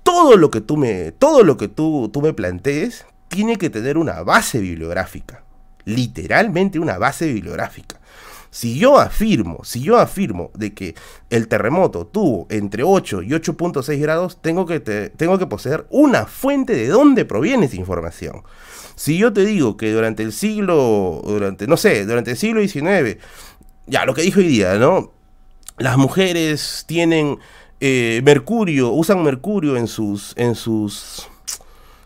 todo 0.10 0.38
lo 0.38 0.49
que 0.49 0.60
tú 0.60 0.76
me, 0.76 1.11
todo 1.11 1.44
lo 1.44 1.56
que 1.56 1.68
tú, 1.68 2.10
tú 2.11 2.23
me 2.23 2.34
plantees 2.34 3.06
tiene 3.27 3.57
que 3.57 3.69
tener 3.69 3.95
una 3.95 4.23
base 4.23 4.57
bibliográfica. 4.57 5.44
Literalmente 5.86 6.80
una 6.80 6.98
base 6.98 7.27
bibliográfica. 7.27 7.99
Si 8.49 8.80
yo 8.80 8.98
afirmo, 8.98 9.64
si 9.64 9.81
yo 9.81 9.99
afirmo 9.99 10.49
de 10.56 10.73
que 10.73 10.95
el 11.30 11.48
terremoto 11.48 12.07
tuvo 12.07 12.48
entre 12.49 12.81
8 12.81 13.22
y 13.22 13.30
8.6 13.30 13.99
grados, 13.99 14.41
tengo 14.41 14.65
que, 14.65 14.80
tengo 14.80 15.38
que 15.38 15.45
poseer 15.45 15.86
una 15.91 16.26
fuente 16.26 16.73
de 16.73 16.88
dónde 16.88 17.23
proviene 17.23 17.68
esa 17.68 17.76
información. 17.76 18.41
Si 18.95 19.15
yo 19.15 19.31
te 19.31 19.45
digo 19.45 19.77
que 19.77 19.91
durante 19.91 20.23
el 20.23 20.34
siglo, 20.34 21.22
durante, 21.23 21.68
no 21.68 21.77
sé, 21.77 22.07
durante 22.07 22.31
el 22.31 22.38
siglo 22.38 22.68
XIX, 22.68 23.19
ya 23.86 24.06
lo 24.06 24.15
que 24.15 24.23
dijo 24.23 24.40
hoy 24.40 24.48
día, 24.48 24.73
¿no? 24.80 25.14
Las 25.77 25.98
mujeres 25.98 26.86
tienen 26.88 27.38
eh, 27.80 28.22
mercurio, 28.23 28.91
usan 28.91 29.23
mercurio 29.23 29.77
en 29.77 29.88
sus, 29.88 30.34
en 30.38 30.56
sus, 30.56 31.27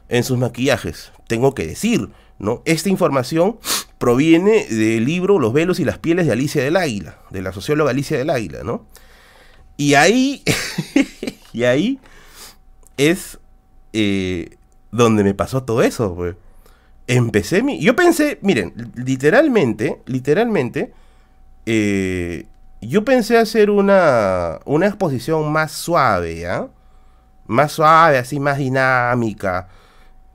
en 0.10 0.24
sus 0.24 0.38
maquillajes. 0.38 1.12
Tengo 1.28 1.56
que 1.56 1.66
decir, 1.66 2.10
¿no? 2.40 2.62
Esta 2.66 2.90
información 2.90 3.58
proviene 3.98 4.66
del 4.66 5.06
libro 5.06 5.40
Los 5.40 5.54
velos 5.54 5.80
y 5.80 5.86
las 5.86 5.98
pieles 5.98 6.26
de 6.26 6.34
Alicia 6.34 6.64
del 6.64 6.78
Águila, 6.78 7.18
de 7.30 7.42
la 7.42 7.54
socióloga 7.54 7.92
Alicia 7.92 8.18
del 8.18 8.30
Águila, 8.30 8.64
¿no? 8.64 8.86
Y 9.78 9.96
ahí, 9.96 10.44
y 11.54 11.64
ahí 11.64 12.00
es 12.98 13.40
eh, 13.94 14.58
donde 14.92 15.24
me 15.24 15.34
pasó 15.34 15.64
todo 15.64 15.82
eso, 15.82 16.14
pues 16.16 16.36
empecé 17.08 17.64
mi... 17.64 17.80
Yo 17.80 17.96
pensé, 17.96 18.40
miren, 18.42 18.92
literalmente, 18.96 20.02
literalmente, 20.06 20.94
eh, 21.66 22.46
yo 22.88 23.06
pensé 23.06 23.38
hacer 23.38 23.70
una, 23.70 24.60
una 24.66 24.88
exposición 24.88 25.52
más 25.52 25.72
suave, 25.72 26.40
¿ya? 26.40 26.68
Más 27.46 27.72
suave, 27.74 28.18
así, 28.18 28.40
más 28.40 28.58
dinámica. 28.58 29.68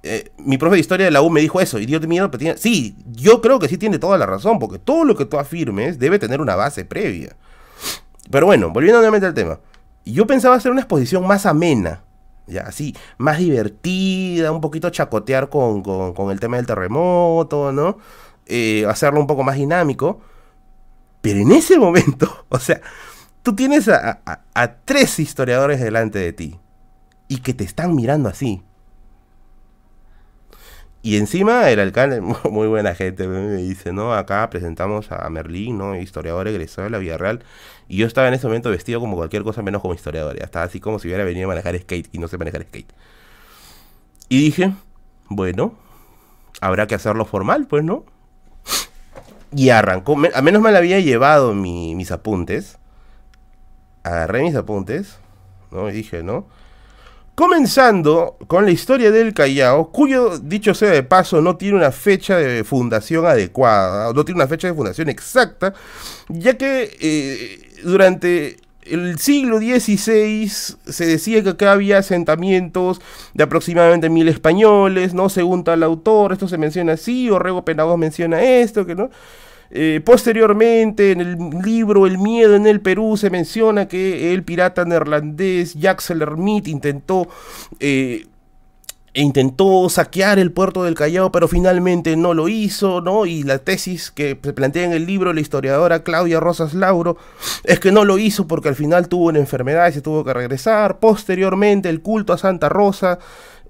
Eh, 0.02 0.30
mi 0.38 0.58
profe 0.58 0.76
de 0.76 0.80
historia 0.80 1.06
de 1.06 1.10
la 1.10 1.22
U 1.22 1.30
me 1.30 1.40
dijo 1.40 1.60
eso, 1.60 1.78
y 1.78 1.86
Dios 1.86 2.06
miedo, 2.06 2.30
pero. 2.30 2.56
Sí, 2.56 2.96
yo 3.10 3.40
creo 3.40 3.58
que 3.58 3.68
sí 3.68 3.78
tiene 3.78 3.98
toda 3.98 4.16
la 4.18 4.26
razón, 4.26 4.58
porque 4.58 4.78
todo 4.78 5.04
lo 5.04 5.16
que 5.16 5.24
tú 5.24 5.38
afirmes 5.38 5.98
debe 5.98 6.18
tener 6.18 6.40
una 6.40 6.54
base 6.56 6.84
previa. 6.84 7.36
Pero 8.30 8.46
bueno, 8.46 8.70
volviendo 8.70 8.98
nuevamente 8.98 9.26
al 9.26 9.34
tema. 9.34 9.60
Yo 10.04 10.26
pensaba 10.26 10.54
hacer 10.54 10.72
una 10.72 10.80
exposición 10.80 11.26
más 11.26 11.44
amena, 11.44 12.02
ya 12.46 12.62
así, 12.62 12.96
más 13.18 13.38
divertida, 13.38 14.52
un 14.52 14.60
poquito 14.60 14.88
chacotear 14.90 15.50
con, 15.50 15.82
el 16.30 16.40
tema 16.40 16.56
del 16.56 16.66
terremoto, 16.66 17.72
¿no? 17.72 17.98
Eh, 18.46 18.86
hacerlo 18.88 19.20
un 19.20 19.26
poco 19.26 19.42
más 19.42 19.56
dinámico. 19.56 20.20
Pero 21.20 21.40
en 21.40 21.53
ese 21.53 21.78
momento, 21.78 22.45
o 22.49 22.59
sea, 22.59 22.81
tú 23.43 23.55
tienes 23.55 23.89
a, 23.89 24.20
tres 24.85 25.19
historiadores 25.19 25.81
delante 25.81 26.19
de 26.19 26.32
ti 26.32 26.59
y 27.28 27.39
que 27.39 27.55
te 27.55 27.65
están 27.65 27.95
mirando 27.95 28.28
así. 28.28 28.62
Y 31.01 31.16
encima 31.16 31.70
el 31.70 31.81
alcalde, 31.81 32.20
muy 32.51 32.66
buena 32.66 32.95
gente, 32.95 33.28
me 33.28 33.57
dice, 33.57 33.93
¿no? 33.93 34.15
Acá 34.15 34.49
presentamos 34.51 35.12
a 35.12 35.28
Merlín, 35.31 35.78
¿no? 35.78 35.97
Historiador 35.97 36.49
egresado 36.49 36.85
de 36.85 36.90
la 36.90 36.99
Vía 36.99 37.16
Real. 37.16 37.45
Y 37.86 37.97
yo 37.99 38.07
estaba 38.07 38.28
en 38.28 38.35
ese 38.35 38.47
momento 38.47 38.70
vestido 38.70 39.01
como 39.01 39.16
cualquier 39.16 39.45
cosa 39.45 39.62
menos 39.62 39.81
como 39.81 39.95
historiador. 39.95 40.36
Estaba 40.43 40.65
así 40.65 40.81
como 40.81 40.99
si 40.99 41.09
hubiera 41.09 41.24
venido 41.24 41.47
a 41.47 41.49
manejar 41.49 41.78
skate 41.78 42.09
y 42.12 42.19
no 42.19 42.28
sé 42.28 42.36
manejar 42.36 42.62
skate. 42.65 42.93
Y 44.28 44.40
dije, 44.40 44.73
bueno, 45.28 45.74
habrá 46.61 46.86
que 46.86 46.95
hacerlo 46.95 47.24
formal, 47.24 47.66
pues, 47.66 47.85
¿no? 47.85 48.05
Y 49.54 49.70
arrancó, 49.70 50.16
a 50.34 50.42
menos 50.42 50.62
mal 50.62 50.76
había 50.76 51.00
llevado 51.00 51.54
mis 51.54 52.10
apuntes. 52.10 52.78
Agarré 54.02 54.42
mis 54.42 54.54
apuntes, 54.54 55.18
¿no? 55.70 55.88
Y 55.88 55.92
dije, 55.92 56.22
¿no? 56.22 56.46
Comenzando 57.34 58.36
con 58.48 58.64
la 58.64 58.72
historia 58.72 59.12
del 59.12 59.32
Callao, 59.32 59.92
cuyo, 59.92 60.38
dicho 60.38 60.74
sea 60.74 60.90
de 60.90 61.04
paso, 61.04 61.40
no 61.40 61.56
tiene 61.56 61.76
una 61.76 61.92
fecha 61.92 62.36
de 62.36 62.64
fundación 62.64 63.26
adecuada, 63.26 64.12
no 64.12 64.24
tiene 64.24 64.40
una 64.40 64.48
fecha 64.48 64.66
de 64.66 64.74
fundación 64.74 65.08
exacta, 65.08 65.72
ya 66.28 66.58
que 66.58 66.96
eh, 67.00 67.80
durante 67.84 68.56
el 68.90 69.19
siglo 69.19 69.59
XVI 69.59 70.48
se 70.48 71.06
decía 71.06 71.43
que 71.43 71.51
acá 71.51 71.73
había 71.73 71.98
asentamientos 71.98 73.01
de 73.35 73.44
aproximadamente 73.44 74.10
mil 74.10 74.28
españoles, 74.28 75.15
¿no? 75.15 75.28
Según 75.28 75.65
tal 75.65 75.82
autor, 75.82 76.32
esto 76.32 76.48
se 76.48 76.59
menciona 76.59 76.94
así, 76.94 77.31
Orrego 77.31 77.65
Penagos 77.65 77.98
menciona 77.98 78.43
esto, 78.43 78.86
que 78.86 78.94
no. 78.94 79.10
Eh, 79.70 80.01
posteriormente, 80.05 81.12
en 81.12 81.20
el 81.20 81.36
libro 81.62 82.06
El 82.06 82.19
miedo 82.19 82.56
en 82.56 82.66
el 82.66 82.81
Perú, 82.81 83.16
se 83.16 83.31
menciona 83.31 83.86
que 83.86 84.32
el 84.32 84.43
pirata 84.43 84.85
neerlandés 84.85 85.74
Jacques 85.74 86.10
Lermit 86.10 86.69
intentó 86.69 87.28
eh, 87.78 88.24
e 89.14 89.22
intentó 89.22 89.89
saquear 89.89 90.39
el 90.39 90.52
puerto 90.52 90.85
del 90.85 90.94
Callao, 90.94 91.32
pero 91.32 91.48
finalmente 91.48 92.16
no 92.16 92.35
lo 92.35 92.48
hizo, 92.48 93.01
¿no? 93.01 93.26
Y 93.26 93.43
la 93.43 93.59
tesis 93.59 94.10
que 94.10 94.39
se 94.43 94.52
plantea 94.52 94.85
en 94.85 94.93
el 94.93 95.06
libro 95.06 95.32
la 95.32 95.40
historiadora 95.40 96.02
Claudia 96.02 96.40
Rosas 96.40 96.74
Lauro 96.74 97.16
es 97.64 97.80
que 97.80 97.93
no 97.93 98.05
lo 98.05 98.18
hizo 98.18 98.47
porque 98.47 98.68
al 98.68 98.74
final 98.74 99.09
tuvo 99.09 99.26
una 99.26 99.39
enfermedad 99.39 99.89
y 99.89 99.93
se 99.93 100.02
tuvo 100.02 100.24
que 100.24 100.35
regresar. 100.35 100.98
Posteriormente, 100.98 101.89
el 101.89 102.02
culto 102.02 102.32
a 102.32 102.39
Santa 102.39 102.68
Rosa 102.68 103.18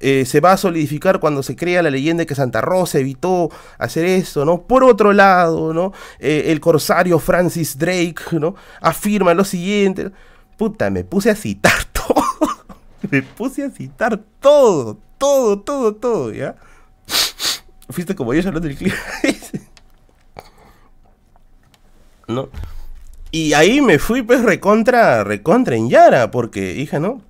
eh, 0.00 0.24
se 0.26 0.40
va 0.40 0.52
a 0.52 0.56
solidificar 0.56 1.18
cuando 1.18 1.42
se 1.42 1.56
crea 1.56 1.82
la 1.82 1.90
leyenda 1.90 2.22
de 2.22 2.26
que 2.26 2.34
Santa 2.34 2.60
Rosa 2.60 2.98
evitó 2.98 3.50
hacer 3.78 4.04
esto, 4.04 4.44
¿no? 4.44 4.62
Por 4.62 4.84
otro 4.84 5.12
lado, 5.12 5.74
¿no? 5.74 5.92
Eh, 6.20 6.44
el 6.46 6.60
corsario 6.60 7.18
Francis 7.18 7.76
Drake, 7.78 8.22
¿no? 8.32 8.54
Afirma 8.80 9.34
lo 9.34 9.44
siguiente. 9.44 10.10
Puta, 10.56 10.90
me 10.90 11.04
puse 11.04 11.30
a 11.30 11.34
citar 11.34 11.84
todo. 11.92 12.24
me 13.10 13.22
puse 13.22 13.64
a 13.64 13.70
citar 13.70 14.20
todo, 14.40 14.98
todo, 15.18 15.60
todo, 15.60 15.96
todo, 15.96 16.32
¿ya? 16.32 16.56
Fuiste 17.90 18.14
como 18.14 18.34
yo 18.34 18.40
hablando 18.40 18.68
del 18.68 18.76
clima. 18.76 18.96
¿No? 22.28 22.50
Y 23.30 23.52
ahí 23.52 23.80
me 23.80 23.98
fui 23.98 24.22
pues 24.22 24.42
recontra, 24.42 25.24
recontra 25.24 25.76
en 25.76 25.90
Yara, 25.90 26.30
porque, 26.30 26.76
hija, 26.76 26.98
¿no? 26.98 27.22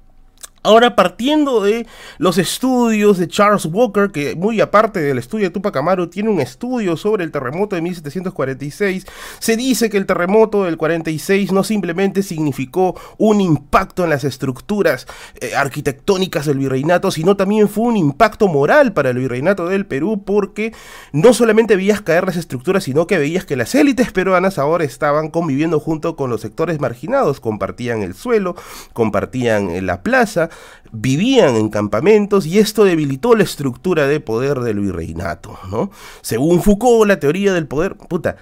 Ahora, 0.62 0.97
partiendo 0.97 1.62
de 1.62 1.86
los 2.18 2.39
estudios 2.39 3.18
de 3.18 3.28
Charles 3.28 3.66
Walker, 3.66 4.10
que 4.10 4.35
muy 4.35 4.60
aparte 4.60 5.01
del 5.01 5.18
estudio 5.18 5.47
de 5.47 5.51
Tupac 5.51 5.76
Amaru, 5.76 6.09
tiene 6.09 6.30
un 6.30 6.40
estudio 6.40 6.97
sobre 6.97 7.24
el 7.24 7.30
terremoto 7.30 7.76
de 7.76 7.82
1746, 7.82 9.06
se 9.39 9.56
dice 9.56 9.89
que 9.89 9.97
el 9.97 10.06
terremoto 10.06 10.64
del 10.64 10.76
46 10.76 11.52
no 11.52 11.62
simplemente 11.62 12.22
significó 12.22 12.98
un 13.18 13.40
impacto 13.40 14.05
en 14.05 14.10
las 14.10 14.24
estructuras 14.24 15.06
eh, 15.40 15.55
arquitectónicas 15.55 16.47
del 16.47 16.59
virreinato, 16.59 17.10
sino 17.10 17.36
también 17.36 17.68
fue 17.68 17.85
un 17.85 17.97
impacto 17.97 18.48
moral 18.48 18.93
para 18.93 19.10
el 19.10 19.18
virreinato 19.18 19.68
del 19.68 19.86
Perú, 19.86 20.22
porque 20.24 20.72
no 21.12 21.35
solamente 21.35 21.76
veías 21.76 22.01
caer 22.01 22.26
las 22.26 22.36
estructuras, 22.36 22.85
sino 22.85 23.06
que 23.06 23.18
veías 23.18 23.44
que 23.44 23.56
las 23.56 23.74
élites 23.74 24.12
peruanas 24.12 24.59
ahora 24.59 24.85
estaban 24.85 25.30
conviviendo 25.30 25.80
junto 25.80 26.16
con 26.16 26.30
los 26.30 26.40
sectores 26.40 26.80
marginados, 26.80 27.40
compartían 27.40 28.02
el 28.02 28.14
suelo, 28.14 28.56
compartían 28.93 29.86
la 29.86 30.02
plaza, 30.02 30.47
vivían 30.92 31.56
en 31.56 31.68
campamentos 31.68 32.46
y 32.46 32.58
esto 32.58 32.84
debilitó 32.84 33.34
la 33.34 33.44
estructura 33.44 34.06
de 34.06 34.20
poder 34.20 34.60
del 34.60 34.80
virreinato, 34.80 35.58
¿no? 35.70 35.90
Según 36.22 36.62
Foucault, 36.62 37.08
la 37.08 37.20
teoría 37.20 37.52
del 37.52 37.66
poder, 37.66 37.96
puta, 37.96 38.36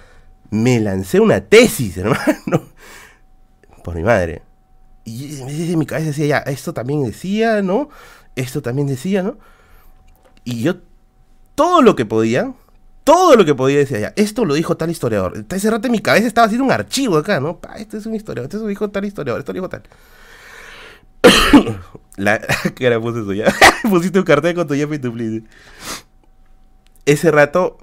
me 0.49 0.79
lancé 0.79 1.19
una 1.19 1.41
tesis, 1.41 1.97
hermano, 1.97 2.69
por 3.83 3.95
mi 3.95 4.03
madre. 4.03 4.41
Y 5.05 5.75
mi 5.77 5.85
cabeza 5.85 6.07
decía, 6.07 6.25
ya, 6.25 6.37
esto 6.39 6.73
también 6.73 7.03
decía, 7.03 7.61
¿no? 7.61 7.89
Esto 8.35 8.61
también 8.61 8.87
decía, 8.87 9.23
¿no? 9.23 9.37
Y 10.43 10.61
yo, 10.61 10.75
todo 11.55 11.81
lo 11.81 11.95
que 11.95 12.05
podía, 12.05 12.53
todo 13.07 13.37
lo 13.37 13.45
que 13.45 13.55
podía 13.55 13.77
decir 13.77 13.99
ya, 13.99 14.13
esto 14.17 14.43
lo 14.43 14.53
dijo 14.53 14.75
tal 14.75 14.89
historiador. 14.89 15.45
Ese 15.49 15.71
rato 15.71 15.87
en 15.87 15.93
mi 15.93 15.99
cabeza 15.99 16.27
estaba 16.27 16.45
haciendo 16.45 16.65
un 16.65 16.71
archivo 16.71 17.17
acá, 17.17 17.39
¿no? 17.39 17.59
esto 17.77 17.97
es 17.97 18.05
un 18.05 18.15
historiador, 18.15 18.49
esto 18.49 18.61
lo 18.61 18.67
dijo 18.67 18.89
tal 18.89 19.05
historiador, 19.05 19.39
esto 19.39 19.53
lo 19.53 19.57
dijo 19.57 19.69
tal. 19.69 19.83
La 22.17 22.39
cara 22.75 22.99
puse. 22.99 23.21
Pusiste 23.89 24.19
un 24.19 24.25
cartel 24.25 24.55
con 24.55 24.67
tu 24.67 24.73
jefe 24.73 24.95
y 24.95 24.99
tu 24.99 25.13
Ese 27.05 27.31
rato 27.31 27.77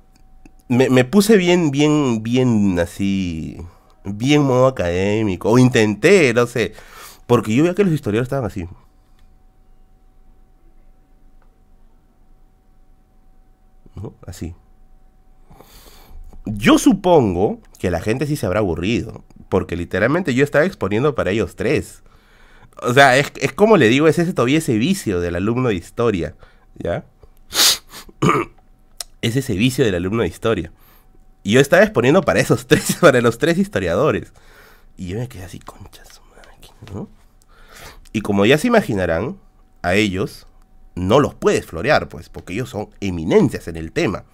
me, 0.68 1.04
puse 1.04 1.36
bien, 1.36 1.70
bien, 1.70 2.22
bien 2.22 2.78
así. 2.78 3.56
Bien 4.04 4.42
modo 4.42 4.66
académico. 4.66 5.50
O 5.50 5.58
intenté, 5.58 6.34
no 6.34 6.46
sé. 6.46 6.74
Porque 7.26 7.54
yo 7.54 7.62
veía 7.62 7.74
que 7.74 7.84
los 7.84 7.92
historiadores 7.92 8.26
estaban 8.26 8.46
así. 8.46 8.66
Así. 14.26 14.54
Yo 16.44 16.78
supongo 16.78 17.60
que 17.78 17.90
la 17.90 18.00
gente 18.00 18.26
sí 18.26 18.36
se 18.36 18.46
habrá 18.46 18.58
aburrido. 18.58 19.24
Porque 19.48 19.76
literalmente 19.76 20.34
yo 20.34 20.44
estaba 20.44 20.64
exponiendo 20.64 21.14
para 21.14 21.30
ellos 21.30 21.56
tres. 21.56 22.02
O 22.86 22.94
sea, 22.94 23.16
es, 23.16 23.32
como 23.54 23.76
le 23.76 23.88
digo, 23.88 24.08
es 24.08 24.18
ese 24.18 24.32
todavía 24.32 24.58
ese 24.58 24.76
vicio 24.76 25.20
del 25.20 25.36
alumno 25.36 25.68
de 25.68 25.74
historia, 25.74 26.34
¿ya? 26.76 27.04
es 29.22 29.36
ese 29.36 29.54
vicio 29.54 29.84
del 29.84 29.94
alumno 29.94 30.22
de 30.22 30.28
historia. 30.28 30.72
Y 31.42 31.52
yo 31.52 31.60
estaba 31.60 31.82
exponiendo 31.82 32.22
para 32.22 32.40
esos 32.40 32.66
tres, 32.68 32.96
para 33.00 33.20
los 33.20 33.38
tres 33.38 33.58
historiadores. 33.58 34.32
Y 34.96 35.08
yo 35.08 35.18
me 35.18 35.28
quedé 35.28 35.44
así, 35.44 35.58
conchas, 35.58 36.20
¿no? 36.92 37.08
Y 38.12 38.20
como 38.20 38.46
ya 38.46 38.58
se 38.58 38.68
imaginarán, 38.68 39.38
a 39.82 39.94
ellos 39.94 40.46
no 40.94 41.20
los 41.20 41.34
puedes 41.34 41.66
florear, 41.66 42.08
pues, 42.08 42.28
porque 42.28 42.52
ellos 42.52 42.70
son 42.70 42.90
eminencias 43.00 43.66
en 43.68 43.76
el 43.76 43.92
tema. 43.92 44.24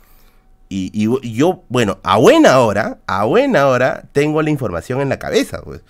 Y, 0.69 1.09
yo, 1.35 1.65
bueno, 1.69 1.99
a 2.05 2.17
buena 2.17 2.61
hora, 2.61 3.01
a 3.07 3.25
buena 3.25 3.67
hora, 3.67 4.05
tengo 4.13 4.41
la 4.41 4.51
información 4.51 5.01
en 5.01 5.09
la 5.09 5.19
cabeza, 5.19 5.63
pues. 5.63 5.83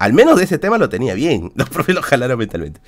Al 0.00 0.14
menos 0.14 0.38
de 0.38 0.44
ese 0.44 0.58
tema 0.58 0.78
lo 0.78 0.88
tenía 0.88 1.12
bien. 1.14 1.52
Los 1.56 1.68
profes 1.68 1.94
lo 1.94 2.02
jalaron 2.02 2.38
mentalmente. 2.38 2.80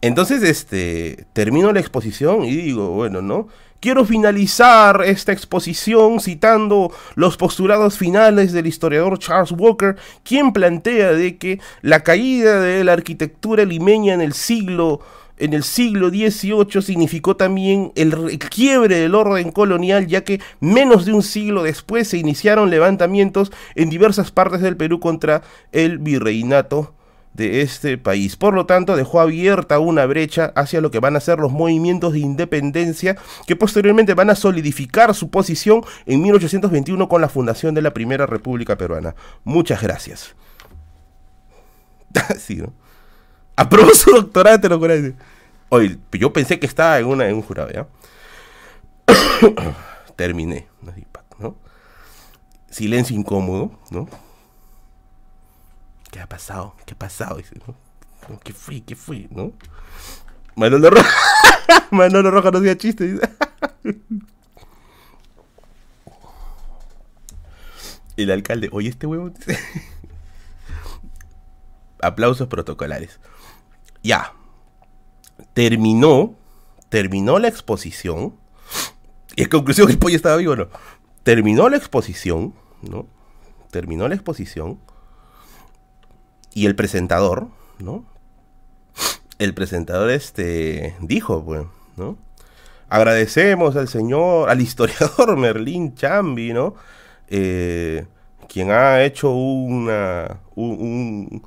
Entonces, 0.00 0.42
este, 0.42 1.26
termino 1.34 1.72
la 1.72 1.80
exposición 1.80 2.44
y 2.44 2.56
digo, 2.56 2.90
bueno, 2.90 3.20
¿no? 3.20 3.48
Quiero 3.80 4.04
finalizar 4.04 5.02
esta 5.04 5.32
exposición 5.32 6.20
citando 6.20 6.92
los 7.16 7.36
postulados 7.36 7.98
finales 7.98 8.52
del 8.52 8.66
historiador 8.66 9.18
Charles 9.18 9.52
Walker, 9.52 9.96
quien 10.22 10.52
plantea 10.52 11.12
de 11.12 11.36
que 11.36 11.60
la 11.82 12.00
caída 12.04 12.60
de 12.60 12.84
la 12.84 12.92
arquitectura 12.92 13.64
limeña 13.64 14.14
en 14.14 14.20
el 14.20 14.32
siglo 14.32 15.00
en 15.40 15.54
el 15.54 15.64
siglo 15.64 16.10
XVIII 16.10 16.82
significó 16.82 17.34
también 17.34 17.92
el, 17.96 18.38
quiebre 18.38 18.96
del 19.00 19.14
orden 19.14 19.50
colonial, 19.50 20.06
ya 20.06 20.22
que 20.22 20.40
menos 20.60 21.06
de 21.06 21.14
un 21.14 21.22
siglo 21.22 21.62
después 21.62 22.08
se 22.08 22.18
iniciaron 22.18 22.70
levantamientos 22.70 23.50
en 23.74 23.90
diversas 23.90 24.30
partes 24.30 24.60
del 24.60 24.76
Perú 24.76 25.00
contra 25.00 25.42
el 25.72 25.98
virreinato 25.98 26.94
de 27.32 27.62
este 27.62 27.96
país. 27.96 28.36
Por 28.36 28.54
lo 28.54 28.66
tanto, 28.66 28.96
dejó 28.96 29.20
abierta 29.20 29.78
una 29.78 30.04
brecha 30.04 30.52
hacia 30.56 30.80
lo 30.80 30.90
que 30.90 31.00
van 31.00 31.16
a 31.16 31.20
ser 31.20 31.38
los 31.38 31.52
movimientos 31.52 32.12
de 32.12 32.18
independencia 32.18 33.16
que 33.46 33.56
posteriormente 33.56 34.14
van 34.14 34.30
a 34.30 34.34
solidificar 34.34 35.14
su 35.14 35.30
posición 35.30 35.82
en 36.06 36.22
1821 36.22 37.08
con 37.08 37.20
la 37.20 37.28
fundación 37.28 37.74
de 37.74 37.82
la 37.82 37.94
Primera 37.94 38.26
República 38.26 38.76
Peruana. 38.76 39.14
Muchas 39.44 39.80
gracias. 39.80 40.34
sí, 42.38 42.56
¿no? 42.56 42.72
Aprobó 43.56 43.94
su 43.94 44.10
doctorado, 44.10 44.60
te 44.60 44.68
lo 44.68 44.80
Oye, 45.70 45.98
yo 46.12 46.32
pensé 46.32 46.58
que 46.58 46.66
estaba 46.66 46.98
en, 46.98 47.06
una, 47.06 47.28
en 47.28 47.36
un 47.36 47.42
jurado, 47.42 47.70
¿ya? 47.70 47.86
Terminé, 50.16 50.66
¿no? 51.38 51.56
Silencio 52.68 53.16
incómodo, 53.16 53.70
¿no? 53.90 54.08
¿Qué 56.10 56.18
ha 56.20 56.28
pasado? 56.28 56.74
¿Qué 56.84 56.94
ha 56.94 56.98
pasado? 56.98 57.40
¿Qué 58.42 58.52
fui? 58.52 58.80
¿Qué 58.80 58.96
fui? 58.96 59.28
¿No? 59.30 59.52
Manolo 60.56 60.90
Roja. 60.90 61.08
Manolo 61.92 62.32
Roja 62.32 62.50
no 62.50 62.58
hacía 62.58 62.76
chiste. 62.76 63.20
El 68.16 68.30
alcalde, 68.32 68.68
oye, 68.72 68.88
este 68.88 69.06
huevo. 69.06 69.30
Aplausos 72.02 72.48
protocolares. 72.48 73.20
Ya. 74.02 74.34
Terminó. 75.52 76.34
Terminó 76.88 77.38
la 77.38 77.48
exposición. 77.48 78.34
Y 79.36 79.42
en 79.42 79.48
conclusión, 79.48 79.88
el 79.90 79.98
pollo 79.98 80.16
estaba 80.16 80.36
vivo, 80.36 80.56
¿no? 80.56 80.68
Terminó 81.22 81.68
la 81.68 81.76
exposición, 81.76 82.54
¿no? 82.82 83.06
Terminó 83.70 84.08
la 84.08 84.14
exposición 84.14 84.78
y 86.52 86.66
el 86.66 86.74
presentador, 86.74 87.48
¿no? 87.78 88.04
El 89.38 89.54
presentador 89.54 90.10
este 90.10 90.96
dijo, 91.00 91.44
pues, 91.44 91.62
¿no? 91.96 92.18
Agradecemos 92.88 93.76
al 93.76 93.88
señor, 93.88 94.50
al 94.50 94.60
historiador 94.60 95.36
Merlín 95.38 95.94
Chambi, 95.94 96.52
¿no? 96.52 96.74
Eh, 97.28 98.06
quien 98.48 98.72
ha 98.72 99.02
hecho 99.04 99.30
una, 99.30 100.40
eh, 100.56 101.40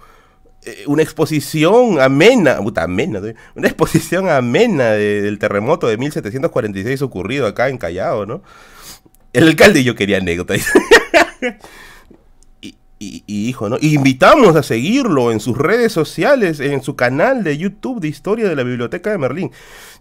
una 0.87 1.03
exposición 1.03 1.99
amena, 1.99 2.57
puta, 2.57 2.83
amena, 2.83 3.21
una 3.55 3.67
exposición 3.67 4.29
amena 4.29 4.91
del 4.91 5.39
terremoto 5.39 5.87
de 5.87 5.97
1746 5.97 7.01
ocurrido 7.01 7.47
acá 7.47 7.69
en 7.69 7.77
Callao, 7.77 8.25
¿no? 8.25 8.41
El 9.33 9.47
alcalde 9.47 9.79
y 9.79 9.83
yo 9.83 9.95
quería 9.95 10.17
anécdota. 10.17 10.55
y, 13.03 13.23
hijo, 13.27 13.69
¿no? 13.69 13.77
invitamos 13.81 14.55
a 14.55 14.63
seguirlo 14.63 15.31
en 15.31 15.39
sus 15.39 15.57
redes 15.57 15.91
sociales, 15.91 16.59
en 16.59 16.81
su 16.81 16.95
canal 16.95 17.43
de 17.43 17.57
YouTube 17.57 17.99
de 17.99 18.07
Historia 18.07 18.47
de 18.47 18.55
la 18.55 18.63
Biblioteca 18.63 19.11
de 19.11 19.17
Merlín. 19.17 19.51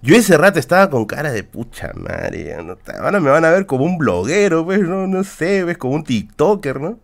Yo 0.02 0.16
ese 0.16 0.36
rato 0.36 0.58
estaba 0.58 0.90
con 0.90 1.06
cara 1.06 1.32
de 1.32 1.44
pucha 1.44 1.92
madre, 1.94 2.56
ahora 3.00 3.20
me 3.20 3.30
van 3.30 3.44
a 3.44 3.50
ver 3.50 3.66
como 3.66 3.84
un 3.84 3.98
bloguero, 3.98 4.64
pues, 4.64 4.80
no, 4.80 5.06
no 5.06 5.24
sé, 5.24 5.64
ves, 5.64 5.78
como 5.78 5.94
un 5.94 6.04
TikToker, 6.04 6.80
¿no? 6.80 6.98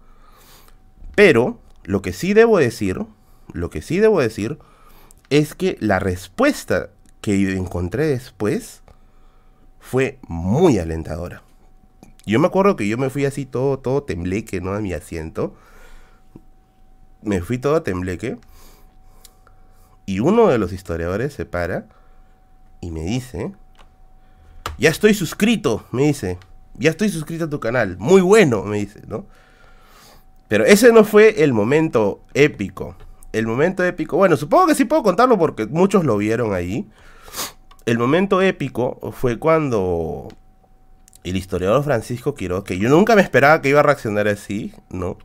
Pero 1.14 1.60
lo 1.84 2.02
que 2.02 2.12
sí 2.12 2.34
debo 2.34 2.58
decir, 2.58 3.00
lo 3.52 3.70
que 3.70 3.82
sí 3.82 3.98
debo 3.98 4.20
decir 4.20 4.58
es 5.30 5.54
que 5.54 5.76
la 5.80 5.98
respuesta 5.98 6.90
que 7.20 7.52
encontré 7.56 8.06
después 8.06 8.82
fue 9.80 10.18
muy 10.28 10.78
alentadora. 10.78 11.42
Yo 12.26 12.38
me 12.38 12.46
acuerdo 12.46 12.76
que 12.76 12.88
yo 12.88 12.98
me 12.98 13.10
fui 13.10 13.24
así 13.24 13.46
todo, 13.46 13.78
todo 13.78 14.02
tembleque, 14.02 14.60
¿no? 14.60 14.72
A 14.72 14.80
mi 14.80 14.92
asiento 14.92 15.54
me 17.22 17.40
fui 17.40 17.58
todo 17.58 17.82
tembleque. 17.82 18.38
Y 20.06 20.20
uno 20.20 20.48
de 20.48 20.58
los 20.58 20.72
historiadores 20.72 21.34
se 21.34 21.44
para 21.44 21.86
y 22.80 22.90
me 22.90 23.02
dice, 23.02 23.52
ya 24.78 24.90
estoy 24.90 25.14
suscrito, 25.14 25.84
me 25.90 26.04
dice, 26.04 26.38
ya 26.74 26.90
estoy 26.90 27.08
suscrito 27.10 27.44
a 27.44 27.50
tu 27.50 27.60
canal, 27.60 27.96
muy 27.98 28.20
bueno, 28.20 28.62
me 28.62 28.78
dice, 28.78 29.02
¿no? 29.06 29.26
Pero 30.48 30.64
ese 30.64 30.92
no 30.92 31.04
fue 31.04 31.42
el 31.42 31.52
momento 31.52 32.22
épico. 32.32 32.96
El 33.32 33.46
momento 33.46 33.84
épico, 33.84 34.16
bueno, 34.16 34.36
supongo 34.36 34.68
que 34.68 34.74
sí 34.74 34.84
puedo 34.84 35.02
contarlo 35.02 35.38
porque 35.38 35.66
muchos 35.66 36.04
lo 36.04 36.16
vieron 36.16 36.54
ahí. 36.54 36.88
El 37.86 37.98
momento 37.98 38.40
épico 38.42 38.98
fue 39.12 39.38
cuando 39.38 40.28
el 41.24 41.36
historiador 41.36 41.84
Francisco 41.84 42.34
Quiroz, 42.34 42.64
que 42.64 42.78
yo 42.78 42.88
nunca 42.88 43.16
me 43.16 43.22
esperaba 43.22 43.60
que 43.60 43.68
iba 43.68 43.80
a 43.80 43.82
reaccionar 43.82 44.28
así, 44.28 44.72
¿no? 44.90 45.18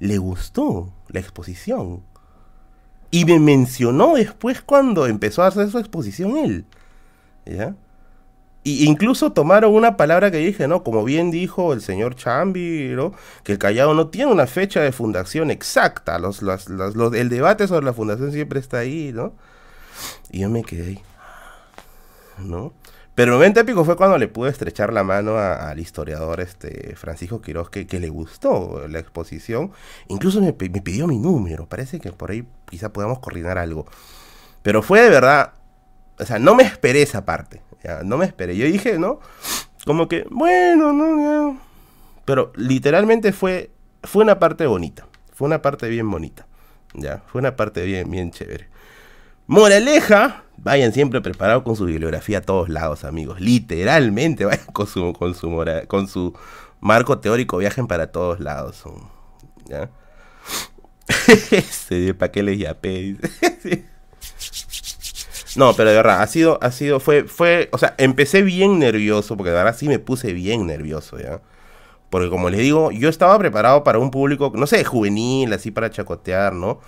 le 0.00 0.18
gustó 0.18 0.92
la 1.08 1.20
exposición. 1.20 2.02
Y 3.12 3.24
me 3.24 3.38
mencionó 3.38 4.14
después 4.14 4.62
cuando 4.62 5.06
empezó 5.06 5.42
a 5.42 5.48
hacer 5.48 5.70
su 5.70 5.78
exposición 5.78 6.36
él. 6.36 6.64
¿Ya? 7.46 7.74
Y 8.62 8.86
incluso 8.86 9.32
tomaron 9.32 9.74
una 9.74 9.96
palabra 9.96 10.30
que 10.30 10.36
dije, 10.36 10.68
¿no? 10.68 10.82
Como 10.82 11.02
bien 11.02 11.30
dijo 11.30 11.72
el 11.72 11.80
señor 11.80 12.14
Chambi, 12.14 12.88
¿no? 12.94 13.14
Que 13.42 13.52
el 13.52 13.58
Callao 13.58 13.94
no 13.94 14.08
tiene 14.08 14.30
una 14.30 14.46
fecha 14.46 14.80
de 14.80 14.92
fundación 14.92 15.50
exacta. 15.50 16.18
Los, 16.18 16.42
el 16.42 17.28
debate 17.30 17.66
sobre 17.66 17.86
la 17.86 17.94
fundación 17.94 18.32
siempre 18.32 18.60
está 18.60 18.78
ahí, 18.78 19.12
¿no? 19.14 19.32
Y 20.30 20.40
yo 20.40 20.50
me 20.50 20.62
quedé 20.62 21.02
¿no? 22.38 22.72
Pero 23.14 23.32
el 23.32 23.38
momento 23.38 23.60
épico 23.60 23.84
fue 23.84 23.96
cuando 23.96 24.16
le 24.18 24.28
pude 24.28 24.50
estrechar 24.50 24.92
la 24.92 25.04
mano 25.04 25.36
al 25.36 25.78
historiador 25.78 26.40
este, 26.40 26.94
Francisco 26.96 27.42
Quiroz, 27.42 27.68
que, 27.68 27.84
le 27.84 28.08
gustó 28.08 28.86
la 28.88 28.98
exposición. 28.98 29.72
Incluso 30.08 30.40
me, 30.40 30.52
pidió 30.52 31.06
mi 31.06 31.18
número. 31.18 31.66
Parece 31.66 32.00
que 32.00 32.12
por 32.12 32.30
ahí 32.30 32.46
quizá 32.70 32.92
podamos 32.92 33.18
coordinar 33.18 33.58
algo. 33.58 33.86
Pero 34.62 34.82
fue 34.82 35.02
de 35.02 35.10
verdad. 35.10 35.52
O 36.18 36.24
sea, 36.24 36.38
no 36.38 36.54
me 36.54 36.62
esperé 36.62 37.02
esa 37.02 37.24
parte. 37.24 37.60
No 38.04 38.18
me 38.18 38.26
esperé. 38.26 38.56
Yo 38.56 38.66
dije, 38.66 38.98
¿no? 38.98 39.20
Como 39.84 40.08
que, 40.08 40.26
bueno, 40.30 40.92
no, 40.92 41.60
Pero 42.24 42.52
literalmente 42.56 43.32
fue, 43.32 43.70
fue 44.02 44.22
una 44.22 44.38
parte 44.38 44.66
bonita. 44.66 45.06
Fue 45.32 45.46
una 45.46 45.62
parte 45.62 45.88
bien 45.88 46.10
bonita. 46.10 46.46
Ya, 46.94 47.22
fue 47.26 47.40
una 47.40 47.56
parte 47.56 47.84
bien, 47.84 48.10
bien 48.10 48.30
chévere. 48.30 48.68
Moraleja, 49.46 50.44
vayan 50.58 50.92
siempre 50.92 51.20
preparados 51.20 51.62
con 51.62 51.76
su 51.76 51.86
bibliografía 51.86 52.38
a 52.38 52.42
todos 52.42 52.68
lados, 52.68 53.04
amigos. 53.04 53.40
Literalmente, 53.40 54.44
vayan 54.46 54.66
con 54.66 54.86
su, 54.86 55.12
con 55.12 55.34
su, 55.34 55.64
con 55.88 56.08
su 56.08 56.34
marco 56.80 57.18
teórico, 57.18 57.56
viajen 57.58 57.86
para 57.86 58.12
todos 58.12 58.40
lados. 58.40 58.84
¿Ya? 59.66 59.90
¿Para 62.18 62.32
qué 62.32 62.42
les 62.42 62.58
yapé? 62.58 63.16
No, 65.56 65.74
pero 65.74 65.90
de 65.90 65.96
verdad, 65.96 66.22
ha 66.22 66.26
sido, 66.26 66.58
ha 66.62 66.70
sido, 66.70 67.00
fue, 67.00 67.24
fue, 67.24 67.68
o 67.72 67.78
sea, 67.78 67.94
empecé 67.98 68.42
bien 68.42 68.78
nervioso, 68.78 69.36
porque 69.36 69.50
de 69.50 69.56
verdad 69.56 69.76
sí 69.76 69.88
me 69.88 69.98
puse 69.98 70.32
bien 70.32 70.66
nervioso, 70.66 71.18
¿ya? 71.18 71.40
Porque 72.08 72.28
como 72.28 72.50
les 72.50 72.60
digo, 72.60 72.90
yo 72.90 73.08
estaba 73.08 73.38
preparado 73.38 73.84
para 73.84 73.98
un 73.98 74.10
público, 74.10 74.52
no 74.54 74.66
sé, 74.66 74.84
juvenil, 74.84 75.52
así 75.52 75.70
para 75.70 75.90
chacotear, 75.90 76.52
¿no? 76.52 76.80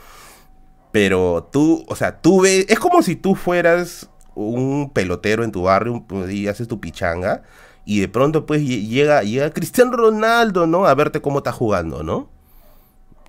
Pero 0.93 1.48
tú, 1.52 1.84
o 1.89 1.97
sea, 1.97 2.20
tú 2.20 2.43
ves, 2.43 2.66
es 2.68 2.78
como 2.78 3.02
si 3.02 3.16
tú 3.16 3.34
fueras 3.34 4.10
un 4.34 4.90
pelotero 4.90 5.44
en 5.44 5.52
tu 5.52 5.62
barrio 5.62 6.05
y 6.28 6.48
haces 6.48 6.68
tu 6.68 6.80
pichanga 6.80 7.43
y 7.84 8.01
de 8.01 8.09
pronto 8.09 8.47
pues 8.47 8.62
llega, 8.62 9.22
llega 9.22 9.51
Cristiano 9.51 9.93
Ronaldo, 9.93 10.66
¿no? 10.66 10.86
A 10.86 10.94
verte 10.94 11.20
cómo 11.20 11.39
está 11.39 11.52
jugando, 11.52 12.02
¿no? 12.02 12.30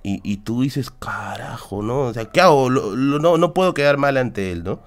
Y, 0.02 0.20
y 0.22 0.38
tú 0.38 0.62
dices, 0.62 0.90
carajo, 0.90 1.82
¿no? 1.82 2.02
O 2.02 2.14
sea, 2.14 2.26
¿qué 2.26 2.40
hago? 2.40 2.70
no, 2.70 3.38
no 3.38 3.54
puedo 3.54 3.72
quedar 3.72 3.96
mal 3.96 4.16
ante 4.16 4.52
él, 4.52 4.62
¿no? 4.64 4.80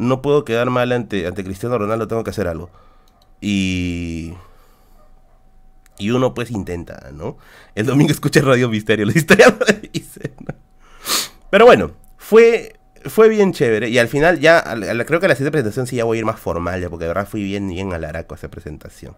No 0.00 0.22
puedo 0.22 0.44
quedar 0.44 0.70
mal 0.70 0.92
ante, 0.92 1.26
ante 1.26 1.44
Cristiano 1.44 1.78
Ronaldo, 1.78 2.08
tengo 2.08 2.24
que 2.24 2.30
hacer 2.30 2.48
algo. 2.48 2.70
Y... 3.40 4.34
Y 5.98 6.10
uno 6.10 6.32
pues 6.32 6.50
intenta, 6.50 7.10
¿no? 7.12 7.36
El 7.74 7.84
domingo 7.84 8.10
escucha 8.10 8.40
Radio 8.40 8.70
Misterio, 8.70 9.04
la 9.04 9.12
historia 9.12 9.48
lo 9.60 9.66
dice, 9.92 10.32
¿no? 10.40 10.54
Pero 11.50 11.66
bueno, 11.66 11.90
fue, 12.16 12.80
fue 13.04 13.28
bien 13.28 13.52
chévere. 13.52 13.90
Y 13.90 13.98
al 13.98 14.08
final 14.08 14.40
ya, 14.40 14.64
creo 15.06 15.20
que 15.20 15.28
la 15.28 15.34
siguiente 15.34 15.52
presentación 15.52 15.86
sí 15.86 15.96
ya 15.96 16.04
voy 16.04 16.16
a 16.16 16.20
ir 16.20 16.24
más 16.24 16.40
formal, 16.40 16.80
ya, 16.80 16.88
porque 16.88 17.04
de 17.04 17.08
verdad 17.08 17.28
fui 17.28 17.42
bien, 17.42 17.68
bien 17.68 17.92
alaraco 17.92 18.34
a 18.34 18.38
esa 18.38 18.48
presentación 18.48 19.14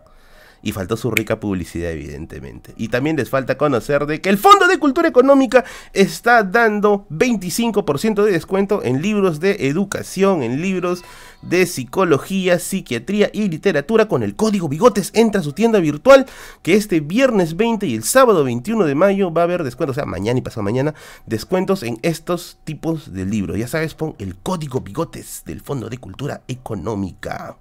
y 0.63 0.73
faltó 0.73 0.97
su 0.97 1.11
rica 1.11 1.41
publicidad, 1.41 1.91
evidentemente. 1.91 2.73
Y 2.77 2.89
también 2.89 3.17
les 3.17 3.31
falta 3.31 3.57
conocer 3.59 4.07
de 4.07 4.21
que 4.21 4.29
el 4.29 4.39
Fondo 4.39 4.69
de 4.69 4.79
Cultura 4.79 5.09
Económica 5.09 5.65
está 5.93 6.43
dando 6.43 7.07
25% 7.11 8.25
de 8.25 8.33
descuento 8.33 8.83
en 8.83 9.03
libros 9.03 9.41
de 9.41 9.69
educación, 9.69 10.43
en 10.43 10.63
libros 10.63 11.05
de 11.43 11.67
psicología, 11.67 12.59
psiquiatría 12.59 13.31
y 13.33 13.49
literatura 13.49 14.07
con 14.07 14.23
el 14.23 14.37
código 14.37 14.69
Bigotes. 14.69 15.11
Entra 15.15 15.41
a 15.41 15.45
su 15.45 15.53
tienda 15.53 15.81
virtual 15.81 16.27
que 16.63 16.75
este 16.75 17.01
viernes 17.01 17.57
20 17.57 17.87
y 17.87 17.95
el 17.95 18.05
sábado 18.05 18.45
21 18.45 18.85
de 18.85 18.95
mayo 18.95 19.33
va 19.33 19.43
a 19.43 19.45
haber 19.45 19.65
descuentos, 19.65 19.97
o 19.97 20.01
sea, 20.01 20.07
mañana 20.07 20.39
y 20.39 20.43
pasado 20.43 20.63
mañana, 20.63 20.95
descuentos 21.27 21.83
en 21.83 21.99
estos 22.03 22.59
tipos 22.65 23.13
de 23.13 23.27
libros. 23.27 23.59
Ya 23.59 23.69
sabes, 23.69 23.95
pon 23.95 24.15
el 24.19 24.37
código 24.37 24.81
Bigotes 24.81 25.43
del 25.45 25.61
Fondo 25.61 25.89
de 25.89 25.99
Cultura 25.99 26.43
Económica. 26.47 27.57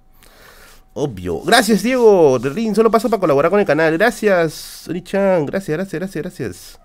Obvio. 0.94 1.40
Gracias, 1.42 1.82
Diego. 1.82 2.38
Rin, 2.38 2.74
solo 2.74 2.90
paso 2.90 3.08
para 3.08 3.20
colaborar 3.20 3.50
con 3.50 3.60
el 3.60 3.66
canal. 3.66 3.96
Gracias, 3.96 4.84
Richan. 4.86 5.46
Gracias, 5.46 5.76
gracias, 5.76 6.00
gracias, 6.00 6.22
gracias. 6.22 6.80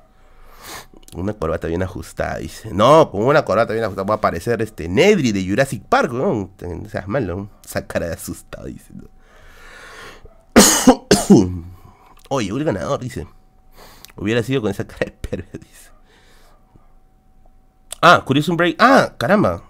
Una 1.16 1.34
corbata 1.34 1.68
bien 1.68 1.84
ajustada, 1.84 2.38
dice. 2.38 2.70
No, 2.74 3.10
con 3.12 3.24
una 3.24 3.44
corbata 3.44 3.74
bien 3.74 3.84
ajustada 3.86 4.06
va 4.06 4.16
a 4.16 4.18
aparecer 4.18 4.62
este 4.62 4.88
Nedry 4.88 5.32
de 5.32 5.48
Jurassic 5.48 5.84
Park, 5.84 6.12
¿no? 6.12 6.52
seas 6.90 7.08
malo, 7.08 7.50
esa 7.66 7.86
cara 7.88 8.08
de 8.08 8.14
asustado, 8.14 8.68
dice. 8.68 8.94
Oye, 12.30 12.52
un 12.52 12.66
ganador, 12.66 13.00
dice. 13.00 13.28
Hubiera 14.16 14.44
sido 14.44 14.62
con 14.62 14.72
esa 14.72 14.86
cara 14.86 15.06
de 15.06 15.12
perro, 15.12 15.46
dice. 15.54 15.92
Ah, 18.02 18.24
Curious 18.26 18.48
Break. 18.50 18.76
Ah, 18.80 19.14
caramba. 19.18 19.64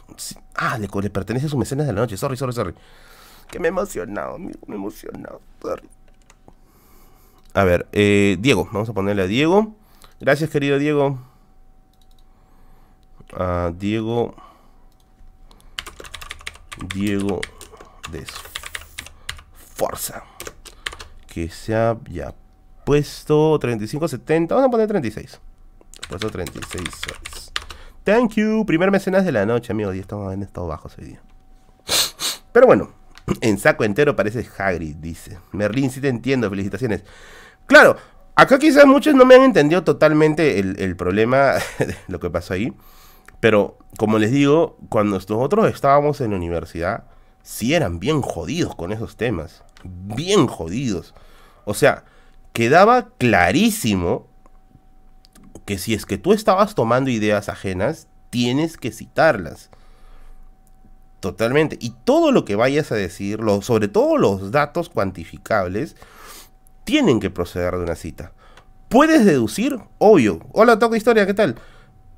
Ah, 0.56 0.78
le, 0.78 0.88
le 1.02 1.10
pertenece 1.10 1.46
a 1.46 1.50
su 1.50 1.58
mecenas 1.58 1.86
de 1.86 1.94
la 1.94 2.02
noche. 2.02 2.18
Sorry, 2.18 2.36
sorry, 2.36 2.54
sorry. 2.54 2.74
Que 3.50 3.60
me 3.60 3.68
he 3.68 3.70
emocionado, 3.70 4.36
amigo, 4.36 4.60
me 4.68 4.76
he 4.76 4.78
emocionado. 4.78 5.42
A 7.54 7.64
ver, 7.64 7.88
eh, 7.92 8.38
Diego, 8.40 8.70
vamos 8.72 8.90
a 8.90 8.94
ponerle 8.94 9.24
a 9.24 9.28
Diego. 9.28 9.76
Gracias, 10.20 10.50
querido 10.50 10.78
Diego. 10.78 11.20
A 13.34 13.72
Diego. 13.76 14.36
Diego 16.94 17.42
de 18.12 18.26
Forza. 19.76 20.24
Que 21.28 21.50
se 21.50 21.76
ha 21.76 21.98
ya 22.10 22.34
puesto 22.86 23.60
35.70. 23.60 24.50
Vamos 24.50 24.66
a 24.66 24.70
poner 24.70 24.88
36. 24.88 25.40
Puesto 26.10 26.30
36 26.30 26.84
Thank 28.04 28.36
you. 28.36 28.66
Primer 28.66 28.92
mecenas 28.92 29.26
de 29.26 29.32
la 29.32 29.46
noche, 29.46 29.72
amigo. 29.74 29.94
Y 29.94 30.00
estamos 30.00 30.34
en 30.34 30.44
estado 30.44 30.68
bajos 30.68 30.98
hoy 30.98 31.06
día. 31.06 31.22
Pero 32.54 32.68
bueno, 32.68 32.92
en 33.42 33.58
saco 33.58 33.84
entero 33.84 34.16
parece 34.16 34.48
Hagrid, 34.58 34.96
dice. 34.98 35.38
Merlin, 35.52 35.92
sí 35.92 36.02
te 36.02 36.08
entiendo, 36.08 36.50
felicitaciones. 36.50 37.04
Claro, 37.66 37.98
acá 38.36 38.58
quizás 38.60 38.86
muchos 38.86 39.16
no 39.16 39.26
me 39.26 39.36
han 39.36 39.44
entendido 39.44 39.84
totalmente 39.84 40.60
el, 40.60 40.96
problema 40.96 41.54
de 41.80 41.96
lo 42.08 42.20
que 42.20 42.30
pasó 42.30 42.54
ahí. 42.54 42.74
Pero, 43.40 43.78
como 43.98 44.18
les 44.18 44.32
digo, 44.32 44.78
cuando 44.90 45.16
nosotros 45.16 45.72
estábamos 45.72 46.22
en 46.22 46.32
la 46.32 46.38
universidad, 46.38 47.04
sí 47.44 47.74
eran 47.74 48.00
bien 48.00 48.22
jodidos 48.22 48.76
con 48.76 48.92
esos 48.92 49.16
temas. 49.16 49.64
Bien 49.84 50.48
jodidos. 50.48 51.14
O 51.66 51.74
sea, 51.74 52.06
quedaba 52.54 53.10
clarísimo 53.18 54.28
que 55.66 55.78
si 55.78 55.94
es 55.94 56.06
que 56.06 56.18
tú 56.18 56.34
estabas 56.34 56.74
tomando 56.74 57.12
ideas 57.12 57.50
ajenas, 57.50 58.08
tienes 58.30 58.78
que 58.78 58.92
citarlas. 58.92 59.70
Totalmente. 61.20 61.78
Y 61.80 61.94
todo 62.04 62.32
lo 62.32 62.46
que 62.46 62.56
vayas 62.56 62.92
a 62.92 62.96
decir, 62.96 63.40
sobre 63.62 63.88
todo 63.88 64.18
los 64.18 64.52
datos 64.52 64.90
cuantificables, 64.90 65.96
tienen 66.84 67.20
que 67.20 67.30
proceder 67.30 67.74
de 67.76 67.84
una 67.84 67.96
cita. 67.96 68.34
Puedes 68.90 69.26
deducir, 69.26 69.80
obvio. 69.98 70.40
Hola, 70.54 70.80
toca 70.80 70.96
historia, 70.96 71.26
¿qué 71.26 71.34
tal? 71.34 71.56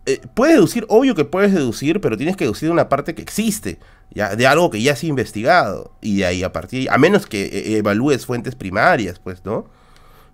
Eh, 0.06 0.22
puedes 0.34 0.56
deducir, 0.56 0.86
obvio 0.90 1.16
que 1.16 1.26
puedes 1.26 1.54
deducir, 1.54 2.02
pero 2.02 2.18
tienes 2.18 2.36
que 2.36 2.44
deducir 2.44 2.68
de 2.68 2.74
una 2.74 2.90
parte 2.90 3.16
que 3.16 3.22
existe, 3.22 3.80
ya, 4.12 4.36
de 4.36 4.48
algo 4.48 4.70
que 4.70 4.82
ya 4.82 4.94
has 4.94 5.04
investigado. 5.04 5.94
Y 6.02 6.18
de 6.18 6.26
ahí 6.26 6.44
a 6.44 6.52
partir, 6.52 6.90
a 6.92 6.98
menos 6.98 7.26
que 7.26 7.46
eh, 7.46 7.78
evalúes 7.78 8.26
fuentes 8.26 8.56
primarias, 8.56 9.20
pues, 9.20 9.46
¿no? 9.46 9.66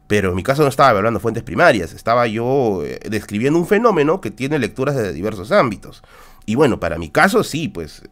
Pero 0.07 0.29
en 0.29 0.35
mi 0.35 0.43
caso 0.43 0.63
no 0.63 0.69
estaba 0.69 0.91
evaluando 0.91 1.19
fuentes 1.19 1.43
primarias, 1.43 1.93
estaba 1.93 2.27
yo 2.27 2.83
eh, 2.83 2.99
describiendo 3.09 3.57
un 3.57 3.67
fenómeno 3.67 4.21
que 4.21 4.31
tiene 4.31 4.59
lecturas 4.59 4.95
de 4.95 5.13
diversos 5.13 5.51
ámbitos. 5.51 6.03
Y 6.45 6.55
bueno, 6.55 6.79
para 6.79 6.97
mi 6.97 7.09
caso 7.09 7.43
sí, 7.43 7.67
pues 7.67 8.03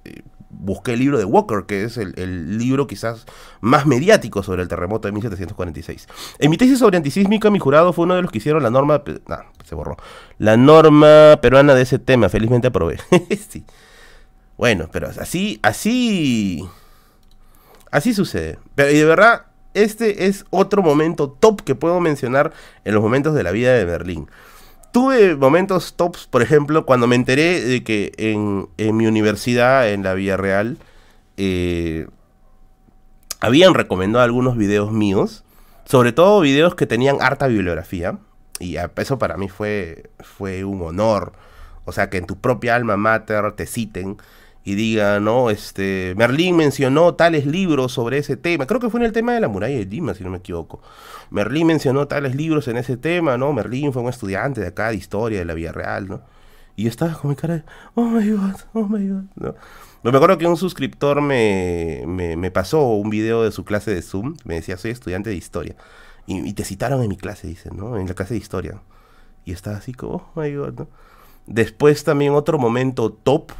busqué 0.63 0.93
el 0.93 0.99
libro 0.99 1.17
de 1.17 1.25
Walker, 1.25 1.65
que 1.65 1.83
es 1.83 1.97
el, 1.97 2.57
libro 2.57 2.87
quizás 2.87 3.25
más 3.61 3.85
mediático 3.85 4.43
sobre 4.43 4.61
el 4.61 4.67
terremoto 4.67 5.07
de 5.07 5.11
1746. 5.11 6.07
En 6.39 6.49
mi 6.49 6.57
tesis 6.57 6.79
sobre 6.79 6.97
antisísmica, 6.97 7.49
mi 7.49 7.59
jurado 7.59 7.93
fue 7.93 8.05
uno 8.05 8.15
de 8.15 8.21
los 8.21 8.31
que 8.31 8.37
hicieron 8.37 8.63
la 8.63 8.69
norma... 8.69 9.03
Ah, 9.27 9.45
se 9.63 9.75
borró. 9.75 9.97
La 10.37 10.57
norma 10.57 11.37
peruana 11.41 11.75
de 11.75 11.81
ese 11.81 11.99
tema, 11.99 12.29
felizmente 12.29 12.67
aprobé. 12.67 12.97
sí. 13.49 13.65
Bueno, 14.57 14.89
pero 14.91 15.07
así, 15.07 15.59
así... 15.61 16.65
Así 17.91 18.13
sucede. 18.13 18.57
Pero 18.75 18.89
y 18.89 18.97
de 18.97 19.05
verdad, 19.05 19.45
este 19.73 20.27
es 20.27 20.45
otro 20.49 20.81
momento 20.81 21.29
top 21.29 21.61
que 21.61 21.75
puedo 21.75 21.99
mencionar 21.99 22.53
en 22.85 22.93
los 22.93 23.03
momentos 23.03 23.35
de 23.35 23.43
la 23.43 23.51
vida 23.51 23.73
de 23.73 23.85
Berlín 23.85 24.27
tuve 24.93 25.35
momentos 25.35 25.95
tops, 25.95 26.27
por 26.27 26.43
ejemplo, 26.43 26.85
cuando 26.85 27.07
me 27.07 27.15
enteré 27.15 27.59
de 27.59 27.83
que 27.83 28.13
en, 28.17 28.69
mi 28.95 29.07
universidad, 29.07 29.89
en 29.89 30.03
la 30.03 30.13
Vía 30.13 30.37
Real, 30.37 30.77
eh, 31.35 32.07
habían 33.41 33.73
recomendado 33.73 34.23
algunos 34.23 34.55
videos 34.55 34.91
míos, 34.91 35.43
sobre 35.83 36.13
todo 36.13 36.39
videos 36.39 36.75
que 36.75 36.85
tenían 36.85 37.17
harta 37.21 37.47
bibliografía, 37.47 38.19
y 38.59 38.77
eso 38.77 39.17
para 39.17 39.35
mí 39.35 39.49
fue, 39.49 40.11
fue 40.19 40.63
un 40.63 40.81
honor. 40.83 41.33
O 41.85 41.91
sea, 41.91 42.09
que 42.09 42.17
en 42.17 42.27
tu 42.27 42.39
propia 42.39 42.75
alma 42.75 42.95
mater 42.95 43.51
te 43.53 43.65
citen 43.65 44.17
y 44.65 44.75
digan, 44.75 45.25
no, 45.25 45.49
este, 45.49 46.13
Merlín 46.15 46.55
mencionó 46.55 47.15
tales 47.15 47.45
libros 47.45 47.91
sobre 47.91 48.17
ese 48.19 48.37
tema. 48.37 48.65
Creo 48.65 48.79
que 48.79 48.89
fue 48.89 49.01
en 49.01 49.05
el 49.05 49.11
tema 49.11 49.33
de 49.33 49.41
la 49.41 49.49
muralla 49.49 49.77
de 49.77 49.85
Lima, 49.85 50.13
si 50.13 50.23
no 50.23 50.29
me 50.29 50.37
equivoco. 50.37 50.81
Merlín 51.31 51.67
mencionó 51.67 52.07
tales 52.07 52.35
libros 52.35 52.67
en 52.69 52.77
ese 52.77 52.95
tema, 52.95 53.37
¿no? 53.37 53.51
Merlín 53.51 53.91
fue 53.91 54.01
un 54.01 54.09
estudiante 54.09 54.61
de 54.61 54.67
acá 54.67 54.89
de 54.89 54.95
historia 54.95 55.39
de 55.39 55.45
la 55.45 55.53
Vía 55.53 55.73
Real, 55.73 56.07
¿no? 56.07 56.21
Y 56.75 56.83
yo 56.83 56.89
estaba 56.89 57.13
con 57.13 57.29
mi 57.29 57.35
cara 57.35 57.55
de, 57.55 57.63
oh 57.95 58.05
my 58.05 58.29
god, 58.29 58.55
oh 58.73 58.87
my 58.87 59.07
god, 59.07 59.23
¿no? 59.35 59.55
Me 60.03 60.17
acuerdo 60.17 60.37
que 60.37 60.47
un 60.47 60.57
suscriptor 60.57 61.21
me, 61.21 62.03
me, 62.07 62.51
pasó 62.51 62.87
un 62.87 63.09
video 63.09 63.43
de 63.43 63.51
su 63.51 63.63
clase 63.63 63.93
de 63.93 64.01
Zoom, 64.01 64.35
me 64.43 64.55
decía, 64.55 64.75
soy 64.77 64.91
estudiante 64.91 65.29
de 65.29 65.35
historia. 65.35 65.75
Y, 66.25 66.53
te 66.53 66.63
citaron 66.63 67.01
en 67.03 67.09
mi 67.09 67.17
clase, 67.17 67.47
dicen, 67.47 67.77
¿no? 67.77 67.97
En 67.97 68.07
la 68.07 68.13
clase 68.13 68.33
de 68.33 68.39
historia. 68.39 68.81
Y 69.45 69.51
estaba 69.51 69.77
así 69.77 69.93
como, 69.93 70.29
oh 70.35 70.41
my 70.41 70.53
god, 70.53 70.73
¿no? 70.73 70.87
Después 71.45 72.03
también 72.03 72.33
otro 72.33 72.57
momento 72.57 73.11
top 73.11 73.51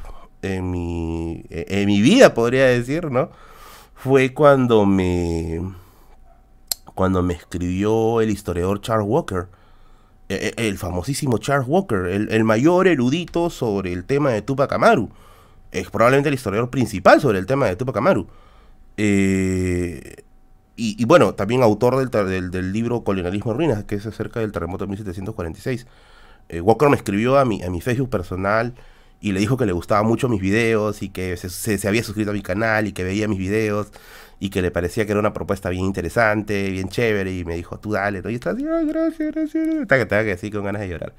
en 0.43 0.69
mi, 0.69 1.43
en 1.49 1.87
mi 1.87 2.01
vida, 2.01 2.33
podría 2.33 2.65
decir, 2.65 3.09
¿no? 3.11 3.31
Fue 3.95 4.33
cuando 4.33 4.85
me 4.85 5.61
cuando 6.93 7.23
me 7.23 7.33
escribió 7.33 8.21
el 8.21 8.29
historiador 8.29 8.81
Charles 8.81 9.07
Walker, 9.07 9.47
e, 10.29 10.53
e, 10.55 10.67
el 10.67 10.77
famosísimo 10.77 11.37
Charles 11.37 11.67
Walker, 11.67 12.05
el, 12.05 12.43
mayor 12.43 12.87
erudito 12.87 13.49
sobre 13.49 13.93
el 13.93 14.05
tema 14.05 14.31
de 14.31 14.41
Tupac 14.41 14.71
Amaru. 14.71 15.09
Es 15.71 15.89
probablemente 15.89 16.29
el 16.29 16.35
historiador 16.35 16.69
principal 16.69 17.19
sobre 17.19 17.39
el 17.39 17.45
tema 17.45 17.65
de 17.67 17.75
Tupac 17.75 17.97
Amaru. 17.97 18.27
Eh, 18.97 20.17
y, 20.75 21.05
bueno, 21.05 21.35
también 21.35 21.61
autor 21.61 22.09
del, 22.09 22.51
del, 22.51 22.73
libro 22.73 23.03
Colonialismo 23.03 23.51
en 23.51 23.57
Ruinas, 23.57 23.83
que 23.83 23.95
es 23.95 24.05
acerca 24.05 24.39
del 24.39 24.51
terremoto 24.51 24.85
de 24.85 24.89
1746. 24.89 25.85
Eh, 26.49 26.61
Walker 26.61 26.89
me 26.89 26.95
escribió 26.95 27.37
a 27.37 27.45
mi, 27.45 27.61
a 27.63 27.69
mi 27.69 27.79
Facebook 27.79 28.09
personal 28.09 28.73
y 29.23 29.31
le 29.31 29.39
dijo 29.39 29.55
que 29.55 29.65
le 29.65 29.71
gustaban 29.71 30.05
mucho 30.05 30.27
mis 30.27 30.41
videos 30.41 31.01
y 31.01 31.07
que 31.07 31.37
se, 31.37 31.49
se, 31.49 31.87
había 31.87 32.03
suscrito 32.03 32.31
a 32.31 32.33
mi 32.33 32.41
canal 32.41 32.87
y 32.87 32.91
que 32.91 33.05
veía 33.05 33.25
mis 33.29 33.39
videos 33.39 33.87
y 34.37 34.49
que 34.49 34.61
le 34.61 34.69
parecía 34.69 35.05
que 35.05 35.13
era 35.13 35.19
una 35.21 35.31
propuesta 35.31 35.69
bien 35.69 35.85
interesante, 35.85 36.69
bien 36.69 36.89
chévere, 36.89 37.33
y 37.33 37.45
me 37.45 37.55
dijo, 37.55 37.79
tú 37.79 37.93
dale, 37.93 38.21
¿no? 38.21 38.29
Y 38.29 38.35
está 38.35 38.49
así, 38.49 38.65
ay, 38.67 38.85
gracias, 38.85 39.33
gracias, 39.33 39.67
está 39.81 39.97
que 39.97 40.25
que 40.25 40.31
así 40.33 40.51
con 40.51 40.65
ganas 40.65 40.81
de 40.81 40.89
llorar. 40.89 41.13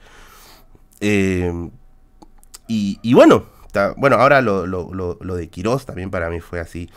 Em, 1.00 1.70
y, 2.68 2.98
y, 3.00 3.14
bueno, 3.14 3.46
bueno, 3.96 4.16
ahora 4.16 4.42
lo, 4.42 4.66
lo, 4.66 4.92
lo, 4.92 5.34
de 5.34 5.48
Quirós 5.48 5.86
también 5.86 6.10
para 6.10 6.28
mí 6.28 6.40
fue 6.40 6.60
así, 6.60 6.90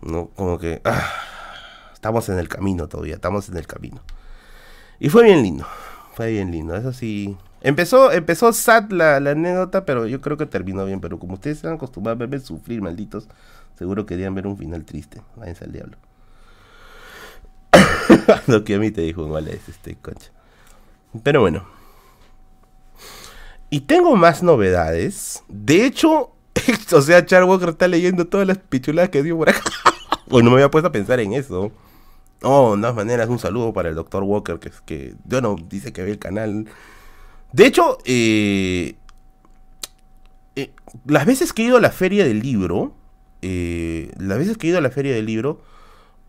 ¿no? 0.00 0.28
Como 0.28 0.58
que, 0.58 0.80
ah, 0.86 1.12
estamos 1.92 2.30
en 2.30 2.38
el 2.38 2.48
camino 2.48 2.88
todavía, 2.88 3.16
estamos 3.16 3.50
en 3.50 3.58
el 3.58 3.66
camino. 3.66 4.00
Y 4.98 5.10
fue 5.10 5.24
bien 5.24 5.42
lindo, 5.42 5.66
fue 6.14 6.30
bien 6.30 6.50
lindo, 6.50 6.74
eso 6.74 6.94
sí. 6.94 7.36
Empezó, 7.64 8.12
empezó 8.12 8.52
sad 8.52 8.90
la, 8.90 9.18
la 9.18 9.32
anécdota, 9.32 9.84
pero 9.84 10.06
yo 10.06 10.20
creo 10.20 10.36
que 10.36 10.46
terminó 10.46 10.84
bien. 10.84 11.00
Pero 11.00 11.18
como 11.18 11.34
ustedes 11.34 11.58
se 11.58 11.66
han 11.66 11.74
acostumbrado 11.74 12.14
a 12.14 12.18
verme 12.18 12.38
sufrir, 12.38 12.80
malditos, 12.80 13.26
Seguro 13.78 14.06
querían 14.06 14.34
ver 14.34 14.46
un 14.46 14.56
final 14.56 14.84
triste. 14.84 15.20
Váyanse 15.36 15.64
al 15.64 15.72
diablo. 15.72 15.96
Lo 18.46 18.64
que 18.64 18.76
a 18.76 18.78
mí 18.78 18.90
te 18.90 19.00
dijo 19.00 19.24
un 19.24 19.48
es 19.48 19.68
este 19.68 19.96
concha. 19.96 20.30
Pero 21.22 21.40
bueno. 21.40 21.66
Y 23.70 23.80
tengo 23.80 24.14
más 24.14 24.42
novedades. 24.42 25.42
De 25.48 25.84
hecho, 25.84 26.32
o 26.92 27.02
sea, 27.02 27.26
Char 27.26 27.44
Walker 27.44 27.70
está 27.70 27.88
leyendo 27.88 28.26
todas 28.26 28.46
las 28.46 28.58
pichuladas 28.58 29.10
que 29.10 29.22
dio 29.22 29.36
por 29.36 29.50
acá. 29.50 29.62
Pues 30.26 30.42
no 30.42 30.50
me 30.50 30.56
había 30.56 30.70
puesto 30.70 30.88
a 30.88 30.92
pensar 30.92 31.20
en 31.20 31.34
eso. 31.34 31.70
Oh, 32.42 32.74
de 32.74 32.80
todas 32.80 32.96
maneras, 32.96 33.28
un 33.28 33.38
saludo 33.38 33.74
para 33.74 33.90
el 33.90 33.94
Dr. 33.94 34.22
Walker, 34.22 34.58
que, 34.58 34.72
que 34.86 35.14
bueno, 35.24 35.54
dice 35.68 35.92
que 35.92 36.02
ve 36.02 36.12
el 36.12 36.18
canal. 36.18 36.66
De 37.54 37.66
hecho, 37.66 37.98
eh, 38.04 38.96
eh, 40.56 40.72
las 41.06 41.24
veces 41.24 41.52
que 41.52 41.62
he 41.62 41.66
ido 41.66 41.76
a 41.76 41.80
la 41.80 41.92
feria 41.92 42.24
del 42.24 42.40
libro, 42.40 42.96
eh, 43.42 44.10
las 44.18 44.38
veces 44.38 44.58
que 44.58 44.66
he 44.66 44.70
ido 44.70 44.78
a 44.78 44.80
la 44.80 44.90
feria 44.90 45.14
del 45.14 45.26
libro, 45.26 45.62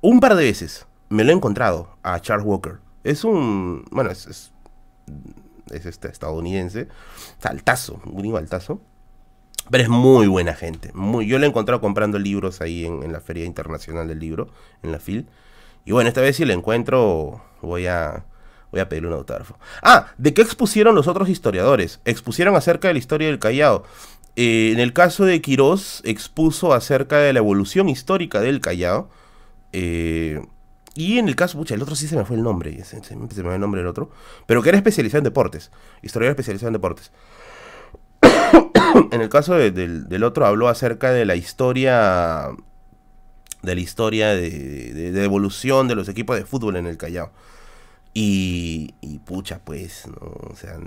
un 0.02 0.20
par 0.20 0.36
de 0.36 0.44
veces 0.44 0.86
me 1.10 1.24
lo 1.24 1.32
he 1.32 1.34
encontrado 1.34 1.98
a 2.04 2.20
Charles 2.20 2.46
Walker. 2.46 2.78
Es 3.04 3.24
un, 3.24 3.86
bueno, 3.90 4.12
es, 4.12 4.28
es, 4.28 4.52
este 5.72 6.10
estadounidense, 6.10 6.90
altazo, 7.42 8.00
un 8.06 8.38
altazo. 8.38 8.80
Pero 9.72 9.84
es 9.84 9.90
muy 9.90 10.28
buena 10.28 10.54
gente. 10.54 10.92
Muy, 10.94 11.26
yo 11.26 11.40
lo 11.40 11.46
he 11.46 11.50
encontrado 11.50 11.82
comprando 11.82 12.20
libros 12.20 12.62
ahí 12.62 12.86
en, 12.86 13.12
la 13.12 13.20
Feria 13.20 13.46
Internacional 13.46 14.08
del 14.08 14.20
Libro, 14.20 14.52
en 14.84 14.92
la 14.92 15.00
FIL. 15.00 15.28
Y 15.86 15.92
bueno, 15.92 16.08
esta 16.08 16.22
vez 16.22 16.36
si 16.36 16.46
lo 16.46 16.54
encuentro, 16.54 17.42
voy 17.64 17.88
a, 17.88 18.26
voy 18.76 18.82
a 18.82 18.90
pedirle 18.90 19.08
un 19.08 19.16
autógrafo. 19.16 19.58
Ah, 19.82 20.08
¿de 20.18 20.34
qué 20.34 20.42
expusieron 20.42 20.96
los 20.96 21.08
otros 21.08 21.30
historiadores? 21.30 22.02
Expusieron 22.04 22.56
acerca 22.56 22.90
de 22.90 22.96
la 22.96 23.00
historia 23.00 23.28
del 23.28 23.40
Callao. 23.40 23.84
Eh, 24.36 24.72
en 24.74 24.80
el 24.80 24.92
caso 24.92 25.24
de 25.24 25.42
Quirós, 25.42 26.02
expuso 26.04 26.74
acerca 26.74 27.18
de 27.20 27.32
la 27.32 27.40
evolución 27.40 27.88
histórica 27.88 28.42
del 28.42 28.60
Callao. 28.60 29.10
Eh, 29.72 30.42
y 30.94 31.20
en 31.20 31.30
el 31.30 31.38
caso, 31.38 31.58
pucha, 31.58 31.74
el 31.74 31.82
otro 31.82 31.96
sí 31.96 32.08
se 32.08 32.18
me 32.18 32.26
fue 32.26 32.36
el 32.36 32.44
nombre, 32.44 32.84
se, 32.84 32.98
me 33.16 33.28
fue 33.28 33.56
el 33.56 33.62
nombre 33.62 33.80
del 33.80 33.88
otro, 33.88 34.12
pero 34.46 34.62
que 34.62 34.70
era 34.70 34.78
especializado 34.78 35.20
en 35.20 35.24
deportes, 35.26 35.72
historiador 36.02 36.32
especializado 36.32 36.68
en 36.68 36.74
deportes. 36.74 37.12
en 39.12 39.22
el 39.22 39.30
caso 39.30 39.56
del, 39.56 40.24
otro 40.24 40.46
habló 40.46 40.68
acerca 40.68 41.12
de 41.12 41.26
la 41.26 41.36
historia 41.36 42.50
de 43.62 43.76
la 43.76 43.82
historia 43.82 44.30
de, 44.30 45.24
evolución 45.24 45.88
de 45.88 45.96
los 45.96 46.08
equipos 46.08 46.36
de 46.36 46.46
fútbol 46.46 46.76
en 46.76 46.88
el 46.88 46.98
Callao. 46.98 47.32
Y, 48.18 49.20
pucha, 49.26 49.60
pues, 49.60 50.08
¿no? 50.08 50.16
o 50.50 50.56
sea, 50.56 50.78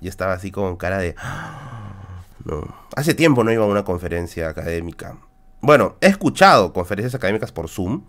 yo 0.00 0.08
estaba 0.08 0.34
así 0.34 0.50
con 0.52 0.76
cara 0.76 0.98
de... 0.98 1.16
No. 2.44 2.60
Hace 2.96 3.14
tiempo 3.14 3.44
no 3.44 3.52
iba 3.52 3.62
a 3.62 3.68
una 3.68 3.84
conferencia 3.84 4.48
académica. 4.48 5.16
Bueno, 5.60 5.94
he 6.00 6.08
escuchado 6.08 6.72
conferencias 6.72 7.14
académicas 7.14 7.52
por 7.52 7.68
Zoom 7.68 8.02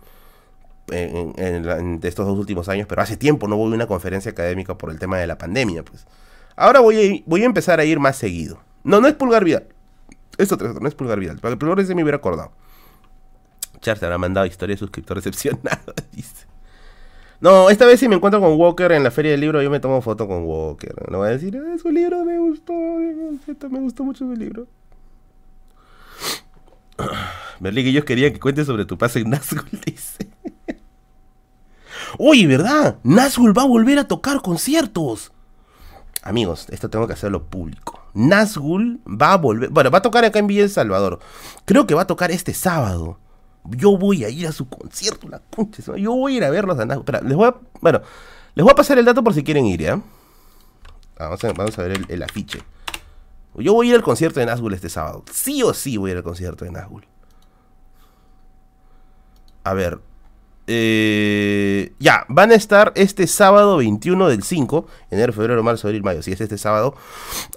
en, 0.90 2.00
estos 2.02 2.26
dos 2.26 2.36
últimos 2.36 2.68
años, 2.68 2.88
pero 2.88 3.00
hace 3.00 3.16
tiempo 3.16 3.46
no 3.46 3.56
voy 3.56 3.70
a 3.70 3.76
una 3.76 3.86
conferencia 3.86 4.32
académica 4.32 4.76
por 4.76 4.90
el 4.90 4.98
tema 4.98 5.18
de 5.18 5.28
la 5.28 5.38
pandemia, 5.38 5.84
pues. 5.84 6.04
Ahora 6.56 6.80
voy 6.80 6.96
a, 6.96 7.30
voy 7.30 7.42
a 7.42 7.46
empezar 7.46 7.78
a 7.78 7.84
ir 7.84 8.00
más 8.00 8.16
seguido. 8.16 8.60
No, 8.82 9.00
no 9.00 9.06
es 9.06 9.14
Pulgar 9.14 9.44
Vidal. 9.44 9.68
Esto 10.36 10.56
no 10.56 10.88
es 10.88 10.96
Pulgar 10.96 11.20
Vidal. 11.20 11.38
Para 11.38 11.52
el 11.52 11.58
Pulgar 11.58 11.78
ese 11.78 11.94
me 11.94 12.02
hubiera 12.02 12.16
acordado. 12.16 12.50
Char 13.80 13.98
se 13.98 14.04
habrá 14.04 14.18
mandado 14.18 14.46
historia 14.46 14.74
de 14.74 14.80
suscriptor 14.80 15.16
decepcionado, 15.18 15.94
dice. 16.12 16.46
No, 17.40 17.68
esta 17.68 17.86
vez 17.86 18.00
si 18.00 18.08
me 18.08 18.16
encuentro 18.16 18.40
con 18.40 18.58
Walker 18.58 18.92
en 18.92 19.02
la 19.02 19.10
feria 19.10 19.32
del 19.32 19.40
libro, 19.40 19.60
yo 19.62 19.70
me 19.70 19.80
tomo 19.80 20.00
foto 20.00 20.26
con 20.26 20.44
Walker. 20.44 21.10
No 21.10 21.18
voy 21.18 21.28
a 21.28 21.30
decir, 21.32 21.54
eh, 21.56 21.78
su 21.78 21.90
libro 21.90 22.24
me 22.24 22.38
gustó, 22.38 22.72
me 22.72 23.80
gustó 23.80 24.04
mucho 24.04 24.24
su 24.26 24.34
libro. 24.34 24.66
Berlín, 27.60 27.86
ellos 27.86 28.04
querían 28.04 28.32
que 28.32 28.40
cuentes 28.40 28.66
sobre 28.66 28.84
tu 28.84 28.96
pase 28.96 29.20
en 29.20 29.30
Nazgul, 29.30 29.80
dice. 29.84 30.28
Oye, 32.18 32.46
¿verdad? 32.46 32.98
Nazgul 33.02 33.56
va 33.56 33.62
a 33.62 33.66
volver 33.66 33.98
a 33.98 34.08
tocar 34.08 34.40
conciertos. 34.40 35.32
Amigos, 36.22 36.66
esto 36.70 36.88
tengo 36.88 37.06
que 37.06 37.12
hacerlo 37.12 37.44
público. 37.44 38.00
Nazgul 38.14 39.00
va 39.06 39.32
a 39.32 39.36
volver. 39.36 39.70
Bueno, 39.70 39.90
va 39.90 39.98
a 39.98 40.02
tocar 40.02 40.24
acá 40.24 40.38
en 40.38 40.46
Villa 40.46 40.62
El 40.62 40.70
Salvador. 40.70 41.18
Creo 41.64 41.86
que 41.86 41.94
va 41.94 42.02
a 42.02 42.06
tocar 42.06 42.30
este 42.30 42.54
sábado. 42.54 43.18
Yo 43.64 43.96
voy 43.96 44.24
a 44.24 44.28
ir 44.28 44.46
a 44.46 44.52
su 44.52 44.68
concierto, 44.68 45.28
la 45.28 45.40
concha. 45.40 45.82
Yo 45.96 46.14
voy 46.14 46.34
a 46.34 46.36
ir 46.36 46.44
a 46.44 46.50
verlos 46.50 46.78
a. 46.78 46.82
Espera, 46.84 47.20
les 47.22 47.36
voy 47.36 47.48
a. 47.48 47.54
Bueno, 47.80 48.00
les 48.54 48.62
voy 48.62 48.72
a 48.72 48.74
pasar 48.74 48.98
el 48.98 49.04
dato 49.04 49.24
por 49.24 49.34
si 49.34 49.42
quieren 49.42 49.66
ir, 49.66 49.80
¿ya? 49.80 50.00
Vamos 51.18 51.44
a, 51.44 51.52
vamos 51.52 51.78
a 51.78 51.82
ver 51.82 51.92
el, 51.92 52.06
el, 52.08 52.22
afiche. 52.22 52.60
Yo 53.56 53.72
voy 53.72 53.86
a 53.86 53.90
ir 53.90 53.96
al 53.96 54.02
concierto 54.02 54.40
de 54.40 54.46
Nazgul 54.46 54.74
este 54.74 54.88
sábado. 54.88 55.24
Sí 55.32 55.62
o 55.62 55.72
sí 55.72 55.96
voy 55.96 56.10
a 56.10 56.12
ir 56.12 56.16
al 56.18 56.24
concierto 56.24 56.64
de 56.64 56.72
Nazgul. 56.72 57.06
A 59.62 59.72
ver, 59.72 60.00
eh, 60.66 61.92
ya, 61.98 62.24
van 62.28 62.50
a 62.50 62.54
estar 62.54 62.92
este 62.96 63.26
sábado 63.26 63.76
21 63.78 64.28
del 64.28 64.42
5, 64.42 64.86
enero, 65.10 65.32
febrero, 65.32 65.62
marzo, 65.62 65.88
abril, 65.88 66.02
mayo, 66.02 66.22
si 66.22 66.32
es 66.32 66.40
este 66.40 66.56
sábado, 66.56 66.94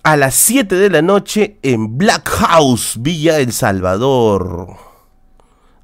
a 0.04 0.18
las 0.18 0.36
7 0.36 0.76
de 0.76 0.90
la 0.90 1.02
noche 1.02 1.58
en 1.62 1.98
Black 1.98 2.28
House, 2.28 2.98
Villa 3.00 3.40
El 3.40 3.54
Salvador. 3.54 4.87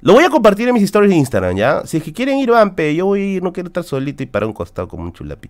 Lo 0.04 0.12
voy 0.12 0.22
a 0.22 0.28
compartir 0.28 0.68
en 0.68 0.74
mis 0.74 0.82
historias 0.82 1.08
de 1.08 1.16
Instagram, 1.16 1.56
¿ya? 1.56 1.86
Si 1.86 1.96
es 1.96 2.02
que 2.02 2.12
quieren 2.12 2.36
ir, 2.36 2.50
van, 2.50 2.76
yo 2.76 3.06
voy 3.06 3.22
a 3.22 3.24
ir, 3.24 3.42
no 3.42 3.54
quiero 3.54 3.68
estar 3.68 3.82
solito 3.84 4.22
y 4.22 4.26
para 4.26 4.46
un 4.46 4.52
costado 4.52 4.86
como 4.86 5.02
un 5.02 5.14
chulapi. 5.14 5.48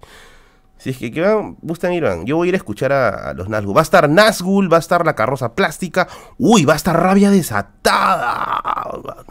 Si 0.79 0.91
es 0.91 0.97
que, 0.97 1.11
que 1.11 1.55
gustan 1.61 1.93
ir, 1.93 2.05
van. 2.05 2.25
Yo 2.25 2.37
voy 2.37 2.47
a 2.47 2.51
ir 2.51 2.55
a 2.55 2.59
escuchar 2.59 2.93
a, 2.93 3.33
los 3.35 3.49
Nazgul. 3.49 3.77
Va 3.77 3.81
a 3.81 3.83
estar 3.83 4.09
Nazgul, 4.09 4.73
va 4.73 4.77
a 4.77 4.81
estar 4.81 5.05
la 5.05 5.17
carroza 5.17 5.57
plástica. 5.57 6.07
Uy, 6.39 6.65
va 6.65 6.75
a 6.75 6.77
estar 6.77 6.97
rabia 6.97 7.33
desatada. 7.33 8.63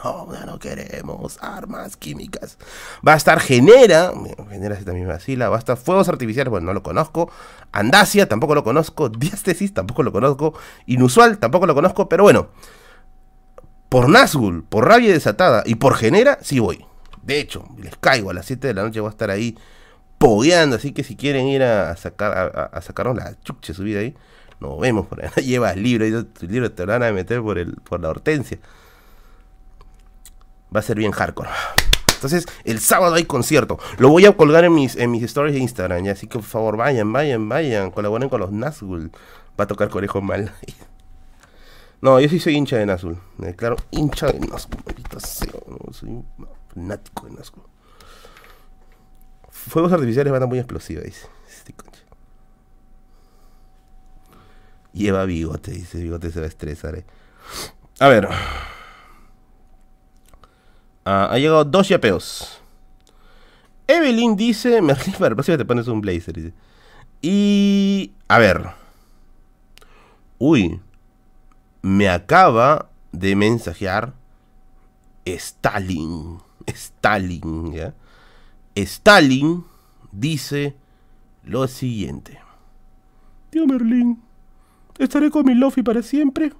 No, 0.04 0.28
no 0.46 0.60
queremos 0.60 1.38
armas 1.42 1.96
químicas. 1.96 2.58
Va 3.08 3.14
a 3.14 3.16
estar 3.16 3.40
Genera. 3.40 4.12
Genera 4.50 4.76
también 4.76 5.08
me 5.08 5.14
vacila. 5.14 5.48
Va 5.48 5.56
a 5.56 5.60
estar 5.60 5.78
Fuegos 5.78 6.10
Artificiales, 6.10 6.52
bueno, 6.52 6.66
no 6.66 6.74
lo 6.74 6.84
conozco. 6.84 7.32
Andasia, 7.72 8.28
tampoco 8.28 8.56
lo 8.56 8.66
conozco. 8.66 9.08
Diástesis, 9.08 9.74
tampoco 9.74 10.04
lo 10.04 10.12
conozco. 10.12 10.54
Inusual, 10.86 11.38
tampoco 11.38 11.66
lo 11.66 11.76
conozco. 11.76 12.10
Pero 12.10 12.24
bueno, 12.24 12.50
por 13.94 14.10
Nazgul, 14.10 14.64
por 14.64 14.88
rabia 14.88 15.14
desatada 15.14 15.62
y 15.68 15.76
por 15.76 15.94
Genera, 15.94 16.40
sí 16.42 16.58
voy. 16.58 16.84
De 17.22 17.40
hecho, 17.40 17.68
les 17.78 17.96
caigo 17.96 18.32
a 18.32 18.34
las 18.34 18.48
7 18.48 18.70
de 18.70 18.74
la 18.74 18.82
noche, 18.82 19.00
voy 19.00 19.10
a 19.10 19.12
estar 19.12 19.30
ahí 19.30 19.56
pogueando, 20.18 20.78
así 20.78 20.94
que 20.94 21.04
si 21.04 21.16
quieren 21.16 21.46
ir 21.46 21.62
a, 21.62 21.96
sacar 21.96 22.72
a, 22.74 22.82
sacarnos 22.82 23.16
la 23.16 23.40
chuche 23.42 23.72
subida 23.72 24.00
ahí, 24.00 24.16
nos 24.60 24.80
vemos 24.80 25.06
por 25.06 25.24
ahí. 25.24 25.30
Llevas 25.46 25.78
libro, 25.78 26.08
y 26.08 26.24
tu 26.24 26.48
libro 26.48 26.72
te 26.72 26.88
lo 26.88 26.92
van 26.92 27.04
a 27.04 27.12
meter 27.12 27.40
por 27.44 27.60
el, 27.60 27.76
por 27.76 28.00
la 28.02 28.10
hortensia. 28.10 28.58
Va 30.76 30.80
a 30.80 30.82
ser 30.82 30.98
bien 30.98 31.12
hardcore. 31.12 31.52
Entonces, 32.16 32.48
el 32.64 32.80
sábado 32.80 33.14
hay 33.14 33.26
concierto. 33.26 33.78
Lo 34.00 34.10
voy 34.10 34.26
a 34.26 34.36
colgar 34.36 34.64
en 34.64 34.74
mis, 34.74 34.96
en 34.96 35.12
mis 35.12 35.22
stories 35.22 35.54
de 35.54 35.60
Instagram. 35.60 36.08
Así 36.08 36.26
que 36.26 36.40
por 36.40 36.48
favor, 36.48 36.78
vayan, 36.78 37.14
vayan, 37.14 37.48
vayan. 37.48 37.92
Colaboren 37.92 38.28
con 38.28 38.40
los 38.40 38.52
Nazgul. 38.52 39.12
Va 39.60 39.66
a 39.66 39.68
tocar 39.68 39.90
Conejo 39.90 40.20
Mal. 40.20 40.52
no, 42.04 42.20
yo 42.20 42.28
sí 42.28 42.38
soy 42.38 42.56
hincha 42.56 42.76
de 42.76 42.86
Nazgul. 42.86 43.18
Me 43.38 43.48
declaro 43.48 43.78
hincha 43.92 44.28
de 44.28 44.38
Nazgul. 44.42 44.84
Soy 45.94 46.10
un 46.10 46.26
fanático 46.74 47.28
de 47.28 47.32
Nazgul. 47.32 47.64
Fuegos 49.50 49.94
artificiales 49.94 50.34
van 50.34 50.44
a 50.44 50.46
muy 50.46 50.60
explosivos, 50.60 51.06
dice. 51.06 51.28
Este 51.48 51.74
Lleva 54.92 55.24
bigote, 55.24 55.72
dice. 55.72 55.98
Bigote 56.02 56.30
se 56.30 56.42
va 56.42 56.46
a 56.46 56.50
estresar. 56.50 56.96
Eh. 56.96 57.06
A 58.00 58.10
ver. 58.10 58.28
Ah, 61.06 61.30
ha 61.32 61.38
llegado 61.38 61.64
dos 61.64 61.88
yapeos. 61.88 62.62
Evelyn 63.88 64.36
dice. 64.36 64.82
Merlin, 64.82 65.14
para 65.14 65.30
la 65.30 65.36
próxima 65.36 65.58
te 65.58 65.64
pones 65.64 65.88
un 65.88 66.02
blazer. 66.02 66.54
Y. 67.22 68.12
A 68.28 68.40
ver. 68.40 68.72
Uy. 70.38 70.82
Me 71.84 72.08
acaba 72.08 72.90
de 73.12 73.36
mensajear 73.36 74.14
Stalin. 75.26 76.40
Stalin, 76.66 77.74
¿ya? 77.74 77.94
Stalin 78.74 79.66
dice 80.14 80.78
lo 81.44 81.68
siguiente. 81.68 82.40
Tío 83.50 83.68
Merlín, 83.68 84.22
¿estaré 84.98 85.30
con 85.30 85.46
mi 85.46 85.56
Lofi 85.56 85.84
para 85.84 86.02
siempre? 86.02 86.54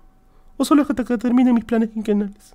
¿O 0.58 0.66
solo 0.66 0.82
hasta 0.82 1.06
que 1.06 1.18
termine 1.18 1.54
mis 1.54 1.64
planes 1.64 1.92
quinquenales? 1.92 2.54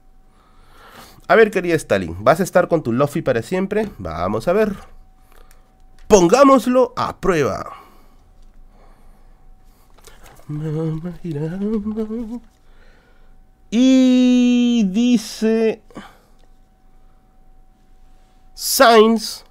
A 1.27 1.35
ver, 1.37 1.51
querida 1.51 1.75
Stalin, 1.75 2.23
¿vas 2.23 2.41
a 2.41 2.43
estar 2.43 2.69
con 2.69 2.83
tu 2.83 2.93
Lofi 2.93 3.23
para 3.23 3.41
siempre? 3.41 3.89
Vamos 3.97 4.47
a 4.47 4.53
ver. 4.53 4.77
Pongámoslo 6.07 6.93
a 6.97 7.17
prueba. 7.17 7.73
Y 13.71 14.85
dice... 14.89 15.83
Science 18.55 19.45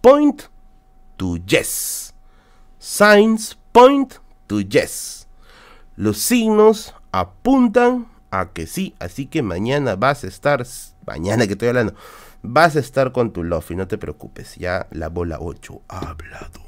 point 0.00 0.44
to 1.18 1.36
yes. 1.46 2.14
Signs 2.78 3.56
point 3.72 4.14
to 4.46 4.60
yes. 4.60 5.28
Los 5.94 6.18
signos 6.18 6.94
apuntan 7.12 8.08
a 8.30 8.52
que 8.52 8.66
sí, 8.66 8.94
así 8.98 9.26
que 9.26 9.42
mañana 9.42 9.94
vas 9.94 10.24
a 10.24 10.26
estar, 10.26 10.66
mañana 11.06 11.46
que 11.46 11.52
estoy 11.52 11.68
hablando, 11.68 11.94
vas 12.42 12.76
a 12.76 12.80
estar 12.80 13.12
con 13.12 13.32
tu 13.32 13.44
Lofi, 13.44 13.76
no 13.76 13.86
te 13.86 13.98
preocupes. 13.98 14.56
Ya 14.56 14.88
la 14.90 15.08
bola 15.08 15.36
8 15.38 15.82
ha 15.88 15.98
hablado. 15.98 16.60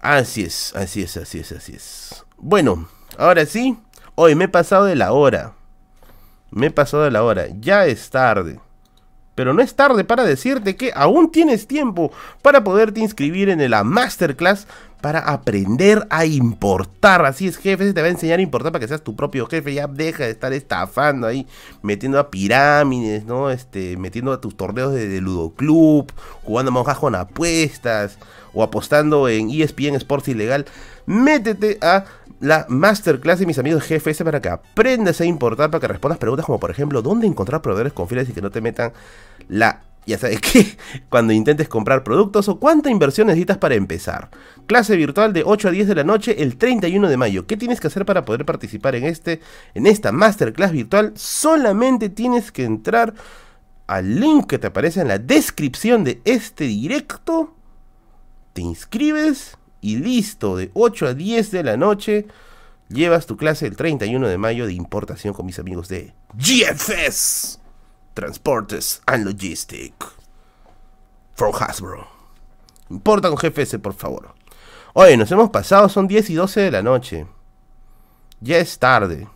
Así 0.00 0.42
es, 0.42 0.74
así 0.74 1.02
es, 1.02 1.16
así 1.16 1.38
es, 1.38 1.52
así 1.52 1.74
es. 1.74 2.24
Bueno, 2.38 2.88
ahora 3.16 3.46
sí. 3.46 3.78
Hoy 4.18 4.34
me 4.34 4.44
he 4.44 4.48
pasado 4.48 4.86
de 4.86 4.96
la 4.96 5.12
hora. 5.12 5.52
Me 6.50 6.68
he 6.68 6.70
pasado 6.70 7.02
de 7.02 7.10
la 7.10 7.22
hora. 7.22 7.48
Ya 7.60 7.84
es 7.84 8.08
tarde. 8.08 8.58
Pero 9.34 9.52
no 9.52 9.60
es 9.60 9.74
tarde 9.74 10.04
para 10.04 10.24
decirte 10.24 10.74
que 10.74 10.90
aún 10.94 11.30
tienes 11.30 11.66
tiempo 11.66 12.10
para 12.40 12.64
poderte 12.64 13.00
inscribir 13.00 13.50
en 13.50 13.70
la 13.70 13.84
masterclass 13.84 14.66
para 15.02 15.18
aprender 15.18 16.06
a 16.08 16.24
importar. 16.24 17.26
Así 17.26 17.46
es, 17.46 17.58
jefe, 17.58 17.84
se 17.84 17.92
te 17.92 18.00
va 18.00 18.06
a 18.06 18.10
enseñar 18.10 18.38
a 18.38 18.42
importar 18.42 18.72
para 18.72 18.80
que 18.80 18.88
seas 18.88 19.04
tu 19.04 19.14
propio 19.14 19.46
jefe. 19.48 19.74
Ya 19.74 19.86
deja 19.86 20.24
de 20.24 20.30
estar 20.30 20.54
estafando 20.54 21.26
ahí, 21.26 21.46
metiendo 21.82 22.18
a 22.18 22.30
pirámides, 22.30 23.26
¿no? 23.26 23.50
Este, 23.50 23.98
metiendo 23.98 24.32
a 24.32 24.40
tus 24.40 24.56
torneos 24.56 24.94
de, 24.94 25.08
de 25.08 25.20
Ludo 25.20 25.50
Club, 25.50 26.10
jugando 26.42 26.72
monjas 26.72 26.96
con 26.96 27.14
apuestas 27.14 28.16
o 28.54 28.62
apostando 28.62 29.28
en 29.28 29.50
ESPN 29.50 29.96
Sports 29.96 30.28
Ilegal. 30.28 30.64
Métete 31.04 31.76
a 31.82 32.06
la 32.40 32.66
masterclass 32.68 33.38
de 33.38 33.46
mis 33.46 33.58
amigos 33.58 33.88
GFS 33.88 34.24
para 34.24 34.40
que 34.40 34.48
aprendas 34.48 35.20
a 35.20 35.24
importar, 35.24 35.70
para 35.70 35.80
que 35.80 35.88
respondas 35.88 36.18
preguntas 36.18 36.46
como 36.46 36.60
por 36.60 36.70
ejemplo, 36.70 37.02
¿dónde 37.02 37.26
encontrar 37.26 37.62
proveedores 37.62 37.92
confiables 37.92 38.28
y 38.28 38.32
que 38.32 38.42
no 38.42 38.50
te 38.50 38.60
metan 38.60 38.92
la... 39.48 39.82
Ya 40.06 40.18
sabes 40.18 40.40
que 40.40 40.76
cuando 41.08 41.32
intentes 41.32 41.68
comprar 41.68 42.04
productos 42.04 42.48
o 42.48 42.60
cuánta 42.60 42.90
inversión 42.90 43.26
necesitas 43.26 43.58
para 43.58 43.74
empezar. 43.74 44.30
Clase 44.66 44.94
virtual 44.94 45.32
de 45.32 45.42
8 45.44 45.68
a 45.68 45.70
10 45.72 45.88
de 45.88 45.94
la 45.96 46.04
noche 46.04 46.42
el 46.44 46.56
31 46.56 47.08
de 47.08 47.16
mayo. 47.16 47.46
¿Qué 47.46 47.56
tienes 47.56 47.80
que 47.80 47.88
hacer 47.88 48.06
para 48.06 48.24
poder 48.24 48.44
participar 48.44 48.94
en, 48.94 49.04
este, 49.04 49.40
en 49.74 49.86
esta 49.86 50.12
masterclass 50.12 50.70
virtual? 50.70 51.12
Solamente 51.16 52.08
tienes 52.08 52.52
que 52.52 52.62
entrar 52.62 53.14
al 53.88 54.20
link 54.20 54.46
que 54.46 54.58
te 54.58 54.68
aparece 54.68 55.00
en 55.00 55.08
la 55.08 55.18
descripción 55.18 56.04
de 56.04 56.20
este 56.24 56.64
directo. 56.64 57.54
Te 58.52 58.62
inscribes 58.62 59.58
y 59.86 59.98
listo, 59.98 60.56
de 60.56 60.72
8 60.74 61.06
a 61.06 61.14
10 61.14 61.52
de 61.52 61.62
la 61.62 61.76
noche 61.76 62.26
llevas 62.88 63.26
tu 63.26 63.36
clase 63.36 63.68
el 63.68 63.76
31 63.76 64.26
de 64.26 64.36
mayo 64.36 64.66
de 64.66 64.72
importación 64.72 65.32
con 65.32 65.46
mis 65.46 65.60
amigos 65.60 65.86
de 65.86 66.12
GFS 66.34 67.60
Transportes 68.12 69.00
and 69.06 69.24
Logistic 69.24 69.94
for 71.36 71.52
Hasbro. 71.54 72.08
Importa 72.90 73.28
con 73.28 73.38
GFS, 73.38 73.78
por 73.78 73.94
favor. 73.94 74.34
Oye, 74.92 75.16
nos 75.16 75.30
hemos 75.30 75.50
pasado, 75.50 75.88
son 75.88 76.08
10 76.08 76.30
y 76.30 76.34
12 76.34 76.62
de 76.62 76.70
la 76.72 76.82
noche. 76.82 77.28
Ya 78.40 78.58
es 78.58 78.80
tarde. 78.80 79.28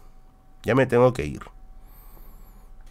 Ya 0.64 0.74
me 0.74 0.86
tengo 0.86 1.12
que 1.12 1.26
ir. 1.26 1.42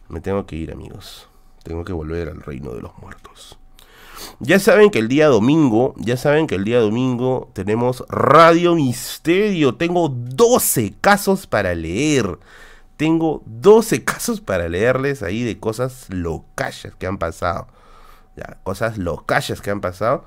Me 0.07 0.22
tengo 0.22 0.45
que 0.45 0.56
ir, 0.56 0.72
amigos. 0.72 1.27
Tengo 1.64 1.84
que 1.84 1.91
volver 1.91 2.30
al 2.30 2.41
reino 2.41 2.72
de 2.72 2.81
los 2.81 2.98
muertos. 2.99 3.59
Ya 4.40 4.60
saben 4.60 4.90
que 4.90 5.00
el 5.00 5.08
día 5.08 5.28
domingo, 5.28 5.94
ya 5.98 6.18
saben 6.18 6.48
que 6.48 6.56
el 6.56 6.64
día 6.64 6.80
domingo 6.80 7.50
tenemos 7.54 8.04
Radio 8.10 8.76
Misterio. 8.76 9.76
Tengo 9.76 10.10
12 10.10 10.96
casos 11.02 11.48
para 11.48 11.76
leer. 11.76 12.40
Tengo 12.98 13.44
12 13.46 14.04
casos 14.06 14.41
para 14.41 14.70
leerles 14.70 15.24
ahí 15.24 15.44
de 15.44 15.60
cosas 15.60 16.08
locallas 16.10 16.96
que 16.96 17.08
han 17.08 17.18
pasado. 17.18 17.68
Ya, 18.36 18.58
cosas 18.64 18.98
locallas 18.98 19.62
que 19.62 19.72
han 19.72 19.82
pasado. 19.82 20.26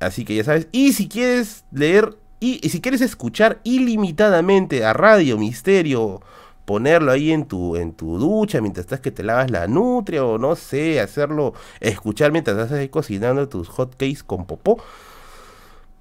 Así 0.00 0.24
que 0.24 0.34
ya 0.34 0.44
sabes. 0.44 0.68
Y 0.72 0.92
si 0.92 1.08
quieres 1.08 1.64
leer 1.72 2.16
y, 2.40 2.60
y 2.64 2.70
si 2.70 2.80
quieres 2.80 3.00
escuchar 3.00 3.60
ilimitadamente 3.64 4.84
a 4.84 4.92
Radio 4.92 5.38
Misterio 5.38 6.20
ponerlo 6.64 7.12
ahí 7.12 7.32
en 7.32 7.46
tu, 7.46 7.76
en 7.76 7.92
tu 7.92 8.18
ducha 8.18 8.60
mientras 8.60 8.84
estás 8.84 9.00
que 9.00 9.10
te 9.10 9.22
lavas 9.22 9.50
la 9.50 9.66
nutria 9.66 10.24
o 10.24 10.38
no 10.38 10.56
sé, 10.56 11.00
hacerlo, 11.00 11.54
escuchar 11.80 12.32
mientras 12.32 12.56
estás 12.56 12.78
ahí 12.78 12.88
cocinando 12.88 13.48
tus 13.48 13.68
hotcakes 13.68 14.22
con 14.24 14.46
popó. 14.46 14.82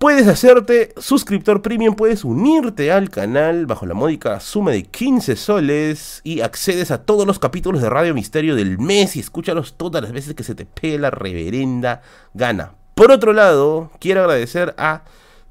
Puedes 0.03 0.27
hacerte 0.27 0.94
suscriptor 0.98 1.61
premium, 1.61 1.95
puedes 1.95 2.26
unirte 2.26 2.91
al 2.91 3.10
canal 3.10 3.65
bajo 3.65 3.85
la 3.85 3.94
módica 3.94 4.40
suma 4.41 4.72
de 4.72 4.84
15 4.84 5.38
soles 5.38 6.19
y 6.26 6.41
accedes 6.41 6.91
a 6.91 7.06
todos 7.06 7.26
los 7.26 7.40
capítulos 7.40 7.81
de 7.81 7.90
Radio 7.90 8.14
Misterio 8.14 8.56
del 8.56 8.80
mes 8.80 9.15
y 9.15 9.22
escúchalos 9.22 9.76
todas 9.77 10.03
las 10.03 10.11
veces 10.11 10.35
que 10.35 10.44
se 10.44 10.56
te 10.56 10.65
pegue 10.65 10.99
la 10.99 11.10
reverenda 11.10 12.02
gana. 12.34 12.73
Por 12.95 13.11
otro 13.11 13.31
lado, 13.31 13.91
quiero 13.99 14.22
agradecer 14.22 14.76
a 14.77 15.03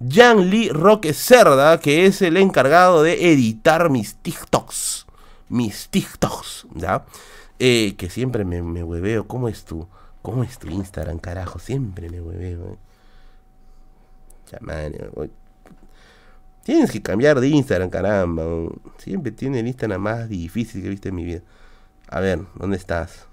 Jan 0.06 0.50
Lee 0.50 0.68
Roque 0.68 1.14
Cerda, 1.14 1.80
que 1.80 2.06
es 2.06 2.20
el 2.22 2.36
encargado 2.36 3.02
de 3.02 3.32
editar 3.32 3.88
mis 3.88 4.16
TikToks. 4.16 5.01
Mis 5.52 5.90
TikToks, 5.90 6.66
¿ya? 6.74 7.04
Eh, 7.58 7.94
que 7.98 8.08
siempre 8.08 8.42
me, 8.46 8.62
me, 8.62 8.82
hueveo. 8.82 9.28
¿Cómo 9.28 9.48
es 9.48 9.66
tu, 9.66 9.86
cómo 10.22 10.42
es 10.44 10.58
Instagram, 10.64 11.18
carajo? 11.18 11.58
Siempre 11.58 12.08
me 12.08 12.22
hueveo. 12.22 12.78
Eh. 14.50 15.30
Tienes 16.62 16.90
que 16.90 17.02
cambiar 17.02 17.38
de 17.38 17.48
Instagram, 17.48 17.90
caramba. 17.90 18.44
Siempre 18.96 19.30
tiene 19.30 19.60
el 19.60 19.66
Instagram 19.66 20.00
más 20.00 20.28
difícil 20.30 20.82
que 20.82 20.88
viste 20.88 21.10
en 21.10 21.16
mi 21.16 21.24
vida. 21.24 21.42
A 22.08 22.20
ver, 22.20 22.40
¿dónde 22.54 22.78
estás? 22.78 23.26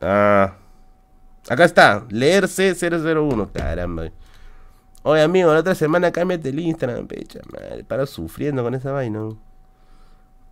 Ah. 0.00 0.54
Acá 1.48 1.64
está, 1.64 2.06
leerse 2.08 2.76
001. 2.76 3.50
Caramba. 3.52 4.12
Oye, 5.02 5.22
amigo, 5.22 5.52
la 5.52 5.58
otra 5.58 5.74
semana 5.74 6.12
cámbiate 6.12 6.50
el 6.50 6.60
Instagram, 6.60 7.08
pecha, 7.08 7.40
madre. 7.52 7.82
Para 7.82 8.06
sufriendo 8.06 8.62
con 8.62 8.76
esa 8.76 8.92
vaina. 8.92 9.30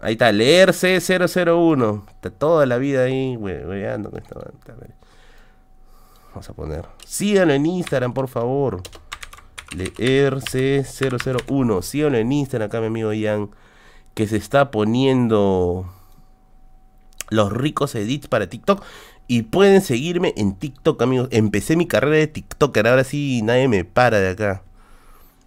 Ahí 0.01 0.13
está, 0.13 0.31
leerse 0.31 1.01
001. 1.01 2.07
Está 2.09 2.31
toda 2.31 2.67
la 2.67 2.79
vida 2.79 3.05
ahí, 3.05 3.37
weando 3.37 4.11
con 4.11 4.21
esta 4.21 4.37
Vamos 6.31 6.49
a 6.49 6.53
poner. 6.53 6.85
Síganlo 7.05 7.55
en 7.55 7.67
Instagram, 7.67 8.13
por 8.13 8.29
favor. 8.29 8.83
Leerse 9.75 10.85
001. 11.49 11.83
Síganlo 11.83 12.19
en 12.19 12.31
Instagram 12.31 12.67
acá, 12.69 12.81
mi 12.81 12.87
amigo 12.87 13.13
Ian. 13.13 13.51
Que 14.15 14.29
se 14.29 14.37
está 14.37 14.71
poniendo 14.71 15.93
los 17.31 17.53
ricos 17.53 17.95
edits 17.95 18.29
para 18.29 18.49
TikTok. 18.49 18.83
Y 19.27 19.43
pueden 19.43 19.83
seguirme 19.83 20.33
en 20.37 20.55
TikTok, 20.55 21.03
amigos. 21.03 21.29
Empecé 21.33 21.77
mi 21.77 21.87
carrera 21.87 22.17
de 22.17 22.29
TikToker. 22.29 22.87
Ahora 22.87 23.05
sí, 23.05 23.43
nadie 23.43 23.67
me 23.67 23.85
para 23.85 24.21
de 24.21 24.31
acá. 24.31 24.63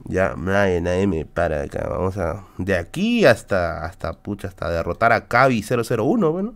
Ya, 0.06 0.36
nadie, 0.38 0.82
nadie 0.82 1.08
me 1.08 1.26
para 1.26 1.62
acá. 1.64 1.88
Vamos 1.90 2.18
a. 2.18 2.46
De 2.58 2.76
aquí 2.76 3.26
hasta. 3.26 3.86
Hasta, 3.86 4.14
pucha, 4.14 4.48
hasta 4.48 4.70
derrotar 4.70 5.12
a 5.12 5.28
Cavi 5.28 5.64
001, 5.64 6.32
bueno. 6.32 6.56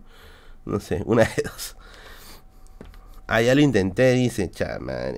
No 0.64 0.80
sé, 0.80 1.02
una 1.06 1.24
de 1.24 1.42
dos. 1.44 1.76
Ah, 3.28 3.42
ya 3.42 3.54
lo 3.54 3.60
intenté, 3.60 4.12
dice, 4.12 4.50
chamán. 4.50 5.16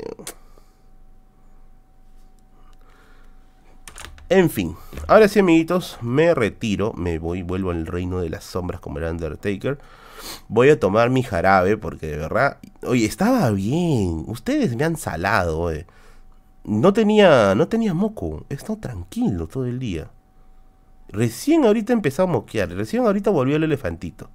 En 4.30 4.50
fin, 4.50 4.76
ahora 5.06 5.26
sí, 5.28 5.38
amiguitos, 5.38 5.98
me 6.02 6.34
retiro. 6.34 6.92
Me 6.94 7.18
voy, 7.18 7.42
vuelvo 7.42 7.70
al 7.70 7.86
reino 7.86 8.20
de 8.20 8.28
las 8.30 8.44
sombras 8.44 8.80
como 8.80 8.98
el 8.98 9.04
Undertaker. 9.04 9.78
Voy 10.48 10.70
a 10.70 10.80
tomar 10.80 11.10
mi 11.10 11.22
jarabe 11.22 11.76
porque 11.78 12.08
de 12.08 12.16
verdad, 12.18 12.58
oye, 12.82 13.06
estaba 13.06 13.50
bien. 13.50 14.24
Ustedes 14.26 14.76
me 14.76 14.84
han 14.84 14.96
salado, 14.96 15.72
eh. 15.72 15.86
No 16.64 16.92
tenía, 16.92 17.54
no 17.54 17.68
tenía 17.68 17.94
moco. 17.94 18.44
He 18.48 18.54
estado 18.54 18.78
tranquilo 18.78 19.46
todo 19.46 19.66
el 19.66 19.78
día. 19.78 20.10
Recién 21.08 21.64
ahorita 21.64 21.92
empezó 21.92 22.24
a 22.24 22.26
moquear. 22.26 22.70
Recién 22.70 23.04
ahorita 23.04 23.30
volvió 23.30 23.56
el 23.56 23.64
elefantito. 23.64 24.30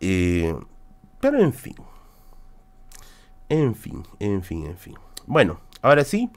Eh, 0.00 0.54
pero 1.20 1.40
en 1.40 1.52
fin. 1.52 1.76
En 3.48 3.74
fin, 3.74 4.04
en 4.18 4.42
fin, 4.42 4.66
en 4.66 4.76
fin. 4.76 4.94
Bueno, 5.26 5.60
ahora 5.82 6.04
sí, 6.04 6.30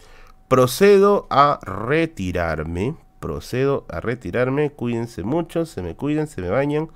procedo 0.48 1.28
a 1.30 1.60
retirarme. 1.62 2.96
Procedo 3.20 3.86
a 3.90 4.00
retirarme. 4.00 4.72
Cuídense 4.72 5.24
mucho, 5.24 5.66
se 5.66 5.82
me 5.82 5.96
cuiden, 5.96 6.28
se 6.28 6.42
me 6.42 6.50
bañan. 6.50 6.90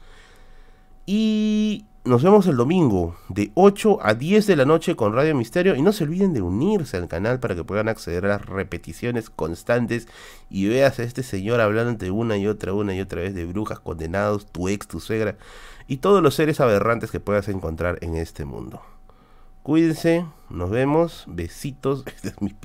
Y 1.05 1.85
nos 2.07 2.23
vemos 2.23 2.47
el 2.47 2.55
domingo 2.55 3.17
de 3.27 3.51
8 3.53 3.99
a 4.01 4.13
10 4.13 4.47
de 4.47 4.55
la 4.55 4.63
noche 4.63 4.95
con 4.95 5.13
Radio 5.13 5.35
Misterio. 5.35 5.75
Y 5.75 5.81
no 5.81 5.91
se 5.91 6.05
olviden 6.05 6.33
de 6.33 6.41
unirse 6.41 6.95
al 6.95 7.09
canal 7.09 7.39
para 7.39 7.53
que 7.53 7.65
puedan 7.65 7.89
acceder 7.89 8.25
a 8.25 8.29
las 8.29 8.45
repeticiones 8.45 9.29
constantes 9.29 10.07
y 10.49 10.67
veas 10.67 10.99
a 10.99 11.03
este 11.03 11.21
señor 11.21 11.59
hablando 11.59 11.93
de 11.93 12.09
una 12.09 12.37
y 12.37 12.47
otra, 12.47 12.73
una 12.73 12.95
y 12.95 13.01
otra 13.01 13.21
vez 13.21 13.35
de 13.35 13.45
brujas, 13.45 13.79
condenados, 13.79 14.45
tu 14.45 14.69
ex, 14.69 14.87
tu 14.87 15.01
suegra 15.01 15.35
y 15.87 15.97
todos 15.97 16.23
los 16.23 16.35
seres 16.35 16.61
aberrantes 16.61 17.11
que 17.11 17.19
puedas 17.19 17.49
encontrar 17.49 17.97
en 18.01 18.15
este 18.15 18.45
mundo. 18.45 18.81
Cuídense, 19.63 20.25
nos 20.49 20.69
vemos, 20.69 21.25
besitos, 21.27 22.05
este 22.15 22.29
es 22.29 22.41
mi 22.41 22.55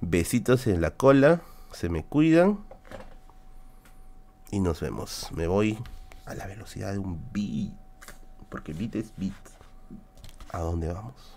besitos 0.00 0.68
en 0.68 0.80
la 0.80 0.92
cola, 0.92 1.42
se 1.72 1.88
me 1.88 2.04
cuidan 2.04 2.60
y 4.52 4.60
nos 4.60 4.80
vemos. 4.80 5.28
Me 5.34 5.48
voy 5.48 5.76
a 6.24 6.34
la 6.34 6.46
velocidad 6.46 6.92
de 6.92 6.98
un 6.98 7.20
beat. 7.32 7.83
Porque 8.54 8.72
beat 8.72 8.94
es 8.94 9.12
beat. 9.16 9.34
¿A 10.52 10.60
dónde 10.60 10.86
vamos? 10.86 11.33